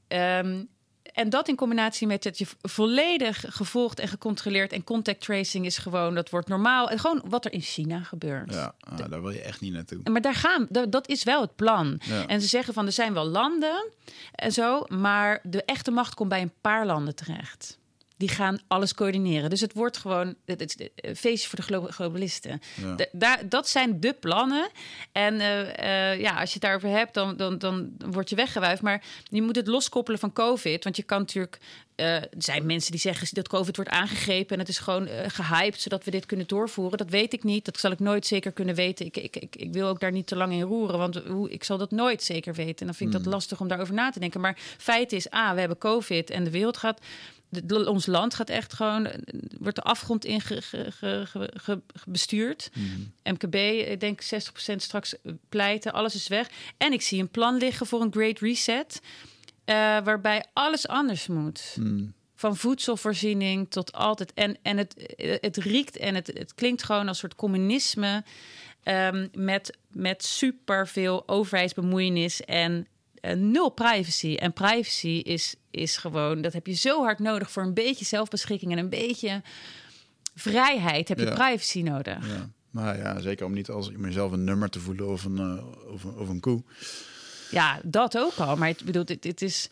Ehm, 0.09 0.65
en 1.03 1.31
dat 1.31 1.49
in 1.49 1.57
combinatie 1.57 2.07
met 2.07 2.23
dat 2.23 2.39
je 2.39 2.47
volledig 2.63 3.45
gevolgd 3.49 3.99
en 3.99 4.09
gecontroleerd 4.09 4.73
en 4.73 4.85
contact 4.85 5.21
tracing 5.21 5.67
is 5.67 5.79
gewoon, 5.79 6.15
dat 6.15 6.31
wordt 6.31 6.49
normaal. 6.49 6.91
En 6.91 6.99
gewoon 6.99 7.23
wat 7.29 7.45
er 7.45 7.53
in 7.53 7.61
China 7.61 8.03
gebeurt. 8.03 8.53
Ja, 8.53 8.75
ah, 8.81 8.97
daar 8.97 9.23
wil 9.23 9.31
je 9.31 9.43
echt 9.43 9.61
niet 9.61 9.73
naartoe. 9.73 10.01
Maar 10.11 10.21
daar 10.21 10.35
gaan, 10.35 10.67
dat, 10.71 10.93
dat 10.93 11.09
is 11.09 11.25
wel 11.25 11.41
het 11.41 11.57
plan. 11.57 12.01
Ja. 12.05 12.27
En 12.27 12.41
ze 12.41 12.49
zeggen 12.49 12.75
van 12.75 12.87
er 12.87 12.93
zijn 12.93 13.15
wel 13.15 13.27
landen 13.27 13.91
en 14.35 14.53
zo, 14.53 14.85
maar 14.89 15.41
de 15.43 15.65
echte 15.65 15.91
macht 15.91 16.15
komt 16.15 16.29
bij 16.29 16.43
een 16.43 16.53
paar 16.61 16.87
landen 16.87 17.15
terecht. 17.15 17.79
Die 18.23 18.31
gaan 18.31 18.59
alles 18.67 18.95
coördineren. 18.95 19.51
Dus 19.51 19.61
het 19.61 19.73
wordt 19.73 19.97
gewoon 19.97 20.35
het, 20.45 20.61
het, 20.61 20.91
het 20.97 21.19
feestje 21.19 21.49
voor 21.49 21.59
de 21.59 21.65
glo- 21.65 21.87
globalisten. 21.91 22.61
Ja. 22.83 22.95
Da- 22.95 23.07
daar, 23.13 23.49
dat 23.49 23.69
zijn 23.69 24.01
de 24.01 24.13
plannen. 24.13 24.69
En 25.13 25.41
eh, 25.41 26.11
eh, 26.13 26.21
ja, 26.21 26.31
als 26.41 26.49
je 26.49 26.53
het 26.55 26.63
daarover 26.63 26.89
hebt, 26.89 27.15
dan, 27.15 27.37
dan, 27.37 27.59
dan 27.59 27.93
word 27.99 28.29
je 28.31 28.37
weggewuifd. 28.37 28.83
Maar 28.83 29.03
je 29.25 29.43
moet 29.43 29.57
het 29.57 29.67
loskoppelen 29.67 30.21
van 30.21 30.33
COVID. 30.33 30.85
Want 30.85 30.97
je 30.97 31.03
kan 31.03 31.19
natuurlijk. 31.19 31.59
eh, 31.95 32.15
er 32.15 32.29
zijn 32.39 32.67
mensen 32.67 32.91
die 32.91 33.01
zeggen 33.01 33.29
dat 33.33 33.49
COVID 33.49 33.77
wordt 33.77 33.91
aangegrepen. 33.91 34.53
En 34.55 34.59
het 34.59 34.69
is 34.69 34.79
gewoon 34.79 35.07
eh, 35.07 35.29
gehyped 35.31 35.81
zodat 35.81 36.05
we 36.05 36.11
dit 36.11 36.27
kunnen 36.27 36.47
doorvoeren. 36.47 36.99
Dat 36.99 37.11
weet 37.11 37.33
ik 37.33 37.43
niet. 37.45 37.65
Dat 37.65 37.79
zal 37.79 37.91
ik 37.91 37.99
nooit 37.99 38.27
zeker 38.27 38.53
kunnen 38.53 38.75
weten. 38.75 39.07
Ik, 39.07 39.17
ik, 39.17 39.37
ik, 39.37 39.57
ik 39.57 39.73
wil 39.73 39.89
ook 39.89 40.01
daar 40.01 40.13
niet 40.13 40.27
te 40.27 40.37
lang 40.37 40.53
in 40.53 40.61
roeren. 40.63 40.99
Want 40.99 41.17
hoe, 41.17 41.51
ik 41.51 41.65
zal 41.65 41.79
dat 41.79 41.91
nooit 41.91 42.23
zeker 42.23 42.55
weten. 42.55 42.79
En 42.81 42.87
dan 42.87 42.95
vind 42.95 43.15
ik 43.15 43.23
dat 43.25 43.33
lastig 43.33 43.61
om 43.61 43.69
daarover 43.69 43.95
na 43.95 44.11
te 44.11 44.21
denken. 44.21 44.41
Maar 44.41 44.57
feit 44.79 45.13
is, 45.13 45.33
A, 45.35 45.55
we 45.55 45.61
hebben 45.61 45.79
COVID 45.79 46.31
en 46.31 46.45
de 46.45 46.51
wereld 46.51 46.77
gaat. 46.77 47.01
De- 47.65 47.91
ons 47.91 48.07
land 48.07 48.35
gaat 48.35 48.51
echt 48.51 48.73
gewoon. 48.73 49.07
eh, 49.07 49.19
wordt 49.59 49.77
de 49.77 49.83
afgrond 49.83 50.25
in 50.25 50.41
ge- 50.41 50.63
ge- 50.63 50.87
ge-. 51.55 51.81
MKB, 53.25 53.55
ik 53.91 54.01
denk 54.01 54.21
60% 54.23 54.83
straks 54.83 55.15
pleiten, 55.49 55.93
alles 55.93 56.15
is 56.15 56.29
weg. 56.29 56.49
En 56.77 56.93
ik 56.93 57.03
zie 57.03 57.21
een 57.21 57.29
plan 57.31 57.57
liggen 57.57 57.87
voor 57.87 58.01
een 58.01 58.13
Great 58.13 58.39
Reset, 58.39 59.01
eh, 59.65 59.75
waarbij 60.05 60.45
alles 60.53 60.89
anders 60.89 61.27
moet. 61.27 61.77
Van 62.35 62.57
voedselvoorziening 62.57 63.71
tot 63.71 63.93
altijd. 63.93 64.33
En, 64.35 64.57
en 64.63 64.77
het, 64.77 65.15
het 65.41 65.57
riekt 65.57 65.97
en 65.97 66.15
het, 66.15 66.27
het 66.27 66.55
klinkt 66.55 66.83
gewoon 66.83 67.01
als 67.09 67.09
een 67.09 67.15
soort 67.29 67.35
communisme. 67.35 68.25
ehm, 68.83 69.29
met, 69.35 69.77
met 69.89 70.25
superveel 70.25 71.29
overheidsbemoeienis 71.29 72.41
en 72.41 72.87
nul 73.31 73.69
privacy. 73.71 74.35
En 74.35 74.53
privacy 74.53 75.09
is, 75.25 75.55
is 75.71 75.97
gewoon, 75.97 76.41
dat 76.43 76.53
heb 76.53 76.67
je 76.67 76.73
zo 76.75 77.03
hard 77.03 77.19
nodig 77.19 77.51
voor 77.51 77.63
een 77.63 77.75
beetje 77.75 78.05
zelfbeschikking 78.05 78.73
en 78.73 78.79
een 78.79 78.89
beetje 78.89 79.43
vrijheid. 80.35 81.09
Heb 81.09 81.19
je 81.19 81.25
Ja. 81.25 81.35
privacy 81.35 81.83
nodig. 81.83 82.27
Ja. 82.29 82.49
Nou 82.71 82.97
ja, 82.99 83.21
zeker 83.21 83.47
om 83.47 83.53
niet 83.53 83.69
als 83.69 83.91
mezelf 83.91 84.33
een 84.33 84.45
nummer 84.45 84.69
te 84.71 84.81
voelen 84.81 85.09
of 85.09 85.25
een, 85.25 85.39
eh, 85.39 85.93
of, 85.93 86.05
een- 86.05 86.17
of 86.17 86.29
een 86.29 86.41
koe. 86.41 86.63
Ja, 87.51 87.81
dat 87.85 88.19
ook 88.19 88.35
al. 88.35 88.57
Maar 88.57 88.69
ik 88.69 88.81
bedoel, 88.85 89.05
dit, 89.05 89.23
dit 89.23 89.43
is. 89.43 89.69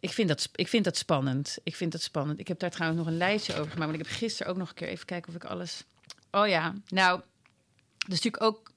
Ik 0.00 0.10
vind, 0.12 0.28
dat, 0.28 0.48
ik 0.54 0.68
vind 0.68 0.84
dat 0.84 0.96
spannend. 0.96 1.58
Ik 1.62 1.76
vind 1.76 1.92
dat 1.92 2.02
spannend. 2.02 2.40
Ik 2.40 2.48
heb 2.48 2.58
daar 2.58 2.70
trouwens 2.70 3.00
nog 3.02 3.10
een 3.12 3.18
lijstje 3.18 3.52
over 3.52 3.70
gemaakt. 3.72 3.90
Want 3.90 4.02
ik 4.02 4.08
heb 4.08 4.16
gisteren 4.18 4.52
ook 4.52 4.58
nog 4.58 4.68
een 4.68 4.74
keer 4.74 4.88
even 4.88 5.06
kijken 5.06 5.28
of 5.28 5.34
ik 5.34 5.44
alles. 5.44 5.84
Oh 6.30 6.48
ja, 6.48 6.74
nou, 6.88 7.20
dat 7.98 8.12
is 8.12 8.20
natuurlijk 8.22 8.42
ook. 8.42 8.72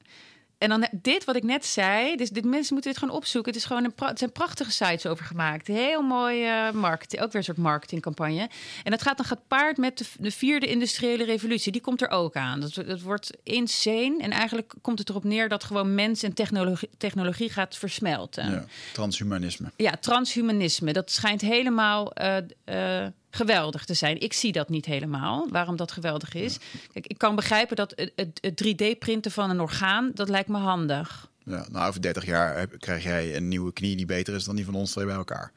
En 0.58 0.70
dan 0.70 0.88
dit 0.92 1.24
wat 1.24 1.36
ik 1.36 1.44
net 1.44 1.66
zei. 1.66 2.16
Dus 2.16 2.30
dit 2.30 2.46
mensen 2.46 2.74
moeten 2.74 2.92
dit 2.92 3.00
gewoon 3.00 3.16
opzoeken. 3.16 3.52
Het 3.52 3.62
is 3.62 3.68
gewoon 3.68 3.84
een 3.84 3.94
het 3.96 4.20
zijn 4.20 4.32
prachtige 4.32 4.72
sites 4.72 5.06
over 5.06 5.26
gemaakt. 5.26 5.68
Heel 5.68 6.02
mooi 6.02 6.46
eh 6.46 6.72
marketing. 6.72 7.22
Ook 7.22 7.32
weer 7.32 7.38
een 7.38 7.44
soort 7.44 7.58
marketingcampagne. 7.58 8.50
En 8.84 8.92
dat 8.92 9.02
gaat 9.02 9.18
dan 9.18 9.26
gepaard 9.26 9.78
met 9.78 9.98
de, 9.98 10.06
de 10.20 10.32
vierde 10.32 10.68
industriële 10.68 11.24
revolutie. 11.24 11.72
Die 11.72 11.82
komt 11.82 12.02
er 12.02 12.10
ook 12.10 12.36
aan. 12.36 12.60
Dat, 12.60 12.74
dat 12.74 13.02
wordt 13.02 13.32
insane. 13.44 14.16
En 14.20 14.32
eigenlijk 14.32 14.74
komt 14.82 15.00
het 15.00 15.10
erop 15.10 15.24
neer 15.24 15.50
dat 15.50 15.64
gewoon 15.64 15.96
mens 15.96 16.24
en 16.24 16.34
technologie, 16.34 16.90
technologie 16.98 17.50
gaat 17.50 17.78
versmelten. 17.78 18.52
Ja. 18.52 18.66
Transhumanisme. 18.94 19.72
Ja, 19.76 19.92
transhumanisme. 19.92 20.94
Dat 20.94 21.12
schijnt 21.12 21.42
helemaal 21.42 22.14
eh, 22.14 22.38
eh, 22.64 23.08
geweldig 23.38 23.86
te 23.86 23.94
zijn. 23.94 24.20
Ik 24.20 24.34
zie 24.34 24.52
dat 24.52 24.70
niet 24.70 24.86
helemaal, 24.86 25.48
waarom 25.50 25.76
dat 25.76 25.92
geweldig 25.92 26.34
is. 26.34 26.58
Kijk, 26.94 27.08
ik 27.08 27.18
kan 27.18 27.36
begrijpen 27.36 27.76
dat 27.76 27.94
het, 27.96 28.12
het, 28.16 28.38
het 28.42 28.64
3D-printen 28.68 29.32
van 29.32 29.50
een 29.50 29.60
orgaan, 29.62 30.12
dat 30.14 30.30
lijkt 30.30 30.50
me 30.50 30.58
handig. 30.58 31.30
Ja, 31.44 31.66
nou, 31.72 31.88
over 31.88 32.02
30 32.02 32.26
jaar 32.26 32.58
heb- 32.60 32.80
krijg 32.80 33.04
jij 33.04 33.36
een 33.36 33.48
nieuwe 33.48 33.74
knie 33.74 33.96
die 33.96 34.06
beter 34.06 34.36
is 34.36 34.44
dan 34.44 34.56
die 34.56 34.66
van 34.66 34.76
ons 34.76 34.92
twee 34.92 35.06
bij 35.06 35.16
elkaar. 35.16 35.52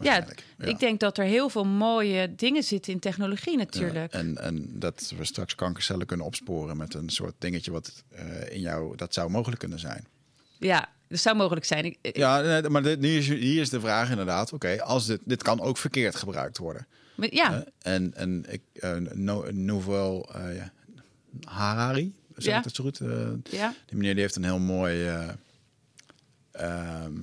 Ja, 0.00 0.26
ik 0.58 0.78
denk 0.78 1.00
dat 1.00 1.18
er 1.18 1.24
heel 1.24 1.48
veel 1.48 1.64
mooie 1.64 2.34
dingen 2.34 2.62
zitten 2.62 2.92
in 2.92 2.98
technologie 2.98 3.56
natuurlijk. 3.56 4.12
Ja, 4.12 4.18
en, 4.18 4.36
en 4.42 4.66
dat 4.78 5.12
we 5.18 5.24
straks 5.24 5.54
kankercellen 5.54 6.06
kunnen 6.06 6.26
opsporen 6.26 6.76
met 6.76 6.94
een 6.94 7.08
soort 7.08 7.34
dingetje 7.38 7.70
wat 7.70 8.02
eh, 8.08 8.52
in 8.54 8.60
jou, 8.60 8.96
dat 8.96 9.14
zou 9.14 9.30
mogelijk 9.30 9.60
kunnen 9.60 9.78
zijn. 9.78 10.06
Ja, 10.58 10.88
dat 11.08 11.18
zou 11.18 11.36
mogelijk 11.36 11.66
zijn. 11.66 11.84
Ik, 11.84 11.98
ik- 12.00 12.16
Ja, 12.16 12.60
maar 12.68 12.82
dit, 12.82 13.00
nu 13.00 13.16
is, 13.16 13.28
hier 13.28 13.60
is 13.60 13.70
de 13.70 13.80
vraag 13.80 14.10
inderdaad, 14.10 14.52
oké, 14.52 14.82
als 14.82 15.06
dit, 15.06 15.20
dit 15.24 15.42
kan 15.42 15.60
ook 15.60 15.78
verkeerd 15.78 16.16
gebruikt 16.16 16.58
worden. 16.58 16.86
Maar 17.18 17.34
ja, 17.34 17.52
Hè? 17.52 17.62
En, 17.92 18.14
en 18.14 18.44
ik, 18.52 18.62
uh, 18.74 18.96
no, 18.96 19.50
Novel 19.50 20.34
eh, 20.34 20.62
Harari, 21.44 22.14
zeg 22.36 22.56
ik 22.56 22.62
dat 22.62 22.74
zo 22.74 22.84
goed? 22.84 23.00
Eh, 23.00 23.28
ja, 23.50 23.74
Die 23.86 23.96
meneer 23.96 24.12
die 24.12 24.22
heeft 24.22 24.36
een 24.36 24.44
heel 24.44 24.58
mooi 24.58 25.06
eh, 25.06 25.28
ehm, 26.50 27.14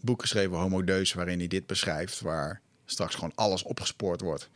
boek 0.00 0.20
geschreven, 0.20 0.56
Homo 0.58 0.84
Deus, 0.84 1.12
waarin 1.12 1.38
hij 1.38 1.48
dit 1.48 1.66
beschrijft, 1.66 2.20
waar 2.20 2.60
straks 2.84 3.14
gewoon 3.14 3.32
alles 3.34 3.62
opgespoord 3.62 4.20
wordt. 4.20 4.48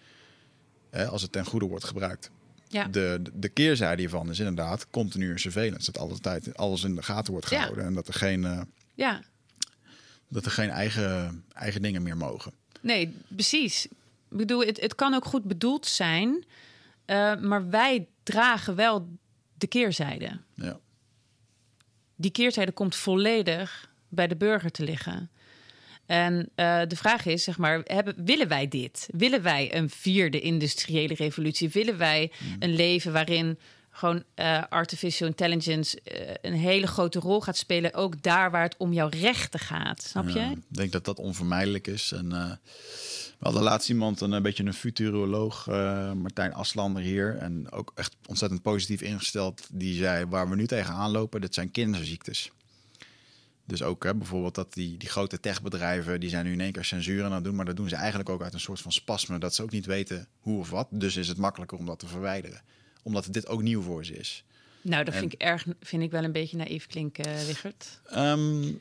Hè, 0.91 1.07
als 1.07 1.23
het 1.23 1.33
ten 1.33 1.45
goede 1.45 1.67
wordt 1.67 1.85
gebruikt. 1.85 2.31
ja. 2.69 2.85
De, 2.89 3.23
de 3.35 3.49
keerzijde 3.49 4.01
hiervan 4.01 4.31
is 4.31 4.39
inderdaad 4.39 4.91
continue 4.91 5.39
surveillance. 5.39 5.93
Dat 5.93 6.03
alle 6.03 6.19
tijd 6.19 6.57
alles 6.57 6.85
in 6.85 6.95
de 6.95 7.03
gaten 7.03 7.33
wordt 7.33 7.51
Ja. 7.51 7.57
gehouden. 7.59 7.85
En 7.85 7.95
dat 7.95 8.09
er 8.09 8.15
geen, 8.15 8.45
eh, 8.45 8.61
ja. 8.95 9.23
dat 10.29 10.45
er 10.45 10.51
geen 10.51 10.71
eigen, 10.71 11.45
eigen 11.53 11.83
dingen 11.83 12.03
meer 12.03 12.17
mogen. 12.17 12.53
Nee, 12.81 13.15
precies. 13.29 13.89
Ik 14.41 14.47
bedoel, 14.47 14.67
het, 14.67 14.81
het 14.81 14.95
kan 14.95 15.15
ook 15.15 15.25
goed 15.25 15.45
bedoeld 15.45 15.87
zijn. 15.87 16.45
Eh, 17.05 17.37
maar 17.37 17.71
wij 17.71 18.07
dragen 18.23 18.75
wel 18.75 19.09
de 19.55 19.67
keerzijde. 19.67 20.41
Ja. 20.55 20.79
Die 22.17 22.31
keerzijde 22.31 22.73
komt 22.73 22.97
volledig 22.97 23.91
bij 24.09 24.27
de 24.27 24.37
burger 24.37 24.71
te 24.71 24.85
liggen. 24.85 25.31
En 26.07 26.35
uh, 26.57 26.81
de 26.89 26.97
vraag 26.97 27.27
is, 27.27 27.45
zeg 27.45 27.59
maar, 27.59 27.81
hebben, 27.85 28.15
willen 28.25 28.49
wij 28.49 28.69
dit? 28.69 29.09
Willen 29.13 29.43
wij 29.43 29.75
een 29.75 29.91
vierde 29.91 30.41
industriële 30.41 31.15
revolutie? 31.15 31.69
Willen 31.69 31.99
wij 31.99 32.33
mm. 32.39 32.57
een 32.59 32.75
leven 32.75 33.13
waarin 33.13 33.59
gewoon 33.91 34.23
uh, 34.37 34.63
artificial 34.69 35.29
intelligence 35.29 35.99
uh, 36.05 36.35
een 36.43 36.53
hele 36.53 36.87
grote 36.87 37.19
rol 37.19 37.41
gaat 37.41 37.57
spelen, 37.57 37.95
ook 37.95 38.23
daar 38.23 38.51
waar 38.51 38.63
het 38.63 38.77
om 38.79 38.93
jouw 38.93 39.09
rechten 39.09 39.61
gaat. 39.61 40.03
Snap 40.03 40.29
je? 40.29 40.41
ik 40.41 40.77
denk 40.77 40.93
dat 40.93 41.05
dat 41.05 41.19
onvermijdelijk 41.19 41.87
is. 41.87 42.13
En 42.13 42.31
uh, 42.31 42.53
we 43.39 43.45
hadden 43.45 43.63
laatst 43.63 43.89
iemand, 43.89 44.21
een, 44.21 44.33
een 44.33 44.43
beetje 44.43 44.65
een 44.65 44.75
futuroloog, 44.75 45.67
Martijn 46.15 46.55
Aslander 46.55 47.03
hier, 47.03 47.37
en 47.37 47.71
ook 47.71 47.93
echt 47.95 48.17
ontzettend 48.27 48.63
positief 48.63 49.01
ingesteld. 49.01 49.69
Die 49.73 49.97
zei: 49.97 50.27
waar 50.27 50.49
we 50.49 50.57
nu 50.57 50.67
tegenaan 50.67 51.11
lopen, 51.11 51.41
dit 51.41 51.55
zijn 51.55 51.71
kinderziektes. 51.71 52.51
Dus 53.65 53.83
ook 53.83 54.05
hè, 54.05 54.15
bijvoorbeeld 54.15 54.55
dat 54.55 54.75
die, 54.75 54.97
die 54.97 55.09
grote 55.09 55.41
techbedrijven, 55.41 56.21
die 56.21 56.29
zijn 56.29 56.45
nu 56.45 56.53
in 56.53 56.61
één 56.61 56.73
keer 56.73 56.85
censuur 56.85 57.25
aan 57.25 57.33
het 57.33 57.45
doen, 57.45 57.55
maar 57.55 57.65
dat 57.65 57.77
doen 57.77 57.89
ze 57.89 57.97
eigenlijk 57.97 58.29
ook 58.29 58.43
uit 58.43 58.55
een 58.55 58.61
soort 58.61 58.81
van 58.81 58.93
spasme, 58.93 59.39
dat 59.39 59.55
ze 59.55 59.63
ook 59.63 59.71
niet 59.71 59.87
weten 59.87 60.29
hoe 60.41 60.59
of 60.59 60.71
wat. 60.71 60.89
Dus 60.91 61.17
is 61.17 61.29
het 61.29 61.37
makkelijker 61.37 61.79
om 61.79 61.87
dat 61.87 61.99
te 61.99 62.07
verwijderen 62.07 62.61
omdat 63.07 63.27
dit 63.31 63.47
ook 63.47 63.63
nieuw 63.63 63.83
voor 63.83 64.05
ze 64.05 64.17
is. 64.17 64.45
Nou, 64.83 65.05
dat 65.05 65.15
vind 65.15 65.33
ik 65.33 65.41
erg, 65.41 65.67
vind 65.81 66.03
ik 66.03 66.11
wel 66.11 66.25
een 66.25 66.33
beetje 66.33 66.57
naïef 66.57 66.87
klinken, 66.87 67.29
uh, 67.29 67.41
Wichert. 67.41 68.01
Um, 68.15 68.79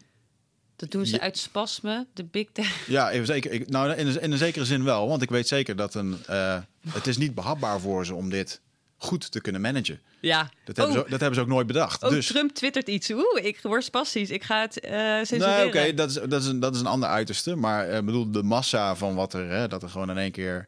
dat 0.75 0.91
doen 0.91 1.05
ze 1.05 1.19
uit 1.19 1.37
spasme, 1.37 2.07
de 2.13 2.23
big 2.23 2.47
tech. 2.51 2.87
Ja, 2.87 3.11
even 3.11 3.25
zeker. 3.25 3.51
Ik, 3.51 3.69
nou, 3.69 3.93
in 3.93 4.07
een, 4.07 4.21
in 4.21 4.31
een 4.31 4.37
zekere 4.37 4.65
zin 4.65 4.83
wel, 4.83 5.07
want 5.07 5.21
ik 5.21 5.29
weet 5.29 5.47
zeker 5.47 5.75
dat 5.75 5.93
een, 5.93 6.17
uh, 6.29 6.57
het 6.89 7.07
is 7.07 7.17
niet 7.17 7.35
behapbaar 7.35 7.79
voor 7.79 8.05
ze 8.05 8.15
om 8.15 8.29
dit 8.29 8.61
goed 8.97 9.31
te 9.31 9.41
kunnen 9.41 9.61
managen. 9.61 10.01
Ja. 10.19 10.51
Dat 10.65 10.77
hebben, 10.77 10.95
oh. 10.95 11.03
ze, 11.03 11.09
dat 11.09 11.19
hebben 11.19 11.35
ze 11.35 11.41
ook 11.41 11.47
nooit 11.47 11.67
bedacht. 11.67 12.03
Oh, 12.03 12.09
dus... 12.09 12.27
Trump 12.27 12.51
twittert 12.51 12.87
iets. 12.87 13.09
Oeh, 13.09 13.43
ik 13.43 13.59
word 13.61 13.83
spastisch. 13.83 14.29
Ik 14.29 14.43
ga 14.43 14.61
het 14.61 14.85
uh, 14.85 14.91
censureren. 14.91 15.57
Nee, 15.57 15.67
oké, 15.67 15.93
dat, 15.93 16.09
is, 16.09 16.15
dat, 16.15 16.41
is 16.41 16.47
een, 16.47 16.59
dat 16.59 16.75
is 16.75 16.79
een 16.79 16.87
ander 16.87 17.09
uiterste. 17.09 17.55
Maar 17.55 17.89
uh, 17.89 17.99
bedoel, 17.99 18.31
de 18.31 18.43
massa 18.43 18.95
van 18.95 19.15
wat 19.15 19.33
er... 19.33 19.49
Hè, 19.49 19.67
dat 19.67 19.83
er 19.83 19.89
gewoon 19.89 20.09
in 20.09 20.17
één 20.17 20.31
keer... 20.31 20.67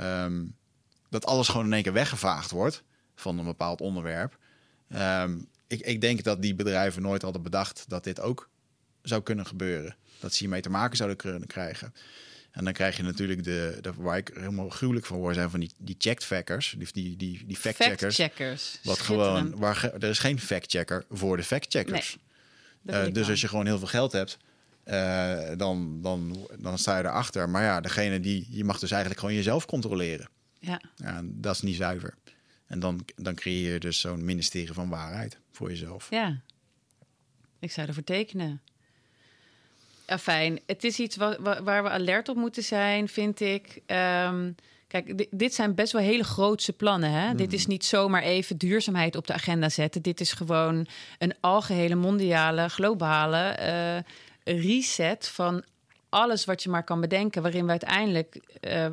Um, 0.00 0.56
dat 1.10 1.26
alles 1.26 1.48
gewoon 1.48 1.66
in 1.66 1.72
één 1.72 1.82
keer 1.82 1.92
weggevaagd 1.92 2.50
wordt 2.50 2.82
van 3.14 3.38
een 3.38 3.44
bepaald 3.44 3.80
onderwerp. 3.80 4.36
Um, 4.96 5.48
ik, 5.66 5.80
ik 5.80 6.00
denk 6.00 6.22
dat 6.22 6.42
die 6.42 6.54
bedrijven 6.54 7.02
nooit 7.02 7.22
hadden 7.22 7.42
bedacht 7.42 7.84
dat 7.88 8.04
dit 8.04 8.20
ook 8.20 8.48
zou 9.08 9.22
kunnen 9.22 9.46
gebeuren. 9.46 9.96
Dat 10.20 10.32
ze 10.32 10.38
hiermee 10.38 10.60
te 10.60 10.70
maken 10.70 10.96
zouden 10.96 11.16
kunnen 11.18 11.46
krijgen. 11.46 11.94
En 12.50 12.64
dan 12.64 12.72
krijg 12.72 12.96
je 12.96 13.02
natuurlijk 13.02 13.44
de, 13.44 13.78
de 13.80 13.92
waar 13.96 14.16
ik 14.16 14.30
helemaal 14.34 14.68
gruwelijk 14.68 15.06
van 15.06 15.16
hoor 15.16 15.34
zijn 15.34 15.50
van 15.50 15.60
die, 15.60 15.70
die 15.78 15.94
checkfackers, 15.98 16.74
die, 16.78 16.88
die, 16.92 17.16
die, 17.16 17.46
die 17.46 17.56
fact-checkers. 17.56 18.16
Fact 18.16 18.80
wat 18.84 18.98
gewoon, 18.98 19.56
waar, 19.56 19.92
er 19.92 20.08
is 20.08 20.18
geen 20.18 20.40
fact-checker 20.40 21.04
voor 21.10 21.36
de 21.36 21.44
fact-checkers. 21.44 22.18
Nee, 22.82 23.08
uh, 23.08 23.14
dus 23.14 23.28
als 23.28 23.40
je 23.40 23.48
gewoon 23.48 23.66
heel 23.66 23.78
veel 23.78 23.86
geld 23.88 24.12
hebt, 24.12 24.38
uh, 24.84 25.50
dan, 25.56 26.02
dan, 26.02 26.48
dan 26.58 26.78
sta 26.78 26.98
je 26.98 27.04
erachter. 27.04 27.48
Maar 27.48 27.62
ja, 27.62 27.80
degene 27.80 28.20
die, 28.20 28.46
je 28.50 28.64
mag 28.64 28.78
dus 28.78 28.90
eigenlijk 28.90 29.20
gewoon 29.20 29.34
jezelf 29.34 29.66
controleren. 29.66 30.28
Ja. 30.58 30.80
ja 30.96 31.20
dat 31.24 31.54
is 31.54 31.62
niet 31.62 31.76
zuiver. 31.76 32.14
En 32.66 32.80
dan, 32.80 33.04
dan 33.16 33.34
creëer 33.34 33.72
je 33.72 33.80
dus 33.80 34.00
zo'n 34.00 34.24
ministerie 34.24 34.72
van 34.72 34.88
waarheid 34.88 35.38
voor 35.52 35.68
jezelf. 35.68 36.10
Ja, 36.10 36.40
ik 37.58 37.70
zou 37.70 37.86
ervoor 37.86 38.04
tekenen. 38.04 38.60
Ja, 40.08 40.18
fijn. 40.18 40.60
Het 40.66 40.84
is 40.84 40.98
iets 40.98 41.16
waar, 41.16 41.62
waar 41.64 41.82
we 41.82 41.90
alert 41.90 42.28
op 42.28 42.36
moeten 42.36 42.62
zijn, 42.62 43.08
vind 43.08 43.40
ik. 43.40 43.82
Um, 44.26 44.54
kijk, 44.86 45.26
dit 45.30 45.54
zijn 45.54 45.74
best 45.74 45.92
wel 45.92 46.02
hele 46.02 46.24
grootse 46.24 46.72
plannen. 46.72 47.10
Hè? 47.10 47.34
Dit 47.34 47.52
is 47.52 47.64
mm. 47.64 47.72
niet 47.72 47.84
zomaar 47.84 48.22
even 48.22 48.56
duurzaamheid 48.56 49.16
op 49.16 49.26
de 49.26 49.32
agenda 49.32 49.68
zetten. 49.68 50.02
Dit 50.02 50.20
is 50.20 50.32
gewoon 50.32 50.86
een 51.18 51.34
algehele 51.40 51.94
mondiale, 51.94 52.68
globale 52.68 53.58
uh, 54.46 54.56
reset 54.62 55.28
van 55.28 55.64
alles 56.08 56.44
wat 56.44 56.62
je 56.62 56.68
maar 56.68 56.84
kan 56.84 57.00
bedenken, 57.00 57.42
waarin 57.42 57.64
we 57.64 57.70
uiteindelijk, 57.70 58.58
uh, 58.60 58.84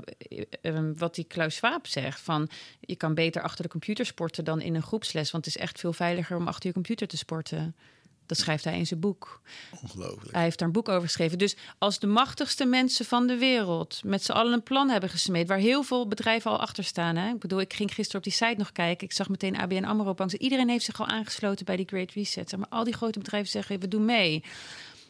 uh, 0.61 0.79
wat 0.97 1.15
die 1.15 1.25
Klaus 1.25 1.55
Schwab 1.55 1.87
zegt, 1.87 2.19
van 2.19 2.49
je 2.79 2.95
kan 2.95 3.13
beter 3.13 3.41
achter 3.41 3.63
de 3.63 3.69
computer 3.69 4.05
sporten 4.05 4.45
dan 4.45 4.61
in 4.61 4.75
een 4.75 4.81
groepsles, 4.81 5.31
want 5.31 5.45
het 5.45 5.55
is 5.55 5.61
echt 5.61 5.79
veel 5.79 5.93
veiliger 5.93 6.37
om 6.37 6.47
achter 6.47 6.67
je 6.67 6.73
computer 6.73 7.07
te 7.07 7.17
sporten. 7.17 7.75
Dat 8.25 8.37
schrijft 8.37 8.63
hij 8.63 8.77
in 8.77 8.87
zijn 8.87 8.99
boek. 8.99 9.41
Ongelooflijk. 9.81 10.33
Hij 10.33 10.43
heeft 10.43 10.59
daar 10.59 10.67
een 10.67 10.73
boek 10.73 10.89
over 10.89 11.01
geschreven. 11.01 11.37
Dus 11.37 11.55
als 11.77 11.99
de 11.99 12.07
machtigste 12.07 12.65
mensen 12.65 13.05
van 13.05 13.27
de 13.27 13.37
wereld 13.37 14.01
met 14.03 14.23
z'n 14.23 14.31
allen 14.31 14.53
een 14.53 14.63
plan 14.63 14.89
hebben 14.89 15.09
gesmeed, 15.09 15.47
waar 15.47 15.57
heel 15.57 15.83
veel 15.83 16.07
bedrijven 16.07 16.51
al 16.51 16.59
achter 16.59 16.83
staan. 16.83 17.15
Hè? 17.15 17.29
Ik 17.29 17.39
bedoel, 17.39 17.59
ik 17.59 17.73
ging 17.73 17.93
gisteren 17.93 18.17
op 18.17 18.23
die 18.23 18.33
site 18.33 18.55
nog 18.57 18.71
kijken. 18.71 19.07
Ik 19.07 19.13
zag 19.13 19.29
meteen 19.29 19.57
ABN 19.57 19.83
Amro 19.83 20.13
Bank. 20.13 20.31
Iedereen 20.31 20.69
heeft 20.69 20.85
zich 20.85 20.99
al 20.99 21.07
aangesloten 21.07 21.65
bij 21.65 21.75
die 21.75 21.87
Great 21.87 22.11
Reset. 22.11 22.49
Zeg 22.49 22.59
maar 22.59 22.69
al 22.69 22.83
die 22.83 22.93
grote 22.93 23.19
bedrijven 23.19 23.51
zeggen, 23.51 23.79
we 23.79 23.87
doen 23.87 24.05
mee. 24.05 24.43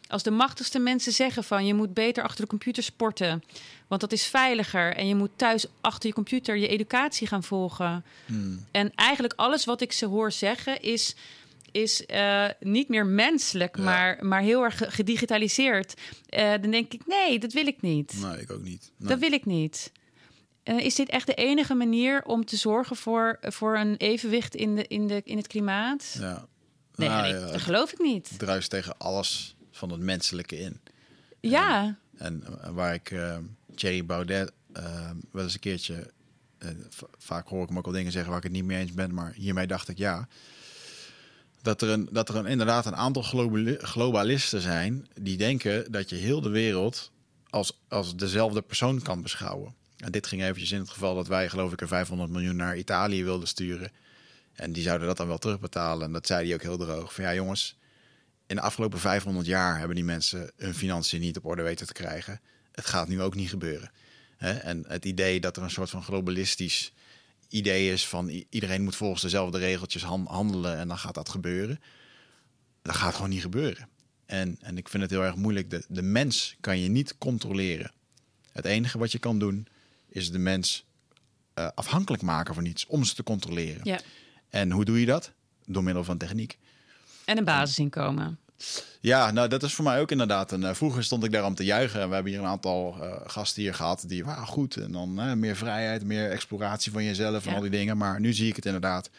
Als 0.07 0.24
de 0.24 0.32
machtigste 0.32 0.80
mensen 0.80 1.11
zeggen 1.11 1.43
van 1.43 1.66
je 1.66 1.74
moet 1.74 1.93
beter 1.93 2.24
achter 2.24 2.41
de 2.41 2.49
computer 2.49 2.84
sporten, 2.84 3.43
want 3.88 4.01
dat 4.01 4.11
is 4.11 4.26
veiliger 4.26 4.95
en 4.95 5.07
je 5.07 5.16
moet 5.16 5.30
thuis 5.36 5.66
achter 5.82 6.09
je 6.09 6.16
computer 6.16 6.57
je 6.57 6.68
educatie 6.68 7.28
gaan 7.28 7.43
volgen. 7.43 8.05
Hmm. 8.26 8.66
En 8.72 8.91
eigenlijk 8.95 9.34
alles 9.36 9.66
wat 9.66 9.82
ik 9.82 9.91
ze 9.91 10.05
hoor 10.05 10.32
zeggen 10.32 10.82
is, 10.82 11.16
is 11.76 12.03
uh, 12.07 12.49
niet 12.59 12.89
meer 12.89 13.05
menselijk, 13.05 13.78
maar, 13.78 14.26
maar 14.26 14.41
heel 14.41 14.63
erg 14.63 14.82
gedigitaliseerd. 14.88 15.93
Uh, 16.30 16.51
dan 16.61 16.71
denk 16.71 16.93
ik, 16.93 17.07
nee, 17.07 17.39
dat 17.39 17.53
wil 17.53 17.67
ik 17.67 17.82
niet. 17.82 18.17
Nee, 18.21 18.41
ik 18.41 18.51
ook 18.51 18.61
niet. 18.61 18.91
Nee. 18.97 19.09
Dat 19.09 19.19
wil 19.19 19.32
ik 19.32 19.45
niet. 19.45 19.91
Uh, 20.63 20.80
is 20.80 20.95
dit 20.95 21.09
echt 21.09 21.28
de 21.28 21.34
enige 21.34 21.73
manier 21.73 22.23
om 22.23 22.45
te 22.45 22.55
zorgen 22.55 22.95
voor, 22.95 23.38
voor 23.41 23.78
een 23.78 23.95
evenwicht 23.95 24.55
in, 24.55 24.76
de, 24.76 24.88
in, 24.88 25.07
de, 25.07 25.21
in 25.23 25.38
het 25.38 25.47
klimaat? 25.47 26.15
Ja. 26.19 26.47
Nee, 26.95 27.09
nou, 27.09 27.21
nee 27.21 27.51
dat 27.51 27.61
geloof 27.61 27.91
ik 27.91 27.99
niet. 27.99 28.30
Het 28.30 28.39
druist 28.39 28.69
tegen 28.69 28.97
alles 28.97 29.55
van 29.71 29.91
het 29.91 30.01
menselijke 30.01 30.59
in. 30.59 30.80
Ja. 31.39 31.97
En, 32.17 32.43
en 32.61 32.73
waar 32.73 32.93
ik 32.93 33.15
Thierry 33.76 34.05
Baudet 34.05 34.51
wel 35.32 35.43
eens 35.43 35.53
een 35.53 35.59
keertje, 35.59 36.11
vaak 37.17 37.47
hoor 37.47 37.61
ik 37.61 37.67
hem 37.67 37.78
ook 37.78 37.86
al 37.86 37.91
dingen 37.91 38.11
zeggen 38.11 38.30
waar 38.30 38.39
ik 38.39 38.45
het 38.45 38.53
niet 38.53 38.65
mee 38.65 38.80
eens 38.80 38.93
ben, 38.93 39.13
maar 39.13 39.34
hiermee 39.34 39.67
dacht 39.67 39.89
ik 39.89 39.97
ja. 39.97 40.28
Dat 41.66 41.82
er, 41.82 41.89
een, 41.89 42.09
dat 42.11 42.30
er 42.30 42.36
een, 42.36 42.45
inderdaad 42.45 42.86
een 42.86 42.95
aantal 42.95 43.24
globalisten 43.78 44.61
zijn 44.61 45.07
die 45.22 45.38
denken 45.38 45.91
dat 45.91 46.09
je 46.09 46.16
heel 46.16 46.41
de 46.41 46.49
wereld 46.49 47.11
als, 47.49 47.80
als 47.88 48.16
dezelfde 48.16 48.61
persoon 48.61 49.01
kan 49.01 49.22
beschouwen. 49.22 49.76
En 49.97 50.11
dit 50.11 50.28
ging 50.28 50.43
eventjes 50.43 50.72
in 50.72 50.80
het 50.80 50.89
geval 50.89 51.16
dat 51.16 51.28
wij, 51.28 51.49
geloof 51.49 51.72
ik, 51.72 51.82
er 51.82 51.88
500 51.88 52.30
miljoen 52.32 52.55
naar 52.55 52.78
Italië 52.78 53.24
wilden 53.24 53.47
sturen. 53.47 53.91
En 54.53 54.72
die 54.72 54.84
zouden 54.84 55.07
dat 55.07 55.18
dan 55.18 55.28
wel 55.28 55.38
terugbetalen. 55.38 56.05
En 56.05 56.13
dat 56.13 56.28
zei 56.28 56.45
hij 56.45 56.53
ook 56.53 56.61
heel 56.61 56.78
droog. 56.78 57.13
Van 57.13 57.24
ja, 57.24 57.34
jongens, 57.34 57.78
in 58.47 58.55
de 58.55 58.61
afgelopen 58.61 58.99
500 58.99 59.45
jaar 59.45 59.78
hebben 59.78 59.95
die 59.95 60.05
mensen 60.05 60.51
hun 60.57 60.76
financiën 60.76 61.20
niet 61.20 61.38
op 61.38 61.45
orde 61.45 61.61
weten 61.61 61.88
te 61.88 61.93
krijgen. 61.93 62.41
Het 62.72 62.86
gaat 62.86 63.07
nu 63.07 63.22
ook 63.22 63.36
niet 63.36 63.49
gebeuren. 63.49 63.91
En 64.38 64.86
het 64.88 65.05
idee 65.05 65.39
dat 65.39 65.57
er 65.57 65.63
een 65.63 65.70
soort 65.70 65.89
van 65.89 66.03
globalistisch 66.03 66.93
idee 67.50 67.91
is 67.91 68.08
van 68.08 68.43
iedereen 68.50 68.84
moet 68.84 68.96
volgens 68.96 69.22
dezelfde 69.22 69.58
regeltjes 69.58 70.04
handelen 70.04 70.78
en 70.78 70.88
dan 70.88 70.98
gaat 70.98 71.14
dat 71.14 71.30
gebeuren. 71.30 71.80
Dat 72.82 72.96
gaat 72.96 73.16
gewoon 73.16 73.30
niet 73.30 73.41
gebeuren. 73.41 73.89
En, 74.26 74.58
en 74.62 74.78
ik 74.78 74.89
vind 74.89 75.04
het 75.04 75.12
heel 75.12 75.24
erg 75.24 75.36
moeilijk. 75.36 75.70
De, 75.70 75.86
de 75.88 76.02
mens 76.02 76.56
kan 76.60 76.80
je 76.80 76.89
niet 76.89 77.18
controleren. 77.18 77.91
Het 78.52 78.66
enige 78.66 78.98
wat 78.98 79.12
je 79.12 79.20
kan 79.20 79.39
doen 79.39 79.68
is 80.10 80.32
de 80.32 80.38
mens 80.38 80.86
uh, 81.60 81.68
afhankelijk 81.76 82.24
maken 82.24 82.54
van 82.54 82.66
iets 82.66 82.86
om 82.86 83.04
ze 83.04 83.16
te 83.16 83.24
controleren. 83.24 83.82
Ja. 83.84 84.00
En 84.50 84.72
hoe 84.72 84.86
doe 84.86 85.00
je 85.00 85.06
dat? 85.06 85.32
Door 85.66 85.84
middel 85.84 86.04
van 86.04 86.18
techniek. 86.18 86.58
En 87.26 87.38
een 87.38 87.43
basisinkomen. 87.43 88.39
Ja, 88.99 89.32
nou 89.32 89.47
dat 89.47 89.64
is 89.64 89.74
voor 89.74 89.84
mij 89.84 89.99
ook 89.99 90.12
inderdaad. 90.12 90.51
En 90.51 90.62
uh, 90.62 90.74
vroeger 90.74 91.03
stond 91.03 91.24
ik 91.24 91.32
daar 91.32 91.45
om 91.45 91.56
te 91.56 91.64
juichen. 91.64 92.08
We 92.08 92.14
hebben 92.14 92.32
hier 92.32 92.41
een 92.41 92.47
aantal 92.47 92.95
uh, 93.01 93.14
gasten 93.26 93.62
hier 93.62 93.74
gehad 93.74 94.03
die 94.08 94.26
waren 94.26 94.47
goed. 94.47 94.76
En 94.76 94.91
dan 94.91 95.20
uh, 95.20 95.34
meer 95.34 95.56
vrijheid, 95.56 96.03
meer 96.03 96.32
exploratie 96.32 96.91
van 96.91 97.03
jezelf 97.03 97.45
en 97.45 97.56
al 97.56 97.62
die 97.62 97.70
dingen. 97.70 97.97
Maar 97.97 98.20
nu 98.20 98.34
zie 98.34 98.49
ik 98.49 98.56
het 98.56 98.66
inderdaad. 98.66 99.10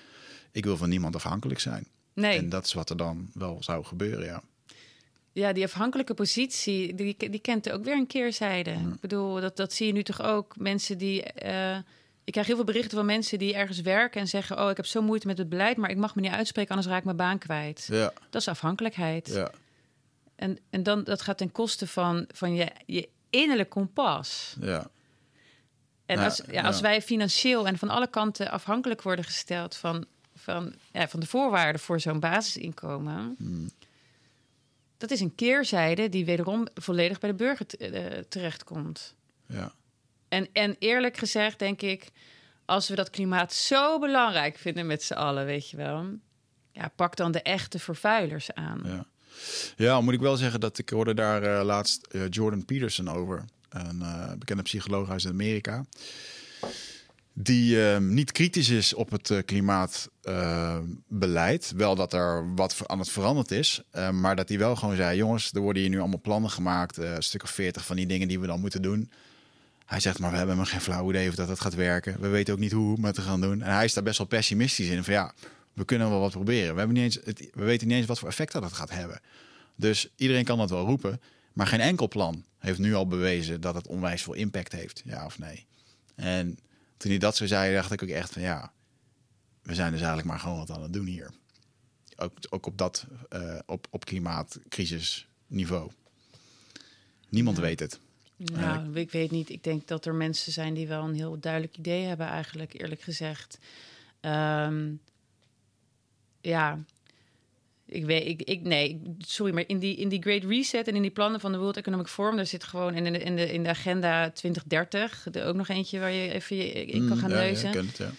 Ik 0.52 0.64
wil 0.64 0.76
van 0.76 0.88
niemand 0.88 1.14
afhankelijk 1.14 1.60
zijn. 1.60 1.86
Nee. 2.12 2.38
En 2.38 2.48
dat 2.48 2.64
is 2.64 2.72
wat 2.72 2.90
er 2.90 2.96
dan 2.96 3.30
wel 3.34 3.56
zou 3.60 3.84
gebeuren, 3.84 4.24
ja. 4.24 4.42
Ja, 5.32 5.52
die 5.52 5.64
afhankelijke 5.64 6.14
positie, 6.14 6.94
die, 6.94 7.16
die 7.30 7.40
kent 7.40 7.70
ook 7.70 7.84
weer 7.84 7.94
een 7.96 8.06
keerzijde. 8.06 8.70
Ja. 8.70 8.76
Ik 8.76 9.00
bedoel, 9.00 9.40
dat, 9.40 9.56
dat 9.56 9.72
zie 9.72 9.86
je 9.86 9.92
nu 9.92 10.02
toch 10.02 10.22
ook. 10.22 10.54
Mensen 10.58 10.98
die 10.98 11.22
ik 12.26 12.32
krijg 12.32 12.46
heel 12.46 12.56
veel 12.56 12.64
berichten 12.64 12.96
van 12.96 13.06
mensen 13.06 13.38
die 13.38 13.54
ergens 13.54 13.80
werken 13.80 14.20
en 14.20 14.28
zeggen: 14.28 14.62
Oh, 14.62 14.70
ik 14.70 14.76
heb 14.76 14.86
zo 14.86 15.02
moeite 15.02 15.26
met 15.26 15.38
het 15.38 15.48
beleid, 15.48 15.76
maar 15.76 15.90
ik 15.90 15.96
mag 15.96 16.14
me 16.14 16.20
niet 16.20 16.30
uitspreken, 16.30 16.70
anders 16.70 16.88
raak 16.88 16.98
ik 16.98 17.04
mijn 17.04 17.16
baan 17.16 17.38
kwijt. 17.38 17.86
Ja. 17.90 18.12
Dat 18.30 18.40
is 18.40 18.48
afhankelijkheid. 18.48 19.28
Ja. 19.28 19.50
En, 20.36 20.58
en 20.70 20.82
dan, 20.82 21.04
dat 21.04 21.22
gaat 21.22 21.38
ten 21.38 21.52
koste 21.52 21.86
van, 21.86 22.24
van 22.32 22.54
je, 22.54 22.70
je 22.86 23.08
innerlijk 23.30 23.68
kompas. 23.68 24.56
Ja. 24.60 24.90
En 26.06 26.18
als, 26.18 26.42
ja, 26.50 26.62
als 26.62 26.80
wij 26.80 27.02
financieel 27.02 27.66
en 27.66 27.78
van 27.78 27.88
alle 27.88 28.10
kanten 28.10 28.50
afhankelijk 28.50 29.02
worden 29.02 29.24
gesteld 29.24 29.76
van, 29.76 30.04
van, 30.34 30.74
ja, 30.92 31.08
van 31.08 31.20
de 31.20 31.26
voorwaarden 31.26 31.80
voor 31.80 32.00
zo'n 32.00 32.20
basisinkomen. 32.20 33.34
Hmm. 33.38 33.70
Dat 34.96 35.10
is 35.10 35.20
een 35.20 35.34
keerzijde 35.34 36.08
die 36.08 36.24
wederom 36.24 36.66
volledig 36.74 37.18
bij 37.18 37.30
de 37.30 37.36
burger 37.36 37.66
uh, 37.78 38.18
terechtkomt. 38.28 39.14
Ja. 39.46 39.72
En, 40.28 40.48
en 40.52 40.76
eerlijk 40.78 41.16
gezegd 41.16 41.58
denk 41.58 41.82
ik, 41.82 42.08
als 42.64 42.88
we 42.88 42.94
dat 42.94 43.10
klimaat 43.10 43.52
zo 43.52 43.98
belangrijk 43.98 44.58
vinden 44.58 44.86
met 44.86 45.02
z'n 45.02 45.14
allen, 45.14 45.46
weet 45.46 45.70
je 45.70 45.76
wel. 45.76 46.06
Ja, 46.72 46.92
pak 46.96 47.16
dan 47.16 47.32
de 47.32 47.42
echte 47.42 47.78
vervuilers 47.78 48.54
aan. 48.54 48.82
Ja. 48.84 49.06
ja, 49.76 50.00
moet 50.00 50.14
ik 50.14 50.20
wel 50.20 50.36
zeggen 50.36 50.60
dat 50.60 50.78
ik 50.78 50.88
hoorde 50.88 51.14
daar 51.14 51.42
eh, 51.42 51.64
laatst 51.64 52.06
eh, 52.06 52.28
Jordan 52.28 52.64
Peterson 52.64 53.08
over. 53.08 53.44
Een 53.68 54.02
eh, 54.02 54.32
bekende 54.38 54.62
psycholoog 54.62 55.10
uit 55.10 55.26
Amerika. 55.26 55.84
Die 57.38 57.76
niet 58.00 58.32
kritisch 58.32 58.68
is 58.68 58.94
op 58.94 59.10
het 59.10 59.42
klimaatbeleid. 59.44 61.72
wel 61.76 61.94
dat 61.94 62.12
er 62.12 62.54
wat 62.54 62.76
aan 62.86 62.98
het 62.98 63.08
veranderd 63.08 63.50
is. 63.50 63.82
maar 64.12 64.36
dat 64.36 64.48
hij 64.48 64.58
wel 64.58 64.76
gewoon 64.76 64.96
zei: 64.96 65.16
jongens, 65.16 65.52
er 65.52 65.60
worden 65.60 65.82
hier 65.82 65.90
nu 65.90 65.98
allemaal 65.98 66.20
plannen 66.20 66.50
gemaakt. 66.50 66.96
een 66.96 67.22
stuk 67.22 67.42
of 67.42 67.50
veertig 67.50 67.86
van 67.86 67.96
die 67.96 68.06
dingen 68.06 68.28
die 68.28 68.40
we 68.40 68.46
dan 68.46 68.60
moeten 68.60 68.82
doen. 68.82 69.10
Hij 69.86 70.00
zegt, 70.00 70.18
maar 70.18 70.30
we 70.30 70.36
hebben 70.36 70.56
maar 70.56 70.66
geen 70.66 70.80
flauw 70.80 71.08
idee 71.10 71.28
of 71.28 71.34
dat 71.34 71.48
het 71.48 71.60
gaat 71.60 71.74
werken. 71.74 72.20
We 72.20 72.28
weten 72.28 72.54
ook 72.54 72.60
niet 72.60 72.72
hoe 72.72 73.00
we 73.00 73.06
het 73.06 73.18
gaan 73.18 73.40
doen. 73.40 73.62
En 73.62 73.74
hij 73.74 73.84
is 73.84 73.94
daar 73.94 74.02
best 74.04 74.18
wel 74.18 74.26
pessimistisch 74.26 74.88
in. 74.88 75.04
Van 75.04 75.12
ja, 75.14 75.34
we 75.72 75.84
kunnen 75.84 76.10
wel 76.10 76.20
wat 76.20 76.30
proberen. 76.30 76.72
We, 76.72 76.78
hebben 76.78 76.96
niet 76.96 77.04
eens, 77.04 77.18
het, 77.24 77.48
we 77.52 77.64
weten 77.64 77.86
niet 77.86 77.96
eens 77.96 78.06
wat 78.06 78.18
voor 78.18 78.28
effect 78.28 78.52
dat 78.52 78.72
gaat 78.72 78.90
hebben. 78.90 79.20
Dus 79.76 80.08
iedereen 80.16 80.44
kan 80.44 80.58
dat 80.58 80.70
wel 80.70 80.86
roepen. 80.86 81.20
Maar 81.52 81.66
geen 81.66 81.80
enkel 81.80 82.08
plan 82.08 82.44
heeft 82.58 82.78
nu 82.78 82.94
al 82.94 83.06
bewezen 83.06 83.60
dat 83.60 83.74
het 83.74 83.86
onwijs 83.86 84.22
veel 84.22 84.32
impact 84.32 84.72
heeft. 84.72 85.02
Ja 85.04 85.24
of 85.24 85.38
nee. 85.38 85.66
En 86.14 86.58
toen 86.96 87.10
hij 87.10 87.18
dat 87.20 87.36
zo 87.36 87.46
zei, 87.46 87.74
dacht 87.74 87.92
ik 87.92 88.02
ook 88.02 88.08
echt 88.08 88.32
van 88.32 88.42
ja, 88.42 88.72
we 89.62 89.74
zijn 89.74 89.90
dus 89.90 90.00
eigenlijk 90.00 90.28
maar 90.28 90.38
gewoon 90.40 90.58
wat 90.58 90.70
aan 90.70 90.82
het 90.82 90.92
doen 90.92 91.06
hier. 91.06 91.30
Ook, 92.16 92.32
ook 92.50 92.66
op 92.66 92.78
dat, 92.78 93.06
eh, 93.28 93.58
op, 93.66 93.86
op 93.90 94.04
klimaatcrisisniveau. 94.04 95.90
Niemand 97.28 97.56
Ja. 97.56 97.62
weet 97.62 97.80
het. 97.80 98.00
Nou, 98.36 98.94
ik 98.98 99.10
weet 99.10 99.30
niet. 99.30 99.50
Ik 99.50 99.64
denk 99.64 99.86
dat 99.88 100.04
er 100.06 100.14
mensen 100.14 100.52
zijn 100.52 100.74
die 100.74 100.86
wel 100.88 101.02
een 101.04 101.14
heel 101.14 101.38
duidelijk 101.40 101.76
idee 101.76 102.04
hebben, 102.04 102.26
eigenlijk, 102.26 102.80
eerlijk 102.80 103.00
gezegd. 103.00 103.58
Ehm, 104.20 104.92
ja, 106.40 106.78
ik 107.86 108.04
weet, 108.04 108.26
ik, 108.26 108.42
ik, 108.42 108.62
nee, 108.62 109.00
sorry, 109.18 109.54
maar 109.54 109.64
in 109.66 109.78
die, 109.78 109.96
in 109.96 110.08
die 110.08 110.22
Great 110.22 110.44
Reset 110.44 110.88
en 110.88 110.94
in 110.96 111.02
die 111.02 111.10
plannen 111.10 111.40
van 111.40 111.52
de 111.52 111.58
World 111.58 111.76
Economic 111.76 112.06
Forum, 112.06 112.36
daar 112.36 112.46
zit 112.46 112.64
gewoon 112.64 112.94
in 112.94 113.12
de, 113.12 113.18
in 113.18 113.36
de, 113.36 113.52
in 113.52 113.62
de 113.62 113.68
agenda 113.68 114.30
2030, 114.30 115.26
er 115.32 115.46
ook 115.46 115.54
nog 115.56 115.68
eentje 115.68 115.98
waar 115.98 116.10
je 116.12 116.30
even 116.32 116.56
je, 116.56 116.72
in 116.72 117.06
kan 117.08 117.16
Mm, 117.16 117.22
gaan 117.22 117.30
ja, 117.30 117.36
ja, 117.40 117.42
lezen. 117.42 117.70
ken 117.70 117.86
het, 117.86 117.96
ja. 117.96 118.10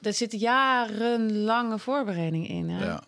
Daar 0.00 0.12
zit 0.12 0.32
jarenlange 0.40 1.78
voorbereiding 1.78 2.48
in. 2.48 2.68
Hè? 2.68 2.84
Ja. 2.84 3.02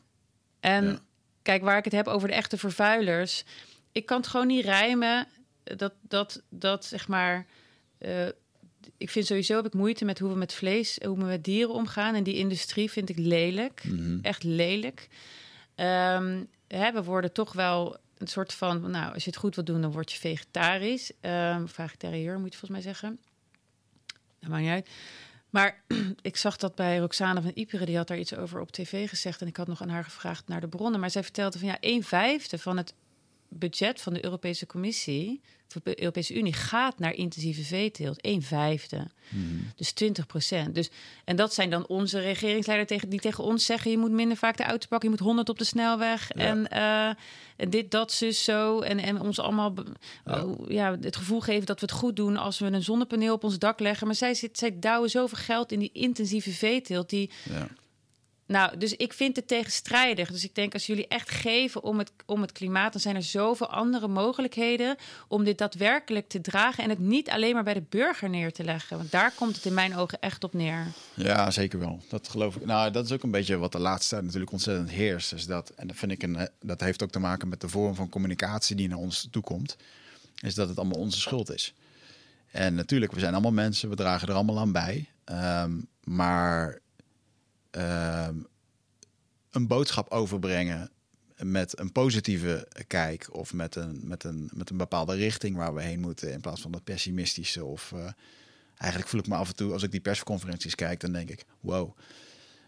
En 0.61 0.85
Ja. 0.85 0.99
kijk, 1.43 1.63
waar 1.63 1.79
ik 1.79 1.85
het 1.85 1.93
heb 1.93 2.07
over 2.07 2.29
de 2.29 2.35
echte 2.35 2.59
vervuilers. 2.59 3.45
Ik 3.93 4.07
kan 4.07 4.17
het 4.17 4.27
gewoon 4.27 4.47
niet 4.47 4.65
rijmen 4.65 5.27
dat, 5.65 5.93
dat, 6.01 6.43
dat 6.49 6.85
zeg 6.85 7.09
maar. 7.09 7.47
eh, 7.99 8.27
ik 8.97 9.11
vind 9.11 9.27
sowieso 9.27 9.57
heb 9.57 9.67
ik 9.67 9.75
moeite 9.75 10.05
met 10.05 10.19
hoe 10.19 10.31
we 10.31 10.37
met 10.37 10.53
vlees, 10.55 10.99
hoe 11.05 11.19
we 11.19 11.25
met 11.25 11.45
dieren 11.45 11.75
omgaan. 11.75 12.15
En 12.15 12.23
die 12.23 12.35
industrie 12.37 12.91
vind 12.91 13.09
ik 13.09 13.19
lelijk. 13.19 13.85
Mhm. 13.85 14.19
Echt 14.23 14.43
lelijk. 14.43 15.09
Ehm, 15.75 16.45
hè, 16.69 16.93
we 16.93 17.03
worden 17.03 17.33
toch 17.33 17.53
wel 17.53 17.97
een 18.19 18.27
soort 18.27 18.55
van. 18.55 18.91
Nou, 18.91 19.15
als 19.15 19.25
je 19.25 19.31
het 19.31 19.39
goed 19.39 19.55
wil 19.55 19.65
doen, 19.65 19.81
dan 19.81 19.93
word 19.93 20.13
je 20.13 20.19
vegetarisch. 20.19 21.13
Ehm 21.21 21.67
vegetariër 21.67 22.39
moet 22.39 22.53
je 22.53 22.59
volgens 22.59 22.83
mij 22.85 22.93
zeggen. 22.93 23.21
Dat 24.41 24.51
maakt 24.51 24.63
niet 24.63 24.71
uit. 24.73 24.89
Maar 25.51 25.83
ik 26.23 26.37
zag 26.37 26.57
dat 26.57 26.75
bij 26.75 26.99
Roxane 26.99 27.43
van 27.43 27.51
Iperen, 27.55 27.87
die 27.87 27.97
had 27.97 28.09
daar 28.09 28.19
iets 28.19 28.35
over 28.35 28.61
op 28.61 28.71
tv 28.71 29.09
gezegd. 29.09 29.41
En 29.41 29.47
ik 29.47 29.57
had 29.57 29.67
nog 29.67 29.83
aan 29.83 29.89
haar 29.89 30.05
gevraagd 30.05 30.49
naar 30.49 30.61
de 30.61 30.69
bronnen. 30.69 31.01
Maar 31.01 31.11
zij 31.11 31.23
vertelde 31.23 31.59
van 31.59 31.69
ja, 31.69 31.77
een 31.81 32.03
vijfde 32.05 32.59
van 32.59 32.77
het 32.77 32.95
budget 33.59 34.01
van 34.01 34.13
de 34.13 34.25
Europese 34.25 34.67
Commissie, 34.67 35.41
of 35.77 35.83
de 35.83 36.01
Europese 36.01 36.35
Unie, 36.35 36.53
gaat 36.53 36.99
naar 36.99 37.15
intensieve 37.15 37.63
veeteelt. 37.63 38.19
Een 38.21 38.43
vijfde. 38.43 39.11
Dus 39.77 39.93
20 39.93 40.27
procent. 40.27 40.75
Dus, 40.75 40.91
en 41.25 41.37
dat 41.37 41.55
zijn 41.55 41.71
dan 41.71 41.87
onze 41.87 42.21
regeringsleiders 42.21 42.91
tegen, 42.91 43.09
die 43.09 43.21
tegen 43.21 43.45
ons 43.45 43.65
zeggen: 43.65 43.91
je 43.91 43.99
moet 43.99 44.11
minder 44.11 44.37
vaak 44.37 44.57
de 44.57 44.63
auto 44.63 44.87
pakken, 44.89 45.09
je 45.09 45.15
moet 45.15 45.25
100 45.27 45.49
op 45.49 45.59
de 45.59 45.65
snelweg. 45.65 46.31
Ja. 46.35 46.45
En, 46.45 46.69
eh, 46.69 47.15
en 47.57 47.71
dit, 47.71 47.91
dat, 47.91 48.13
zus, 48.13 48.45
zo. 48.45 48.81
En, 48.81 48.99
en 48.99 49.21
ons 49.21 49.39
allemaal 49.39 49.75
oh, 50.25 50.71
ja, 50.71 50.99
het 51.01 51.17
gevoel 51.17 51.41
geven 51.41 51.67
dat 51.67 51.81
we 51.81 51.87
het 51.87 51.95
goed 51.95 52.17
doen 52.17 52.37
als 52.37 52.59
we 52.59 52.67
een 52.67 52.83
zonnepaneel 52.83 53.35
op 53.35 53.45
ons 53.45 53.59
dak 53.59 53.81
leggen. 53.81 54.07
Maar 54.07 54.17
zij, 54.17 54.35
zit, 54.35 54.59
zij 54.59 54.79
douwen 54.79 55.11
zoveel 55.11 55.39
geld 55.39 55.73
in 55.73 55.79
die 55.79 55.91
intensieve 55.93 56.51
veeteelt. 56.51 57.11
Die, 57.11 57.31
Ja. 57.43 57.69
Nou, 58.53 58.79
dus 58.79 58.97
ik 58.97 59.13
vind 59.13 59.37
het 59.37 59.49
tegenstrijdig. 59.49 60.31
Dus 60.31 60.45
ik 60.45 60.55
denk 60.55 60.73
als 60.73 60.87
jullie 60.87 61.09
echt 61.09 61.31
geven 61.31 61.83
om 61.83 61.99
het, 61.99 62.13
om 62.27 62.41
het 62.41 62.53
klimaat, 62.53 62.93
dan 62.93 63.01
zijn 63.01 63.17
er 63.17 63.23
zoveel 63.23 63.71
andere 63.71 64.09
mogelijkheden 64.09 64.97
om 65.29 65.45
dit 65.45 65.59
daadwerkelijk 65.59 66.29
te 66.29 66.41
dragen 66.41 66.85
en 66.85 66.91
het 66.91 66.99
niet 66.99 67.31
alleen 67.31 67.55
maar 67.55 67.65
bij 67.65 67.75
de 67.75 67.85
burger 67.89 68.31
neer 68.31 68.53
te 68.53 68.65
leggen. 68.65 68.97
Want 68.97 69.11
daar 69.11 69.33
komt 69.35 69.57
het 69.57 69.65
in 69.65 69.75
mijn 69.75 69.97
ogen 69.97 70.21
echt 70.21 70.45
op 70.45 70.53
neer. 70.53 70.87
Ja, 71.15 71.51
zeker 71.51 71.79
wel. 71.79 72.01
Dat 72.09 72.29
geloof 72.29 72.57
ik. 72.57 72.65
Nou, 72.65 72.91
dat 72.91 73.05
is 73.05 73.13
ook 73.13 73.23
een 73.23 73.31
beetje 73.31 73.57
wat 73.57 73.73
de 73.73 73.79
laatste 73.79 74.09
tijd 74.09 74.25
natuurlijk 74.25 74.53
ontzettend 74.53 74.91
heerst. 74.91 75.33
Is 75.33 75.47
dat, 75.47 75.73
en 75.77 75.87
dat 75.87 75.97
vind 75.97 76.13
ik 76.13 76.23
een, 76.23 76.37
eh, 76.37 76.47
dat 76.61 76.81
heeft 76.81 77.03
ook 77.03 77.11
te 77.11 77.19
maken 77.19 77.49
met 77.49 77.61
de 77.61 77.69
vorm 77.69 77.95
van 77.95 78.09
communicatie 78.09 78.77
die 78.77 78.89
naar 78.89 78.99
ons 78.99 79.29
toe 79.31 79.43
komt. 79.43 79.77
Is 80.41 80.55
dat 80.55 80.69
het 80.69 80.79
allemaal 80.79 80.99
onze 80.99 81.21
schuld 81.21 81.51
is. 81.51 81.75
En 82.51 82.75
natuurlijk, 82.75 83.13
we 83.13 83.21
zijn 83.21 83.33
allemaal 83.33 83.53
mensen, 83.53 83.89
we 83.89 83.97
dragen 83.97 84.29
er 84.29 84.35
allemaal 84.35 84.59
aan 84.59 84.73
bij. 84.73 85.09
Ehm, 85.25 85.73
maar 86.05 86.81
een 89.51 89.67
boodschap 89.67 90.11
overbrengen 90.11 90.91
met 91.45 91.79
een 91.79 91.93
positieve 91.93 92.69
kijk 92.87 93.29
of 93.31 93.53
met 93.53 93.77
een, 93.77 94.01
met, 94.05 94.25
een, 94.25 94.51
met 94.55 94.71
een 94.71 94.77
bepaalde 94.77 95.15
richting 95.15 95.57
waar 95.57 95.75
we 95.75 95.83
heen 95.83 96.01
moeten 96.01 96.33
in 96.33 96.41
plaats 96.41 96.61
van 96.61 96.73
dat 96.73 96.85
pessimistische 96.85 97.65
of 97.65 97.93
eh, 97.93 98.07
eigenlijk 98.77 99.11
voel 99.11 99.21
ik 99.21 99.27
me 99.27 99.35
af 99.35 99.49
en 99.49 99.57
toe 99.57 99.73
als 99.73 99.83
ik 99.83 99.91
die 99.91 100.01
persconferenties 100.01 100.75
kijk 100.75 101.01
dan 101.01 101.13
denk 101.13 101.31
ik 101.31 101.45
wow 101.61 101.97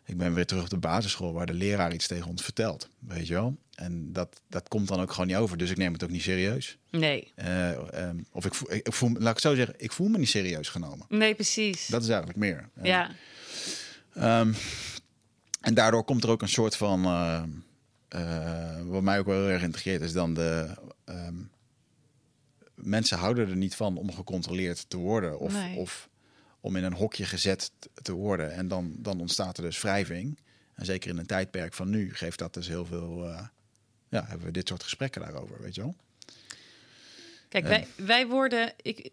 ik 0.06 0.16
ben 0.16 0.34
weer 0.34 0.46
terug 0.46 0.62
op 0.62 0.70
de 0.70 0.78
basisschool 0.78 1.32
waar 1.32 1.46
de 1.46 1.54
leraar 1.54 1.94
iets 1.94 2.06
tegen 2.06 2.30
ons 2.30 2.42
vertelt 2.42 2.88
weet 2.98 3.26
je 3.26 3.34
wel 3.34 3.56
en 3.74 4.12
dat 4.12 4.40
dat 4.48 4.68
komt 4.68 4.88
dan 4.88 5.00
ook 5.00 5.10
gewoon 5.10 5.26
niet 5.26 5.36
over 5.36 5.58
dus 5.58 5.70
ik 5.70 5.76
neem 5.76 5.92
het 5.92 6.04
ook 6.04 6.10
niet 6.10 6.22
serieus 6.22 6.78
Nee. 6.90 7.32
Eh, 7.34 7.70
ehm, 8.02 8.18
of 8.30 8.44
ik 8.44 8.54
voel, 8.54 8.72
ik 8.72 8.92
voel 8.92 9.10
laat 9.10 9.20
ik 9.20 9.26
het 9.26 9.40
zo 9.40 9.54
zeggen 9.54 9.74
ik 9.76 9.92
voel 9.92 10.08
me 10.08 10.18
niet 10.18 10.28
serieus 10.28 10.68
genomen 10.68 11.06
Nee, 11.08 11.34
precies. 11.34 11.86
dat 11.86 12.02
is 12.02 12.08
eigenlijk 12.08 12.38
meer 12.38 12.68
ja. 12.82 13.10
Ehm, 14.14 14.52
en 15.64 15.74
daardoor 15.74 16.04
komt 16.04 16.24
er 16.24 16.30
ook 16.30 16.42
een 16.42 16.48
soort 16.48 16.76
van. 16.76 17.04
eh, 17.04 17.42
eh, 18.08 18.86
wat 18.86 19.02
mij 19.02 19.18
ook 19.18 19.26
wel 19.26 19.40
heel 19.40 19.50
erg 19.50 19.62
integreert, 19.62 20.02
is 20.02 20.12
dan 20.12 20.34
de. 20.34 20.74
ehm, 21.04 21.34
mensen 22.74 23.18
houden 23.18 23.48
er 23.48 23.56
niet 23.56 23.74
van 23.74 23.96
om 23.96 24.12
gecontroleerd 24.12 24.84
te 24.90 24.96
worden. 24.96 25.38
Of, 25.38 25.52
Nee. 25.52 25.76
of 25.76 26.08
om 26.60 26.76
in 26.76 26.84
een 26.84 26.92
hokje 26.94 27.24
gezet 27.24 27.70
te 28.02 28.12
worden. 28.12 28.52
En 28.52 28.68
dan, 28.68 28.94
dan 28.98 29.20
ontstaat 29.20 29.56
er 29.56 29.62
dus 29.62 29.80
wrijving. 29.80 30.38
En 30.74 30.84
zeker 30.84 31.10
in 31.10 31.18
een 31.18 31.26
tijdperk 31.26 31.74
van 31.74 31.90
nu 31.90 32.14
geeft 32.14 32.38
dat 32.38 32.54
dus 32.54 32.68
heel 32.68 32.84
veel. 32.86 33.24
eh, 33.28 33.46
ja, 34.08 34.24
hebben 34.26 34.46
we 34.46 34.52
dit 34.52 34.68
soort 34.68 34.82
gesprekken 34.82 35.20
daarover, 35.20 35.60
weet 35.62 35.74
je 35.74 35.80
wel? 35.80 35.96
Kijk, 37.48 37.66
wij, 37.66 37.86
wij 37.96 38.26
worden. 38.26 38.72
Ik, 38.82 39.10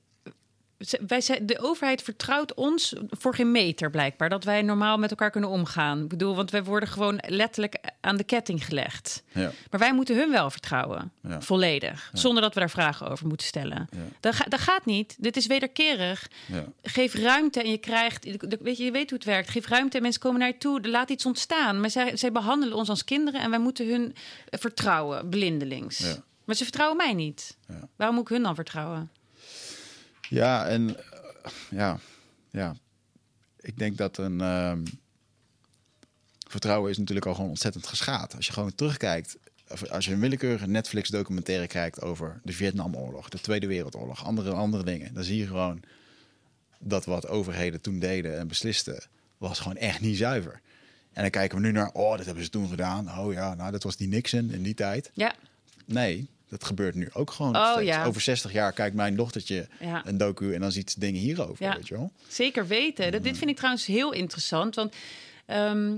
wij 1.08 1.22
zijn, 1.22 1.46
de 1.46 1.60
overheid 1.60 2.02
vertrouwt 2.02 2.54
ons 2.54 2.94
voor 3.10 3.36
geen 3.36 3.52
meter 3.52 3.90
blijkbaar. 3.90 4.30
Dat 4.30 4.44
wij 4.44 4.62
normaal 4.62 4.98
met 4.98 5.10
elkaar 5.10 5.32
kunnen 5.32 5.50
omgaan. 5.50 6.02
Ik 6.02 6.08
bedoel, 6.08 6.36
want 6.36 6.52
wij 6.52 6.64
worden 6.64 6.90
gewoon 6.90 7.20
letterlijk 7.28 7.76
aan 8.02 8.18
de 8.18 8.24
ketting 8.24 8.66
gelegd. 8.66 9.24
Ja, 9.32 9.52
Maar 9.72 9.80
wij 9.80 9.94
moeten 9.94 10.16
hun 10.16 10.32
wel 10.32 10.50
vertrouwen. 10.50 11.12
Ja. 11.22 11.42
Volledig. 11.42 12.10
Zonder 12.14 12.42
dat 12.44 12.54
we 12.54 12.60
daar 12.60 12.70
vragen 12.70 13.10
over 13.10 13.28
moeten 13.28 13.48
stellen. 13.48 13.90
Dat, 14.20 14.36
ga- 14.36 14.46
dat 14.50 14.60
gaat 14.60 14.86
niet. 14.86 15.16
Dit 15.20 15.38
is 15.38 15.48
wederkerig. 15.48 16.28
ja, 16.48 16.66
Geef 16.84 17.14
ruimte 17.14 17.62
en 17.62 17.70
je 17.72 17.78
krijgt. 17.78 18.26
Weet 18.62 18.78
je, 18.78 18.84
je 18.84 18.92
weet 18.92 19.10
hoe 19.10 19.18
het 19.20 19.28
werkt. 19.28 19.50
Geef 19.50 19.68
ruimte 19.68 19.96
en 19.98 20.04
mensen 20.04 20.22
komen 20.22 20.40
naar 20.40 20.48
je 20.50 20.58
toe. 20.58 20.88
Laat 20.88 21.10
iets 21.10 21.26
ontstaan. 21.26 21.80
Maar 21.80 21.90
zij, 21.90 22.18
zij 22.18 22.32
behandelen 22.32 22.78
ons 22.78 22.90
als 22.90 23.04
kinderen 23.04 23.42
en 23.42 23.50
wij 23.50 23.60
moeten 23.60 23.88
hun 23.90 24.16
vertrouwen, 24.50 25.30
blindelings. 25.30 25.98
Ja. 25.98 26.16
Maar 26.46 26.56
ze 26.56 26.64
vertrouwen 26.64 26.98
mij 26.98 27.14
niet. 27.14 27.58
Ja. 27.68 27.88
Waarom 27.96 28.16
moet 28.16 28.26
ik 28.30 28.34
hun 28.36 28.44
dan 28.44 28.56
vertrouwen? 28.56 29.10
Ja 30.32 30.68
en 30.68 30.96
ja, 31.70 32.00
ja, 32.52 32.76
ik 33.60 33.78
denk 33.78 33.98
dat 33.98 34.18
een. 34.18 34.42
ehm, 34.42 34.84
vertrouwen 36.48 36.92
is 36.92 36.98
natuurlijk 36.98 37.26
al 37.28 37.34
gewoon 37.34 37.50
ontzettend 37.50 37.88
geschaad. 37.88 38.36
Als 38.36 38.48
je 38.48 38.54
gewoon 38.54 38.76
terugkijkt, 38.76 39.38
of 39.70 39.90
als 39.90 40.06
je 40.06 40.14
een 40.14 40.20
willekeurige 40.20 40.68
Netflix-documentaire 40.68 41.68
kijkt 41.68 42.02
over 42.02 42.40
de 42.44 42.54
Vietnamoorlog, 42.54 43.30
de 43.30 43.40
Tweede 43.40 43.68
Wereldoorlog, 43.68 44.26
andere, 44.26 44.52
andere 44.52 44.84
dingen, 44.84 45.14
dan 45.14 45.24
zie 45.24 45.38
je 45.38 45.48
gewoon 45.48 45.82
dat 46.80 47.06
wat 47.06 47.28
overheden 47.28 47.82
toen 47.82 48.00
deden 48.00 48.40
en 48.40 48.48
beslisten, 48.48 49.04
was 49.38 49.60
gewoon 49.60 49.78
echt 49.78 50.02
niet 50.02 50.18
zuiver. 50.18 50.62
En 51.14 51.22
dan 51.22 51.32
kijken 51.32 51.58
we 51.58 51.64
nu 51.64 51.72
naar, 51.72 51.92
oh, 51.92 52.18
dat 52.18 52.26
hebben 52.26 52.44
ze 52.44 52.50
toen 52.50 52.70
gedaan. 52.70 53.20
Oh 53.20 53.34
ja, 53.34 53.56
nou, 53.56 53.72
dat 53.72 53.84
was 53.84 53.96
die 53.98 54.08
Nixon 54.08 54.52
in 54.52 54.64
die 54.64 54.74
tijd. 54.74 55.12
Ja, 55.14 55.36
Nee, 55.86 56.28
dat 56.52 56.64
gebeurt 56.64 56.96
nu 56.96 57.10
ook 57.14 57.32
gewoon. 57.32 57.56
Oh, 57.58 57.84
ja. 57.84 58.06
Over 58.06 58.22
60 58.22 58.52
jaar 58.52 58.74
kijkt 58.74 58.96
mijn 58.96 59.16
dochtertje 59.16 59.68
Ja. 59.80 60.02
een 60.06 60.18
docu 60.18 60.54
en 60.54 60.60
dan 60.62 60.72
ziet 60.72 60.92
ze 60.92 61.00
dingen 61.00 61.22
hierover, 61.22 61.66
Ja. 61.66 61.76
weet 61.76 61.88
je 61.88 61.96
wel? 61.96 62.12
zeker 62.28 62.68
weten. 62.68 63.12
Dat, 63.12 63.24
dit 63.24 63.38
vind 63.38 63.50
ik 63.50 63.56
trouwens 63.56 63.86
heel 63.86 64.12
interessant. 64.12 64.76
Want 64.76 64.96
ehm, 65.46 65.98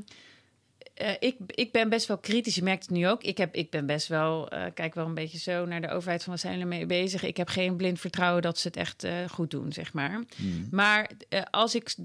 eh, 0.94 1.10
ik, 1.20 1.36
ik 1.48 1.72
ben 1.72 1.90
best 1.90 2.08
wel 2.08 2.18
kritisch. 2.18 2.56
Je 2.56 2.64
merkt 2.64 2.82
het 2.84 2.92
nu 2.92 3.08
ook. 3.08 3.24
Ik, 3.24 3.38
heb, 3.38 3.56
ik 3.56 3.70
ben 3.70 3.86
best 3.86 4.08
wel, 4.08 4.50
eh, 4.50 4.66
kijk 4.74 4.94
wel 4.94 5.06
een 5.06 5.14
beetje 5.14 5.38
zo 5.40 5.66
naar 5.66 5.82
de 5.82 5.90
overheid 5.90 6.24
van 6.24 6.32
wat 6.34 6.42
zijn 6.42 6.60
er 6.60 6.68
mee 6.68 6.86
bezig. 6.86 7.24
Ik 7.24 7.38
heb 7.38 7.48
geen 7.48 7.76
blind 7.76 8.00
vertrouwen 8.00 8.42
dat 8.42 8.58
ze 8.58 8.68
het 8.68 8.78
echt 8.78 9.04
eh, 9.04 9.14
goed 9.32 9.52
doen, 9.52 9.72
zeg 9.74 9.94
maar. 9.94 10.22
Hmm. 10.36 10.68
Maar 10.72 11.10
als 11.52 11.76
ik 11.76 11.96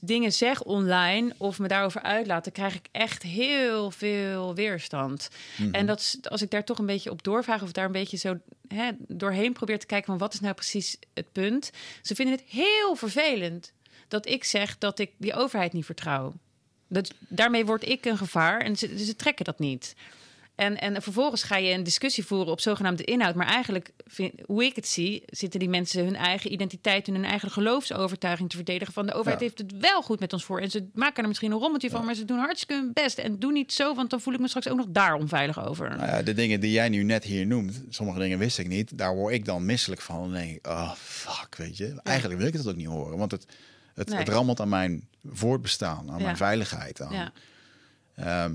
dingen 0.00 0.32
zeg 0.32 0.62
online 0.62 1.34
of 1.36 1.58
me 1.58 1.68
daarover 1.68 2.02
uitlaat, 2.02 2.44
dan 2.44 2.52
krijg 2.52 2.74
ik 2.74 2.86
echt 2.92 3.22
heel 3.22 3.90
veel 3.90 4.54
weerstand. 4.54 5.28
Mhm. 5.58 5.74
En 5.74 5.86
dat, 5.86 5.98
is- 6.00 6.18
als 6.22 6.42
ik 6.42 6.50
daar 6.50 6.64
toch 6.64 6.78
een 6.78 6.86
beetje 6.86 7.10
op 7.10 7.22
doorvraag 7.22 7.62
of 7.62 7.72
daar 7.72 7.84
een 7.86 7.92
beetje 7.92 8.16
zo 8.16 8.38
hè, 8.68 8.90
doorheen 9.08 9.52
probeer 9.52 9.78
te 9.78 9.86
kijken 9.86 10.06
van 10.06 10.18
wat 10.18 10.34
is 10.34 10.40
nou 10.40 10.54
precies 10.54 10.96
het 11.14 11.32
punt. 11.32 11.70
Ze 12.02 12.14
vinden 12.14 12.34
het 12.34 12.44
heel 12.48 12.94
vervelend 12.94 13.72
dat 14.08 14.26
ik 14.28 14.44
zeg 14.44 14.78
dat 14.78 14.98
ik 14.98 15.10
die 15.18 15.34
overheid 15.34 15.72
niet 15.72 15.84
vertrouw. 15.84 16.34
Dat, 16.88 17.14
daarmee 17.28 17.66
word 17.66 17.88
ik 17.88 18.04
een 18.04 18.16
gevaar 18.18 18.60
en 18.60 18.76
ze, 18.76 19.04
ze 19.04 19.16
trekken 19.16 19.44
dat 19.44 19.58
niet. 19.58 19.94
En, 20.54 20.80
en 20.80 21.02
vervolgens 21.02 21.42
ga 21.42 21.56
je 21.56 21.72
een 21.72 21.82
discussie 21.82 22.24
voeren 22.26 22.52
op 22.52 22.60
zogenaamde 22.60 23.04
inhoud. 23.04 23.34
Maar 23.34 23.46
eigenlijk, 23.46 23.90
vind, 24.06 24.32
hoe 24.46 24.64
ik 24.64 24.76
het 24.76 24.86
zie, 24.88 25.22
zitten 25.26 25.60
die 25.60 25.68
mensen 25.68 26.04
hun 26.04 26.16
eigen 26.16 26.52
identiteit 26.52 27.08
en 27.08 27.14
hun 27.14 27.24
eigen 27.24 27.50
geloofsovertuiging 27.50 28.50
te 28.50 28.56
verdedigen. 28.56 28.92
Van 28.92 29.06
de 29.06 29.12
overheid 29.12 29.40
Ja. 29.40 29.46
heeft 29.46 29.58
het 29.58 29.72
wel 29.80 30.02
goed 30.02 30.20
met 30.20 30.32
ons 30.32 30.44
voor. 30.44 30.60
En 30.60 30.70
ze 30.70 30.86
maken 30.94 31.22
er 31.22 31.28
misschien 31.28 31.52
een 31.52 31.58
rommeltje 31.58 31.90
van, 31.90 32.04
maar 32.04 32.14
ze 32.14 32.24
doen 32.24 32.38
hartstikke 32.38 32.74
hun 32.82 32.92
best. 32.92 33.18
En 33.18 33.38
doe 33.38 33.52
niet 33.52 33.72
zo, 33.72 33.94
want 33.94 34.10
dan 34.10 34.20
voel 34.20 34.34
ik 34.34 34.40
me 34.40 34.48
straks 34.48 34.68
ook 34.68 34.76
nog 34.76 34.86
daar 34.88 35.14
onveilig 35.14 35.66
over. 35.66 35.88
Nou 35.88 36.06
ja, 36.10 36.22
de 36.22 36.34
dingen 36.34 36.60
die 36.60 36.70
jij 36.70 36.88
nu 36.88 37.02
net 37.02 37.24
hier 37.24 37.46
noemt, 37.46 37.82
sommige 37.88 38.18
dingen 38.18 38.38
wist 38.38 38.58
ik 38.58 38.68
niet. 38.68 38.98
Daar 38.98 39.14
word 39.14 39.34
ik 39.34 39.44
dan 39.44 39.66
misselijk 39.66 40.00
van. 40.00 40.32
Denk 40.32 40.56
ik, 40.56 40.66
oh 40.66 40.92
fuck, 40.94 41.56
weet 41.56 41.76
je. 41.76 42.00
Eigenlijk 42.02 42.38
wil 42.38 42.48
ik 42.48 42.52
het 42.54 42.68
ook 42.68 42.76
niet 42.76 42.86
horen. 42.86 43.18
Want 43.18 43.30
het, 43.30 43.46
het, 43.98 44.08
Nee. 44.08 44.18
het 44.18 44.28
rammelt 44.28 44.60
aan 44.60 44.68
mijn 44.68 45.08
voortbestaan, 45.32 46.10
aan 46.10 46.18
Ja. 46.18 46.24
mijn 46.24 46.36
veiligheid. 46.36 47.00
Aan. 47.00 47.12
Ja. 47.14 47.32
Ehm, 48.14 48.54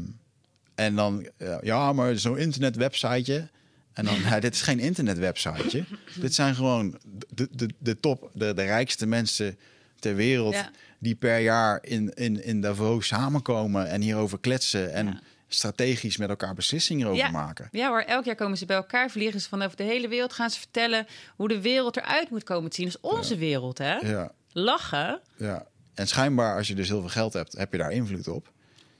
en 0.75 0.95
dan, 0.95 1.27
ja, 1.61 1.93
maar 1.93 2.17
zo'n 2.17 2.37
internetwebsiteje. 2.37 3.49
En 3.93 4.05
dan, 4.05 4.15
ja, 4.21 4.39
dit 4.39 4.53
is 4.53 4.61
geen 4.61 4.79
internetwebsiteje. 4.79 5.83
dit 6.21 6.33
zijn 6.33 6.55
gewoon 6.55 6.99
de, 7.33 7.47
de, 7.51 7.69
de 7.79 7.99
top, 7.99 8.29
de, 8.33 8.53
de 8.53 8.63
rijkste 8.63 9.05
mensen 9.05 9.57
ter 9.99 10.15
wereld... 10.15 10.53
Ja. 10.53 10.69
die 10.99 11.15
per 11.15 11.39
jaar 11.39 11.79
in, 11.81 12.13
in, 12.13 12.43
in 12.43 12.61
Davos 12.61 13.07
samenkomen 13.07 13.89
en 13.89 14.01
hierover 14.01 14.39
kletsen... 14.39 14.93
en 14.93 15.19
strategisch 15.47 16.17
met 16.17 16.29
elkaar 16.29 16.53
beslissingen 16.53 17.07
over 17.07 17.19
Ja. 17.23 17.29
maken. 17.29 17.67
Ja 17.71 17.87
hoor, 17.87 18.01
elk 18.01 18.25
jaar 18.25 18.35
komen 18.35 18.57
ze 18.57 18.65
bij 18.65 18.75
elkaar, 18.75 19.09
vliegen 19.09 19.41
ze 19.41 19.49
van 19.49 19.61
over 19.61 19.77
de 19.77 19.83
hele 19.83 20.07
wereld, 20.07 20.33
gaan 20.33 20.49
ze 20.49 20.59
vertellen 20.59 21.07
hoe 21.35 21.47
de 21.47 21.61
wereld 21.61 21.97
eruit 21.97 22.29
moet 22.29 22.43
komen 22.43 22.69
te 22.69 22.75
zien. 22.75 22.85
Dat 22.85 22.95
is 22.95 23.09
onze 23.11 23.37
wereld, 23.37 23.77
hè? 23.77 23.93
Ja, 23.95 24.31
Lachen, 24.53 25.21
ja. 25.37 25.65
En 25.93 26.07
schijnbaar, 26.07 26.57
als 26.57 26.67
je 26.67 26.75
dus 26.75 26.87
heel 26.87 26.99
veel 26.99 27.09
geld 27.09 27.33
hebt, 27.33 27.57
heb 27.57 27.71
je 27.71 27.77
daar 27.77 27.91
invloed 27.91 28.27
op. 28.27 28.51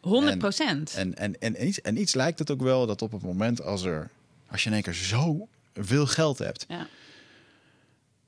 100 0.02 0.38
procent. 0.38 0.94
En, 0.96 1.16
en, 1.18 1.40
en, 1.40 1.68
iets, 1.68 1.82
en 1.82 1.98
iets 2.02 2.14
lijkt 2.14 2.40
het 2.40 2.52
ook 2.52 2.62
wel 2.62 2.86
dat 2.88 3.02
op 3.02 3.12
het 3.12 3.22
moment 3.22 3.62
als 3.62 3.84
er, 3.84 4.10
als 4.48 4.62
je 4.64 4.68
in 4.68 4.74
één 4.74 4.84
keer 4.84 4.94
zo 4.94 5.48
veel 5.74 6.08
geld 6.08 6.38
hebt, 6.38 6.66
Ja. 6.68 6.88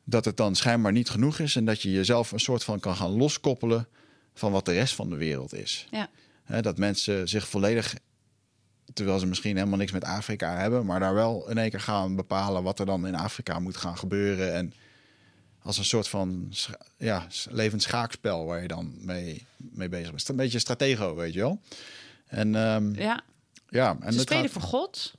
dat 0.03 0.26
het 0.26 0.38
dan 0.38 0.56
schijnbaar 0.56 0.91
niet 0.91 1.10
genoeg 1.10 1.39
is 1.39 1.56
en 1.56 1.65
dat 1.65 1.81
je 1.81 1.91
jezelf 1.91 2.31
een 2.31 2.39
soort 2.39 2.64
van 2.64 2.80
kan 2.80 2.95
gaan 2.95 3.18
loskoppelen 3.18 3.88
van 4.34 4.52
wat 4.52 4.65
de 4.65 4.73
rest 4.73 4.95
van 4.95 5.10
de 5.10 5.15
wereld 5.15 5.53
is. 5.53 5.88
Ja. 5.91 6.10
Dat 6.61 6.77
mensen 6.77 7.27
zich 7.27 7.47
volledig, 7.47 7.95
terwijl 8.93 9.19
ze 9.19 9.26
misschien 9.26 9.56
helemaal 9.57 9.77
niks 9.77 9.91
met 9.91 10.03
Afrika 10.03 10.57
hebben, 10.57 10.85
maar 10.85 10.99
daar 10.99 11.14
wel 11.14 11.49
in 11.49 11.57
één 11.57 11.69
keer 11.69 11.80
gaan 11.80 12.15
bepalen 12.15 12.64
wat 12.64 12.80
er 12.80 12.85
dan 12.85 13.07
in 13.07 13.15
Afrika 13.15 13.60
moet 13.60 13.77
gaan 13.77 13.97
gebeuren. 13.97 14.53
En 14.53 14.73
als 15.66 15.78
een 15.78 15.86
soort 15.86 16.08
van 16.08 16.54
ja, 16.98 17.28
levend 17.50 17.82
schaakspel 17.82 18.46
waar 18.46 18.62
je 18.62 18.68
dan 18.68 18.96
mee, 19.00 19.46
mee 19.58 19.90
bezig 19.90 20.10
bent. 20.10 20.30
Een 20.30 20.36
beetje 20.36 20.60
stratego, 20.60 21.16
weet 21.16 21.34
je 21.34 21.40
wel. 21.40 21.62
En 22.26 22.56
ehm, 22.56 22.94
ja. 22.94 23.24
ja, 23.70 23.98
en 24.00 24.14
Ze 24.14 24.20
spelen 24.20 24.44
gaat- 24.44 24.52
voor 24.52 24.62
God. 24.62 25.14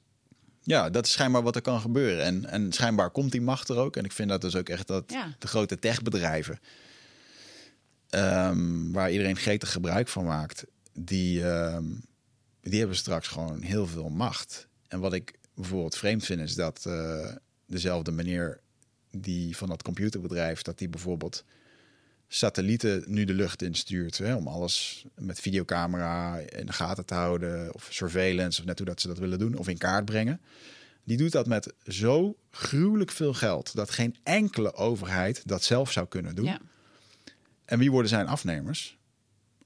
ja, 0.62 0.90
dat 0.90 1.06
is 1.06 1.12
schijnbaar 1.12 1.42
wat 1.42 1.54
er 1.54 1.62
kan 1.62 1.80
gebeuren. 1.80 2.24
En, 2.24 2.46
en 2.46 2.72
schijnbaar 2.72 3.10
komt 3.10 3.32
die 3.32 3.40
macht 3.40 3.68
er 3.68 3.76
ook. 3.76 3.96
En 3.96 4.04
ik 4.04 4.12
vind 4.12 4.28
dat 4.28 4.40
dus 4.40 4.56
ook 4.56 4.68
echt 4.68 4.86
dat 4.86 5.04
Ja. 5.12 5.34
de 5.38 5.46
grote 5.46 5.78
techbedrijven, 5.78 6.58
ehm, 8.10 8.90
waar 8.92 9.10
iedereen 9.10 9.36
gretig 9.36 9.72
gebruik 9.72 10.08
van 10.08 10.24
maakt, 10.24 10.64
die, 10.92 11.44
ehm, 11.50 11.84
die 12.60 12.78
hebben 12.78 12.96
straks 12.96 13.28
gewoon 13.28 13.62
heel 13.62 13.86
veel 13.86 14.08
macht. 14.08 14.66
En 14.88 15.00
wat 15.00 15.12
ik 15.12 15.38
bijvoorbeeld 15.54 15.96
vreemd 15.96 16.24
vind, 16.24 16.40
is 16.40 16.54
dat 16.54 16.84
eh, 16.86 17.28
dezelfde 17.66 18.10
meneer 18.12 18.60
die 19.20 19.56
van 19.56 19.68
dat 19.68 19.82
computerbedrijf, 19.82 20.62
dat 20.62 20.78
die 20.78 20.88
bijvoorbeeld 20.88 21.44
satellieten 22.28 23.04
nu 23.06 23.24
de 23.24 23.34
lucht 23.34 23.62
instuurt. 23.62 24.18
Hè, 24.18 24.34
om 24.34 24.48
alles 24.48 25.04
met 25.14 25.40
videocamera 25.40 26.36
in 26.38 26.66
de 26.66 26.72
gaten 26.72 27.06
te 27.06 27.14
houden. 27.14 27.74
Of 27.74 27.88
surveillance, 27.90 28.60
of 28.60 28.66
net 28.66 28.78
hoe 28.78 28.86
dat 28.86 29.00
ze 29.00 29.08
dat 29.08 29.18
willen 29.18 29.38
doen. 29.38 29.56
Of 29.56 29.68
in 29.68 29.78
kaart 29.78 30.04
brengen. 30.04 30.40
Die 31.04 31.16
doet 31.16 31.32
dat 31.32 31.46
met 31.46 31.72
zo 31.86 32.36
gruwelijk 32.50 33.10
veel 33.10 33.34
geld. 33.34 33.74
Dat 33.74 33.90
geen 33.90 34.16
enkele 34.22 34.74
overheid 34.74 35.42
dat 35.48 35.62
zelf 35.62 35.92
zou 35.92 36.06
kunnen 36.06 36.34
doen. 36.34 36.44
Ja. 36.44 36.60
En 37.64 37.78
wie 37.78 37.90
worden 37.90 38.10
zijn 38.10 38.26
afnemers? 38.26 38.98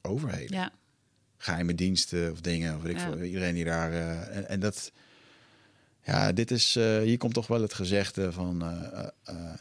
Overheden. 0.03 0.57
Ja. 0.57 0.73
Geheime 1.37 1.75
diensten 1.75 2.33
of 2.33 2.41
dingen. 2.41 2.77
Of 2.77 2.83
weet 2.83 2.93
ik 2.93 2.99
Ja. 2.99 3.05
veel. 3.13 3.23
Iedereen 3.23 3.55
die 3.55 3.65
daar... 3.65 3.93
eh, 3.93 4.37
en, 4.37 4.49
en 4.49 4.61
dat... 4.61 4.93
Ja, 6.11 6.33
dit 6.33 6.51
is... 6.51 6.77
eh, 6.77 6.99
hier 6.99 7.19
komt 7.19 7.35
toch 7.35 7.47
wel 7.47 7.63
het 7.63 7.75
gezegde 7.75 8.33
van... 8.33 8.63
eh, 8.63 9.07
eh, 9.25 9.55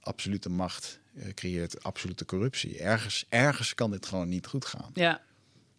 absolute 0.00 0.48
macht 0.48 0.98
creëert 1.34 1.82
absolute 1.82 2.24
corruptie. 2.24 2.78
Ergens, 2.78 3.24
ergens 3.28 3.74
kan 3.74 3.90
dit 3.90 4.06
gewoon 4.06 4.28
niet 4.28 4.46
goed 4.46 4.64
gaan. 4.64 4.90
Ja. 4.94 5.20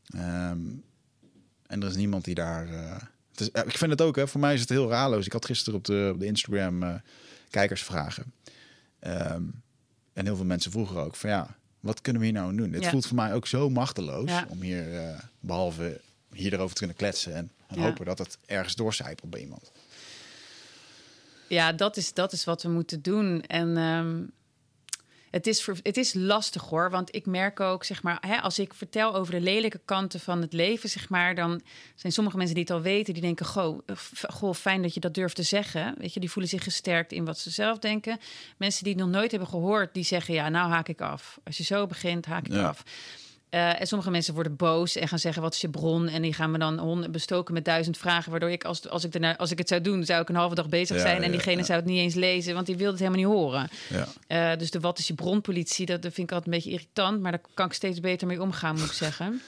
Ehm, 0.06 0.60
en 1.68 1.82
er 1.82 1.88
is 1.90 1.96
niemand 1.96 2.24
die 2.26 2.36
daar. 2.36 2.68
eh, 2.74 2.96
het 3.32 3.40
is, 3.40 3.48
ik 3.50 3.78
vind 3.78 3.92
het 3.92 4.02
ook, 4.02 4.16
hè, 4.16 4.28
voor 4.28 4.40
mij 4.40 4.54
is 4.54 4.60
het 4.60 4.70
heel 4.70 4.90
raarloos. 4.90 5.26
Ik 5.26 5.34
had 5.34 5.46
gisteren 5.46 5.80
op 5.80 5.86
de, 5.86 6.10
op 6.14 6.20
de 6.20 6.26
Instagram 6.26 6.84
eh, 6.84 6.96
kijkersvragen. 7.50 8.34
Ehm, 9.00 9.44
en 10.14 10.26
heel 10.26 10.36
veel 10.36 10.46
mensen 10.46 10.72
vroegen 10.72 11.02
ook 11.04 11.16
van 11.16 11.30
ja, 11.30 11.56
wat 11.80 12.02
kunnen 12.02 12.22
we 12.22 12.28
hier 12.28 12.38
nou 12.38 12.56
doen? 12.56 12.72
Dit 12.72 12.84
Ja. 12.84 12.90
voelt 12.90 13.06
voor 13.08 13.16
mij 13.16 13.34
ook 13.34 13.48
zo 13.48 13.70
machteloos 13.70 14.30
Ja. 14.30 14.46
om 14.50 14.62
hier, 14.62 14.98
eh, 15.00 15.20
behalve 15.40 16.02
hier 16.34 16.54
erover 16.54 16.74
te 16.74 16.78
kunnen 16.80 16.96
kletsen 16.96 17.34
en, 17.36 17.52
en 17.68 17.76
Ja. 17.80 17.82
hopen 17.82 18.06
dat 18.06 18.18
het 18.18 18.38
ergens 18.46 18.76
doorcijpelt 18.76 19.30
bij 19.32 19.40
iemand. 19.40 19.72
Ja, 21.48 21.72
dat 21.72 21.98
is, 21.98 22.14
dat 22.14 22.32
is 22.32 22.44
wat 22.44 22.64
we 22.64 22.70
moeten 22.70 23.02
doen. 23.02 23.42
En 23.42 23.78
ehm, 23.78 24.24
het, 25.32 25.48
is 25.48 25.68
het 25.84 25.98
is 25.98 26.14
lastig 26.14 26.62
hoor. 26.62 26.90
Want 26.90 27.16
ik 27.16 27.26
merk 27.26 27.60
ook, 27.60 27.84
zeg 27.84 28.04
maar, 28.04 28.18
hè, 28.28 28.42
als 28.42 28.60
ik 28.60 28.74
vertel 28.74 29.16
over 29.16 29.34
de 29.34 29.42
lelijke 29.42 29.82
kanten 29.86 30.20
van 30.20 30.42
het 30.42 30.54
leven, 30.54 30.90
zeg 30.90 31.10
maar, 31.10 31.36
dan 31.36 31.62
zijn 31.96 32.14
sommige 32.14 32.38
mensen 32.38 32.56
die 32.56 32.64
het 32.64 32.74
al 32.74 32.82
weten, 32.82 33.14
die 33.14 33.22
denken: 33.22 33.46
Goh, 33.46 33.80
eh, 33.86 33.96
goh, 34.30 34.54
fijn 34.54 34.82
dat 34.82 34.94
je 34.94 35.00
dat 35.00 35.14
durft 35.14 35.36
te 35.36 35.44
zeggen. 35.44 35.96
Weet 35.98 36.14
je, 36.14 36.20
die 36.20 36.32
voelen 36.32 36.52
zich 36.52 36.64
gesterkt 36.64 37.12
in 37.12 37.26
wat 37.26 37.40
ze 37.40 37.50
zelf 37.50 37.80
denken. 37.80 38.20
Mensen 38.58 38.84
die 38.84 38.94
het 38.94 39.02
nog 39.02 39.12
nooit 39.12 39.32
hebben 39.32 39.50
gehoord, 39.50 39.94
die 39.94 40.04
zeggen: 40.04 40.34
Ja, 40.34 40.50
nou 40.50 40.70
haak 40.70 40.88
ik 40.88 41.02
af. 41.02 41.40
Als 41.44 41.58
je 41.58 41.64
zo 41.64 41.88
begint, 41.88 42.26
haak 42.26 42.46
ik 42.46 42.54
Ja. 42.54 42.68
af. 42.68 42.84
Eh, 43.56 43.80
en 43.80 43.88
sommige 43.88 44.12
mensen 44.12 44.34
worden 44.34 44.56
boos 44.56 44.96
en 44.96 45.08
gaan 45.08 45.20
zeggen: 45.20 45.42
wat 45.42 45.54
is 45.54 45.62
je 45.62 45.70
bron? 45.70 46.08
En 46.08 46.22
die 46.22 46.34
gaan 46.34 46.52
me 46.52 46.58
dan 46.58 47.08
bestoken 47.12 47.54
met 47.54 47.66
duizend 47.66 47.98
vragen. 47.98 48.32
Waardoor 48.32 48.52
ik, 48.52 48.64
als, 48.64 48.90
als, 48.90 49.04
ik 49.04 49.14
erna, 49.14 49.38
als 49.38 49.52
ik 49.52 49.58
het 49.58 49.68
zou 49.68 49.82
doen, 49.82 50.06
zou 50.06 50.22
ik 50.22 50.30
een 50.30 50.36
halve 50.36 50.56
dag 50.56 50.70
bezig 50.70 50.96
Ja, 50.96 51.02
zijn. 51.02 51.18
En 51.18 51.24
ja, 51.24 51.30
diegene 51.30 51.58
ja. 51.58 51.64
zou 51.64 51.80
het 51.80 51.88
niet 51.88 51.98
eens 51.98 52.14
lezen, 52.14 52.54
want 52.54 52.66
die 52.66 52.76
wilde 52.76 52.92
het 52.92 53.00
helemaal 53.00 53.20
niet 53.20 53.40
horen. 53.40 53.70
Ja. 53.90 54.08
Eh, 54.52 54.60
dus 54.60 54.72
de 54.72 54.80
wat 54.80 55.00
is 55.00 55.08
je 55.08 55.14
bronpolitie, 55.14 55.86
dat, 55.86 56.02
dat 56.02 56.14
vind 56.14 56.30
ik 56.30 56.36
altijd 56.36 56.54
een 56.54 56.62
beetje 56.62 56.72
irritant. 56.72 57.22
Maar 57.22 57.32
daar 57.32 57.42
kan 57.54 57.66
ik 57.66 57.74
steeds 57.74 58.00
beter 58.00 58.28
mee 58.28 58.42
omgaan, 58.42 58.76
moet 58.76 58.86
ik 58.86 58.92
zeggen. 58.92 59.42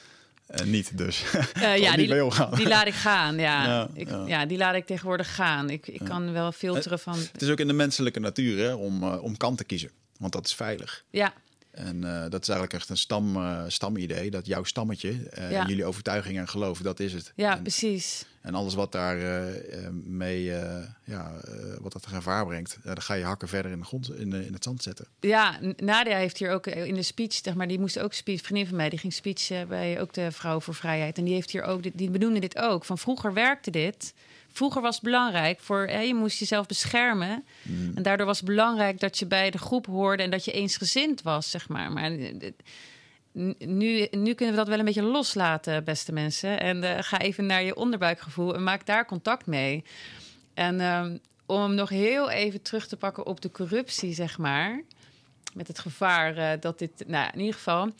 En 0.47 0.69
niet 0.69 0.97
dus. 0.97 1.17
Gewoon 1.21 1.79
ja, 1.79 1.95
niet 1.95 2.09
die, 2.09 2.55
die 2.55 2.67
laat 2.67 2.87
ik 2.87 2.93
gaan. 2.93 3.37
Ja, 3.37 3.65
Ja, 3.67 3.87
ik, 3.93 4.09
ja. 4.09 4.27
ja. 4.27 4.45
die 4.45 4.57
laat 4.57 4.75
ik 4.75 4.85
tegenwoordig 4.85 5.35
gaan. 5.35 5.69
Ik, 5.69 5.87
ik 5.87 6.01
kan 6.03 6.33
wel 6.33 6.51
filteren 6.51 6.99
van. 6.99 7.17
Het 7.31 7.41
is 7.41 7.49
ook 7.49 7.59
in 7.59 7.67
de 7.67 7.73
menselijke 7.73 8.19
natuur 8.19 8.63
hè, 8.63 8.73
om, 8.73 9.03
om 9.03 9.37
kant 9.37 9.57
te 9.57 9.63
kiezen. 9.63 9.91
Want 10.17 10.33
dat 10.33 10.45
is 10.45 10.53
veilig. 10.53 11.03
Ja, 11.09 11.33
En 11.77 12.03
eh, 12.03 12.29
dat 12.29 12.41
is 12.41 12.49
eigenlijk 12.49 12.73
echt 12.73 12.89
een 12.89 12.97
stam, 12.97 13.35
eh, 13.35 13.63
stamidee. 13.67 14.31
Dat 14.31 14.45
jouw 14.45 14.63
stammetje, 14.63 15.29
Ja. 15.49 15.65
jullie 15.67 15.85
overtuiging 15.85 16.37
en 16.37 16.47
geloof, 16.47 16.79
dat 16.79 16.99
is 16.99 17.13
het. 17.13 17.31
ja 17.35 17.55
en, 17.55 17.61
precies. 17.61 18.25
en 18.41 18.53
alles 18.55 18.73
wat 18.73 18.91
daar 18.91 19.17
mee, 20.03 20.43
ja, 21.03 21.31
wat 21.81 21.91
dat 21.93 22.05
gevaar 22.05 22.45
brengt, 22.45 22.77
dan 22.83 23.01
ga 23.01 23.13
je 23.13 23.23
hakken 23.23 23.47
verder 23.47 23.71
in 23.71 23.79
de 23.79 23.85
grond, 23.85 24.13
in, 24.19 24.33
in 24.33 24.53
het 24.53 24.63
zand 24.63 24.83
zetten. 24.83 25.05
Ja, 25.19 25.59
Nadia 25.77 26.17
heeft 26.17 26.37
hier 26.37 26.51
ook 26.51 26.67
in 26.67 26.93
de 26.95 27.01
speech, 27.01 27.33
zeg 27.33 27.53
maar, 27.53 27.67
die 27.67 27.79
moest 27.79 27.99
ook 27.99 28.13
speech, 28.13 28.41
vriendin 28.41 28.67
van 28.67 28.75
mij, 28.77 28.89
die 28.89 28.99
ging 28.99 29.13
speech 29.13 29.49
eh, 29.49 29.63
bij 29.65 30.01
ook 30.01 30.13
de 30.13 30.31
Vrouw 30.31 30.59
voor 30.59 30.75
Vrijheid. 30.75 31.17
En 31.17 31.23
die 31.23 31.33
heeft 31.33 31.51
hier 31.51 31.63
ook, 31.63 31.97
die 31.97 32.09
benoemde 32.09 32.39
dit 32.39 32.57
ook. 32.57 32.85
Van 32.85 32.97
vroeger 32.97 33.33
werkte 33.33 33.71
dit. 33.71 34.13
Vroeger 34.57 34.81
was 34.81 34.95
het 34.95 35.03
belangrijk 35.03 35.59
voor, 35.59 35.87
hè, 35.87 35.99
je 35.99 36.13
moest 36.15 36.39
jezelf 36.39 36.65
beschermen. 36.65 37.45
En 37.95 38.03
daardoor 38.03 38.25
was 38.25 38.37
het 38.37 38.45
belangrijk 38.45 38.99
dat 38.99 39.19
je 39.19 39.25
bij 39.25 39.51
de 39.51 39.57
groep 39.57 39.85
hoorde 39.85 40.23
en 40.23 40.29
dat 40.29 40.45
je 40.45 40.51
eensgezind 40.51 41.21
was, 41.21 41.49
zeg 41.49 41.69
maar. 41.69 41.91
Maar 41.91 42.11
eh, 42.11 42.51
nu, 43.57 44.07
nu 44.11 44.33
kunnen 44.33 44.55
we 44.55 44.61
dat 44.61 44.67
wel 44.67 44.79
een 44.79 44.85
beetje 44.85 45.03
loslaten, 45.03 45.83
beste 45.83 46.11
mensen. 46.11 46.59
En 46.59 46.83
eh, 46.83 47.03
ga 47.03 47.19
even 47.19 47.45
naar 47.45 47.63
je 47.63 47.75
onderbuikgevoel 47.75 48.55
en 48.55 48.63
maak 48.63 48.85
daar 48.85 49.05
contact 49.05 49.45
mee. 49.45 49.83
En 50.53 50.79
ehm, 50.79 51.17
om 51.45 51.75
nog 51.75 51.89
heel 51.89 52.29
even 52.29 52.61
terug 52.61 52.87
te 52.87 52.97
pakken 52.97 53.25
op 53.25 53.41
de 53.41 53.51
corruptie, 53.51 54.13
zeg 54.13 54.37
maar. 54.37 54.83
met 55.53 55.67
het 55.67 55.79
gevaar 55.79 56.37
eh, 56.37 56.59
dat 56.59 56.79
dit, 56.79 56.91
nou 57.07 57.29
in 57.33 57.39
ieder 57.39 57.55
geval. 57.55 57.91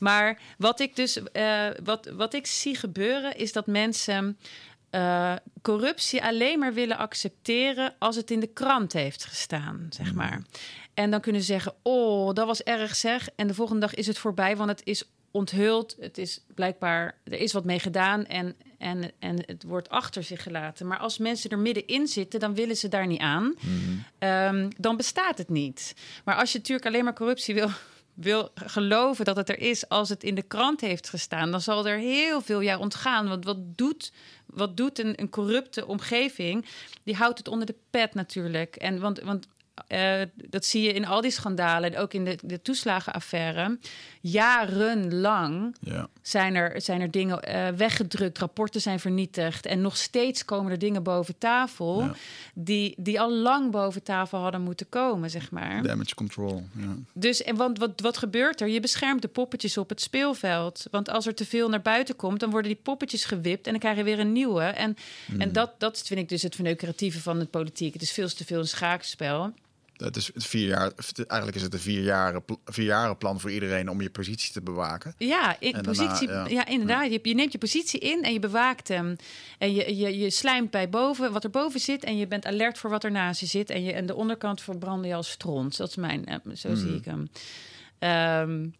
Maar 0.00 0.38
wat 0.58 0.80
ik 0.80 0.96
dus, 0.96 1.18
uh, 1.32 1.66
wat, 1.84 2.10
wat 2.14 2.34
ik 2.34 2.46
zie 2.46 2.76
gebeuren, 2.76 3.36
is 3.36 3.52
dat 3.52 3.66
mensen 3.66 4.38
uh, 4.90 5.32
corruptie 5.62 6.24
alleen 6.24 6.58
maar 6.58 6.74
willen 6.74 6.96
accepteren 6.96 7.94
als 7.98 8.16
het 8.16 8.30
in 8.30 8.40
de 8.40 8.46
krant 8.46 8.92
heeft 8.92 9.24
gestaan, 9.24 9.86
zeg 9.90 10.06
hmm. 10.06 10.16
maar. 10.16 10.42
En 10.94 11.10
dan 11.10 11.20
kunnen 11.20 11.40
ze 11.40 11.46
zeggen: 11.46 11.74
Oh, 11.82 12.34
dat 12.34 12.46
was 12.46 12.62
erg 12.62 12.96
zeg. 12.96 13.28
En 13.36 13.46
de 13.46 13.54
volgende 13.54 13.80
dag 13.80 13.94
is 13.94 14.06
het 14.06 14.18
voorbij, 14.18 14.56
want 14.56 14.70
het 14.70 14.80
is 14.84 15.04
onthuld. 15.30 15.96
Het 16.00 16.18
is 16.18 16.44
blijkbaar, 16.54 17.18
er 17.24 17.40
is 17.40 17.52
wat 17.52 17.64
mee 17.64 17.78
gedaan 17.78 18.26
en, 18.26 18.56
en, 18.78 19.12
en 19.18 19.42
het 19.46 19.62
wordt 19.62 19.88
achter 19.88 20.22
zich 20.22 20.42
gelaten. 20.42 20.86
Maar 20.86 20.98
als 20.98 21.18
mensen 21.18 21.50
er 21.50 21.58
middenin 21.58 22.06
zitten, 22.06 22.40
dan 22.40 22.54
willen 22.54 22.76
ze 22.76 22.88
daar 22.88 23.06
niet 23.06 23.20
aan. 23.20 23.54
Hmm. 23.60 24.04
Um, 24.18 24.68
dan 24.76 24.96
bestaat 24.96 25.38
het 25.38 25.48
niet. 25.48 25.94
Maar 26.24 26.36
als 26.36 26.52
je 26.52 26.58
natuurlijk 26.58 26.86
alleen 26.86 27.04
maar 27.04 27.14
corruptie 27.14 27.54
wil 27.54 27.70
wil 28.20 28.50
geloven 28.54 29.24
dat 29.24 29.36
het 29.36 29.48
er 29.48 29.58
is 29.58 29.88
als 29.88 30.08
het 30.08 30.22
in 30.22 30.34
de 30.34 30.42
krant 30.42 30.80
heeft 30.80 31.08
gestaan, 31.08 31.50
dan 31.50 31.60
zal 31.60 31.86
er 31.86 31.98
heel 31.98 32.40
veel 32.40 32.60
jaar 32.60 32.78
ontgaan. 32.78 33.28
Want 33.28 33.44
wat 33.44 33.58
doet, 33.76 34.12
wat 34.52 34.76
doet 34.76 34.98
een, 34.98 35.20
een 35.20 35.30
corrupte 35.30 35.86
omgeving? 35.86 36.66
Die 37.02 37.14
houdt 37.14 37.38
het 37.38 37.48
onder 37.48 37.66
de 37.66 37.76
pet 37.90 38.14
natuurlijk. 38.14 38.76
En 38.76 39.00
want, 39.00 39.20
want 39.20 39.48
uh, 39.88 40.22
dat 40.34 40.64
zie 40.64 40.82
je 40.82 40.92
in 40.92 41.06
al 41.06 41.20
die 41.20 41.30
schandalen, 41.30 41.96
ook 41.96 42.14
in 42.14 42.24
de, 42.24 42.38
de 42.42 42.62
toeslagenaffaire. 42.62 43.78
Jarenlang 44.20 45.76
ja. 45.80 46.08
zijn, 46.22 46.54
er, 46.54 46.80
zijn 46.80 47.00
er 47.00 47.10
dingen 47.10 47.40
uh, 47.48 47.68
weggedrukt, 47.68 48.38
rapporten 48.38 48.80
zijn 48.80 49.00
vernietigd. 49.00 49.66
En 49.66 49.80
nog 49.80 49.96
steeds 49.96 50.44
komen 50.44 50.72
er 50.72 50.78
dingen 50.78 51.02
boven 51.02 51.38
tafel 51.38 52.00
ja. 52.00 52.14
die, 52.54 52.94
die 52.96 53.20
al 53.20 53.32
lang 53.32 53.70
boven 53.70 54.02
tafel 54.02 54.38
hadden 54.38 54.60
moeten 54.60 54.88
komen, 54.88 55.30
zeg 55.30 55.50
maar. 55.50 55.82
Damage 55.82 56.14
control. 56.14 56.62
Ja. 56.76 56.96
Dus 57.12 57.42
en 57.42 57.56
want, 57.56 57.78
wat, 57.78 58.00
wat 58.00 58.16
gebeurt 58.16 58.60
er? 58.60 58.68
Je 58.68 58.80
beschermt 58.80 59.22
de 59.22 59.28
poppetjes 59.28 59.78
op 59.78 59.88
het 59.88 60.00
speelveld. 60.00 60.86
Want 60.90 61.08
als 61.10 61.26
er 61.26 61.34
te 61.34 61.46
veel 61.46 61.68
naar 61.68 61.82
buiten 61.82 62.16
komt, 62.16 62.40
dan 62.40 62.50
worden 62.50 62.70
die 62.70 62.80
poppetjes 62.82 63.24
gewipt 63.24 63.66
en 63.66 63.70
dan 63.70 63.80
krijg 63.80 63.96
je 63.96 64.02
weer 64.02 64.18
een 64.18 64.32
nieuwe. 64.32 64.62
En, 64.62 64.96
mm. 65.26 65.40
en 65.40 65.52
dat, 65.52 65.72
dat 65.78 66.02
vind 66.06 66.20
ik 66.20 66.28
dus 66.28 66.42
het 66.42 66.54
verneukeratieve 66.54 67.20
van 67.20 67.38
het 67.38 67.50
politiek. 67.50 67.92
Het 67.92 68.02
is 68.02 68.12
veel 68.12 68.28
te 68.28 68.44
veel 68.44 68.58
een 68.58 68.68
schaakspel. 68.68 69.52
Het 70.00 70.16
is 70.16 70.30
vier 70.34 70.66
jaar, 70.66 70.92
eigenlijk 71.16 71.56
is 71.56 71.62
het 71.62 71.74
een 71.74 71.80
vier 71.80 72.02
jaren, 72.02 72.44
vier 72.64 72.84
jaren 72.84 73.16
plan 73.16 73.40
voor 73.40 73.50
iedereen 73.50 73.88
om 73.88 74.00
je 74.00 74.10
positie 74.10 74.52
te 74.52 74.60
bewaken. 74.60 75.14
Ja, 75.18 75.56
in, 75.60 75.80
positie, 75.80 76.28
ja. 76.28 76.66
inderdaad. 76.66 77.12
Je, 77.12 77.20
je, 77.22 77.34
neemt 77.34 77.52
je 77.52 77.58
positie 77.58 78.00
in 78.00 78.22
en 78.22 78.32
je 78.32 78.38
bewaakt 78.38 78.88
hem. 78.88 79.16
En 79.58 79.74
je, 79.74 79.96
je, 79.96 80.18
je 80.18 80.30
slijmt 80.30 80.70
bij 80.70 80.88
boven 80.88 81.32
wat 81.32 81.44
er 81.44 81.50
boven 81.50 81.80
zit 81.80 82.04
en 82.04 82.16
je 82.16 82.26
bent 82.26 82.46
alert 82.46 82.78
voor 82.78 82.90
wat 82.90 83.04
er 83.04 83.10
naast 83.10 83.40
je 83.40 83.46
zit. 83.46 83.70
En, 83.70 83.84
je, 83.84 83.92
en 83.92 84.06
de 84.06 84.14
onderkant 84.14 84.62
verbrand 84.62 85.04
je 85.04 85.14
als 85.14 85.30
stront. 85.30 85.76
Dat 85.76 85.88
is 85.88 85.96
mijn, 85.96 86.26
eh, 86.26 86.36
zo 86.54 86.74
zie 86.74 86.86
hmm. 86.86 86.96
ik 86.96 87.04
hem. 87.04 87.28
Um, 88.42 88.74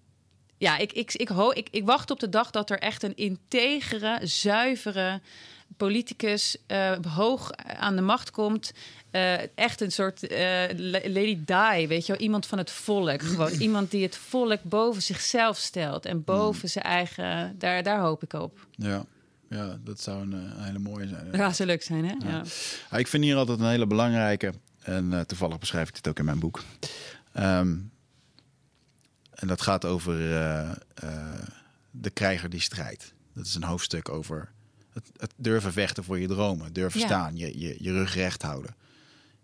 ja, 0.60 0.78
ik, 0.78 0.92
ik, 0.92 1.12
ik, 1.14 1.28
ho, 1.28 1.50
ik, 1.50 1.68
ik 1.70 1.84
wacht 1.84 2.10
op 2.10 2.20
de 2.20 2.28
dag 2.28 2.50
dat 2.50 2.70
er 2.70 2.78
echt 2.78 3.02
een 3.02 3.16
integere, 3.16 4.18
zuivere 4.22 5.20
politicus 5.76 6.56
uh, 6.68 6.92
hoog 7.08 7.52
aan 7.52 7.96
de 7.96 8.02
macht 8.02 8.30
komt. 8.30 8.72
Uh, 9.12 9.58
echt 9.58 9.80
een 9.80 9.92
soort 9.92 10.22
uh, 10.22 10.38
Lady 11.04 11.38
Di, 11.44 11.86
weet 11.86 12.06
je 12.06 12.12
wel? 12.12 12.20
Iemand 12.20 12.46
van 12.46 12.58
het 12.58 12.70
volk. 12.70 13.22
Gewoon 13.22 13.52
iemand 13.66 13.90
die 13.90 14.02
het 14.02 14.16
volk 14.16 14.62
boven 14.62 15.02
zichzelf 15.02 15.56
stelt 15.56 16.06
en 16.06 16.24
boven 16.24 16.60
mm. 16.62 16.68
zijn 16.68 16.84
eigen. 16.84 17.54
Daar, 17.58 17.82
daar 17.82 18.00
hoop 18.00 18.22
ik 18.22 18.32
op. 18.32 18.66
Ja. 18.70 19.04
Ja, 19.48 19.78
dat 19.84 20.00
zou 20.00 20.20
een, 20.20 20.32
een 20.32 20.62
hele 20.62 20.78
mooie 20.78 21.08
zijn. 21.08 21.28
Ja, 21.32 21.52
zou 21.52 21.68
leuk 21.68 21.82
zijn, 21.82 22.04
hè? 22.04 22.14
Ja. 22.28 22.42
ja. 22.90 22.96
ik 22.96 23.06
vind 23.06 23.24
hier 23.24 23.36
altijd 23.36 23.60
een 23.60 23.68
hele 23.68 23.86
belangrijke. 23.86 24.52
En 24.80 25.24
toevallig 25.26 25.58
beschrijf 25.58 25.88
ik 25.88 25.94
dit 25.94 26.08
ook 26.08 26.18
in 26.18 26.24
mijn 26.24 26.38
boek. 26.38 26.62
Um, 27.34 27.90
en 29.34 29.46
dat 29.46 29.60
gaat 29.60 29.84
over 29.84 30.18
de 31.90 32.10
krijger 32.10 32.50
die 32.50 32.60
strijdt. 32.60 33.14
Dat 33.34 33.46
is 33.46 33.54
een 33.54 33.64
hoofdstuk 33.64 34.08
over 34.08 34.52
het, 34.92 35.10
het, 35.16 35.32
durven 35.36 35.72
vechten 35.72 36.04
voor 36.04 36.18
je 36.18 36.26
dromen, 36.26 36.72
durven 36.72 37.00
staan, 37.00 37.36
je, 37.36 37.58
je, 37.58 37.76
je 37.78 37.92
rug 37.92 38.14
recht 38.14 38.42
houden. 38.42 38.74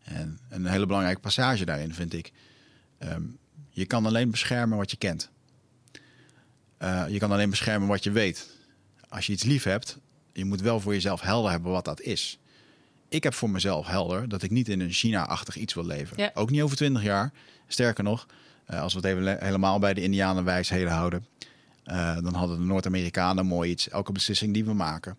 En 0.03 0.39
een 0.49 0.67
hele 0.67 0.87
belangrijke 0.87 1.21
passage 1.21 1.65
daarin 1.65 1.95
vind 1.95 2.13
ik. 2.13 2.33
Ehm, 2.99 3.23
je 3.71 3.87
kan 3.87 4.07
alleen 4.07 4.31
beschermen 4.31 4.79
wat 4.79 4.91
je 4.91 4.97
kent. 4.97 5.31
Uh, 6.83 7.05
je 7.09 7.19
kan 7.19 7.33
alleen 7.33 7.51
beschermen 7.51 7.89
wat 7.89 8.05
je 8.05 8.11
weet. 8.11 8.49
Als 9.09 9.27
je 9.27 9.33
iets 9.33 9.43
lief 9.43 9.63
hebt, 9.63 9.99
je 10.33 10.45
moet 10.45 10.61
wel 10.61 10.81
voor 10.81 10.93
jezelf 10.93 11.21
helder 11.21 11.51
hebben 11.51 11.71
wat 11.71 11.85
dat 11.85 12.01
is. 12.01 12.39
Ik 13.09 13.23
heb 13.23 13.35
voor 13.35 13.51
mezelf 13.51 13.87
helder 13.87 14.29
dat 14.29 14.43
ik 14.43 14.51
niet 14.51 14.69
in 14.69 14.81
een 14.81 14.93
China-achtig 14.93 15.57
iets 15.57 15.75
wil 15.75 15.85
leven. 15.87 16.31
Ook 16.35 16.51
niet 16.51 16.63
over 16.63 16.77
twintig 16.77 17.03
jaar. 17.03 17.33
Sterker 17.67 18.05
nog, 18.05 18.27
uh, 18.71 18.81
als 18.81 18.95
we 18.95 19.01
het 19.01 19.09
even 19.09 19.45
helemaal 19.45 19.79
bij 19.79 19.95
de 19.95 20.03
Indianenwijsheden 20.03 20.93
houden, 20.93 21.27
uh, 21.87 22.15
dan 22.15 22.35
hadden 22.35 22.59
de 22.59 22.65
Noord-Amerikanen 22.65 23.47
mooi 23.47 23.71
iets. 23.71 23.89
Elke 23.89 24.13
beslissing 24.13 24.55
die 24.55 24.65
we 24.65 24.73
maken, 24.73 25.19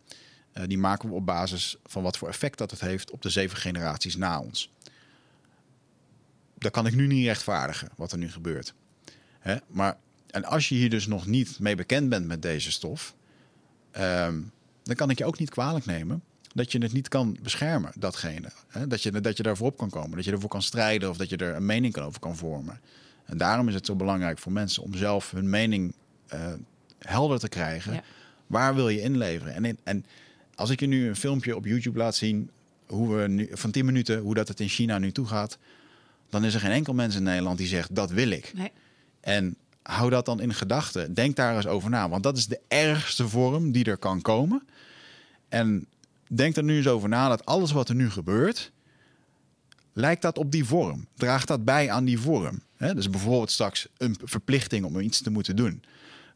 die 0.65 0.77
maken 0.77 1.09
we 1.09 1.15
op 1.15 1.25
basis 1.25 1.77
van 1.85 2.03
wat 2.03 2.17
voor 2.17 2.27
effect 2.27 2.57
dat 2.57 2.71
het 2.71 2.79
heeft 2.79 3.11
op 3.11 3.21
de 3.21 3.29
zeven 3.29 3.57
generaties 3.57 4.15
na 4.15 4.39
ons 4.39 4.71
dat 6.57 6.71
kan 6.71 6.85
ik 6.85 6.95
nu 6.95 7.07
niet 7.07 7.25
rechtvaardigen 7.25 7.89
wat 7.95 8.11
er 8.11 8.17
nu 8.17 8.31
gebeurt. 8.31 8.73
Hè? 9.39 9.55
Maar 9.67 9.97
en 10.27 10.45
als 10.45 10.69
je 10.69 10.75
hier 10.75 10.89
dus 10.89 11.07
nog 11.07 11.25
niet 11.25 11.59
mee 11.59 11.75
bekend 11.75 12.09
bent 12.09 12.27
met 12.27 12.41
deze 12.41 12.71
stof, 12.71 13.15
ehm, 13.91 14.41
dan 14.83 14.95
kan 14.95 15.09
ik 15.09 15.17
je 15.17 15.25
ook 15.25 15.39
niet 15.39 15.49
kwalijk 15.49 15.85
nemen 15.85 16.23
dat 16.53 16.71
je 16.71 16.79
het 16.79 16.93
niet 16.93 17.07
kan 17.07 17.37
beschermen, 17.41 17.91
datgene. 17.95 18.51
Hè? 18.67 18.87
Dat, 18.87 19.03
je, 19.03 19.21
dat 19.21 19.37
je 19.37 19.43
daarvoor 19.43 19.67
op 19.67 19.77
kan 19.77 19.89
komen, 19.89 20.15
dat 20.15 20.25
je 20.25 20.31
ervoor 20.31 20.49
kan 20.49 20.61
strijden 20.61 21.09
of 21.09 21.17
dat 21.17 21.29
je 21.29 21.37
er 21.37 21.55
een 21.55 21.65
mening 21.65 21.97
over 21.97 22.19
kan 22.19 22.35
vormen. 22.35 22.79
En 23.25 23.37
daarom 23.37 23.67
is 23.67 23.73
het 23.73 23.85
zo 23.85 23.95
belangrijk 23.95 24.39
voor 24.39 24.51
mensen 24.51 24.83
om 24.83 24.93
zelf 24.93 25.31
hun 25.31 25.49
mening 25.49 25.93
uh, 26.33 26.53
helder 26.99 27.39
te 27.39 27.49
krijgen. 27.49 28.03
Waar 28.47 28.75
wil 28.75 28.89
je 28.89 29.01
inleveren? 29.01 29.53
En, 29.53 29.77
en 29.83 30.05
als 30.55 30.69
ik 30.69 30.79
je 30.79 30.87
nu 30.87 31.07
een 31.07 31.15
filmpje 31.15 31.55
op 31.55 31.65
YouTube 31.65 31.97
laat 31.97 32.15
zien, 32.15 32.49
hoe 32.87 33.15
we 33.15 33.27
nu, 33.27 33.49
van 33.51 33.71
10 33.71 33.85
minuten, 33.85 34.19
hoe 34.19 34.33
dat 34.33 34.47
het 34.47 34.59
in 34.59 34.69
China 34.69 34.97
nu 34.97 35.11
toe 35.11 35.25
gaat, 35.25 35.57
dan 36.29 36.45
is 36.45 36.53
er 36.53 36.59
geen 36.59 36.71
enkel 36.71 36.93
mens 36.93 37.15
in 37.15 37.23
Nederland 37.23 37.57
die 37.57 37.67
zegt 37.67 37.95
dat 37.95 38.11
wil 38.11 38.29
ik. 38.29 38.51
Nee. 38.55 38.71
En 39.19 39.55
hou 39.83 40.09
dat 40.09 40.25
dan 40.25 40.41
in 40.41 40.53
gedachten. 40.53 41.13
Denk 41.13 41.35
daar 41.35 41.55
eens 41.55 41.67
over 41.67 41.89
na, 41.89 42.09
want 42.09 42.23
dat 42.23 42.37
is 42.37 42.47
de 42.47 42.59
ergste 42.67 43.27
vorm 43.27 43.71
die 43.71 43.85
er 43.85 43.97
kan 43.97 44.21
komen. 44.21 44.67
En 45.49 45.87
denk 46.27 46.55
er 46.55 46.63
nu 46.63 46.77
eens 46.77 46.87
over 46.87 47.09
na 47.09 47.29
dat 47.29 47.45
alles 47.45 47.71
wat 47.71 47.89
er 47.89 47.95
nu 47.95 48.09
gebeurt, 48.09 48.71
lijkt 49.93 50.21
dat 50.21 50.37
op 50.37 50.51
die 50.51 50.65
vorm? 50.65 51.07
Draagt 51.15 51.47
dat 51.47 51.65
bij 51.65 51.91
aan 51.91 52.05
die 52.05 52.19
vorm? 52.19 52.61
dus 52.77 53.09
bijvoorbeeld 53.09 53.51
straks 53.51 53.87
een 53.97 54.17
verplichting 54.23 54.85
om 54.85 54.99
iets 54.99 55.21
te 55.21 55.31
moeten 55.31 55.55
doen. 55.55 55.83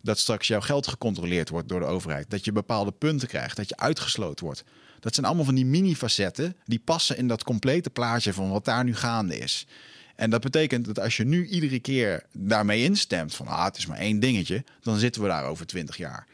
Dat 0.02 0.20
straks 0.20 0.48
jouw 0.48 0.62
geld 0.62 0.88
gecontroleerd 0.88 1.50
wordt 1.50 1.68
door 1.68 1.80
de 1.80 1.86
overheid. 1.86 2.30
Dat 2.30 2.46
je 2.46 2.52
bepaalde 2.52 2.92
punten 2.92 3.28
krijgt, 3.28 3.56
dat 3.56 3.70
je 3.70 3.78
uitgesloten 3.78 4.46
wordt. 4.46 4.64
Dat 5.00 5.14
zijn 5.14 5.26
allemaal 5.26 5.46
van 5.46 5.56
die 5.56 5.66
mini-facetten 5.66 6.56
die 6.66 6.80
passen 6.80 7.18
in 7.18 7.28
dat 7.28 7.44
complete 7.44 7.90
plaatje 7.90 8.34
van 8.34 8.50
wat 8.50 8.66
daar 8.66 8.84
nu 8.84 8.96
gaande 8.96 9.38
is. 9.38 9.68
En 10.16 10.30
dat 10.30 10.42
betekent 10.42 10.86
dat 10.86 11.00
als 11.00 11.18
je 11.18 11.24
nu 11.24 11.48
iedere 11.48 11.80
keer 11.80 12.26
daarmee 12.34 12.84
instemt 12.84 13.36
van 13.36 13.48
ah, 13.48 13.66
het 13.66 13.78
is 13.78 13.86
maar 13.86 13.98
één 13.98 14.20
dingetje, 14.20 14.64
dan 14.82 14.98
zitten 14.98 15.22
we 15.22 15.28
daar 15.28 15.46
over 15.46 15.66
twintig 15.66 15.98
jaar. 15.98 16.28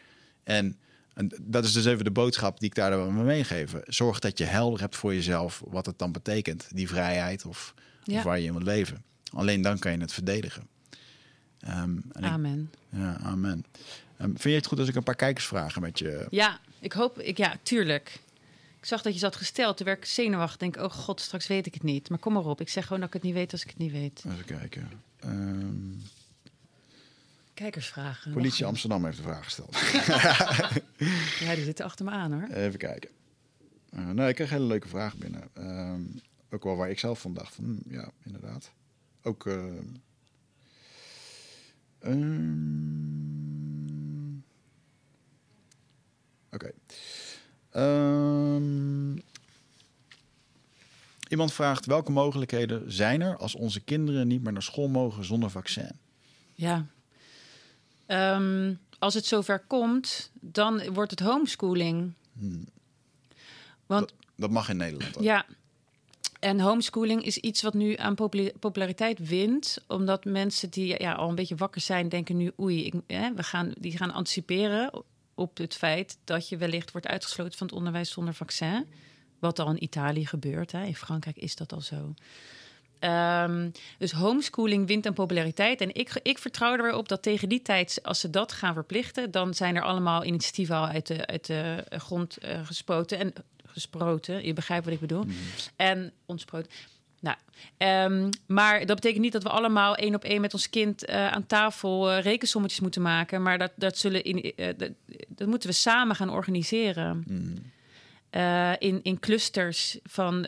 En, 0.43 0.77
en, 1.13 1.31
dat 1.41 1.65
is 1.65 1.73
dus 1.73 1.85
even 1.85 2.03
de 2.03 2.11
boodschap 2.11 2.59
die 2.59 2.69
ik 2.69 2.75
daar 2.75 2.97
mee 2.97 3.23
meegeven. 3.23 3.81
Zorg 3.85 4.19
dat 4.19 4.37
je 4.37 4.43
helder 4.43 4.79
hebt 4.79 4.95
voor 4.95 5.13
jezelf 5.13 5.61
wat 5.65 5.85
het 5.85 5.99
dan 5.99 6.11
betekent, 6.11 6.67
die 6.73 6.87
vrijheid 6.87 7.45
of, 7.45 7.73
of 8.11 8.23
waar 8.23 8.39
je 8.39 8.45
in 8.45 8.53
wilt 8.53 8.65
leven. 8.65 9.03
Alleen 9.33 9.61
dan 9.61 9.79
kan 9.79 9.91
je 9.91 9.97
het 9.97 10.13
verdedigen. 10.13 10.67
Um, 11.63 12.03
amen. 12.11 12.71
ja, 12.89 13.17
amen. 13.17 13.65
Um, 14.21 14.27
vind 14.27 14.43
je 14.43 14.49
het 14.49 14.65
goed 14.65 14.79
als 14.79 14.87
ik 14.87 14.95
een 14.95 15.03
paar 15.03 15.15
kijkersvragen 15.15 15.81
met 15.81 15.99
je... 15.99 16.27
Ja, 16.29 16.59
ik 16.79 16.93
hoop... 16.93 17.19
Ik, 17.19 17.37
ja, 17.37 17.55
tuurlijk. 17.63 18.19
Ik 18.79 18.85
zag 18.85 19.01
dat 19.01 19.13
je 19.13 19.19
zat 19.19 19.35
gesteld. 19.35 19.77
Toen 19.77 19.85
werd 19.85 19.97
ik 19.97 20.05
zenuwachtig. 20.05 20.57
Denk, 20.57 20.77
oh 20.77 20.91
god, 20.91 21.21
straks 21.21 21.47
weet 21.47 21.65
ik 21.65 21.73
het 21.73 21.83
niet. 21.83 22.09
Maar 22.09 22.19
kom 22.19 22.33
maar 22.33 22.45
op. 22.45 22.61
Ik 22.61 22.69
zeg 22.69 22.83
gewoon 22.83 22.99
dat 22.99 23.07
ik 23.07 23.13
het 23.13 23.23
niet 23.23 23.33
weet 23.33 23.51
als 23.51 23.61
ik 23.61 23.69
het 23.69 23.77
niet 23.77 23.91
weet. 23.91 24.23
Even 24.27 24.45
kijken. 24.45 24.91
Um... 25.25 26.01
Kijkersvragen. 27.53 28.31
Politie 28.31 28.65
Amsterdam 28.65 29.05
heeft 29.05 29.17
een 29.17 29.23
vraag 29.23 29.43
gesteld. 29.43 29.77
ja, 31.47 31.55
die 31.55 31.63
zitten 31.63 31.85
achter 31.85 32.05
me 32.05 32.11
aan 32.11 32.33
hoor. 32.33 32.47
Even 32.49 32.79
kijken. 32.79 33.09
Uh, 33.93 34.09
nou, 34.09 34.29
ik 34.29 34.35
kreeg 34.35 34.49
hele 34.49 34.65
leuke 34.65 34.87
vragen 34.87 35.19
binnen. 35.19 35.43
Ook 36.49 36.63
wel 36.63 36.75
waar 36.75 36.89
ik 36.89 36.99
zelf 36.99 37.21
van 37.21 37.33
dacht. 37.33 37.55
Van, 37.55 37.63
hm, 37.65 37.93
ja, 37.93 38.11
inderdaad. 38.23 38.71
Ook... 39.21 39.45
Uh, 39.45 39.63
um... 42.07 42.95
Oké. 46.51 46.71
Okay. 47.71 48.55
Um, 48.55 49.21
iemand 51.29 51.53
vraagt 51.53 51.85
welke 51.85 52.11
mogelijkheden 52.11 52.91
zijn 52.91 53.21
er 53.21 53.37
als 53.37 53.55
onze 53.55 53.79
kinderen 53.79 54.27
niet 54.27 54.43
meer 54.43 54.53
naar 54.53 54.63
school 54.63 54.87
mogen 54.87 55.25
zonder 55.25 55.49
vaccin? 55.49 55.91
Ja. 56.55 56.85
Um, 58.07 58.79
als 58.99 59.13
het 59.13 59.25
zover 59.25 59.59
komt, 59.59 60.31
dan 60.33 60.93
wordt 60.93 61.11
het 61.11 61.19
homeschooling. 61.19 62.13
Hmm. 62.39 62.65
Want, 63.85 64.07
dat, 64.07 64.13
dat, 64.35 64.49
mag 64.49 64.69
in 64.69 64.77
Nederland. 64.77 65.15
Ja. 65.19 65.45
En 66.39 66.59
homeschooling 66.59 67.23
is 67.23 67.37
iets 67.37 67.61
wat 67.61 67.73
nu 67.73 67.95
aan 67.95 68.15
popula- 68.15 68.51
populariteit 68.59 69.27
wint, 69.27 69.77
omdat 69.87 70.25
mensen 70.25 70.69
die 70.69 71.01
ja, 71.01 71.13
al 71.13 71.29
een 71.29 71.35
beetje 71.35 71.55
wakker 71.55 71.81
zijn, 71.81 72.09
denken 72.09 72.37
nu: 72.37 72.51
oei, 72.59 72.85
ik, 72.85 72.93
hè, 73.07 73.33
we 73.33 73.43
gaan, 73.43 73.73
die 73.79 73.97
gaan 73.97 74.11
anticiperen 74.11 75.03
op 75.35 75.57
het 75.57 75.75
feit 75.75 76.17
dat 76.23 76.49
je 76.49 76.57
wellicht 76.57 76.91
wordt 76.91 77.07
uitgesloten 77.07 77.57
van 77.57 77.67
het 77.67 77.75
onderwijs 77.75 78.11
zonder 78.11 78.33
vaccin. 78.33 78.85
Wat 79.39 79.59
al 79.59 79.69
in 79.69 79.83
Italië 79.83 80.25
gebeurt. 80.25 80.71
Hè. 80.71 80.83
In 80.83 80.95
Frankrijk 80.95 81.37
is 81.37 81.55
dat 81.55 81.73
al 81.73 81.81
zo. 81.81 82.13
Ehm, 82.99 83.69
dus 83.97 84.11
homeschooling 84.11 84.87
wint 84.87 85.05
aan 85.05 85.13
populariteit. 85.13 85.81
En 85.81 85.95
ik, 85.95 86.19
ik 86.23 86.37
vertrouw 86.37 86.73
er 86.73 86.83
weer 86.83 86.95
op 86.95 87.09
dat 87.09 87.21
tegen 87.21 87.49
die 87.49 87.61
tijd, 87.61 87.99
als 88.03 88.19
ze 88.19 88.29
dat 88.29 88.51
gaan 88.51 88.73
verplichten, 88.73 89.31
dan 89.31 89.53
zijn 89.53 89.75
er 89.75 89.81
allemaal 89.83 90.23
initiatieven 90.23 90.75
al 90.75 90.87
uit 90.87 91.07
de, 91.07 91.25
uit 91.25 91.45
de 91.45 91.85
grond 91.89 92.37
eh, 92.37 92.65
gespoten. 92.65 93.19
En 93.19 93.33
gesproten, 93.77 94.45
je 94.45 94.53
begrijpt 94.53 94.85
wat 94.85 94.93
ik 94.93 94.99
bedoel. 94.99 95.25
En 95.75 96.11
ontsproten. 96.25 96.71
Nou, 97.19 97.37
ehm, 97.77 98.29
maar 98.45 98.85
dat 98.85 98.95
betekent 98.95 99.21
niet 99.21 99.31
dat 99.31 99.43
we 99.43 99.49
allemaal 99.49 99.95
één 99.95 100.15
op 100.15 100.23
één 100.23 100.41
met 100.41 100.53
ons 100.53 100.69
kind 100.69 101.05
eh, 101.05 101.27
aan 101.27 101.45
tafel 101.45 102.11
eh, 102.11 102.21
rekensommetjes 102.21 102.79
moeten 102.79 103.01
maken. 103.01 103.41
Maar 103.41 103.57
dat, 103.57 103.71
dat, 103.75 103.97
zullen 103.97 104.23
in, 104.23 104.41
eh, 104.41 104.67
dat, 104.77 104.91
dat 105.27 105.47
moeten 105.47 105.69
we 105.69 105.75
samen 105.75 106.15
gaan 106.15 106.29
organiseren. 106.29 107.23
Eh, 108.29 108.73
in, 108.77 108.99
in 109.03 109.19
clusters 109.19 109.97
van, 110.03 110.45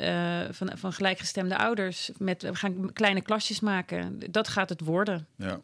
van, 0.51 0.71
van 0.73 0.93
gelijkgestemde 0.93 1.57
ouders. 1.57 2.11
Met, 2.17 2.41
we 2.41 2.55
gaan 2.55 2.93
kleine 2.93 3.21
klasjes 3.21 3.59
maken. 3.59 4.19
Dat 4.31 4.47
gaat 4.47 4.69
het 4.69 4.81
worden. 4.81 5.27
Ja. 5.35 5.59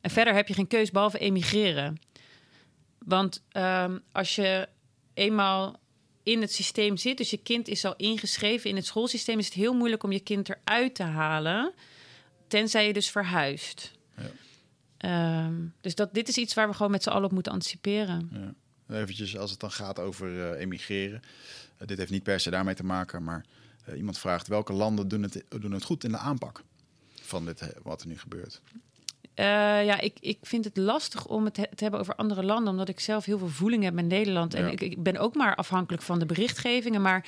En 0.00 0.10
verder 0.10 0.34
heb 0.34 0.48
je 0.48 0.54
geen 0.54 0.66
keus 0.66 0.90
behalve 0.90 1.18
emigreren. 1.18 1.98
Want 2.98 3.42
ehm, 3.48 3.98
als 4.12 4.34
je 4.34 4.68
eenmaal 5.14 5.80
in 6.26 6.40
het 6.40 6.52
systeem 6.52 6.96
zit, 6.96 7.16
dus 7.16 7.30
je 7.30 7.36
kind 7.36 7.68
is 7.68 7.84
al 7.84 7.96
ingeschreven 7.96 8.70
in 8.70 8.76
het 8.76 8.86
schoolsysteem, 8.86 9.38
is 9.38 9.44
het 9.44 9.54
heel 9.54 9.74
moeilijk 9.74 10.02
om 10.02 10.12
je 10.12 10.20
kind 10.20 10.48
eruit 10.48 10.94
te 10.94 11.02
halen, 11.02 11.72
tenzij 12.48 12.86
je 12.86 12.92
dus 12.92 13.10
verhuist. 13.10 13.92
Ja. 14.16 14.30
Ehm, 14.96 15.54
dus 15.80 15.94
dat, 15.94 16.14
dit 16.14 16.28
is 16.28 16.36
iets 16.36 16.54
waar 16.54 16.68
we 16.68 16.74
gewoon 16.74 16.90
met 16.90 17.02
z'n 17.02 17.08
allen 17.08 17.24
op 17.24 17.32
moeten 17.32 17.52
anticiperen. 17.52 18.30
Ja. 18.32 18.54
Eventjes 18.96 19.36
als 19.36 19.50
het 19.50 19.60
dan 19.60 19.70
gaat 19.70 19.98
over 19.98 20.52
eh, 20.52 20.60
emigreren. 20.60 21.22
Eh, 21.76 21.86
dit 21.86 21.98
heeft 21.98 22.10
niet 22.10 22.22
per 22.22 22.40
se 22.40 22.50
daarmee 22.50 22.74
te 22.74 22.84
maken, 22.84 23.24
maar 23.24 23.44
eh, 23.84 23.96
iemand 23.96 24.18
vraagt 24.18 24.46
welke 24.46 24.72
landen 24.72 25.08
doen 25.08 25.22
het, 25.22 25.44
doen 25.48 25.72
het 25.72 25.84
goed 25.84 26.04
in 26.04 26.10
de 26.10 26.18
aanpak 26.18 26.62
van 27.22 27.44
dit, 27.44 27.72
wat 27.82 28.00
er 28.00 28.08
nu 28.08 28.18
gebeurt. 28.18 28.60
Eh, 29.36 29.44
ja, 29.84 30.00
ik, 30.00 30.16
ik 30.20 30.38
vind 30.42 30.64
het 30.64 30.76
lastig 30.76 31.26
om 31.26 31.44
het 31.44 31.56
he- 31.56 31.62
te 31.74 31.82
hebben 31.82 32.00
over 32.00 32.14
andere 32.14 32.42
landen, 32.44 32.68
omdat 32.72 32.88
ik 32.88 33.00
zelf 33.00 33.24
heel 33.24 33.38
veel 33.38 33.48
voeling 33.48 33.82
heb 33.84 33.94
met 33.94 34.06
Nederland. 34.06 34.54
En 34.54 34.64
Ja. 34.64 34.70
ik, 34.70 34.80
ik 34.80 35.02
ben 35.02 35.16
ook 35.16 35.34
maar 35.34 35.54
afhankelijk 35.54 36.02
van 36.02 36.18
de 36.18 36.26
berichtgevingen. 36.26 37.02
Maar 37.02 37.26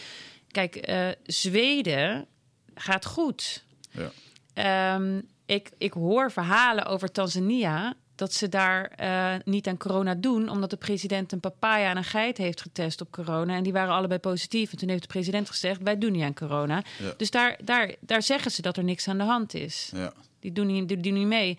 kijk, 0.51 0.77
eh, 0.77 1.09
Zweden 1.25 2.27
gaat 2.75 3.07
goed. 3.07 3.65
Ja. 3.91 4.11
Ehm, 4.55 5.21
ik, 5.47 5.71
ik 5.79 5.93
hoor 5.93 6.31
verhalen 6.33 6.87
over 6.87 7.13
Tanzania 7.13 7.95
dat 8.15 8.33
ze 8.33 8.49
daar 8.49 8.85
eh, 8.97 9.35
niet 9.45 9.67
aan 9.67 9.77
corona 9.77 10.15
doen, 10.15 10.49
omdat 10.49 10.71
de 10.71 10.77
president 10.77 11.33
een 11.33 11.41
papaya 11.41 11.91
en 11.91 11.97
een 11.97 12.05
geit 12.05 12.39
heeft 12.39 12.61
getest 12.63 13.01
op 13.01 13.11
corona. 13.11 13.55
En 13.57 13.63
die 13.63 13.73
waren 13.73 13.95
allebei 13.95 14.21
positief. 14.21 14.73
En 14.73 14.79
toen 14.79 14.89
heeft 14.89 15.03
de 15.03 15.09
president 15.09 15.49
gezegd: 15.51 15.83
wij 15.83 15.99
doen 15.99 16.13
niet 16.13 16.23
aan 16.23 16.35
corona. 16.35 16.83
Ja. 16.99 17.15
Dus 17.17 17.31
daar, 17.31 17.59
daar, 17.65 17.95
daar 18.01 18.23
zeggen 18.23 18.51
ze 18.51 18.63
dat 18.63 18.77
er 18.77 18.85
niks 18.85 19.09
aan 19.09 19.19
de 19.19 19.25
hand 19.25 19.55
is. 19.55 19.91
Ja. 19.95 20.13
Die 20.41 20.53
doen 20.53 20.67
niet, 20.67 20.89
die 20.89 20.97
doen 21.01 21.13
niet 21.13 21.27
mee. 21.27 21.59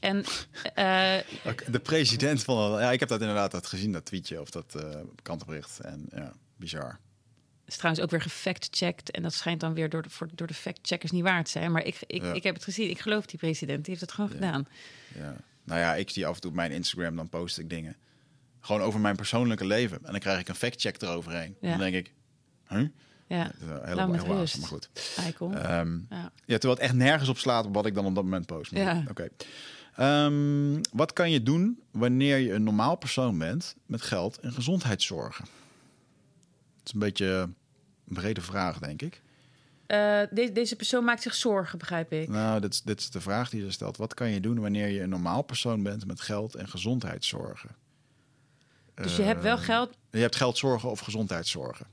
En 0.00 0.24
eh, 0.74 1.16
De 1.70 1.80
president 1.82 2.42
van... 2.42 2.80
Ja, 2.80 2.92
ik 2.92 3.00
heb 3.00 3.08
dat 3.08 3.20
inderdaad 3.20 3.50
dat 3.50 3.66
gezien, 3.66 3.92
dat 3.92 4.04
tweetje 4.04 4.40
of 4.40 4.50
dat 4.50 4.74
eh 4.74 5.00
kantenbericht. 5.22 5.80
En 5.80 6.06
ja, 6.14 6.32
bizar. 6.56 6.98
is 7.66 7.76
trouwens 7.76 8.04
ook 8.04 8.10
weer 8.10 8.20
gefact-checked. 8.22 9.10
En 9.10 9.22
dat 9.22 9.32
schijnt 9.32 9.60
dan 9.60 9.74
weer 9.74 9.88
door 9.88 10.02
de, 10.02 10.10
voor, 10.10 10.28
door 10.34 10.46
de 10.46 10.54
fact-checkers 10.54 11.10
niet 11.12 11.22
waar 11.22 11.44
te 11.44 11.50
zijn. 11.50 11.72
Maar 11.72 11.84
ik, 11.84 11.98
ik, 12.06 12.22
Ja. 12.22 12.32
ik 12.32 12.42
heb 12.42 12.54
het 12.54 12.64
gezien. 12.64 12.90
Ik 12.90 13.00
geloof 13.00 13.26
die 13.26 13.38
president. 13.38 13.78
Die 13.84 13.88
heeft 13.88 14.00
het 14.00 14.12
gewoon 14.12 14.30
Ja. 14.30 14.36
gedaan. 14.36 14.68
Ja. 15.14 15.36
Nou 15.64 15.80
ja, 15.80 15.94
ik 15.94 16.10
zie 16.10 16.26
af 16.26 16.34
en 16.34 16.40
toe 16.40 16.50
op 16.50 16.56
mijn 16.56 16.72
Instagram, 16.72 17.16
dan 17.16 17.28
post 17.28 17.58
ik 17.58 17.70
dingen. 17.70 17.96
Gewoon 18.60 18.82
over 18.82 19.00
mijn 19.00 19.16
persoonlijke 19.16 19.66
leven. 19.66 19.98
En 20.04 20.10
dan 20.10 20.20
krijg 20.20 20.40
ik 20.40 20.48
een 20.48 20.54
factcheck 20.54 21.02
eroverheen. 21.02 21.56
Ja. 21.60 21.68
Dan 21.70 21.78
denk 21.78 21.94
ik, 21.94 22.12
huh? 22.68 22.88
Ja, 23.26 23.50
heel, 23.58 24.08
maar 24.08 24.48
goed. 24.48 24.88
Ehm, 25.54 25.98
ja. 26.10 26.32
ja, 26.44 26.58
terwijl 26.58 26.72
het 26.74 26.78
echt 26.78 26.94
nergens 26.94 27.28
op 27.28 27.38
slaat 27.38 27.64
op 27.66 27.74
wat 27.74 27.86
ik 27.86 27.94
dan 27.94 28.06
op 28.06 28.14
dat 28.14 28.24
moment 28.24 28.46
post. 28.46 28.70
Ja. 28.70 29.04
Oké. 29.10 29.28
Ehm, 29.98 30.80
wat 30.92 31.12
kan 31.12 31.30
je 31.30 31.42
doen 31.42 31.82
wanneer 31.90 32.36
je 32.38 32.52
een 32.52 32.62
normaal 32.62 32.96
persoon 32.96 33.38
bent 33.38 33.76
met 33.86 34.02
geld 34.02 34.38
en 34.38 34.52
gezondheidszorgen? 34.52 35.44
Het 36.78 36.86
is 36.86 36.92
een 36.92 36.98
beetje 36.98 37.26
een 37.26 37.54
brede 38.04 38.40
vraag, 38.40 38.78
denk 38.78 39.02
ik. 39.02 39.22
Eh, 39.86 40.20
de- 40.30 40.50
deze 40.52 40.76
persoon 40.76 41.04
maakt 41.04 41.22
zich 41.22 41.34
zorgen, 41.34 41.78
begrijp 41.78 42.12
ik. 42.12 42.28
Nou, 42.28 42.60
dit 42.60 42.72
is, 42.72 42.82
dit 42.82 43.00
is 43.00 43.10
de 43.10 43.20
vraag 43.20 43.50
die 43.50 43.60
ze 43.60 43.70
stelt. 43.70 43.96
Wat 43.96 44.14
kan 44.14 44.30
je 44.30 44.40
doen 44.40 44.60
wanneer 44.60 44.88
je 44.88 45.00
een 45.02 45.08
normaal 45.08 45.42
persoon 45.42 45.82
bent 45.82 46.06
met 46.06 46.20
geld 46.20 46.54
en 46.54 46.68
gezondheidszorgen? 46.68 47.70
Dus 48.94 49.16
je 49.16 49.22
hebt 49.22 49.42
wel 49.42 49.56
Eh, 49.56 49.62
geld. 49.62 49.96
Je 50.10 50.18
hebt 50.18 50.36
geldzorgen 50.36 50.90
of 50.90 51.00
gezondheidszorgen. 51.00 51.86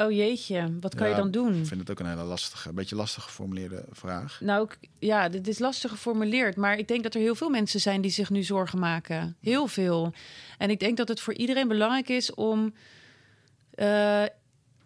Oh 0.00 0.10
jeetje, 0.12 0.72
wat 0.80 0.94
kan 0.94 1.06
Ja, 1.06 1.12
je 1.14 1.20
dan 1.20 1.30
doen? 1.30 1.54
Ik 1.60 1.66
vind 1.66 1.80
het 1.80 1.90
ook 1.90 2.00
een 2.00 2.08
hele 2.08 2.22
lastige, 2.22 2.68
een 2.68 2.74
beetje 2.74 2.96
lastig 2.96 3.22
geformuleerde 3.22 3.84
vraag. 3.92 4.40
Nou, 4.40 4.68
ik- 4.80 4.88
ja, 4.98 5.28
dit 5.28 5.48
is 5.48 5.58
lastig 5.58 5.90
geformuleerd. 5.90 6.56
Maar 6.56 6.78
ik 6.78 6.88
denk 6.88 7.02
dat 7.02 7.14
er 7.14 7.20
heel 7.20 7.34
veel 7.34 7.48
mensen 7.50 7.80
zijn 7.80 8.00
die 8.00 8.10
zich 8.10 8.30
nu 8.30 8.42
zorgen 8.42 8.78
maken. 8.78 9.36
Heel 9.40 9.66
veel. 9.66 10.12
En 10.58 10.70
ik 10.70 10.80
denk 10.80 10.96
dat 10.96 11.08
het 11.08 11.20
voor 11.20 11.34
iedereen 11.34 11.68
belangrijk 11.68 12.08
is 12.08 12.34
om 12.34 12.74
eh, 13.74 14.22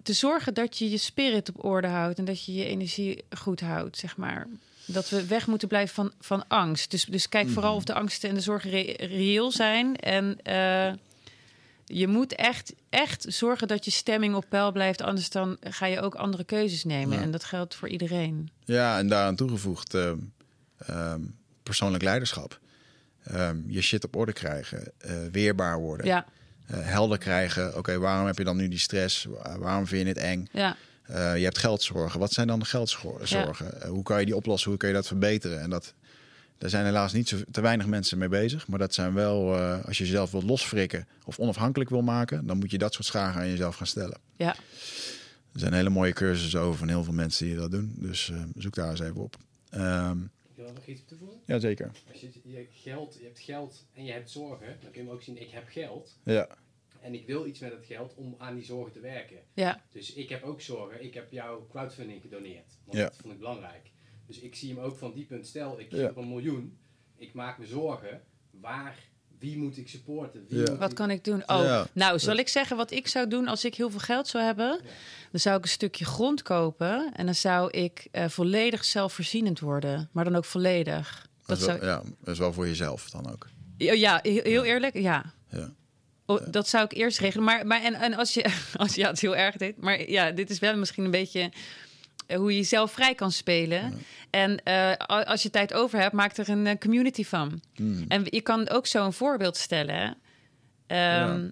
te 0.02 0.12
zorgen 0.12 0.54
dat 0.54 0.78
je 0.78 0.90
je 0.90 0.96
spirit 0.98 1.48
op 1.48 1.64
orde 1.64 1.88
houdt. 1.88 2.18
En 2.18 2.24
dat 2.24 2.44
je 2.44 2.54
je 2.54 2.64
energie 2.64 3.24
goed 3.38 3.60
houdt, 3.60 3.96
zeg 3.98 4.16
maar. 4.16 4.46
Dat 4.86 5.08
we 5.08 5.26
weg 5.26 5.46
moeten 5.46 5.68
blijven 5.68 5.94
van, 5.94 6.12
van 6.20 6.48
angst. 6.48 6.90
Dus, 6.90 7.04
dus 7.04 7.28
kijk 7.28 7.48
vooral 7.48 7.74
of 7.76 7.84
de 7.84 7.94
angsten 7.94 8.28
en 8.28 8.34
de 8.34 8.40
zorgen 8.40 8.70
re- 8.70 8.94
reëel 8.98 9.50
zijn. 9.50 9.96
En 9.96 10.38
eh, 10.42 10.92
je 11.84 12.08
moet 12.08 12.34
echt, 12.34 12.74
echt 12.90 13.24
zorgen 13.28 13.68
dat 13.68 13.84
je 13.84 13.90
stemming 13.90 14.34
op 14.34 14.44
peil 14.48 14.72
blijft. 14.72 15.02
Anders 15.02 15.30
dan 15.30 15.56
ga 15.60 15.86
je 15.86 16.00
ook 16.00 16.14
andere 16.14 16.44
keuzes 16.44 16.84
nemen. 16.84 17.16
Ja. 17.16 17.22
En 17.22 17.30
dat 17.30 17.44
geldt 17.44 17.74
voor 17.74 17.88
iedereen. 17.88 18.50
Ja, 18.64 18.98
en 18.98 19.08
daaraan 19.08 19.36
toegevoegd 19.36 19.94
ehm, 19.94 20.18
ehm, 20.78 21.20
persoonlijk 21.62 22.02
leiderschap. 22.02 22.58
Ehm, 23.24 23.56
je 23.66 23.80
shit 23.82 24.04
op 24.04 24.16
orde 24.16 24.32
krijgen, 24.32 24.92
eh, 24.98 25.12
weerbaar 25.32 25.78
worden, 25.78 26.06
Ja, 26.06 26.26
eh, 26.66 26.76
helder 26.82 27.18
krijgen. 27.18 27.76
Oké, 27.76 27.98
waarom 27.98 28.26
heb 28.26 28.38
je 28.38 28.44
dan 28.44 28.56
nu 28.56 28.68
die 28.68 28.78
stress? 28.78 29.24
Wa- 29.24 29.58
Waarom 29.58 29.86
vind 29.86 30.02
je 30.02 30.08
het 30.08 30.18
eng? 30.18 30.48
ja. 30.52 30.76
Eh, 31.04 31.36
je 31.36 31.44
hebt 31.44 31.58
geldzorgen. 31.58 32.20
Wat 32.20 32.32
zijn 32.32 32.46
dan 32.46 32.58
de 32.58 32.64
geldzorgen? 32.64 33.86
Hoe 33.88 34.02
kan 34.02 34.20
je 34.20 34.26
die 34.26 34.36
oplossen? 34.36 34.70
Hoe 34.70 34.78
kun 34.78 34.88
je 34.88 34.94
dat 34.94 35.06
verbeteren? 35.06 35.60
En 35.60 35.70
dat, 35.70 35.94
daar 36.58 36.70
zijn 36.70 36.84
helaas 36.84 37.12
niet 37.12 37.28
zo 37.28 37.36
te 37.50 37.60
weinig 37.60 37.86
mensen 37.86 38.18
mee 38.18 38.28
bezig. 38.28 38.68
Maar 38.68 38.78
dat 38.78 38.94
zijn 38.94 39.14
wel, 39.14 39.54
eh, 39.56 39.84
als 39.84 39.98
je 39.98 40.04
jezelf 40.04 40.30
wilt 40.30 40.44
losfrikken 40.44 41.08
of 41.24 41.38
onafhankelijk 41.38 41.90
wil 41.90 42.02
maken, 42.02 42.46
dan 42.46 42.58
moet 42.58 42.70
je 42.70 42.78
dat 42.78 42.94
soort 42.94 43.06
vragen 43.06 43.40
aan 43.40 43.48
jezelf 43.48 43.76
gaan 43.76 43.86
stellen. 43.86 44.18
Ja, 44.36 44.56
Er 45.52 45.60
zijn 45.60 45.72
hele 45.72 45.90
mooie 45.90 46.12
cursussen 46.12 46.60
over 46.60 46.78
van 46.78 46.88
heel 46.88 47.04
veel 47.04 47.12
mensen 47.12 47.46
die 47.46 47.56
dat 47.56 47.70
doen. 47.70 47.94
Dus 47.98 48.30
eh, 48.30 48.42
zoek 48.56 48.74
daar 48.74 48.90
eens 48.90 49.00
even 49.00 49.20
op. 49.22 49.36
Ehm 49.70 50.22
Ik 50.22 50.62
wil 50.62 50.72
nog 50.72 50.86
iets 50.86 51.00
op 51.00 51.08
toevoegen. 51.08 51.38
Jazeker. 51.46 51.90
Als 52.12 52.20
je, 52.20 52.30
je, 52.44 52.66
geld, 52.72 53.16
je 53.18 53.24
hebt 53.24 53.40
geld 53.40 53.86
en 53.94 54.04
je 54.04 54.12
hebt 54.12 54.30
zorgen, 54.30 54.76
dan 54.82 54.90
kun 54.90 55.04
je 55.04 55.10
ook 55.10 55.22
zien, 55.22 55.40
ik 55.40 55.50
heb 55.50 55.64
geld 55.68 56.16
Ja. 56.24 56.48
en 57.00 57.14
ik 57.14 57.26
wil 57.26 57.46
iets 57.46 57.58
met 57.60 57.72
het 57.72 57.84
geld 57.84 58.14
om 58.14 58.34
aan 58.38 58.54
die 58.54 58.64
zorgen 58.64 58.92
te 58.92 59.00
werken. 59.00 59.36
ja, 59.54 59.82
Dus 59.92 60.12
ik 60.12 60.28
heb 60.28 60.42
ook 60.42 60.60
zorgen, 60.60 61.04
ik 61.04 61.14
heb 61.14 61.32
jouw 61.32 61.66
crowdfunding 61.70 62.20
gedoneerd, 62.22 62.78
want 62.84 62.98
Ja. 62.98 63.04
dat 63.04 63.16
vond 63.20 63.32
ik 63.32 63.38
belangrijk. 63.38 63.90
Dus 64.26 64.38
ik 64.40 64.54
zie 64.54 64.68
hem 64.74 64.78
ook 64.78 64.96
van 64.96 65.12
die 65.14 65.24
punt, 65.24 65.46
stel 65.46 65.80
ik 65.80 65.92
op 66.10 66.16
een 66.16 66.28
miljoen, 66.28 66.76
ik 67.16 67.32
maak 67.34 67.58
me 67.58 67.66
zorgen, 67.66 68.22
waar, 68.50 68.96
wie 69.38 69.58
moet 69.58 69.76
ik 69.76 69.88
supporten? 69.88 70.44
Wie 70.48 70.58
Ja. 70.62 70.70
moet 70.70 70.78
wat 70.78 70.90
ik- 70.90 70.96
kan 70.96 71.10
ik 71.10 71.24
doen? 71.24 71.42
Oh, 71.48 71.62
Ja. 71.64 71.86
nou, 71.92 72.18
zal 72.18 72.36
ik 72.36 72.48
zeggen 72.48 72.76
wat 72.76 72.90
ik 72.90 73.08
zou 73.08 73.28
doen 73.28 73.48
als 73.48 73.64
ik 73.64 73.74
heel 73.74 73.90
veel 73.90 74.00
geld 74.00 74.26
zou 74.28 74.44
hebben? 74.44 74.80
Dan 75.30 75.40
zou 75.40 75.56
ik 75.56 75.62
een 75.62 75.68
stukje 75.70 76.04
grond 76.04 76.42
kopen 76.42 77.12
en 77.14 77.24
dan 77.24 77.34
zou 77.34 77.70
ik 77.70 78.08
eh, 78.10 78.28
volledig 78.28 78.84
zelfvoorzienend 78.84 79.60
worden. 79.60 80.08
Maar 80.12 80.24
dan 80.24 80.36
ook 80.36 80.44
volledig. 80.44 81.28
Dat 81.46 81.46
Dat 81.46 81.58
is 81.58 81.64
wel, 81.66 81.76
zou, 81.76 81.86
ja, 81.88 82.02
dat 82.20 82.32
is 82.34 82.38
wel 82.38 82.52
voor 82.52 82.66
jezelf 82.66 83.10
dan 83.10 83.30
ook. 83.32 83.48
ja, 83.76 84.18
heel, 84.22 84.42
heel 84.42 84.64
eerlijk, 84.64 84.94
ja. 84.98 85.32
Ja. 85.50 85.72
Oh, 86.26 86.40
dat 86.50 86.68
zou 86.68 86.84
ik 86.84 86.92
eerst 86.92 87.18
regelen. 87.18 87.44
Maar, 87.44 87.66
maar 87.66 87.82
en, 87.82 87.94
en 87.94 88.14
als 88.14 88.34
je, 88.34 88.44
als 88.76 88.94
je 88.94 89.00
ja, 89.00 89.06
het 89.06 89.16
is 89.16 89.22
heel 89.22 89.36
erg 89.36 89.56
dit, 89.56 89.76
maar 89.80 90.10
ja, 90.10 90.30
dit 90.30 90.50
is 90.50 90.58
wel 90.58 90.76
misschien 90.76 91.04
een 91.04 91.10
beetje 91.10 91.52
hoe 92.28 92.50
je 92.50 92.56
jezelf 92.56 92.92
vrij 92.92 93.14
kan 93.14 93.32
spelen. 93.32 93.94
En 94.30 94.62
eh, 94.62 94.92
als 95.06 95.42
je 95.42 95.50
tijd 95.50 95.74
over 95.74 95.98
hebt, 95.98 96.14
maak 96.14 96.36
er 96.36 96.48
een 96.48 96.66
eh, 96.66 96.78
community 96.78 97.24
van. 97.24 97.60
Hmm. 97.74 98.04
En 98.08 98.22
je 98.24 98.40
kan 98.40 98.68
ook 98.68 98.86
zo 98.86 99.04
een 99.04 99.12
voorbeeld 99.12 99.56
stellen. 99.56 100.16
Ehm, 100.86 101.48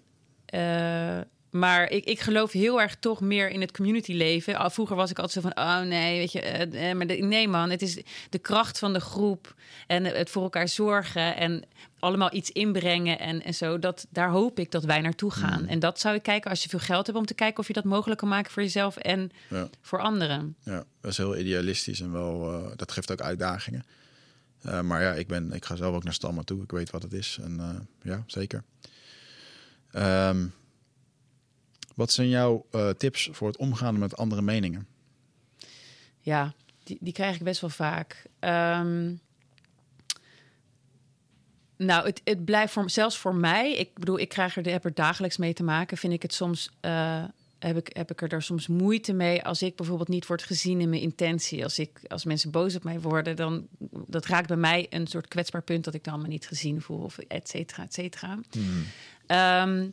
eh, 0.47 1.21
maar 1.53 1.91
ik, 1.91 2.05
ik 2.05 2.21
geloof 2.21 2.53
heel 2.53 2.81
erg 2.81 2.97
toch 2.97 3.21
meer 3.21 3.49
in 3.51 3.61
het 3.61 3.73
community 3.73 4.13
leven. 4.13 4.57
Al 4.57 4.71
vroeger 4.71 4.97
was 4.97 5.11
ik 5.11 5.19
altijd 5.19 5.45
zo 5.45 5.51
van, 5.55 5.65
oh 5.65 5.81
nee, 5.81 6.19
weet 6.19 6.33
je, 6.33 6.41
eh, 6.41 6.91
eh, 6.91 6.97
maar 6.97 7.07
de- 7.07 7.15
nee 7.15 7.49
man, 7.49 7.71
het 7.71 7.83
is 7.83 7.99
de 8.31 8.39
kracht 8.39 8.79
van 8.79 8.93
de 8.93 9.01
groep 9.01 9.55
en 9.87 10.05
het 10.05 10.31
voor 10.31 10.43
elkaar 10.43 10.69
zorgen 10.69 11.37
en 11.37 11.65
allemaal 11.99 12.35
iets 12.35 12.51
inbrengen 12.51 13.19
en, 13.19 13.43
en 13.43 13.55
zo. 13.55 13.79
Dat, 13.79 14.07
daar 14.11 14.31
hoop 14.31 14.59
ik 14.59 14.71
dat 14.71 14.85
wij 14.85 15.01
naartoe 15.01 15.31
gaan. 15.31 15.67
En 15.67 15.79
dat 15.79 16.01
zou 16.01 16.15
ik 16.15 16.23
kijken 16.23 16.51
als 16.51 16.63
je 16.63 16.69
veel 16.69 16.79
geld 16.79 17.07
hebt 17.07 17.19
om 17.19 17.27
te 17.27 17.35
kijken 17.35 17.59
of 17.59 17.67
je 17.67 17.73
dat 17.73 17.85
mogelijk 17.85 18.21
kan 18.21 18.29
maken 18.29 18.53
voor 18.53 18.63
jezelf 18.63 18.97
en 18.97 19.31
Ja. 19.49 19.69
voor 19.81 20.01
anderen. 20.01 20.57
Ja, 20.65 20.85
dat 21.01 21.11
is 21.11 21.17
heel 21.17 21.37
idealistisch 21.37 22.01
en 22.01 22.13
wel, 22.13 22.53
eh, 22.53 22.71
dat 22.77 22.93
geeft 22.93 23.13
ook 23.13 23.21
uitdagingen. 23.21 23.85
Maar 24.83 25.03
ja, 25.03 25.13
ik, 25.13 25.27
ben, 25.27 25.53
ik 25.53 25.65
ga 25.65 25.77
zelf 25.77 25.95
ook 25.95 26.05
naar 26.05 26.13
Stamma 26.13 26.43
toe. 26.43 26.63
Ik 26.63 26.71
weet 26.71 26.91
wat 26.91 27.03
het 27.03 27.13
is. 27.13 27.39
En 27.43 27.87
ja, 28.03 28.23
zeker. 28.27 28.63
Ehm, 29.93 30.47
wat 31.95 32.13
zijn 32.13 32.29
jouw 32.29 32.67
eh, 32.71 32.89
tips 32.89 33.29
voor 33.33 33.49
het 33.49 33.57
omgaan 33.57 33.99
met 33.99 34.17
andere 34.17 34.43
meningen? 34.43 34.87
Ja, 36.21 36.55
die, 36.83 36.99
die 37.01 37.13
krijg 37.13 37.37
ik 37.37 37.43
best 37.43 37.61
wel 37.61 37.71
vaak. 37.71 38.27
Ehm, 38.39 39.15
nou, 41.77 42.07
het, 42.07 42.21
het 42.25 42.45
blijft 42.45 42.73
voor, 42.73 42.91
zelfs 42.91 43.19
voor 43.19 43.35
mij. 43.35 43.77
Ik 43.77 43.95
bedoel, 43.95 44.19
ik 44.19 44.29
krijg 44.29 44.57
er, 44.57 44.71
heb 44.71 44.85
er 44.85 44.95
dagelijks 44.95 45.37
mee 45.37 45.53
te 45.53 45.63
maken. 45.63 45.97
Vind 45.97 46.13
ik 46.13 46.23
het 46.23 46.35
soms. 46.35 46.71
eh, 46.81 47.25
heb 47.59 47.77
ik, 47.77 47.97
heb 47.97 48.11
ik 48.11 48.23
er 48.23 48.29
daar 48.29 48.43
soms 48.43 48.67
moeite 48.67 49.13
mee 49.13 49.45
als 49.45 49.63
ik 49.63 49.77
bijvoorbeeld 49.77 50.09
niet 50.09 50.27
word 50.27 50.43
gezien 50.43 50.81
in 50.81 50.89
mijn 50.89 51.03
intentie. 51.03 51.63
Als, 51.63 51.79
ik, 51.79 52.01
als 52.09 52.25
mensen 52.25 52.51
boos 52.51 52.75
op 52.75 52.85
mij 52.85 53.01
worden, 53.01 53.37
dan 53.37 53.67
dat 54.07 54.27
raakt 54.27 54.49
bij 54.49 54.57
mij 54.57 54.87
een 54.91 55.07
soort 55.07 55.29
kwetsbaar 55.29 55.63
punt 55.63 55.85
dat 55.85 55.95
ik 55.95 56.05
dan 56.05 56.21
maar 56.21 56.29
niet 56.29 56.47
gezien 56.47 56.81
voel, 56.81 56.99
of 57.03 57.19
et 57.19 57.49
cetera, 57.49 57.83
et 57.83 57.95
cetera. 57.95 58.39
Ehm, 59.27 59.89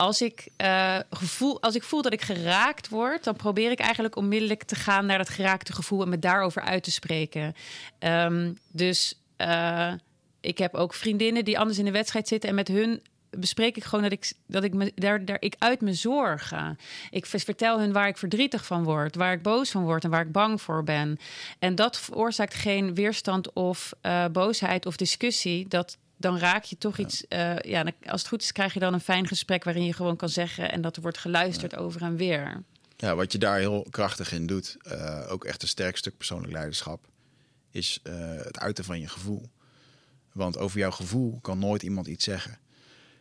als 0.00 0.22
ik, 0.22 0.48
eh, 0.56 0.98
gevoel, 1.10 1.62
als 1.62 1.74
ik 1.74 1.82
voel 1.82 2.02
dat 2.02 2.12
ik 2.12 2.22
geraakt 2.22 2.88
word, 2.88 3.24
dan 3.24 3.36
probeer 3.36 3.70
ik 3.70 3.78
eigenlijk 3.80 4.16
onmiddellijk 4.16 4.62
te 4.62 4.74
gaan 4.74 5.06
naar 5.06 5.18
dat 5.18 5.28
geraakte 5.28 5.72
gevoel 5.72 6.02
en 6.02 6.08
me 6.08 6.18
daarover 6.18 6.62
uit 6.62 6.82
te 6.82 6.90
spreken. 6.90 7.54
Ehm, 7.98 8.52
dus 8.72 9.14
eh, 9.36 9.92
ik 10.40 10.58
heb 10.58 10.74
ook 10.74 10.94
vriendinnen 10.94 11.44
die 11.44 11.58
anders 11.58 11.78
in 11.78 11.84
de 11.84 11.90
wedstrijd 11.90 12.28
zitten 12.28 12.48
en 12.48 12.54
met 12.54 12.68
hun 12.68 13.02
bespreek 13.30 13.76
ik 13.76 13.84
gewoon 13.84 14.02
dat 14.02 14.12
ik, 14.12 14.32
dat 14.46 14.64
ik 14.64 14.74
me 14.74 14.92
daar, 14.94 15.24
daar 15.24 15.40
ik 15.40 15.54
uit 15.58 15.80
me 15.80 15.94
zorgen. 15.94 16.78
Ik 17.10 17.26
vertel 17.26 17.78
hun 17.78 17.92
waar 17.92 18.08
ik 18.08 18.18
verdrietig 18.18 18.66
van 18.66 18.84
word, 18.84 19.16
waar 19.16 19.32
ik 19.32 19.42
boos 19.42 19.70
van 19.70 19.82
word 19.82 20.04
en 20.04 20.10
waar 20.10 20.26
ik 20.26 20.32
bang 20.32 20.62
voor 20.62 20.84
ben. 20.84 21.18
En 21.58 21.74
dat 21.74 21.98
veroorzaakt 21.98 22.54
geen 22.54 22.94
weerstand 22.94 23.52
of 23.52 23.92
eh, 24.00 24.24
boosheid 24.32 24.86
of 24.86 24.96
discussie. 24.96 25.68
Dat 25.68 25.96
dan 26.20 26.38
raak 26.38 26.64
je 26.64 26.78
toch 26.78 26.98
iets. 26.98 27.26
eh, 27.28 27.56
ja, 27.58 27.84
als 28.04 28.20
het 28.20 28.28
goed 28.28 28.42
is, 28.42 28.52
krijg 28.52 28.74
je 28.74 28.80
dan 28.80 28.92
een 28.92 29.00
fijn 29.00 29.26
gesprek 29.26 29.64
waarin 29.64 29.84
je 29.84 29.92
gewoon 29.92 30.16
kan 30.16 30.28
zeggen 30.28 30.72
en 30.72 30.80
dat 30.80 30.96
er 30.96 31.02
wordt 31.02 31.18
geluisterd 31.18 31.76
over 31.76 32.02
en 32.02 32.16
weer. 32.16 32.62
Ja, 32.96 33.14
wat 33.14 33.32
je 33.32 33.38
daar 33.38 33.58
heel 33.58 33.86
krachtig 33.90 34.32
in 34.32 34.46
doet, 34.46 34.76
eh, 34.82 35.26
ook 35.28 35.44
echt 35.44 35.62
een 35.62 35.68
sterk 35.68 35.96
stuk 35.96 36.16
persoonlijk 36.16 36.52
leiderschap, 36.52 37.06
is 37.70 38.00
eh, 38.02 38.14
het 38.34 38.58
uiten 38.58 38.84
van 38.84 39.00
je 39.00 39.08
gevoel. 39.08 39.50
Want 40.32 40.58
over 40.58 40.78
jouw 40.78 40.90
gevoel 40.90 41.38
kan 41.40 41.58
nooit 41.58 41.82
iemand 41.82 42.06
iets 42.06 42.24
zeggen. 42.24 42.58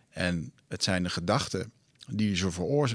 En 0.10 0.54
het 0.68 0.84
zijn 0.84 1.04
de 1.04 1.10
gedachten 1.10 1.72
die, 2.08 2.44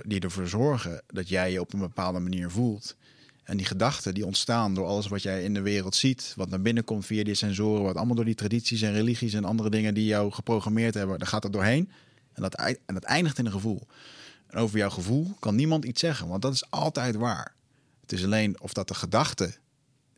die 0.04 0.20
ervoor 0.20 0.48
zorgen 0.48 1.02
dat 1.06 1.28
jij 1.28 1.52
je 1.52 1.60
op 1.60 1.72
een 1.72 1.78
bepaalde 1.78 2.18
manier 2.18 2.50
voelt. 2.50 2.96
En 3.44 3.56
die 3.56 3.66
gedachten 3.66 4.14
die 4.14 4.26
ontstaan 4.26 4.74
door 4.74 4.86
alles 4.86 5.06
wat 5.08 5.22
jij 5.22 5.42
in 5.44 5.54
de 5.54 5.60
wereld 5.60 5.94
ziet, 5.94 6.32
wat 6.36 6.48
naar 6.48 6.60
binnen 6.60 6.84
komt 6.84 7.06
via 7.06 7.24
die 7.24 7.34
sensoren, 7.34 7.82
wat 7.82 7.96
allemaal 7.96 8.14
door 8.14 8.24
die 8.24 8.34
tradities 8.34 8.82
en 8.82 8.92
religies 8.92 9.34
en 9.34 9.44
andere 9.44 9.70
dingen 9.70 9.94
die 9.94 10.04
jou 10.04 10.32
geprogrammeerd 10.32 10.94
hebben, 10.94 11.18
daar 11.18 11.28
gaat 11.28 11.42
het 11.42 11.52
doorheen. 11.52 11.90
En 12.32 12.42
dat, 12.42 12.54
en 12.54 12.94
dat 12.94 13.02
eindigt 13.04 13.38
in 13.38 13.46
een 13.46 13.52
gevoel. 13.52 13.86
En 14.46 14.58
over 14.58 14.78
jouw 14.78 14.90
gevoel 14.90 15.36
kan 15.38 15.54
niemand 15.54 15.84
iets 15.84 16.00
zeggen, 16.00 16.28
want 16.28 16.42
dat 16.42 16.52
is 16.54 16.70
altijd 16.70 17.14
waar. 17.16 17.54
Het 18.00 18.12
is 18.12 18.24
alleen 18.24 18.60
of 18.60 18.72
dat 18.72 18.88
de 18.88 18.94
gedachten 18.94 19.54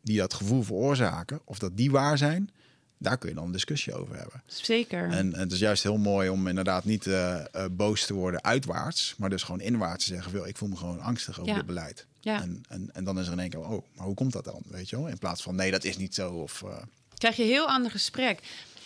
die 0.02 0.18
dat 0.18 0.34
gevoel 0.34 0.62
veroorzaken, 0.62 1.40
of 1.44 1.58
dat 1.58 1.76
die 1.76 1.90
waar 1.90 2.18
zijn, 2.18 2.50
daar 2.98 3.18
kun 3.18 3.28
je 3.28 3.34
dan 3.34 3.44
een 3.44 3.52
discussie 3.52 3.94
over 3.94 4.16
hebben. 4.16 4.42
Zeker. 4.46 5.10
En, 5.10 5.34
en 5.34 5.40
het 5.40 5.52
is 5.52 5.58
juist 5.58 5.82
heel 5.82 5.96
mooi 5.98 6.28
om 6.28 6.46
inderdaad 6.46 6.84
niet 6.84 7.06
eh, 7.06 7.38
eh, 7.38 7.44
boos 7.70 8.06
te 8.06 8.14
worden 8.14 8.44
uitwaarts, 8.44 9.14
maar 9.18 9.30
dus 9.30 9.42
gewoon 9.42 9.60
inwaarts 9.60 10.06
te 10.06 10.14
zeggen: 10.14 10.32
"Wil, 10.32 10.46
ik 10.46 10.56
voel 10.56 10.68
me 10.68 10.76
gewoon 10.76 11.00
angstig 11.00 11.40
over 11.40 11.50
Ja. 11.52 11.56
dit 11.56 11.66
beleid. 11.66 12.06
Ja. 12.26 12.40
En, 12.42 12.64
en, 12.68 12.90
en 12.92 13.04
dan 13.04 13.18
is 13.18 13.26
er 13.26 13.32
in 13.32 13.38
één 13.38 13.50
keer: 13.50 13.60
oh, 13.60 13.82
maar 13.94 14.06
hoe 14.06 14.14
komt 14.14 14.32
dat 14.32 14.44
dan? 14.44 14.62
Weet 14.68 14.90
je 14.90 14.96
wel? 14.96 15.08
In 15.08 15.18
plaats 15.18 15.42
van 15.42 15.54
nee, 15.54 15.70
dat 15.70 15.84
is 15.84 15.96
niet 15.96 16.14
zo. 16.14 16.32
Of, 16.32 16.62
eh, 16.62 16.76
krijg 17.18 17.36
je 17.36 17.42
een 17.42 17.48
heel 17.48 17.68
ander 17.68 17.90
gesprek. 17.90 18.40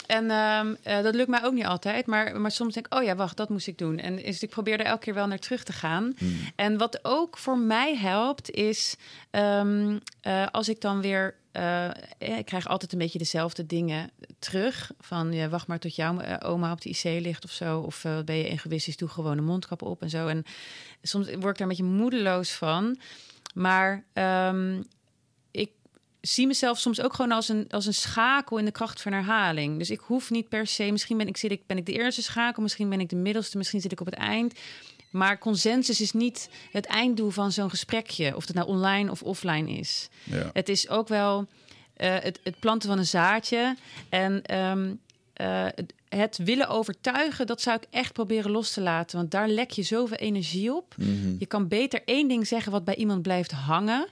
En 0.06 0.30
ehm, 0.30 0.74
eh, 0.82 1.02
dat 1.02 1.14
lukt 1.14 1.28
mij 1.28 1.44
ook 1.44 1.52
niet 1.52 1.64
altijd. 1.64 2.06
Maar, 2.06 2.40
maar 2.40 2.50
soms 2.50 2.74
denk 2.74 2.86
ik, 2.86 2.94
oh 2.94 3.02
ja, 3.02 3.14
wacht, 3.14 3.36
dat 3.36 3.48
moest 3.48 3.66
ik 3.66 3.78
doen. 3.78 3.98
En 3.98 4.24
is, 4.24 4.42
ik 4.42 4.50
probeer 4.50 4.80
er 4.80 4.86
elke 4.86 5.04
keer 5.04 5.14
wel 5.14 5.26
naar 5.26 5.38
terug 5.38 5.64
te 5.64 5.72
gaan. 5.72 6.14
En 6.56 6.78
wat 6.78 6.98
ook 7.02 7.38
voor 7.38 7.58
mij 7.58 7.96
helpt, 7.96 8.50
is 8.50 8.96
ehm, 9.30 9.98
eh, 10.20 10.46
als 10.50 10.68
ik 10.68 10.80
dan 10.80 11.00
weer... 11.00 11.34
ik 12.18 12.44
krijg 12.44 12.68
altijd 12.68 12.92
een 12.92 12.98
beetje 12.98 13.18
dezelfde 13.18 13.66
dingen 13.66 14.10
terug. 14.38 14.90
Van, 15.00 15.32
ja, 15.32 15.48
wacht 15.48 15.66
maar 15.66 15.78
tot 15.78 15.94
jouw 15.96 16.38
oma 16.40 16.72
op 16.72 16.80
de 16.80 16.88
IC 16.88 17.02
ligt 17.02 17.44
of 17.44 17.50
zo. 17.50 17.80
Of 17.80 18.02
wat 18.02 18.24
ben 18.24 18.36
je 18.36 18.48
egoïstisch, 18.48 18.96
doe 18.96 19.08
gewoon 19.08 19.38
een 19.38 19.44
mondkap 19.44 19.82
op 19.82 20.02
en 20.02 20.10
zo. 20.10 20.26
En 20.26 20.44
soms 21.02 21.26
word 21.26 21.36
ik 21.36 21.42
daar 21.42 21.60
een 21.60 21.68
beetje 21.68 21.84
moedeloos 21.84 22.52
van. 22.52 22.98
Maar 23.55 24.05
ehm, 24.12 24.82
ik 25.51 25.70
zie 26.20 26.47
mezelf 26.47 26.78
soms 26.78 27.01
ook 27.01 27.14
gewoon 27.14 27.32
als 27.32 27.48
een, 27.48 27.66
als 27.70 27.86
een 27.86 27.94
schakel 27.94 28.59
in 28.59 28.64
de 28.64 28.70
kracht 28.70 29.02
van 29.02 29.12
herhaling. 29.12 29.78
Dus 29.78 29.90
ik 29.90 30.01
hoef 30.01 30.31
niet 30.31 30.48
per 30.48 30.66
se, 30.66 30.90
misschien 30.90 31.16
ben 31.16 31.28
ik, 31.28 31.36
zit 31.36 31.51
ik, 31.51 31.66
ben 31.66 31.77
ik 31.77 31.86
de 31.86 31.93
eerste 31.93 32.22
schakel, 32.22 32.62
misschien 32.62 32.89
ben 32.89 33.01
ik 33.01 33.09
de 33.09 33.16
middelste, 33.16 33.56
misschien 33.56 33.81
zit 33.81 33.93
ik 33.93 34.01
op 34.01 34.06
het 34.06 34.14
eind. 34.14 34.55
Maar 35.10 35.39
consensus 35.39 36.01
is 36.01 36.12
niet 36.12 36.48
het 36.72 36.86
einddoel 36.86 37.31
van 37.31 37.52
zo'n 37.52 37.70
gesprekje, 37.70 38.36
of 38.36 38.47
het 38.47 38.56
nou 38.56 38.68
online 38.68 39.10
of 39.10 39.22
offline 39.22 39.70
is. 39.70 40.09
ja. 40.24 40.51
Het 40.52 40.68
is 40.68 40.89
ook 40.89 41.09
wel 41.09 41.48
eh, 42.01 42.16
het, 42.18 42.40
het 42.43 42.59
planten 42.59 42.89
van 42.89 42.98
een 42.98 43.06
zaadje. 43.06 43.77
En 44.09 44.43
ehm, 44.43 44.94
eh, 45.32 45.66
het, 45.74 45.94
het 46.16 46.38
willen 46.44 46.68
overtuigen, 46.68 47.46
dat 47.46 47.60
zou 47.60 47.76
ik 47.76 47.86
echt 47.90 48.12
proberen 48.12 48.50
los 48.50 48.72
te 48.72 48.80
laten. 48.80 49.18
Want 49.18 49.30
daar 49.30 49.48
lek 49.48 49.70
je 49.70 49.82
zoveel 49.82 50.16
energie 50.16 50.74
op. 50.74 50.94
Je 51.38 51.46
kan 51.46 51.68
beter 51.68 52.02
één 52.04 52.28
ding 52.28 52.46
zeggen 52.46 52.72
wat 52.72 52.84
bij 52.84 52.94
iemand 52.94 53.22
blijft 53.22 53.50
hangen. 53.50 54.06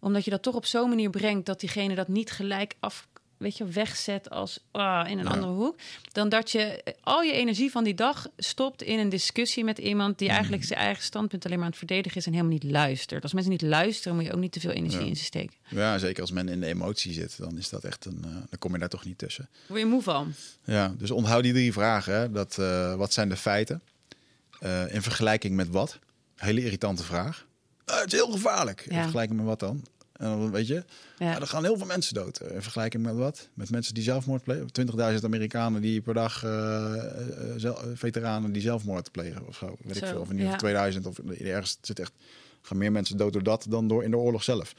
Omdat 0.00 0.24
je 0.24 0.30
dat 0.30 0.42
toch 0.42 0.54
op 0.54 0.66
zo'n 0.66 0.88
manier 0.88 1.10
brengt 1.10 1.46
dat 1.46 1.60
diegene 1.60 1.94
dat 1.94 2.08
niet 2.08 2.30
gelijk 2.30 2.74
af. 2.80 3.08
Weet 3.40 3.56
je, 3.56 3.64
wegzet 3.64 4.30
als 4.30 4.58
ah, 4.70 5.08
in 5.10 5.18
een 5.18 5.24
Ja. 5.24 5.30
andere 5.30 5.52
hoek. 5.52 5.76
Dan 6.12 6.28
dat 6.28 6.50
je 6.50 6.82
al 7.02 7.22
je 7.22 7.32
energie 7.32 7.70
van 7.70 7.84
die 7.84 7.94
dag 7.94 8.28
stopt 8.36 8.82
in 8.82 8.98
een 8.98 9.08
discussie 9.08 9.64
met 9.64 9.78
iemand 9.78 10.18
die 10.18 10.28
eigenlijk 10.28 10.64
zijn 10.64 10.78
eigen 10.78 11.02
standpunt 11.02 11.44
alleen 11.44 11.56
maar 11.56 11.64
aan 11.66 11.70
het 11.70 11.78
verdedigen 11.78 12.18
is 12.18 12.26
en 12.26 12.32
helemaal 12.32 12.52
niet 12.52 12.64
luistert. 12.64 13.22
Als 13.22 13.32
mensen 13.32 13.52
niet 13.52 13.62
luisteren, 13.62 14.16
moet 14.16 14.26
je 14.26 14.32
ook 14.32 14.40
niet 14.40 14.52
te 14.52 14.60
veel 14.60 14.70
energie 14.70 15.00
Ja. 15.00 15.06
in 15.06 15.16
ze 15.16 15.24
steken. 15.24 15.56
ja, 15.68 15.98
zeker 15.98 16.20
als 16.20 16.30
men 16.30 16.48
in 16.48 16.60
de 16.60 16.66
emotie 16.66 17.12
zit, 17.12 17.38
dan 17.38 17.58
is 17.58 17.68
dat 17.68 17.84
echt 17.84 18.04
een. 18.04 18.18
eh, 18.24 18.30
dan 18.30 18.58
kom 18.58 18.72
je 18.72 18.78
daar 18.78 18.88
toch 18.88 19.04
niet 19.04 19.18
tussen. 19.18 19.48
Word 19.68 19.80
je 19.80 19.86
moe 19.86 20.02
van? 20.02 20.32
Ja, 20.64 20.94
dus 20.98 21.10
onthoud 21.10 21.42
die 21.42 21.52
drie 21.52 21.72
vragen. 21.72 22.14
Hè. 22.14 22.30
Dat, 22.30 22.58
eh, 22.58 22.94
wat 22.94 23.12
zijn 23.12 23.28
de 23.28 23.36
feiten? 23.36 23.82
Eh, 24.60 24.94
in 24.94 25.02
vergelijking 25.02 25.56
met 25.56 25.68
wat? 25.68 25.98
Hele 26.36 26.64
irritante 26.64 27.04
vraag. 27.04 27.46
Het 27.84 28.06
is 28.06 28.12
heel 28.12 28.30
gevaarlijk. 28.30 28.80
In 28.86 29.00
vergelijking 29.02 29.38
met 29.38 29.46
wat 29.48 29.60
dan? 29.60 29.84
En 30.20 30.26
dan 30.28 30.50
weet 30.50 30.66
je, 30.66 30.84
Ja. 31.18 31.40
er 31.40 31.46
gaan 31.46 31.64
heel 31.64 31.76
veel 31.76 31.86
mensen 31.86 32.14
dood. 32.14 32.38
Eh, 32.38 32.54
In 32.54 32.62
vergelijking 32.62 33.02
met 33.02 33.14
wat? 33.14 33.48
Met 33.54 33.70
mensen 33.70 33.94
die 33.94 34.02
zelfmoord 34.02 34.42
plegen. 34.42 34.72
20.000 34.72 35.24
Amerikanen 35.24 35.80
die 35.80 36.00
per 36.00 36.14
dag, 36.14 36.44
eh, 36.44 37.64
eh, 37.64 37.74
veteranen 37.94 38.52
die 38.52 38.62
zelfmoord 38.62 39.10
plegen 39.10 39.46
of 39.46 39.56
zo. 39.56 39.76
Weet 39.82 39.96
ik 39.96 40.06
veel. 40.06 40.20
Of 40.20 40.30
in 40.30 40.36
ieder 40.38 40.52
geval 40.52 40.68
ja. 40.68 40.74
2000 40.90 41.06
of 41.06 41.18
ergens 41.18 41.78
zit 41.80 41.98
echt 41.98 42.12
gaan 42.62 42.76
meer 42.78 42.92
mensen 42.92 43.16
dood 43.16 43.32
door 43.32 43.42
dat 43.42 43.66
dan 43.68 43.88
door 43.88 44.04
in 44.04 44.10
de 44.10 44.16
oorlog 44.16 44.42
zelf. 44.42 44.74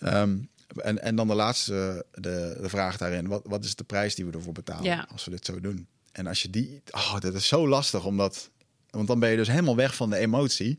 Ehm, 0.00 0.36
en, 0.76 1.02
en 1.02 1.16
dan 1.16 1.26
de 1.28 1.34
laatste, 1.34 2.04
de, 2.12 2.58
de 2.60 2.68
vraag 2.68 2.96
daarin. 2.96 3.26
Wat, 3.26 3.42
wat 3.44 3.64
is 3.64 3.74
de 3.74 3.84
prijs 3.84 4.14
die 4.14 4.24
we 4.26 4.32
ervoor 4.32 4.52
betalen 4.52 4.84
Ja. 4.84 5.08
als 5.12 5.24
we 5.24 5.30
dit 5.30 5.44
zo 5.44 5.60
doen? 5.60 5.86
En 6.12 6.26
als 6.26 6.42
je 6.42 6.50
die... 6.50 6.82
Oh, 6.90 7.20
dat 7.20 7.34
is 7.34 7.48
zo 7.48 7.68
lastig, 7.68 8.04
omdat... 8.04 8.50
Want 8.90 9.06
dan 9.06 9.18
ben 9.18 9.30
je 9.30 9.36
dus 9.36 9.48
helemaal 9.48 9.76
weg 9.76 9.94
van 9.94 10.10
de 10.10 10.16
emotie. 10.16 10.78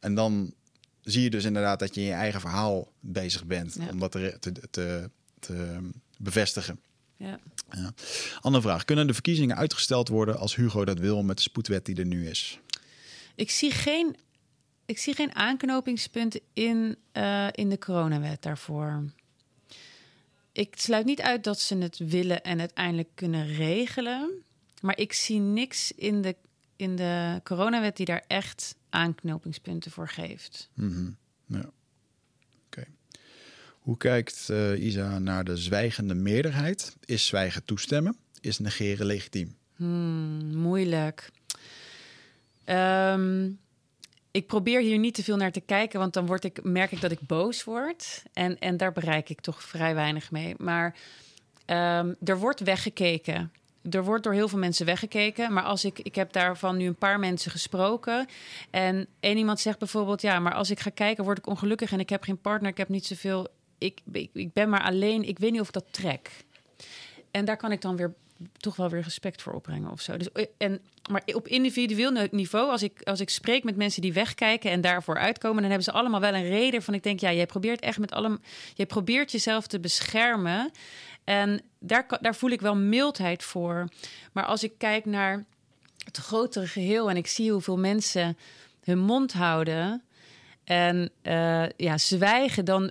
En 0.00 0.14
dan 0.14 0.54
zie 1.10 1.22
je 1.22 1.30
dus 1.30 1.44
inderdaad 1.44 1.78
dat 1.78 1.94
je 1.94 2.00
in 2.00 2.06
je 2.06 2.12
eigen 2.12 2.40
verhaal 2.40 2.92
bezig 3.00 3.44
bent. 3.44 3.76
Ja. 3.80 3.88
Om 3.88 3.98
dat 3.98 4.10
te, 4.10 4.36
te, 4.40 4.52
te, 4.70 5.10
te 5.38 5.78
bevestigen. 6.18 6.80
Ja. 7.16 7.38
Ja. 7.70 7.92
Andere 8.40 8.62
vraag. 8.62 8.84
Kunnen 8.84 9.06
de 9.06 9.12
verkiezingen 9.12 9.56
uitgesteld 9.56 10.08
worden 10.08 10.38
als 10.38 10.56
Hugo 10.56 10.84
dat 10.84 10.98
wil 10.98 11.22
met 11.22 11.36
de 11.36 11.42
spoedwet 11.42 11.84
die 11.84 11.96
er 11.96 12.06
nu 12.06 12.28
is? 12.28 12.60
Ik 13.34 13.50
zie 13.50 13.70
geen, 13.70 14.16
ik 14.86 14.98
zie 14.98 15.14
geen 15.14 15.34
aanknopingspunten 15.34 16.40
in, 16.52 16.96
eh, 17.12 17.46
in 17.50 17.68
de 17.68 17.78
coronawet 17.78 18.42
daarvoor. 18.42 19.04
Ik 20.52 20.74
sluit 20.76 21.06
niet 21.06 21.20
uit 21.20 21.44
dat 21.44 21.60
ze 21.60 21.76
het 21.76 21.98
willen 21.98 22.42
en 22.42 22.58
uiteindelijk 22.58 23.08
kunnen 23.14 23.46
regelen. 23.46 24.42
Maar 24.80 24.98
ik 24.98 25.12
zie 25.12 25.38
niks 25.38 25.92
in 25.92 26.22
de, 26.22 26.36
in 26.76 26.96
de 26.96 27.40
coronawet 27.44 27.96
die 27.96 28.06
daar 28.06 28.24
echt 28.26 28.74
aanknopingspunten 28.90 29.90
voor 29.90 30.08
geeft. 30.08 30.70
Mhm. 30.74 31.10
Ja. 31.46 31.70
Oké. 32.66 32.86
Hoe 33.80 33.96
kijkt 33.96 34.48
eh, 34.48 34.84
Isa 34.84 35.18
naar 35.18 35.44
de 35.44 35.56
zwijgende 35.56 36.14
meerderheid? 36.14 36.96
Is 37.04 37.26
zwijgen 37.26 37.64
toestemmen? 37.64 38.16
Is 38.40 38.58
negeren 38.58 39.06
legitiem? 39.06 39.56
Hmm, 39.76 40.54
moeilijk. 40.54 41.30
Ehm, 42.64 43.50
ik 44.30 44.46
probeer 44.46 44.80
hier 44.80 44.98
niet 44.98 45.14
te 45.14 45.24
veel 45.24 45.36
naar 45.36 45.52
te 45.52 45.60
kijken, 45.60 45.98
want 45.98 46.12
dan 46.12 46.26
word 46.26 46.44
ik, 46.44 46.62
merk 46.62 46.92
ik 46.92 47.00
dat 47.00 47.10
ik 47.10 47.26
boos 47.26 47.64
word. 47.64 48.22
En, 48.32 48.58
en 48.58 48.76
daar 48.76 48.92
bereik 48.92 49.28
ik 49.28 49.40
toch 49.40 49.62
vrij 49.62 49.94
weinig 49.94 50.30
mee. 50.30 50.54
Maar 50.58 50.96
ehm, 51.64 52.14
er 52.24 52.38
wordt 52.38 52.60
weggekeken. 52.60 53.52
Er 53.90 54.04
wordt 54.04 54.24
door 54.24 54.32
heel 54.32 54.48
veel 54.48 54.58
mensen 54.58 54.86
weggekeken. 54.86 55.52
Maar 55.52 55.62
als 55.62 55.84
ik, 55.84 55.98
ik 55.98 56.14
heb 56.14 56.32
daarvan 56.32 56.76
nu 56.76 56.86
een 56.86 56.94
paar 56.94 57.18
mensen 57.18 57.50
gesproken. 57.50 58.26
En 58.70 59.06
één 59.20 59.36
iemand 59.36 59.60
zegt 59.60 59.78
bijvoorbeeld: 59.78 60.22
Ja, 60.22 60.38
maar 60.38 60.54
als 60.54 60.70
ik 60.70 60.80
ga 60.80 60.90
kijken, 60.90 61.24
word 61.24 61.38
ik 61.38 61.46
ongelukkig 61.46 61.92
en 61.92 62.00
ik 62.00 62.08
heb 62.08 62.22
geen 62.22 62.40
partner, 62.40 62.70
ik 62.70 62.76
heb 62.76 62.88
niet 62.88 63.06
zoveel. 63.06 63.48
Ik, 63.78 64.00
ik, 64.32 64.52
ben 64.52 64.68
maar 64.68 64.82
alleen. 64.82 65.28
Ik 65.28 65.38
weet 65.38 65.50
niet 65.50 65.60
of 65.60 65.66
ik 65.66 65.72
dat 65.72 65.86
trek. 65.90 66.30
En 67.30 67.44
daar 67.44 67.56
kan 67.56 67.72
ik 67.72 67.80
dan 67.80 67.96
weer 67.96 68.14
toch 68.56 68.76
wel 68.76 68.88
weer 68.88 69.02
respect 69.02 69.42
voor 69.42 69.52
opbrengen 69.52 69.90
of 69.90 70.00
zo. 70.00 70.16
Dus, 70.16 70.32
eh, 70.32 70.46
en, 70.58 70.80
maar 71.10 71.22
op 71.26 71.48
individueel 71.48 72.28
niveau, 72.30 72.70
als 72.70 72.82
ik, 72.82 73.02
als 73.02 73.20
ik 73.20 73.30
spreek 73.30 73.64
met 73.64 73.76
mensen 73.76 74.02
die 74.02 74.12
wegkijken 74.12 74.70
en 74.70 74.80
daarvoor 74.80 75.18
uitkomen, 75.18 75.60
dan 75.60 75.70
hebben 75.70 75.84
ze 75.84 75.92
allemaal 75.92 76.20
wel 76.20 76.34
een 76.34 76.48
reden 76.48 76.82
van 76.82 76.94
ik 76.94 77.02
denk, 77.02 77.20
ja, 77.20 77.32
jij 77.32 77.46
probeert 77.46 77.80
echt 77.80 77.98
met 77.98 78.12
allemaal, 78.12 78.38
jij 78.74 78.86
probeert 78.86 79.32
jezelf 79.32 79.66
te 79.66 79.80
beschermen. 79.80 80.70
En 81.24 81.60
daar, 81.80 82.06
daar 82.20 82.34
voel 82.34 82.50
ik 82.50 82.60
wel 82.60 82.76
mildheid 82.76 83.42
voor. 83.42 83.88
Maar 84.32 84.44
als 84.44 84.62
ik 84.62 84.72
kijk 84.78 85.04
naar 85.04 85.44
het 86.04 86.16
grotere 86.16 86.66
geheel 86.66 87.10
en 87.10 87.16
ik 87.16 87.26
zie 87.26 87.52
hoeveel 87.52 87.78
mensen 87.78 88.36
hun 88.84 88.98
mond 88.98 89.32
houden 89.32 90.02
en 90.64 91.10
uh, 91.22 91.68
ja, 91.76 91.98
zwijgen, 91.98 92.64
dan 92.64 92.90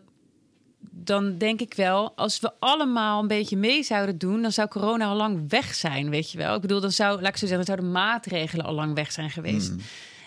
dan 0.92 1.38
denk 1.38 1.62
ik 1.62 1.74
wel, 1.74 2.14
als 2.16 2.40
we 2.40 2.52
allemaal 2.60 3.22
een 3.22 3.28
beetje 3.28 3.58
mee 3.58 3.84
zouden 3.84 4.18
doen, 4.18 4.42
dan 4.42 4.52
zou 4.52 4.68
corona 4.68 5.06
al 5.06 5.16
lang 5.16 5.50
weg 5.50 5.74
zijn, 5.74 6.10
weet 6.10 6.32
je 6.32 6.38
wel. 6.38 6.56
Ik 6.56 6.62
bedoel, 6.62 6.80
dan 6.80 6.92
zou, 6.92 7.22
laat 7.22 7.30
ik 7.30 7.38
zo 7.38 7.48
zeggen, 7.48 7.66
dan 7.66 7.76
zouden 7.76 7.92
maatregelen 7.92 8.66
al 8.66 8.74
lang 8.74 8.96
weg 8.96 9.12
zijn 9.12 9.30
geweest. 9.30 9.72
Mm. 9.72 9.80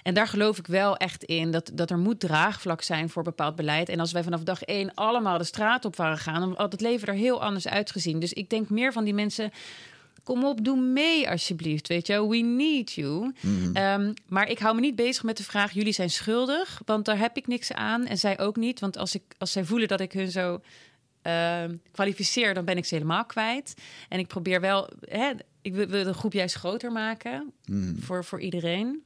En 0.03 0.15
daar 0.15 0.29
geloof 0.29 0.59
ik 0.59 0.66
wel 0.66 0.97
echt 0.97 1.24
in, 1.24 1.51
dat, 1.51 1.70
dat 1.74 1.91
er 1.91 1.99
moet 1.99 2.20
draagvlak 2.20 2.83
zijn 2.83 3.09
voor 3.09 3.23
bepaald 3.23 3.57
beleid. 3.57 3.89
En 3.89 4.01
als 4.01 4.12
wij 4.12 4.23
vanaf 4.23 4.43
dag 4.43 4.62
één 4.62 4.95
allemaal 4.95 5.39
de 5.39 5.45
straat 5.45 5.85
op 5.85 5.97
waren 5.97 6.19
gaan, 6.19 6.41
dan 6.41 6.55
had 6.57 6.73
het 6.73 6.81
leven 6.81 7.09
er 7.09 7.15
heel 7.15 7.43
anders 7.43 7.69
uitgezien. 7.69 8.19
Dus 8.19 8.33
ik 8.33 8.51
denk 8.51 8.69
meer 8.69 8.93
van 8.93 9.05
die 9.05 9.15
mensen, 9.15 9.53
Kom 10.23 10.45
op, 10.45 10.65
doe 10.65 10.81
mee 10.81 11.31
alsjeblieft. 11.31 11.89
Weet 11.89 12.07
je, 12.07 12.29
we 12.29 12.37
need 12.37 12.93
you. 12.93 13.33
Mhm. 13.41 13.77
Ehm, 13.77 14.12
maar 14.29 14.49
ik 14.49 14.59
hou 14.59 14.74
me 14.74 14.81
niet 14.81 14.97
bezig 14.97 15.23
met 15.23 15.37
de 15.37 15.45
vraag: 15.45 15.73
jullie 15.73 15.93
zijn 15.93 16.11
schuldig, 16.11 16.83
want 16.85 17.05
daar 17.05 17.19
heb 17.19 17.37
ik 17.37 17.47
niks 17.47 17.73
aan 17.73 18.07
en 18.07 18.19
zij 18.19 18.39
ook 18.39 18.57
niet. 18.57 18.81
Want 18.81 18.97
als, 18.97 19.15
ik, 19.15 19.23
als 19.39 19.53
zij 19.53 19.65
voelen 19.65 19.89
dat 19.89 20.01
ik 20.01 20.12
hun 20.12 20.31
zo 20.31 20.61
uh, 21.27 21.65
kwalificeer, 21.93 22.55
dan 22.55 22.65
ben 22.65 22.77
ik 22.77 22.85
ze 22.85 22.95
helemaal 22.95 23.24
kwijt. 23.24 23.74
En 24.09 24.19
ik 24.19 24.27
probeer 24.27 24.61
wel, 24.61 24.89
hè, 25.01 25.31
ik 25.62 25.74
wil 25.74 25.87
de 25.87 26.15
groep 26.15 26.33
juist 26.33 26.55
groter 26.55 26.93
maken 26.93 27.53
mhm. 27.65 27.99
voor, 28.01 28.24
voor 28.24 28.41
iedereen. 28.41 29.03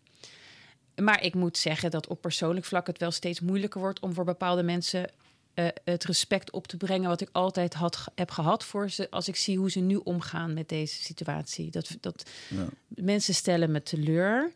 Maar 1.03 1.23
ik 1.23 1.35
moet 1.35 1.59
zeggen 1.59 1.91
dat 1.91 2.07
op 2.07 2.21
persoonlijk 2.21 2.67
vlak 2.67 2.87
het 2.87 2.99
wel 2.99 3.11
steeds 3.11 3.41
moeilijker 3.41 3.81
wordt 3.81 4.01
om 4.01 4.15
voor 4.15 4.25
bepaalde 4.25 4.63
mensen 4.63 5.11
uh, 5.55 5.67
het 5.85 6.05
respect 6.05 6.51
op 6.51 6.67
te 6.67 6.77
brengen 6.77 7.09
wat 7.09 7.21
ik 7.21 7.29
altijd 7.33 7.75
had, 7.75 8.05
heb 8.15 8.31
gehad 8.31 8.65
voor 8.65 8.91
ze 8.91 9.11
als 9.11 9.29
ik 9.29 9.37
zie 9.37 9.59
hoe 9.59 9.71
ze 9.71 9.81
nu 9.81 9.97
omgaan 9.97 10.55
met 10.55 10.69
deze 10.69 11.03
situatie. 11.03 11.71
Dat, 11.71 11.97
dat 12.01 12.31
ja. 12.49 12.67
mensen 12.89 13.35
stellen 13.35 13.71
me 13.71 13.83
teleur. 13.83 14.53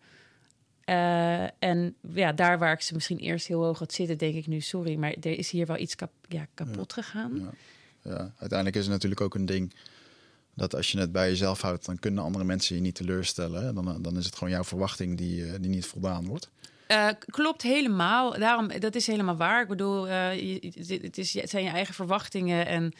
Uh, 0.84 1.62
en 1.62 1.94
ja, 2.14 2.32
daar 2.32 2.58
waar 2.58 2.72
ik 2.72 2.80
ze 2.80 2.94
misschien 2.94 3.18
eerst 3.18 3.46
heel 3.46 3.64
hoog 3.64 3.78
had 3.78 3.92
zitten, 3.92 4.18
denk 4.18 4.34
ik 4.34 4.46
nu 4.46 4.60
sorry, 4.60 4.96
maar 4.96 5.14
er 5.20 5.38
is 5.38 5.50
hier 5.50 5.66
wel 5.66 5.78
iets 5.78 5.94
kap 5.94 6.10
ja, 6.28 6.46
kapot 6.54 6.92
gegaan. 6.92 7.36
Ja. 7.40 7.50
ja. 8.10 8.32
uiteindelijk 8.38 8.76
is 8.76 8.82
het 8.82 8.92
natuurlijk 8.92 9.20
ook 9.20 9.34
een 9.34 9.46
ding 9.46 9.72
dat 10.54 10.74
als 10.74 10.92
je 10.92 10.98
het 10.98 11.12
bij 11.12 11.28
jezelf 11.28 11.60
houdt, 11.60 11.86
dan 11.86 11.98
kunnen 11.98 12.24
andere 12.24 12.44
mensen 12.44 12.74
je 12.74 12.80
niet 12.80 12.94
teleurstellen. 12.94 13.74
Dan, 13.74 14.02
dan 14.02 14.16
is 14.16 14.24
het 14.24 14.34
gewoon 14.34 14.52
jouw 14.52 14.64
verwachting 14.64 15.18
die, 15.18 15.44
eh, 15.44 15.54
die 15.60 15.70
niet 15.70 15.86
voldaan 15.86 16.26
wordt. 16.26 16.50
Uh, 16.88 17.08
klopt 17.26 17.62
helemaal. 17.62 18.38
Daarom, 18.38 18.80
dat 18.80 18.94
is 18.94 19.06
helemaal 19.06 19.36
waar. 19.36 19.62
Ik 19.62 19.68
bedoel, 19.68 20.08
uh, 20.08 20.40
je, 20.40 20.98
het, 21.02 21.18
is, 21.18 21.34
het 21.34 21.50
zijn 21.50 21.64
je 21.64 21.70
eigen 21.70 21.94
verwachtingen 21.94 22.66
en 22.66 22.92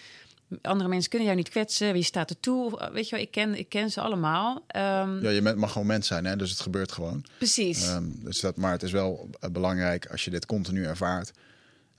andere 0.62 0.88
mensen 0.88 1.10
kunnen 1.10 1.28
jou 1.28 1.40
niet 1.40 1.48
kwetsen. 1.48 1.92
Wie 1.92 2.02
staat 2.02 2.30
er 2.30 2.40
toe? 2.40 2.90
Weet 2.92 3.08
je 3.08 3.14
wel, 3.16 3.24
ik 3.24 3.30
ken, 3.30 3.58
ik 3.58 3.68
ken 3.68 3.90
ze 3.90 4.00
allemaal. 4.00 4.54
Um, 4.54 5.22
ja, 5.22 5.30
je 5.30 5.54
mag 5.56 5.72
gewoon 5.72 5.86
mens 5.86 6.06
zijn, 6.06 6.24
hè? 6.24 6.36
dus 6.36 6.50
het 6.50 6.60
gebeurt 6.60 6.92
gewoon. 6.92 7.24
Precies. 7.36 7.88
Um, 7.88 8.20
dus 8.22 8.40
dat, 8.40 8.56
maar 8.56 8.72
het 8.72 8.82
is 8.82 8.92
wel 8.92 9.30
eh, 9.40 9.50
belangrijk 9.50 10.06
als 10.06 10.24
je 10.24 10.30
dit 10.30 10.46
continu 10.46 10.84
ervaart 10.84 11.32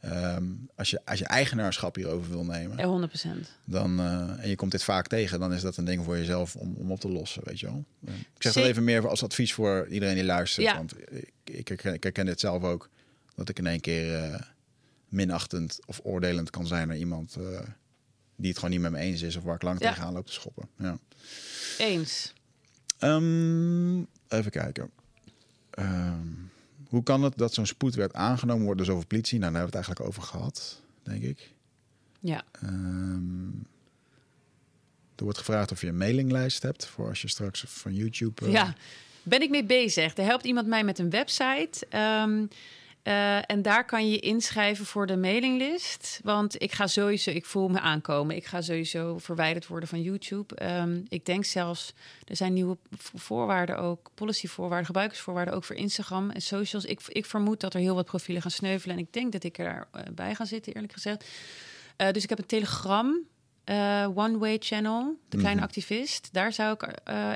Um, 0.05 0.69
als, 0.75 0.89
je, 0.89 1.01
als 1.05 1.19
je 1.19 1.25
eigenaarschap 1.25 1.95
hierover 1.95 2.29
wil 2.29 2.45
nemen, 2.45 2.77
ja, 2.77 3.09
100%. 3.37 3.47
Dan, 3.65 3.99
uh, 3.99 4.43
en 4.43 4.49
je 4.49 4.55
komt 4.55 4.71
dit 4.71 4.83
vaak 4.83 5.07
tegen, 5.07 5.39
dan 5.39 5.53
is 5.53 5.61
dat 5.61 5.77
een 5.77 5.85
ding 5.85 6.03
voor 6.03 6.17
jezelf 6.17 6.55
om, 6.55 6.75
om 6.75 6.91
op 6.91 6.99
te 6.99 7.09
lossen, 7.09 7.41
weet 7.45 7.59
je 7.59 7.65
wel. 7.65 7.85
Ik 8.05 8.41
zeg 8.41 8.53
dat 8.53 8.63
even 8.63 8.83
meer 8.83 9.07
als 9.07 9.23
advies 9.23 9.53
voor 9.53 9.87
iedereen 9.87 10.15
die 10.15 10.23
luistert. 10.23 10.65
Ja. 10.65 10.75
Want 10.75 10.93
ik, 11.09 11.31
ik, 11.43 11.67
herken, 11.67 11.93
ik 11.93 12.03
herken 12.03 12.25
dit 12.25 12.39
zelf 12.39 12.63
ook, 12.63 12.89
dat 13.35 13.49
ik 13.49 13.59
in 13.59 13.67
één 13.67 13.79
keer 13.79 14.29
uh, 14.29 14.35
minachtend 15.09 15.79
of 15.85 15.99
oordelend 16.03 16.49
kan 16.49 16.67
zijn 16.67 16.87
naar 16.87 16.97
iemand 16.97 17.37
die 18.41 18.49
het 18.49 18.59
gewoon 18.59 18.73
niet 18.73 18.81
met 18.81 18.91
me 18.91 18.97
eens 18.97 19.21
is 19.21 19.35
of 19.35 19.43
waar 19.43 19.55
ik 19.55 19.61
lang 19.61 19.79
ja. 19.79 19.89
tegenaan 19.89 20.13
loop 20.13 20.25
te 20.25 20.33
schoppen. 20.33 20.69
Ja. 20.77 20.97
Eens. 21.77 22.33
Um, 22.99 24.07
even 24.27 24.51
kijken. 24.51 24.91
Um, 25.79 26.50
hoe 26.91 27.03
kan 27.03 27.23
het 27.23 27.37
dat 27.37 27.53
zo'n 27.53 27.65
spoedwet 27.65 28.13
aangenomen 28.13 28.63
wordt 28.63 28.77
door 28.77 28.87
zoveel 28.87 29.07
politie? 29.07 29.39
Nou, 29.39 29.51
daar 29.51 29.61
hebben 29.61 29.79
we 29.79 29.87
het 29.87 29.87
eigenlijk 29.97 30.17
over 30.17 30.37
gehad, 30.37 30.81
denk 31.03 31.23
ik. 31.23 31.51
Ja. 32.19 32.43
Um, 32.63 33.67
er 35.15 35.23
wordt 35.23 35.37
gevraagd 35.37 35.71
of 35.71 35.81
je 35.81 35.87
een 35.87 35.97
mailinglijst 35.97 36.63
hebt 36.63 36.85
voor 36.85 37.07
als 37.07 37.21
je 37.21 37.27
straks 37.27 37.63
van 37.67 37.93
YouTube. 37.93 38.45
Uh... 38.45 38.51
Ja, 38.51 38.75
ben 39.23 39.41
ik 39.41 39.49
mee 39.49 39.65
bezig. 39.65 40.17
Er 40.17 40.25
helpt 40.25 40.45
iemand 40.45 40.67
mij 40.67 40.83
met 40.83 40.99
een 40.99 41.09
website. 41.09 41.87
Um, 42.23 42.47
uh, 43.03 43.51
en 43.51 43.61
daar 43.61 43.85
kan 43.85 44.09
je 44.09 44.19
inschrijven 44.19 44.85
voor 44.85 45.07
de 45.07 45.17
mailinglist. 45.17 46.19
Want 46.23 46.61
ik 46.61 46.71
ga 46.71 46.87
sowieso, 46.87 47.31
ik 47.31 47.45
voel 47.45 47.69
me 47.69 47.79
aankomen. 47.79 48.35
Ik 48.35 48.45
ga 48.45 48.61
sowieso 48.61 49.17
verwijderd 49.17 49.67
worden 49.67 49.89
van 49.89 50.01
YouTube. 50.01 50.65
Um, 50.65 51.05
ik 51.09 51.25
denk 51.25 51.45
zelfs, 51.45 51.93
er 52.27 52.35
zijn 52.35 52.53
nieuwe 52.53 52.77
voorwaarden 52.97 53.77
ook, 53.77 54.09
policyvoorwaarden, 54.13 54.85
gebruikersvoorwaarden 54.85 55.53
ook 55.53 55.63
voor 55.63 55.75
Instagram 55.75 56.29
en 56.29 56.41
socials. 56.41 56.85
Ik, 56.85 57.01
ik 57.07 57.25
vermoed 57.25 57.59
dat 57.59 57.73
er 57.73 57.79
heel 57.79 57.95
wat 57.95 58.05
profielen 58.05 58.41
gaan 58.41 58.51
sneuvelen. 58.51 58.95
En 58.95 59.01
ik 59.01 59.13
denk 59.13 59.31
dat 59.31 59.43
ik 59.43 59.57
erbij 59.57 60.29
uh, 60.29 60.35
ga 60.35 60.45
zitten, 60.45 60.73
eerlijk 60.73 60.93
gezegd. 60.93 61.25
Uh, 61.97 62.11
dus 62.11 62.23
ik 62.23 62.29
heb 62.29 62.39
een 62.39 62.45
Telegram. 62.45 63.29
One 64.15 64.37
Way 64.37 64.57
Channel, 64.59 65.17
de 65.29 65.37
kleine 65.37 65.59
mm 65.59 65.65
activist. 65.65 66.29
Daar 66.31 66.53
zou 66.53 66.73
ik 66.73 66.87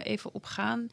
even 0.04 0.34
op 0.34 0.46
gaan. 0.46 0.90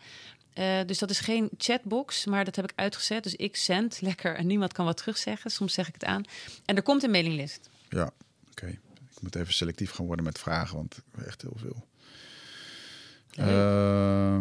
Uh, 0.55 0.81
dus 0.87 0.99
dat 0.99 1.11
is 1.11 1.21
geen 1.21 1.51
chatbox, 1.57 2.25
maar 2.25 2.45
dat 2.45 2.57
heb 2.57 2.65
ik 2.65 2.73
uitgezet. 2.75 3.23
Dus 3.23 3.35
ik 3.35 3.57
zend 3.57 4.01
lekker 4.01 4.37
en 4.37 4.47
niemand 4.47 4.73
kan 4.73 4.85
wat 4.85 4.97
terugzeggen. 4.97 5.51
Soms 5.51 5.75
zeg 5.75 5.89
ik 5.89 5.95
het 5.95 6.05
aan. 6.05 6.25
En 6.65 6.77
er 6.77 6.83
komt 6.83 7.03
een 7.03 7.11
mailinglist. 7.11 7.71
Ja, 7.89 8.05
oké. 8.05 8.13
Okay. 8.51 8.79
Ik 9.15 9.23
moet 9.23 9.35
even 9.37 9.55
selectief 9.55 9.91
gaan 9.91 10.07
worden 10.07 10.25
met 10.25 10.39
vragen, 10.39 10.77
want 10.77 10.99
echt 11.27 11.43
heel 11.43 11.57
veel. 11.57 11.87
Okay. 13.33 14.41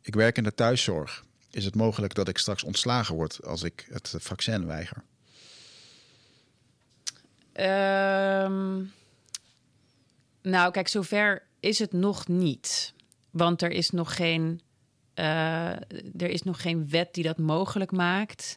ik 0.00 0.14
werk 0.14 0.36
in 0.36 0.44
de 0.44 0.54
thuiszorg. 0.54 1.24
Is 1.50 1.64
het 1.64 1.74
mogelijk 1.74 2.14
dat 2.14 2.28
ik 2.28 2.38
straks 2.38 2.62
ontslagen 2.62 3.14
word 3.14 3.44
als 3.44 3.62
ik 3.62 3.86
het 3.90 4.14
vaccin 4.18 4.66
weiger? 4.66 5.02
Um, 7.54 8.92
nou, 10.42 10.70
kijk, 10.70 10.88
zover 10.88 11.42
is 11.60 11.78
het 11.78 11.92
nog 11.92 12.28
niet. 12.28 12.92
Want 13.32 13.62
er 13.62 13.70
is 13.70 13.90
nog 13.90 14.16
geen, 14.16 14.60
uh, 15.14 15.70
er 16.16 16.30
is 16.30 16.42
nog 16.42 16.62
geen 16.62 16.88
wet 16.88 17.14
die 17.14 17.24
dat 17.24 17.38
mogelijk 17.38 17.90
maakt. 17.90 18.56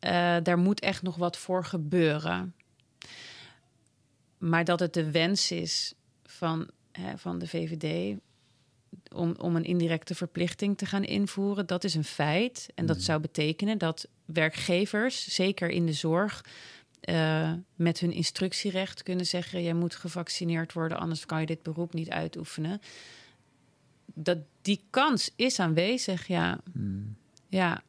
Uh, 0.00 0.36
daar 0.42 0.58
moet 0.58 0.80
echt 0.80 1.02
nog 1.02 1.16
wat 1.16 1.36
voor 1.36 1.64
gebeuren. 1.64 2.54
Maar 4.38 4.64
dat 4.64 4.80
het 4.80 4.94
de 4.94 5.10
wens 5.10 5.50
is 5.50 5.94
van, 6.24 6.70
hè, 6.92 7.18
van 7.18 7.38
de 7.38 7.46
VVD 7.46 8.16
om, 9.14 9.34
om 9.38 9.56
een 9.56 9.64
indirecte 9.64 10.14
verplichting 10.14 10.78
te 10.78 10.86
gaan 10.86 11.04
invoeren, 11.04 11.66
dat 11.66 11.84
is 11.84 11.94
een 11.94 12.04
feit. 12.04 12.68
En 12.74 12.86
dat 12.86 12.96
mm. 12.96 13.02
zou 13.02 13.20
betekenen 13.20 13.78
dat 13.78 14.08
werkgevers, 14.24 15.34
zeker 15.34 15.68
in 15.68 15.86
de 15.86 15.92
zorg, 15.92 16.44
uh, 17.08 17.52
met 17.74 18.00
hun 18.00 18.12
instructierecht 18.12 19.02
kunnen 19.02 19.26
zeggen: 19.26 19.62
jij 19.62 19.74
moet 19.74 19.94
gevaccineerd 19.94 20.72
worden, 20.72 20.98
anders 20.98 21.26
kan 21.26 21.40
je 21.40 21.46
dit 21.46 21.62
beroep 21.62 21.94
niet 21.94 22.10
uitoefenen 22.10 22.80
dat 24.18 24.38
die 24.62 24.84
kans 24.90 25.30
is 25.36 25.60
aanwezig, 25.60 26.26
ja. 26.26 26.58
Hmm. 26.72 27.16
Ja. 27.48 27.82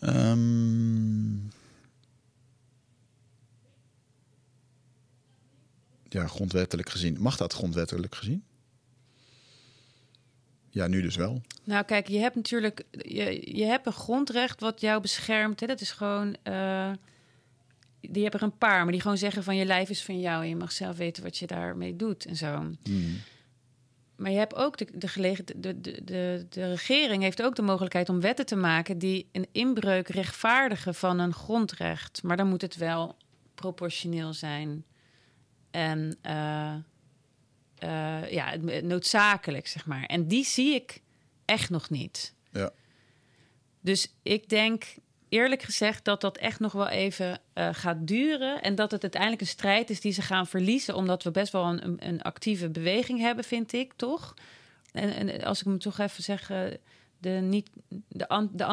Um, 0.00 1.50
ja, 6.08 6.26
grondwettelijk 6.26 6.88
gezien. 6.88 7.20
Mag 7.20 7.36
dat 7.36 7.52
grondwettelijk 7.52 8.14
gezien? 8.14 8.44
Ja, 10.70 10.86
nu 10.86 11.02
dus 11.02 11.16
wel. 11.16 11.42
Nou, 11.64 11.84
kijk, 11.84 12.08
je 12.08 12.18
hebt 12.18 12.34
natuurlijk 12.34 12.84
je, 12.90 13.56
je 13.56 13.64
hebt 13.64 13.86
een 13.86 13.92
grondrecht 13.92 14.60
wat 14.60 14.80
jou 14.80 15.00
beschermt. 15.00 15.60
Hè? 15.60 15.66
Dat 15.66 15.80
is 15.80 15.90
gewoon. 15.90 16.36
Uh, 16.44 16.90
die 18.00 18.22
hebben 18.22 18.40
er 18.40 18.46
een 18.46 18.58
paar, 18.58 18.82
maar 18.82 18.92
die 18.92 19.00
gewoon 19.00 19.18
zeggen 19.18 19.42
van 19.42 19.56
je 19.56 19.64
lijf 19.64 19.90
is 19.90 20.02
van 20.02 20.20
jou 20.20 20.42
en 20.42 20.48
je 20.48 20.56
mag 20.56 20.72
zelf 20.72 20.96
weten 20.96 21.22
wat 21.22 21.38
je 21.38 21.46
daarmee 21.46 21.96
doet 21.96 22.24
en 22.24 22.36
zo. 22.36 22.74
Hmm. 22.82 23.20
Maar 24.20 24.30
je 24.30 24.38
hebt 24.38 24.54
ook 24.54 24.76
de, 24.76 24.86
de, 24.94 25.08
gelegen, 25.08 25.44
de, 25.46 25.80
de, 25.80 26.04
de, 26.04 26.46
de 26.48 26.68
regering 26.68 27.22
heeft 27.22 27.42
ook 27.42 27.56
de 27.56 27.62
mogelijkheid 27.62 28.08
om 28.08 28.20
wetten 28.20 28.46
te 28.46 28.56
maken 28.56 28.98
die 28.98 29.28
een 29.32 29.46
inbreuk 29.52 30.08
rechtvaardigen 30.08 30.94
van 30.94 31.18
een 31.18 31.32
grondrecht. 31.32 32.22
Maar 32.22 32.36
dan 32.36 32.48
moet 32.48 32.60
het 32.60 32.76
wel 32.76 33.16
proportioneel 33.54 34.32
zijn. 34.32 34.84
En 35.70 36.18
uh, 36.26 36.74
uh, 37.84 38.30
ja, 38.30 38.56
noodzakelijk, 38.82 39.66
zeg 39.66 39.86
maar. 39.86 40.04
En 40.04 40.28
die 40.28 40.44
zie 40.44 40.74
ik 40.74 41.00
echt 41.44 41.70
nog 41.70 41.90
niet. 41.90 42.34
Ja. 42.52 42.70
Dus 43.80 44.14
ik 44.22 44.48
denk 44.48 44.84
eerlijk 45.30 45.62
gezegd 45.62 46.04
dat 46.04 46.20
dat 46.20 46.38
echt 46.38 46.60
nog 46.60 46.72
wel 46.72 46.88
even 46.88 47.40
uh, 47.54 47.68
gaat 47.72 48.06
duren. 48.06 48.62
En 48.62 48.74
dat 48.74 48.90
het 48.90 49.02
uiteindelijk 49.02 49.40
een 49.40 49.46
strijd 49.46 49.90
is 49.90 50.00
die 50.00 50.12
ze 50.12 50.22
gaan 50.22 50.46
verliezen. 50.46 50.94
Omdat 50.94 51.22
we 51.22 51.30
best 51.30 51.52
wel 51.52 51.64
een, 51.64 51.96
een 52.06 52.22
actieve 52.22 52.68
beweging 52.68 53.20
hebben, 53.20 53.44
vind 53.44 53.72
ik, 53.72 53.92
toch? 53.96 54.34
En, 54.92 55.12
en 55.12 55.44
als 55.44 55.60
ik 55.60 55.66
me 55.66 55.76
toch 55.76 55.98
even 55.98 56.22
zeg, 56.22 56.50
de, 57.18 57.30
niet, 57.30 57.70
de, 58.08 58.28
an, 58.28 58.50
de 58.52 58.66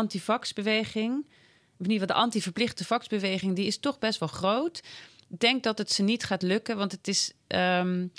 of 1.79 1.85
in 1.85 1.91
ieder 1.91 2.07
geval 2.07 2.15
de 2.15 2.23
anti-verplichte 2.23 2.85
vaxbeweging... 2.85 3.55
die 3.55 3.65
is 3.65 3.79
toch 3.79 3.99
best 3.99 4.19
wel 4.19 4.29
groot. 4.29 4.77
Ik 5.29 5.39
denk 5.39 5.63
dat 5.63 5.77
het 5.77 5.91
ze 5.91 6.03
niet 6.03 6.23
gaat 6.23 6.41
lukken, 6.41 6.77
want 6.77 6.91
het 6.91 7.07
is... 7.07 7.33
Um, 7.47 8.11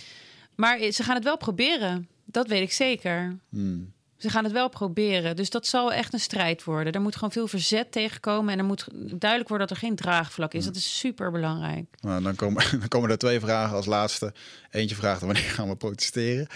maar 0.54 0.90
ze 0.90 1.02
gaan 1.02 1.14
het 1.14 1.24
wel 1.24 1.36
proberen. 1.36 2.08
Dat 2.24 2.48
weet 2.48 2.62
ik 2.62 2.72
zeker. 2.72 3.38
Hmm. 3.48 3.92
Ze 4.18 4.30
gaan 4.30 4.44
het 4.44 4.52
wel 4.52 4.68
proberen. 4.68 5.36
Dus 5.36 5.50
dat 5.50 5.66
zal 5.66 5.92
echt 5.92 6.12
een 6.12 6.20
strijd 6.20 6.64
worden. 6.64 6.92
Er 6.92 7.00
moet 7.00 7.14
gewoon 7.14 7.32
veel 7.32 7.48
verzet 7.48 7.92
tegenkomen. 7.92 8.52
En 8.52 8.58
er 8.58 8.64
moet 8.64 8.86
duidelijk 8.92 9.48
worden 9.48 9.66
dat 9.66 9.76
er 9.76 9.82
geen 9.82 9.96
draagvlak 9.96 10.54
is. 10.54 10.64
Dat 10.64 10.76
is 10.76 10.98
super 10.98 11.30
belangrijk. 11.30 11.86
Nou, 12.00 12.22
dan, 12.22 12.34
komen, 12.34 12.64
dan 12.80 12.88
komen 12.88 13.10
er 13.10 13.18
twee 13.18 13.40
vragen 13.40 13.76
als 13.76 13.86
laatste. 13.86 14.32
Eentje 14.70 14.96
vraagt 14.96 15.20
wanneer 15.20 15.42
gaan 15.42 15.68
we 15.68 15.76
protesteren? 15.76 16.46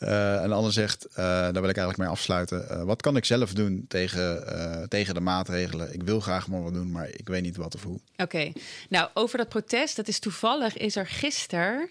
Uh, 0.00 0.42
en 0.42 0.48
de 0.48 0.54
ander 0.54 0.72
zegt, 0.72 1.06
uh, 1.10 1.16
daar 1.16 1.52
wil 1.52 1.68
ik 1.68 1.76
eigenlijk 1.76 1.98
mee 1.98 2.08
afsluiten. 2.08 2.66
Uh, 2.70 2.82
wat 2.82 3.02
kan 3.02 3.16
ik 3.16 3.24
zelf 3.24 3.52
doen 3.52 3.84
tegen, 3.88 4.88
tegen 4.88 5.14
de 5.14 5.20
maatregelen? 5.20 5.94
Ik 5.94 6.02
wil 6.02 6.20
graag 6.20 6.48
maar 6.48 6.62
wat 6.62 6.74
doen, 6.74 6.90
maar 6.90 7.08
ik 7.08 7.28
weet 7.28 7.42
niet 7.42 7.56
wat 7.56 7.74
of 7.74 7.82
hoe. 7.82 7.94
Oké, 8.12 8.22
okay. 8.22 8.52
nou 8.88 9.08
over 9.14 9.38
dat 9.38 9.48
protest, 9.48 9.96
dat 9.96 10.08
is 10.08 10.18
toevallig, 10.18 10.76
is 10.76 10.96
er 10.96 11.06
gisteren 11.06 11.90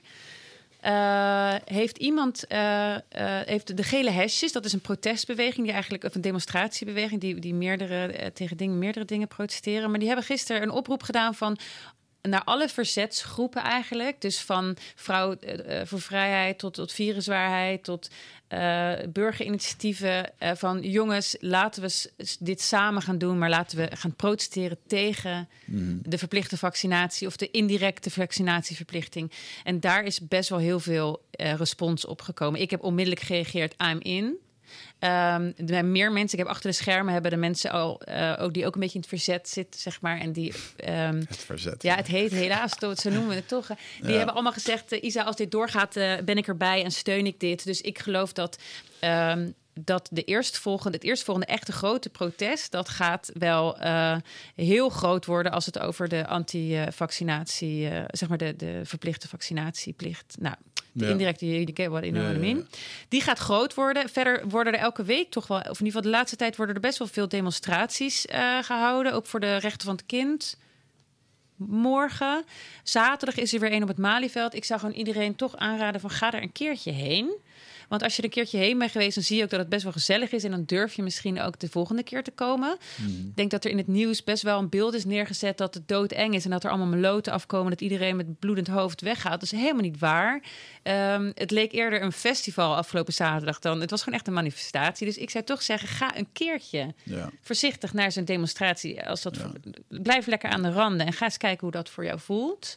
uh, 0.85 1.55
heeft 1.65 1.97
iemand, 1.97 2.43
uh, 2.49 2.57
uh, 2.57 2.97
heeft 3.45 3.77
de 3.77 3.83
gele 3.83 4.09
hesjes, 4.09 4.51
dat 4.51 4.65
is 4.65 4.73
een 4.73 4.81
protestbeweging, 4.81 5.63
die 5.63 5.73
eigenlijk, 5.73 6.03
of 6.03 6.15
een 6.15 6.21
demonstratiebeweging, 6.21 7.21
die, 7.21 7.39
die 7.39 7.53
meerdere, 7.53 8.31
tegen 8.33 8.57
dingen, 8.57 8.79
meerdere 8.79 9.05
dingen 9.05 9.27
protesteren. 9.27 9.89
Maar 9.89 9.99
die 9.99 10.07
hebben 10.07 10.25
gisteren 10.25 10.61
een 10.61 10.69
oproep 10.69 11.03
gedaan 11.03 11.35
van 11.35 11.57
naar 12.25 12.43
alle 12.43 12.69
verzetsgroepen 12.69 13.61
eigenlijk. 13.61 14.21
Dus 14.21 14.41
van 14.41 14.77
vrouw 14.95 15.35
voor 15.83 16.01
vrijheid 16.01 16.59
tot, 16.59 16.73
tot 16.73 16.91
viruswaarheid, 16.91 17.83
tot 17.83 18.09
uh, 18.49 18.93
burgerinitiatieven 19.09 20.31
uh, 20.39 20.51
van 20.53 20.81
jongens, 20.81 21.37
laten 21.39 21.81
we 21.81 22.09
dit 22.39 22.61
samen 22.61 23.01
gaan 23.01 23.17
doen, 23.17 23.37
maar 23.37 23.49
laten 23.49 23.77
we 23.77 23.89
gaan 23.93 24.15
protesteren 24.15 24.77
tegen 24.87 25.49
mm. 25.65 25.99
de 26.03 26.17
verplichte 26.17 26.57
vaccinatie 26.57 27.27
of 27.27 27.37
de 27.37 27.51
indirecte 27.51 28.11
vaccinatieverplichting. 28.11 29.31
En 29.63 29.79
daar 29.79 30.03
is 30.03 30.27
best 30.27 30.49
wel 30.49 30.59
heel 30.59 30.79
veel 30.79 31.21
respons 31.31 32.05
op 32.05 32.21
gekomen. 32.21 32.61
Ik 32.61 32.71
heb 32.71 32.83
onmiddellijk 32.83 33.25
gereageerd, 33.25 33.75
I'm 33.81 33.99
in. 34.01 34.37
Um, 34.99 35.91
meer 35.91 36.11
mensen, 36.11 36.37
ik 36.37 36.43
heb 36.43 36.53
achter 36.53 36.69
de 36.69 36.75
schermen 36.75 37.13
hebben 37.13 37.31
de 37.31 37.37
mensen 37.37 37.71
al, 37.71 38.01
uh, 38.09 38.33
ook 38.39 38.53
die 38.53 38.65
ook 38.65 38.73
een 38.73 38.79
beetje 38.79 38.95
in 38.95 39.01
het 39.01 39.09
verzet 39.09 39.49
zitten, 39.49 39.81
zeg 39.81 40.01
maar. 40.01 40.19
En 40.19 40.31
die. 40.31 40.53
Um, 40.87 41.25
het 41.27 41.37
verzet. 41.37 41.83
Ja, 41.83 41.95
het 41.95 42.07
heet 42.07 42.31
helaas, 42.31 42.71
zo 42.79 43.09
noemen 43.09 43.27
we 43.27 43.35
het 43.35 43.47
toch. 43.47 43.67
Die 43.67 44.11
ja. 44.11 44.15
hebben 44.15 44.33
allemaal 44.33 44.51
gezegd: 44.51 44.93
uh, 44.93 45.03
Isa, 45.03 45.23
als 45.23 45.35
dit 45.35 45.51
doorgaat, 45.51 45.95
uh, 45.95 46.13
ben 46.25 46.37
ik 46.37 46.47
erbij 46.47 46.83
en 46.83 46.91
steun 46.91 47.25
ik 47.25 47.39
dit. 47.39 47.65
Dus 47.65 47.81
ik 47.81 47.99
geloof 47.99 48.33
dat. 48.33 48.57
Um, 49.01 49.53
dat 49.79 50.09
de 50.11 50.23
eerstvolgende, 50.23 50.97
het 50.97 51.05
eerstvolgende 51.05 51.51
echte 51.51 51.71
grote 51.71 52.09
protest, 52.09 52.71
dat 52.71 52.89
gaat 52.89 53.31
wel 53.33 53.81
uh, 53.81 54.15
heel 54.55 54.89
groot 54.89 55.25
worden 55.25 55.51
als 55.51 55.65
het 55.65 55.79
over 55.79 56.09
de 56.09 56.27
anti-vaccinatie, 56.27 57.89
uh, 57.89 58.03
zeg 58.07 58.29
maar 58.29 58.37
de, 58.37 58.55
de 58.55 58.81
verplichte 58.83 59.27
vaccinatieplicht. 59.27 60.35
Nou, 60.39 60.55
de 60.97 61.09
indirecte, 61.09 61.45
you 61.45 61.65
get 61.73 61.87
what, 61.89 62.03
you 62.03 62.11
know 62.11 62.23
what 62.23 62.35
I 62.35 62.39
mean. 62.39 62.67
Die 63.09 63.21
gaat 63.21 63.39
groot 63.39 63.73
worden. 63.73 64.09
Verder 64.09 64.47
worden 64.47 64.73
er 64.73 64.79
elke 64.79 65.03
week 65.03 65.31
toch 65.31 65.47
wel, 65.47 65.57
of 65.57 65.63
in 65.63 65.71
ieder 65.71 65.85
geval 65.85 66.01
de 66.01 66.09
laatste 66.09 66.35
tijd 66.35 66.55
worden 66.55 66.75
er 66.75 66.81
best 66.81 66.97
wel 66.97 67.07
veel 67.07 67.27
demonstraties 67.27 68.25
uh, 68.25 68.63
gehouden, 68.63 69.13
ook 69.13 69.25
voor 69.25 69.39
de 69.39 69.55
rechten 69.55 69.85
van 69.85 69.95
het 69.95 70.05
kind. 70.05 70.57
Morgen, 71.55 72.43
zaterdag 72.83 73.37
is 73.37 73.53
er 73.53 73.59
weer 73.59 73.71
een 73.71 73.81
op 73.81 73.87
het 73.87 73.97
Malieveld. 73.97 74.55
Ik 74.55 74.63
zou 74.63 74.79
gewoon 74.79 74.95
iedereen 74.95 75.35
toch 75.35 75.55
aanraden 75.55 76.01
van 76.01 76.09
ga 76.09 76.33
er 76.33 76.41
een 76.41 76.51
keertje 76.51 76.91
heen. 76.91 77.37
Want 77.87 78.03
als 78.03 78.15
je 78.15 78.17
er 78.17 78.23
een 78.23 78.33
keertje 78.33 78.57
heen 78.57 78.77
bent 78.77 78.91
geweest, 78.91 79.15
dan 79.15 79.23
zie 79.23 79.37
je 79.37 79.43
ook 79.43 79.49
dat 79.49 79.59
het 79.59 79.69
best 79.69 79.83
wel 79.83 79.91
gezellig 79.91 80.31
is. 80.31 80.43
En 80.43 80.51
dan 80.51 80.63
durf 80.65 80.93
je 80.93 81.03
misschien 81.03 81.41
ook 81.41 81.59
de 81.59 81.69
volgende 81.69 82.03
keer 82.03 82.23
te 82.23 82.31
komen. 82.31 82.77
Mm. 82.95 83.07
Ik 83.07 83.35
denk 83.35 83.51
dat 83.51 83.65
er 83.65 83.71
in 83.71 83.77
het 83.77 83.87
nieuws 83.87 84.23
best 84.23 84.43
wel 84.43 84.59
een 84.59 84.69
beeld 84.69 84.93
is 84.93 85.05
neergezet 85.05 85.57
dat 85.57 85.73
het 85.73 85.87
doodeng 85.87 86.33
is. 86.33 86.45
En 86.45 86.51
dat 86.51 86.63
er 86.63 86.69
allemaal 86.69 86.87
meloten 86.87 87.33
afkomen. 87.33 87.69
Dat 87.69 87.81
iedereen 87.81 88.15
met 88.15 88.39
bloedend 88.39 88.67
hoofd 88.67 89.01
weggaat. 89.01 89.39
Dat 89.39 89.51
is 89.51 89.51
helemaal 89.51 89.81
niet 89.81 89.99
waar. 89.99 90.43
Um, 90.83 91.31
het 91.35 91.51
leek 91.51 91.71
eerder 91.71 92.01
een 92.01 92.11
festival 92.11 92.75
afgelopen 92.75 93.13
zaterdag 93.13 93.59
dan. 93.59 93.81
Het 93.81 93.89
was 93.89 94.03
gewoon 94.03 94.17
echt 94.17 94.27
een 94.27 94.33
manifestatie. 94.33 95.07
Dus 95.07 95.17
ik 95.17 95.29
zou 95.29 95.43
toch 95.43 95.61
zeggen, 95.61 95.87
ga 95.87 96.17
een 96.17 96.27
keertje 96.33 96.93
ja. 97.03 97.29
voorzichtig 97.41 97.93
naar 97.93 98.11
zo'n 98.11 98.25
demonstratie. 98.25 99.03
Als 99.07 99.21
dat 99.21 99.35
ja. 99.35 99.51
Blijf 99.87 100.25
lekker 100.25 100.49
aan 100.49 100.61
de 100.61 100.71
randen 100.71 101.05
en 101.05 101.13
ga 101.13 101.25
eens 101.25 101.37
kijken 101.37 101.61
hoe 101.61 101.71
dat 101.71 101.89
voor 101.89 102.05
jou 102.05 102.19
voelt. 102.19 102.75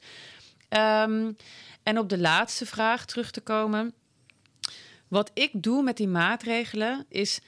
Um, 0.68 1.36
en 1.82 1.98
op 1.98 2.08
de 2.08 2.18
laatste 2.18 2.66
vraag 2.66 3.04
terug 3.04 3.30
te 3.30 3.40
komen. 3.40 3.92
Wat 5.08 5.30
ik 5.34 5.50
doe 5.52 5.82
met 5.82 5.96
die 5.96 6.08
maatregelen 6.08 7.06
is. 7.08 7.40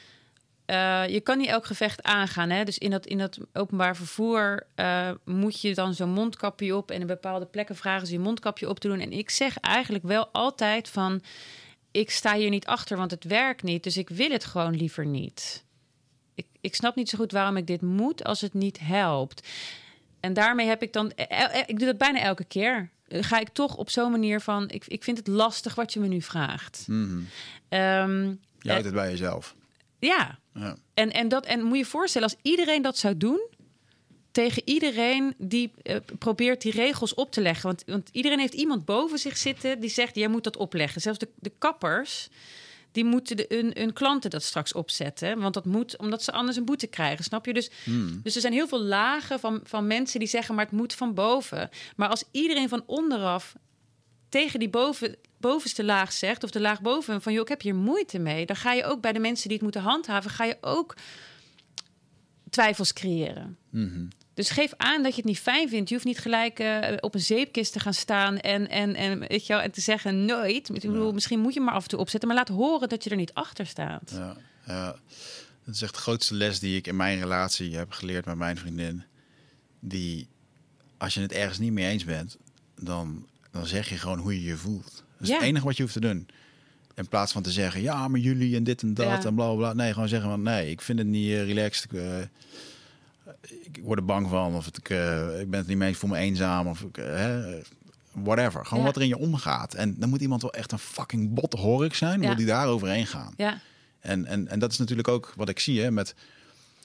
Uh, 0.66 1.08
je 1.08 1.20
kan 1.20 1.38
niet 1.38 1.48
elk 1.48 1.66
gevecht 1.66 2.02
aangaan. 2.02 2.50
Hè? 2.50 2.64
Dus 2.64 2.78
in 2.78 2.90
dat, 2.90 3.06
in 3.06 3.18
dat 3.18 3.38
openbaar 3.52 3.96
vervoer 3.96 4.66
uh, 4.76 5.10
moet 5.24 5.60
je 5.60 5.74
dan 5.74 5.94
zo'n 5.94 6.10
mondkapje 6.10 6.76
op. 6.76 6.90
En 6.90 7.00
in 7.00 7.06
bepaalde 7.06 7.46
plekken 7.46 7.76
vragen 7.76 8.06
ze 8.06 8.12
je 8.12 8.18
mondkapje 8.18 8.68
op 8.68 8.80
te 8.80 8.88
doen. 8.88 9.00
En 9.00 9.12
ik 9.12 9.30
zeg 9.30 9.58
eigenlijk 9.58 10.04
wel 10.04 10.28
altijd 10.32 10.88
van... 10.88 11.22
ik 11.90 12.10
sta 12.10 12.34
hier 12.34 12.50
niet 12.50 12.66
achter, 12.66 12.96
want 12.96 13.10
het 13.10 13.24
werkt 13.24 13.62
niet. 13.62 13.82
Dus 13.82 13.96
ik 13.96 14.08
wil 14.08 14.30
het 14.30 14.44
gewoon 14.44 14.76
liever 14.76 15.06
niet. 15.06 15.64
Ik, 16.34 16.46
ik 16.60 16.74
snap 16.74 16.94
niet 16.94 17.08
zo 17.08 17.18
goed 17.18 17.32
waarom 17.32 17.56
ik 17.56 17.66
dit 17.66 17.82
moet 17.82 18.24
als 18.24 18.40
het 18.40 18.54
niet 18.54 18.78
helpt. 18.80 19.48
En 20.20 20.32
daarmee 20.32 20.66
heb 20.66 20.82
ik 20.82 20.92
dan... 20.92 21.12
Ik 21.66 21.78
doe 21.78 21.86
dat 21.86 21.98
bijna 21.98 22.20
elke 22.20 22.44
keer 22.44 22.90
ga 23.10 23.40
ik 23.40 23.48
toch 23.48 23.76
op 23.76 23.90
zo'n 23.90 24.10
manier 24.10 24.40
van... 24.40 24.68
Ik, 24.70 24.84
ik 24.86 25.04
vind 25.04 25.18
het 25.18 25.26
lastig 25.26 25.74
wat 25.74 25.92
je 25.92 26.00
me 26.00 26.06
nu 26.06 26.22
vraagt. 26.22 26.84
Mm 26.86 27.04
-hmm. 27.08 27.78
um, 27.78 28.40
je 28.58 28.70
houdt 28.70 28.84
het 28.84 28.94
bij 28.94 29.10
jezelf. 29.10 29.54
Ja. 29.98 30.38
ja. 30.54 30.76
En, 30.94 31.10
en, 31.10 31.28
dat, 31.28 31.46
en 31.46 31.62
moet 31.62 31.78
je 31.78 31.84
voorstellen, 31.84 32.28
als 32.28 32.38
iedereen 32.42 32.82
dat 32.82 32.98
zou 32.98 33.16
doen... 33.16 33.48
tegen 34.30 34.62
iedereen 34.64 35.34
die 35.38 35.72
uh, 35.82 35.96
probeert 36.18 36.62
die 36.62 36.72
regels 36.72 37.14
op 37.14 37.32
te 37.32 37.40
leggen. 37.40 37.66
Want, 37.66 37.82
want 37.86 38.08
iedereen 38.12 38.38
heeft 38.38 38.54
iemand 38.54 38.84
boven 38.84 39.18
zich 39.18 39.36
zitten 39.36 39.80
die 39.80 39.90
zegt... 39.90 40.14
jij 40.14 40.28
moet 40.28 40.44
dat 40.44 40.56
opleggen. 40.56 41.00
Zelfs 41.00 41.18
de, 41.18 41.28
de 41.34 41.52
kappers 41.58 42.28
die 42.92 43.04
moeten 43.04 43.36
de, 43.36 43.44
hun, 43.48 43.70
hun, 43.74 43.92
klanten 43.92 44.30
dat 44.30 44.42
straks 44.42 44.72
opzetten. 44.72 45.38
Want 45.38 45.54
dat 45.54 45.64
moet, 45.64 45.98
omdat 45.98 46.22
ze 46.22 46.32
anders 46.32 46.56
een 46.56 46.64
boete 46.64 46.86
krijgen, 46.86 47.24
snap 47.24 47.46
je? 47.46 47.52
Dus, 47.52 47.70
mm. 47.84 48.20
dus 48.22 48.34
er 48.34 48.40
zijn 48.40 48.52
heel 48.52 48.68
veel 48.68 48.82
lagen 48.82 49.40
van, 49.40 49.60
van 49.64 49.86
mensen 49.86 50.18
die 50.18 50.28
zeggen, 50.28 50.54
maar 50.54 50.64
het 50.64 50.74
moet 50.74 50.94
van 50.94 51.14
boven. 51.14 51.70
Maar 51.96 52.08
als 52.08 52.24
iedereen 52.30 52.68
van 52.68 52.82
onderaf 52.86 53.54
tegen 54.28 54.58
die 54.58 54.70
boven, 54.70 55.16
bovenste 55.36 55.84
laag 55.84 56.12
zegt, 56.12 56.44
of 56.44 56.50
de 56.50 56.60
laag 56.60 56.80
boven, 56.80 57.22
van 57.22 57.32
joh, 57.32 57.42
ik 57.42 57.48
heb 57.48 57.60
hier 57.60 57.74
moeite 57.74 58.18
mee, 58.18 58.46
dan 58.46 58.56
ga 58.56 58.72
je 58.72 58.84
ook 58.84 59.00
bij 59.00 59.12
de 59.12 59.18
mensen 59.18 59.48
die 59.48 59.56
het 59.56 59.62
moeten 59.62 59.82
handhaven, 59.82 60.30
ga 60.30 60.44
je 60.44 60.56
ook 60.60 60.96
twijfels 62.50 62.92
creëren. 62.92 63.56
Mm 63.70 63.88
-hmm. 63.88 64.08
Dus 64.40 64.50
geef 64.50 64.72
aan 64.76 65.02
dat 65.02 65.10
je 65.10 65.16
het 65.16 65.30
niet 65.30 65.38
fijn 65.38 65.68
vindt. 65.68 65.88
Je 65.88 65.94
hoeft 65.94 66.06
niet 66.06 66.18
gelijk 66.18 66.60
uh, 66.60 66.96
op 67.00 67.14
een 67.14 67.20
zeepkist 67.20 67.72
te 67.72 67.80
gaan 67.80 67.94
staan 67.94 68.38
en, 68.38 68.68
en, 68.68 68.94
en, 68.94 69.18
weet 69.18 69.46
je 69.46 69.52
wel, 69.52 69.62
en 69.62 69.70
te 69.70 69.80
zeggen 69.80 70.24
nooit. 70.24 70.68
Ik 70.68 70.74
bedoel, 70.80 71.06
ja. 71.06 71.12
misschien 71.12 71.40
moet 71.40 71.54
je 71.54 71.60
maar 71.60 71.74
af 71.74 71.82
en 71.82 71.88
toe 71.88 71.98
opzetten, 71.98 72.28
maar 72.28 72.38
laat 72.38 72.48
horen 72.48 72.88
dat 72.88 73.04
je 73.04 73.10
er 73.10 73.16
niet 73.16 73.34
achter 73.34 73.66
staat. 73.66 74.10
Ja, 74.14 74.36
ja. 74.66 74.96
Dat 75.64 75.74
is 75.74 75.82
echt 75.82 75.94
de 75.94 76.00
grootste 76.00 76.34
les 76.34 76.58
die 76.58 76.76
ik 76.76 76.86
in 76.86 76.96
mijn 76.96 77.18
relatie 77.18 77.76
heb 77.76 77.92
geleerd 77.92 78.24
met 78.24 78.36
mijn 78.36 78.56
vriendin. 78.56 79.02
Die, 79.80 80.28
als 80.98 81.14
je 81.14 81.20
het 81.20 81.32
ergens 81.32 81.58
niet 81.58 81.72
mee 81.72 81.86
eens 81.86 82.04
bent, 82.04 82.36
dan, 82.80 83.26
dan 83.50 83.66
zeg 83.66 83.88
je 83.88 83.96
gewoon 83.98 84.18
hoe 84.18 84.34
je 84.34 84.48
je 84.48 84.56
voelt. 84.56 84.92
Dat 84.94 85.20
is 85.20 85.28
Ja. 85.28 85.34
het 85.34 85.44
enige 85.44 85.64
wat 85.64 85.76
je 85.76 85.82
hoeft 85.82 85.94
te 85.94 86.00
doen. 86.00 86.28
In 86.94 87.08
plaats 87.08 87.32
van 87.32 87.42
te 87.42 87.50
zeggen, 87.50 87.82
ja, 87.82 88.08
maar 88.08 88.20
jullie 88.20 88.56
en 88.56 88.64
dit 88.64 88.82
en 88.82 88.94
dat 88.94 89.06
Ja. 89.06 89.24
en 89.24 89.34
bla 89.34 89.54
bla. 89.54 89.72
Nee, 89.72 89.92
gewoon 89.92 90.08
zeggen 90.08 90.30
van, 90.30 90.42
nee, 90.42 90.70
ik 90.70 90.80
vind 90.80 90.98
het 90.98 91.08
niet 91.08 91.30
eh, 91.30 91.44
relaxed. 91.44 91.84
Ik, 91.84 91.92
eh, 91.92 92.18
ik 93.40 93.78
word 93.82 93.98
er 93.98 94.04
bang 94.04 94.28
van, 94.28 94.54
of 94.54 94.64
het, 94.64 94.76
ik, 94.76 94.90
eh, 94.90 95.40
ik 95.40 95.50
ben 95.50 95.58
het 95.58 95.68
niet 95.68 95.76
mee, 95.76 95.90
ik 95.90 95.96
voel 95.96 96.10
me 96.10 96.16
eenzaam, 96.18 96.66
of 96.66 96.80
ik, 96.80 96.98
eh, 96.98 97.38
whatever. 98.12 98.64
Gewoon 98.66 98.78
Ja. 98.80 98.84
wat 98.86 98.96
er 98.96 99.02
in 99.02 99.08
je 99.08 99.18
omgaat. 99.18 99.74
En 99.74 99.94
dan 99.98 100.08
moet 100.08 100.20
iemand 100.20 100.42
wel 100.42 100.52
echt 100.52 100.72
een 100.72 100.78
fucking 100.78 101.34
bot 101.34 101.52
horik 101.52 101.94
zijn, 101.94 102.20
Ja. 102.20 102.26
wil 102.26 102.36
die 102.36 102.46
daar 102.46 102.66
overheen 102.66 103.06
gaan. 103.06 103.34
Ja, 103.36 103.60
En, 104.00 104.26
en, 104.26 104.48
en 104.48 104.58
dat 104.58 104.72
is 104.72 104.78
natuurlijk 104.78 105.08
ook 105.08 105.32
wat 105.36 105.48
ik 105.48 105.58
zie. 105.58 105.80
Hè, 105.80 105.90
met, 105.90 106.14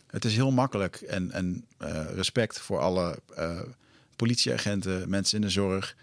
het 0.07 0.25
is 0.25 0.35
heel 0.35 0.51
makkelijk 0.51 0.95
en, 0.95 1.31
en 1.31 1.65
eh, 1.77 2.05
respect 2.13 2.59
voor 2.59 2.79
alle 2.79 3.19
politieagenten, 4.15 5.09
mensen 5.09 5.35
in 5.35 5.41
de 5.45 5.49
zorg. 5.49 5.95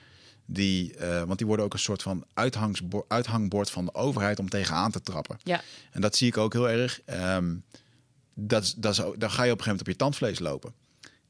Die, 0.47 0.95
want 1.27 1.39
die 1.39 1.47
worden 1.47 1.65
ook 1.65 1.73
een 1.73 1.79
soort 1.79 2.03
van 2.03 2.25
uithangbord 3.09 3.71
van 3.71 3.85
de 3.85 3.95
overheid 3.95 4.39
om 4.39 4.49
tegenaan 4.49 4.91
te 4.91 5.03
trappen. 5.03 5.39
Ja, 5.43 5.61
En 5.91 6.01
dat 6.01 6.17
zie 6.17 6.27
ik 6.29 6.37
ook 6.37 6.53
heel 6.53 6.69
erg. 6.71 7.01
Ehm, 7.05 7.55
dat, 8.35 8.63
is- 8.63 8.75
dat 8.75 8.93
is, 8.93 8.97
dan 9.19 9.31
ga 9.31 9.43
je 9.43 9.53
op 9.53 9.59
een 9.59 9.65
gegeven 9.65 9.67
moment 9.67 9.81
op 9.81 9.87
je 9.87 9.97
tandvlees 9.97 10.39
lopen. 10.39 10.73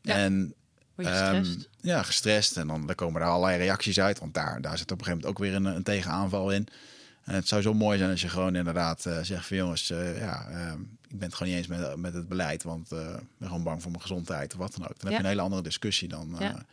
Ja. 0.02 0.14
En 0.14 0.54
word 0.94 1.08
je 1.08 1.14
Ehm, 1.14 1.36
gestrest? 1.38 1.68
ja, 1.80 2.02
gestrest. 2.02 2.56
En 2.56 2.66
dan, 2.66 2.86
dan 2.86 2.94
komen 2.94 3.20
er 3.22 3.26
allerlei 3.28 3.58
reacties 3.58 4.00
uit. 4.00 4.18
Want 4.18 4.34
daar, 4.34 4.60
daar 4.60 4.78
zit 4.78 4.92
op 4.92 4.98
een 4.98 5.04
gegeven 5.04 5.24
moment 5.26 5.26
ook 5.26 5.38
weer 5.38 5.54
een, 5.54 5.76
een 5.76 5.82
tegenaanval 5.82 6.50
in. 6.50 6.66
En 7.24 7.34
het 7.34 7.48
zou 7.48 7.62
zo 7.62 7.74
mooi 7.74 7.98
zijn 7.98 8.10
als 8.10 8.20
je 8.20 8.28
gewoon 8.28 8.54
inderdaad 8.56 9.06
eh, 9.06 9.18
zegt 9.22 9.46
van 9.46 9.56
jongens, 9.56 9.90
eh, 9.90 10.18
ja, 10.18 10.48
ehm, 10.50 10.80
ik 11.08 11.18
ben 11.18 11.28
het 11.28 11.34
gewoon 11.34 11.52
niet 11.52 11.58
eens 11.68 11.78
met, 11.78 11.96
met 11.96 12.14
het 12.14 12.28
beleid. 12.28 12.62
Want 12.62 12.92
eh, 12.92 12.98
ik 12.98 13.38
ben 13.38 13.48
gewoon 13.48 13.62
bang 13.62 13.82
voor 13.82 13.90
mijn 13.90 14.02
gezondheid 14.02 14.52
of 14.52 14.58
wat 14.58 14.72
dan 14.76 14.82
ook. 14.88 14.98
Dan 14.98 15.06
heb 15.08 15.12
je 15.12 15.18
een 15.24 15.30
hele 15.30 15.40
andere 15.42 15.62
discussie 15.62 16.08
dan, 16.08 16.36
Ja. 16.38 16.64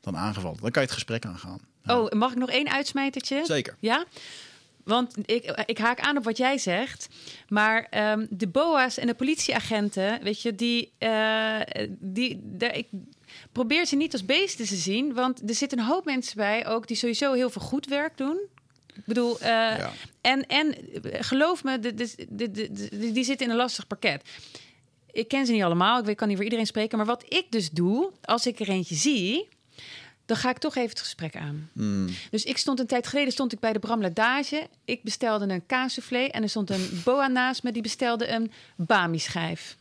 dan 0.00 0.16
aangevallen. 0.16 0.60
Dan 0.60 0.70
kan 0.70 0.82
je 0.82 0.88
het 0.88 0.96
gesprek 0.96 1.24
aangaan. 1.26 1.58
Oh, 1.86 2.10
mag 2.12 2.32
ik 2.32 2.38
nog 2.38 2.50
één 2.50 2.70
uitsmijtertje? 2.70 3.44
Zeker. 3.44 3.76
Ja? 3.80 4.04
Want 4.86 5.14
ik, 5.24 5.62
ik 5.66 5.78
haak 5.78 6.00
aan 6.00 6.16
op 6.16 6.24
wat 6.24 6.36
jij 6.36 6.58
zegt. 6.58 7.08
Maar 7.48 7.86
ehm, 7.90 8.26
de 8.30 8.46
BOA's 8.48 8.98
en 8.98 9.06
de 9.06 9.14
politieagenten, 9.14 10.22
weet 10.22 10.42
je, 10.42 10.54
die, 10.54 10.92
eh, 10.98 11.60
die, 11.88 12.40
daar, 12.42 12.76
ik 12.76 12.86
probeer 13.52 13.86
ze 13.86 13.96
niet 13.96 14.12
als 14.12 14.24
beesten 14.24 14.66
te 14.66 14.76
zien. 14.76 15.14
Want 15.14 15.48
er 15.48 15.54
zitten 15.54 15.78
een 15.78 15.84
hoop 15.84 16.04
mensen 16.04 16.36
bij 16.36 16.66
ook 16.66 16.86
die 16.86 16.96
sowieso 16.96 17.32
heel 17.32 17.50
veel 17.50 17.62
goed 17.62 17.86
werk 17.86 18.16
doen. 18.16 18.38
Ik 18.94 19.04
bedoel, 19.04 19.38
eh, 19.40 19.48
Ja. 19.48 19.92
en, 20.20 20.46
en 20.46 20.74
geloof 21.02 21.64
me, 21.64 21.78
de, 21.78 21.94
de, 21.94 22.14
de, 22.28 22.50
de- 22.50 22.72
de- 22.72 23.12
die 23.12 23.24
zitten 23.24 23.46
in 23.46 23.52
een 23.52 23.58
lastig 23.58 23.86
pakket. 23.86 24.22
Ik 25.12 25.28
ken 25.28 25.46
ze 25.46 25.52
niet 25.52 25.62
allemaal, 25.62 26.08
ik 26.08 26.16
kan 26.16 26.26
niet 26.26 26.36
voor 26.36 26.44
iedereen 26.44 26.66
spreken. 26.66 26.96
Maar 26.98 27.06
wat 27.06 27.24
ik 27.28 27.46
dus 27.50 27.70
doe, 27.70 28.10
als 28.22 28.46
ik 28.46 28.60
er 28.60 28.68
eentje 28.68 28.94
zie, 28.94 29.48
dan 30.26 30.36
ga 30.36 30.50
ik 30.50 30.58
toch 30.58 30.74
even 30.76 30.88
het 30.88 31.00
gesprek 31.00 31.36
aan. 31.36 31.70
Mm, 31.72 32.08
Dus 32.30 32.44
ik 32.44 32.58
stond 32.58 32.80
een 32.80 32.86
tijd 32.86 33.06
geleden 33.06 33.32
stond 33.32 33.52
ik 33.52 33.60
bij 33.60 33.72
de 33.72 33.78
Bramladage. 33.78 34.68
Ik 34.84 35.02
bestelde 35.02 35.48
een 35.48 35.66
kaassoufflé 35.66 36.24
en 36.24 36.42
er 36.42 36.48
stond 36.48 36.70
een 36.70 36.90
boa 37.04 37.26
naast 37.26 37.62
me 37.62 37.72
die 37.72 37.82
bestelde 37.82 38.28
een 38.28 38.52
bami 38.76 39.18
schijf. 39.18 39.76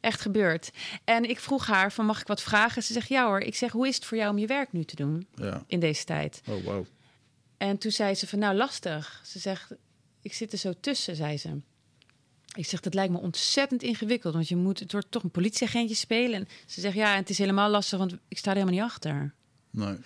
Echt 0.00 0.20
gebeurd. 0.20 0.70
En 1.04 1.28
ik 1.28 1.40
vroeg 1.40 1.66
haar 1.66 1.92
van 1.92 2.06
mag 2.06 2.20
ik 2.20 2.26
wat 2.26 2.42
vragen? 2.42 2.82
Ze 2.82 2.92
zegt 2.92 3.08
ja 3.08 3.26
hoor. 3.26 3.40
Ik 3.40 3.54
zeg 3.54 3.72
hoe 3.72 3.88
is 3.88 3.94
het 3.94 4.04
voor 4.04 4.16
jou 4.16 4.30
om 4.30 4.38
je 4.38 4.46
werk 4.46 4.72
nu 4.72 4.84
te 4.84 4.96
doen 4.96 5.26
ja. 5.34 5.64
in 5.66 5.80
deze 5.80 6.04
tijd? 6.04 6.42
Oh, 6.48 6.64
wow. 6.64 6.86
En 7.56 7.78
toen 7.78 7.90
zei 7.90 8.14
ze 8.14 8.26
van 8.26 8.38
nou 8.38 8.56
lastig. 8.56 9.22
Ze 9.24 9.38
zegt 9.38 9.72
ik 10.24 10.34
zit 10.34 10.52
er 10.52 10.58
zo 10.58 10.72
tussen, 10.80 11.16
zei 11.16 11.38
ze. 11.38 11.60
Ik 12.54 12.66
zeg 12.66 12.80
dat 12.80 12.94
lijkt 12.94 13.12
me 13.12 13.18
ontzettend 13.18 13.82
ingewikkeld, 13.82 14.34
want 14.34 14.48
je 14.48 14.56
moet 14.56 14.78
het 14.78 14.92
wordt 14.92 15.10
toch 15.10 15.22
een 15.22 15.30
politieagentje 15.30 15.94
spelen. 15.94 16.34
En 16.40 16.48
ze 16.66 16.80
zegt 16.80 16.94
ja, 16.94 17.12
en 17.12 17.18
het 17.18 17.30
is 17.30 17.38
helemaal 17.38 17.70
lastig, 17.70 17.98
want 17.98 18.16
ik 18.28 18.38
sta 18.38 18.50
er 18.50 18.56
helemaal 18.56 18.74
niet 18.80 18.90
achter. 18.90 19.34
Nee. 19.74 19.96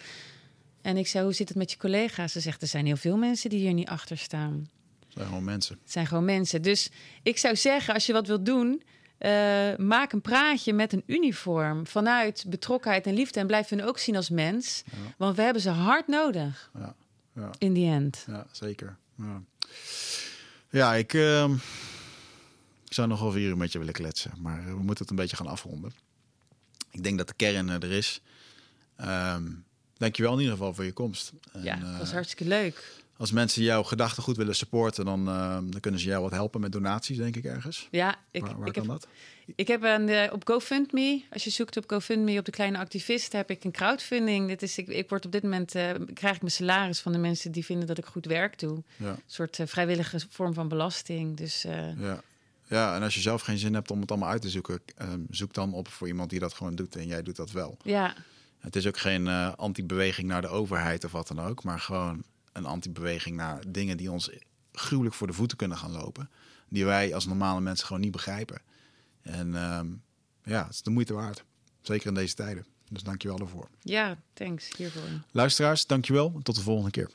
En 0.82 0.96
ik 0.96 1.06
zei, 1.06 1.24
hoe 1.24 1.32
zit 1.32 1.48
het 1.48 1.56
met 1.58 1.70
je 1.70 1.76
collega's? 1.76 2.32
Ze 2.32 2.40
zegt, 2.40 2.62
er 2.62 2.68
zijn 2.68 2.86
heel 2.86 2.96
veel 2.96 3.16
mensen 3.16 3.50
die 3.50 3.58
hier 3.58 3.72
niet 3.72 3.88
achter 3.88 4.18
staan. 4.18 4.68
Het 5.00 5.12
zijn 5.12 5.26
gewoon 5.26 5.44
mensen. 5.44 5.78
Het 5.82 5.92
zijn 5.92 6.06
gewoon 6.06 6.24
mensen. 6.24 6.62
Dus 6.62 6.90
ik 7.22 7.38
zou 7.38 7.56
zeggen, 7.56 7.94
als 7.94 8.06
je 8.06 8.12
wat 8.12 8.26
wilt 8.26 8.46
doen, 8.46 8.82
eh, 9.18 9.76
maak 9.76 10.12
een 10.12 10.20
praatje 10.20 10.72
met 10.72 10.92
een 10.92 11.02
uniform. 11.06 11.86
Vanuit 11.86 12.44
betrokkenheid 12.48 13.06
en 13.06 13.14
liefde. 13.14 13.40
En 13.40 13.46
blijf 13.46 13.68
hun 13.68 13.84
ook 13.84 13.98
zien 13.98 14.16
als 14.16 14.30
mens. 14.30 14.82
Want 15.16 15.36
we 15.36 15.42
hebben 15.42 15.62
ze 15.62 15.70
hard 15.70 16.06
nodig, 16.06 16.70
Ja, 16.74 16.94
ja. 17.34 17.50
in 17.58 17.74
the 17.74 17.80
end. 17.84 18.24
Ja, 18.26 18.46
zeker. 18.52 18.96
Ja, 19.16 19.42
ja 20.70 20.94
ik, 20.94 21.14
ehm, 21.14 21.52
ik 22.86 22.92
zou 22.92 23.08
nog 23.08 23.20
wel 23.20 23.32
vier 23.32 23.48
uur 23.48 23.56
met 23.56 23.72
je 23.72 23.78
willen 23.78 23.94
kletsen. 23.94 24.32
Maar 24.38 24.64
we 24.64 24.70
moeten 24.82 24.98
het 24.98 25.10
een 25.10 25.16
beetje 25.16 25.36
gaan 25.36 25.46
afronden. 25.46 25.92
Ik 26.90 27.02
denk 27.02 27.18
dat 27.18 27.28
de 27.28 27.34
kern 27.34 27.68
eh, 27.68 27.74
er 27.74 27.92
is. 27.92 28.20
Ehm 28.98 29.44
dankjewel 29.98 30.32
in 30.32 30.38
ieder 30.38 30.56
geval 30.56 30.74
voor 30.74 30.84
je 30.84 30.92
komst. 30.92 31.32
En, 31.52 31.62
Ja, 31.62 31.76
dat 31.76 31.98
was 31.98 32.08
eh, 32.08 32.14
hartstikke 32.14 32.44
leuk. 32.44 32.96
als 33.16 33.32
mensen 33.32 33.62
jouw 33.62 33.82
gedachten 33.82 34.22
goed 34.22 34.36
willen 34.36 34.56
supporten, 34.56 35.04
dan, 35.04 35.28
ehm, 35.28 35.70
dan 35.70 35.80
kunnen 35.80 36.00
ze 36.00 36.06
jou 36.08 36.22
wat 36.22 36.30
helpen 36.32 36.60
met 36.60 36.72
donaties, 36.72 37.16
denk 37.16 37.36
ik 37.36 37.44
ergens. 37.44 37.88
Ja, 37.90 38.16
ik, 38.30 38.42
waar 38.42 38.58
waar 38.58 38.66
ik, 38.66 38.72
kan 38.72 38.82
heb, 38.82 38.92
dat? 38.92 39.08
ik 39.54 39.68
heb 39.68 39.82
een, 39.82 40.08
eh, 40.08 40.32
op 40.32 40.48
GoFundMe, 40.48 41.22
als 41.30 41.44
je 41.44 41.50
zoekt 41.50 41.76
op 41.76 41.84
GoFundMe 41.86 42.38
op 42.38 42.44
de 42.44 42.50
kleine 42.50 42.78
activist, 42.78 43.32
heb 43.32 43.50
ik 43.50 43.64
een 43.64 43.70
crowdfunding. 43.70 44.48
Dit 44.48 44.62
is, 44.62 44.78
ik, 44.78 44.88
ik 44.88 45.08
word 45.08 45.26
op 45.26 45.32
dit 45.32 45.42
moment, 45.42 45.74
eh, 45.74 45.90
krijg 46.14 46.34
ik 46.34 46.40
mijn 46.40 46.52
salaris 46.52 47.00
van 47.00 47.12
de 47.12 47.18
mensen 47.18 47.52
die 47.52 47.64
vinden 47.64 47.86
dat 47.86 47.98
ik 47.98 48.04
goed 48.04 48.26
werk 48.26 48.58
doe. 48.58 48.82
Ja, 48.96 49.10
Een 49.10 49.22
soort 49.26 49.58
vrijwillige 49.64 50.20
vorm 50.30 50.54
van 50.54 50.68
belasting. 50.68 51.36
Dus 51.36 51.62
ja. 51.62 52.22
ja, 52.66 52.96
en 52.96 53.02
als 53.02 53.14
je 53.14 53.20
zelf 53.20 53.42
geen 53.42 53.58
zin 53.58 53.74
hebt 53.74 53.90
om 53.90 54.00
het 54.00 54.10
allemaal 54.10 54.28
uit 54.30 54.42
te 54.42 54.50
zoeken, 54.50 54.80
ehm, 54.96 55.20
zoek 55.30 55.54
dan 55.54 55.72
op 55.72 55.88
voor 55.88 56.06
iemand 56.06 56.30
die 56.30 56.38
dat 56.38 56.54
gewoon 56.54 56.74
doet 56.74 56.96
en 56.96 57.06
jij 57.06 57.22
doet 57.22 57.36
dat 57.36 57.50
wel. 57.50 57.76
ja, 57.82 58.14
Het 58.58 58.76
is 58.76 58.86
ook 58.86 58.98
geen 58.98 59.26
eh, 59.26 59.52
anti-beweging 59.54 60.28
naar 60.28 60.40
de 60.40 60.48
overheid 60.48 61.04
of 61.04 61.12
wat 61.12 61.28
dan 61.28 61.40
ook, 61.40 61.64
maar 61.64 61.80
gewoon 61.80 62.24
een 62.52 62.66
anti-beweging 62.66 63.36
naar 63.36 63.62
dingen 63.68 63.96
die 63.96 64.10
ons 64.10 64.30
gruwelijk 64.72 65.14
voor 65.14 65.26
de 65.26 65.32
voeten 65.32 65.56
kunnen 65.56 65.78
gaan 65.78 65.92
lopen. 65.92 66.30
Die 66.68 66.84
wij 66.84 67.14
als 67.14 67.26
normale 67.26 67.60
mensen 67.60 67.86
gewoon 67.86 68.02
niet 68.02 68.12
begrijpen. 68.12 68.60
En 69.22 69.54
ehm, 69.54 69.86
ja, 70.42 70.64
het 70.64 70.74
is 70.74 70.82
de 70.82 70.90
moeite 70.90 71.14
waard. 71.14 71.44
Zeker 71.80 72.06
in 72.06 72.14
deze 72.14 72.34
tijden. 72.34 72.66
Dus 72.90 73.02
dankjewel 73.02 73.38
daarvoor. 73.38 73.68
ja, 73.80 74.18
thanks 74.32 74.76
hiervoor. 74.76 75.08
Luisteraars, 75.30 75.86
dankjewel. 75.86 76.40
Tot 76.42 76.54
de 76.54 76.62
volgende 76.62 76.90
keer. 76.90 77.10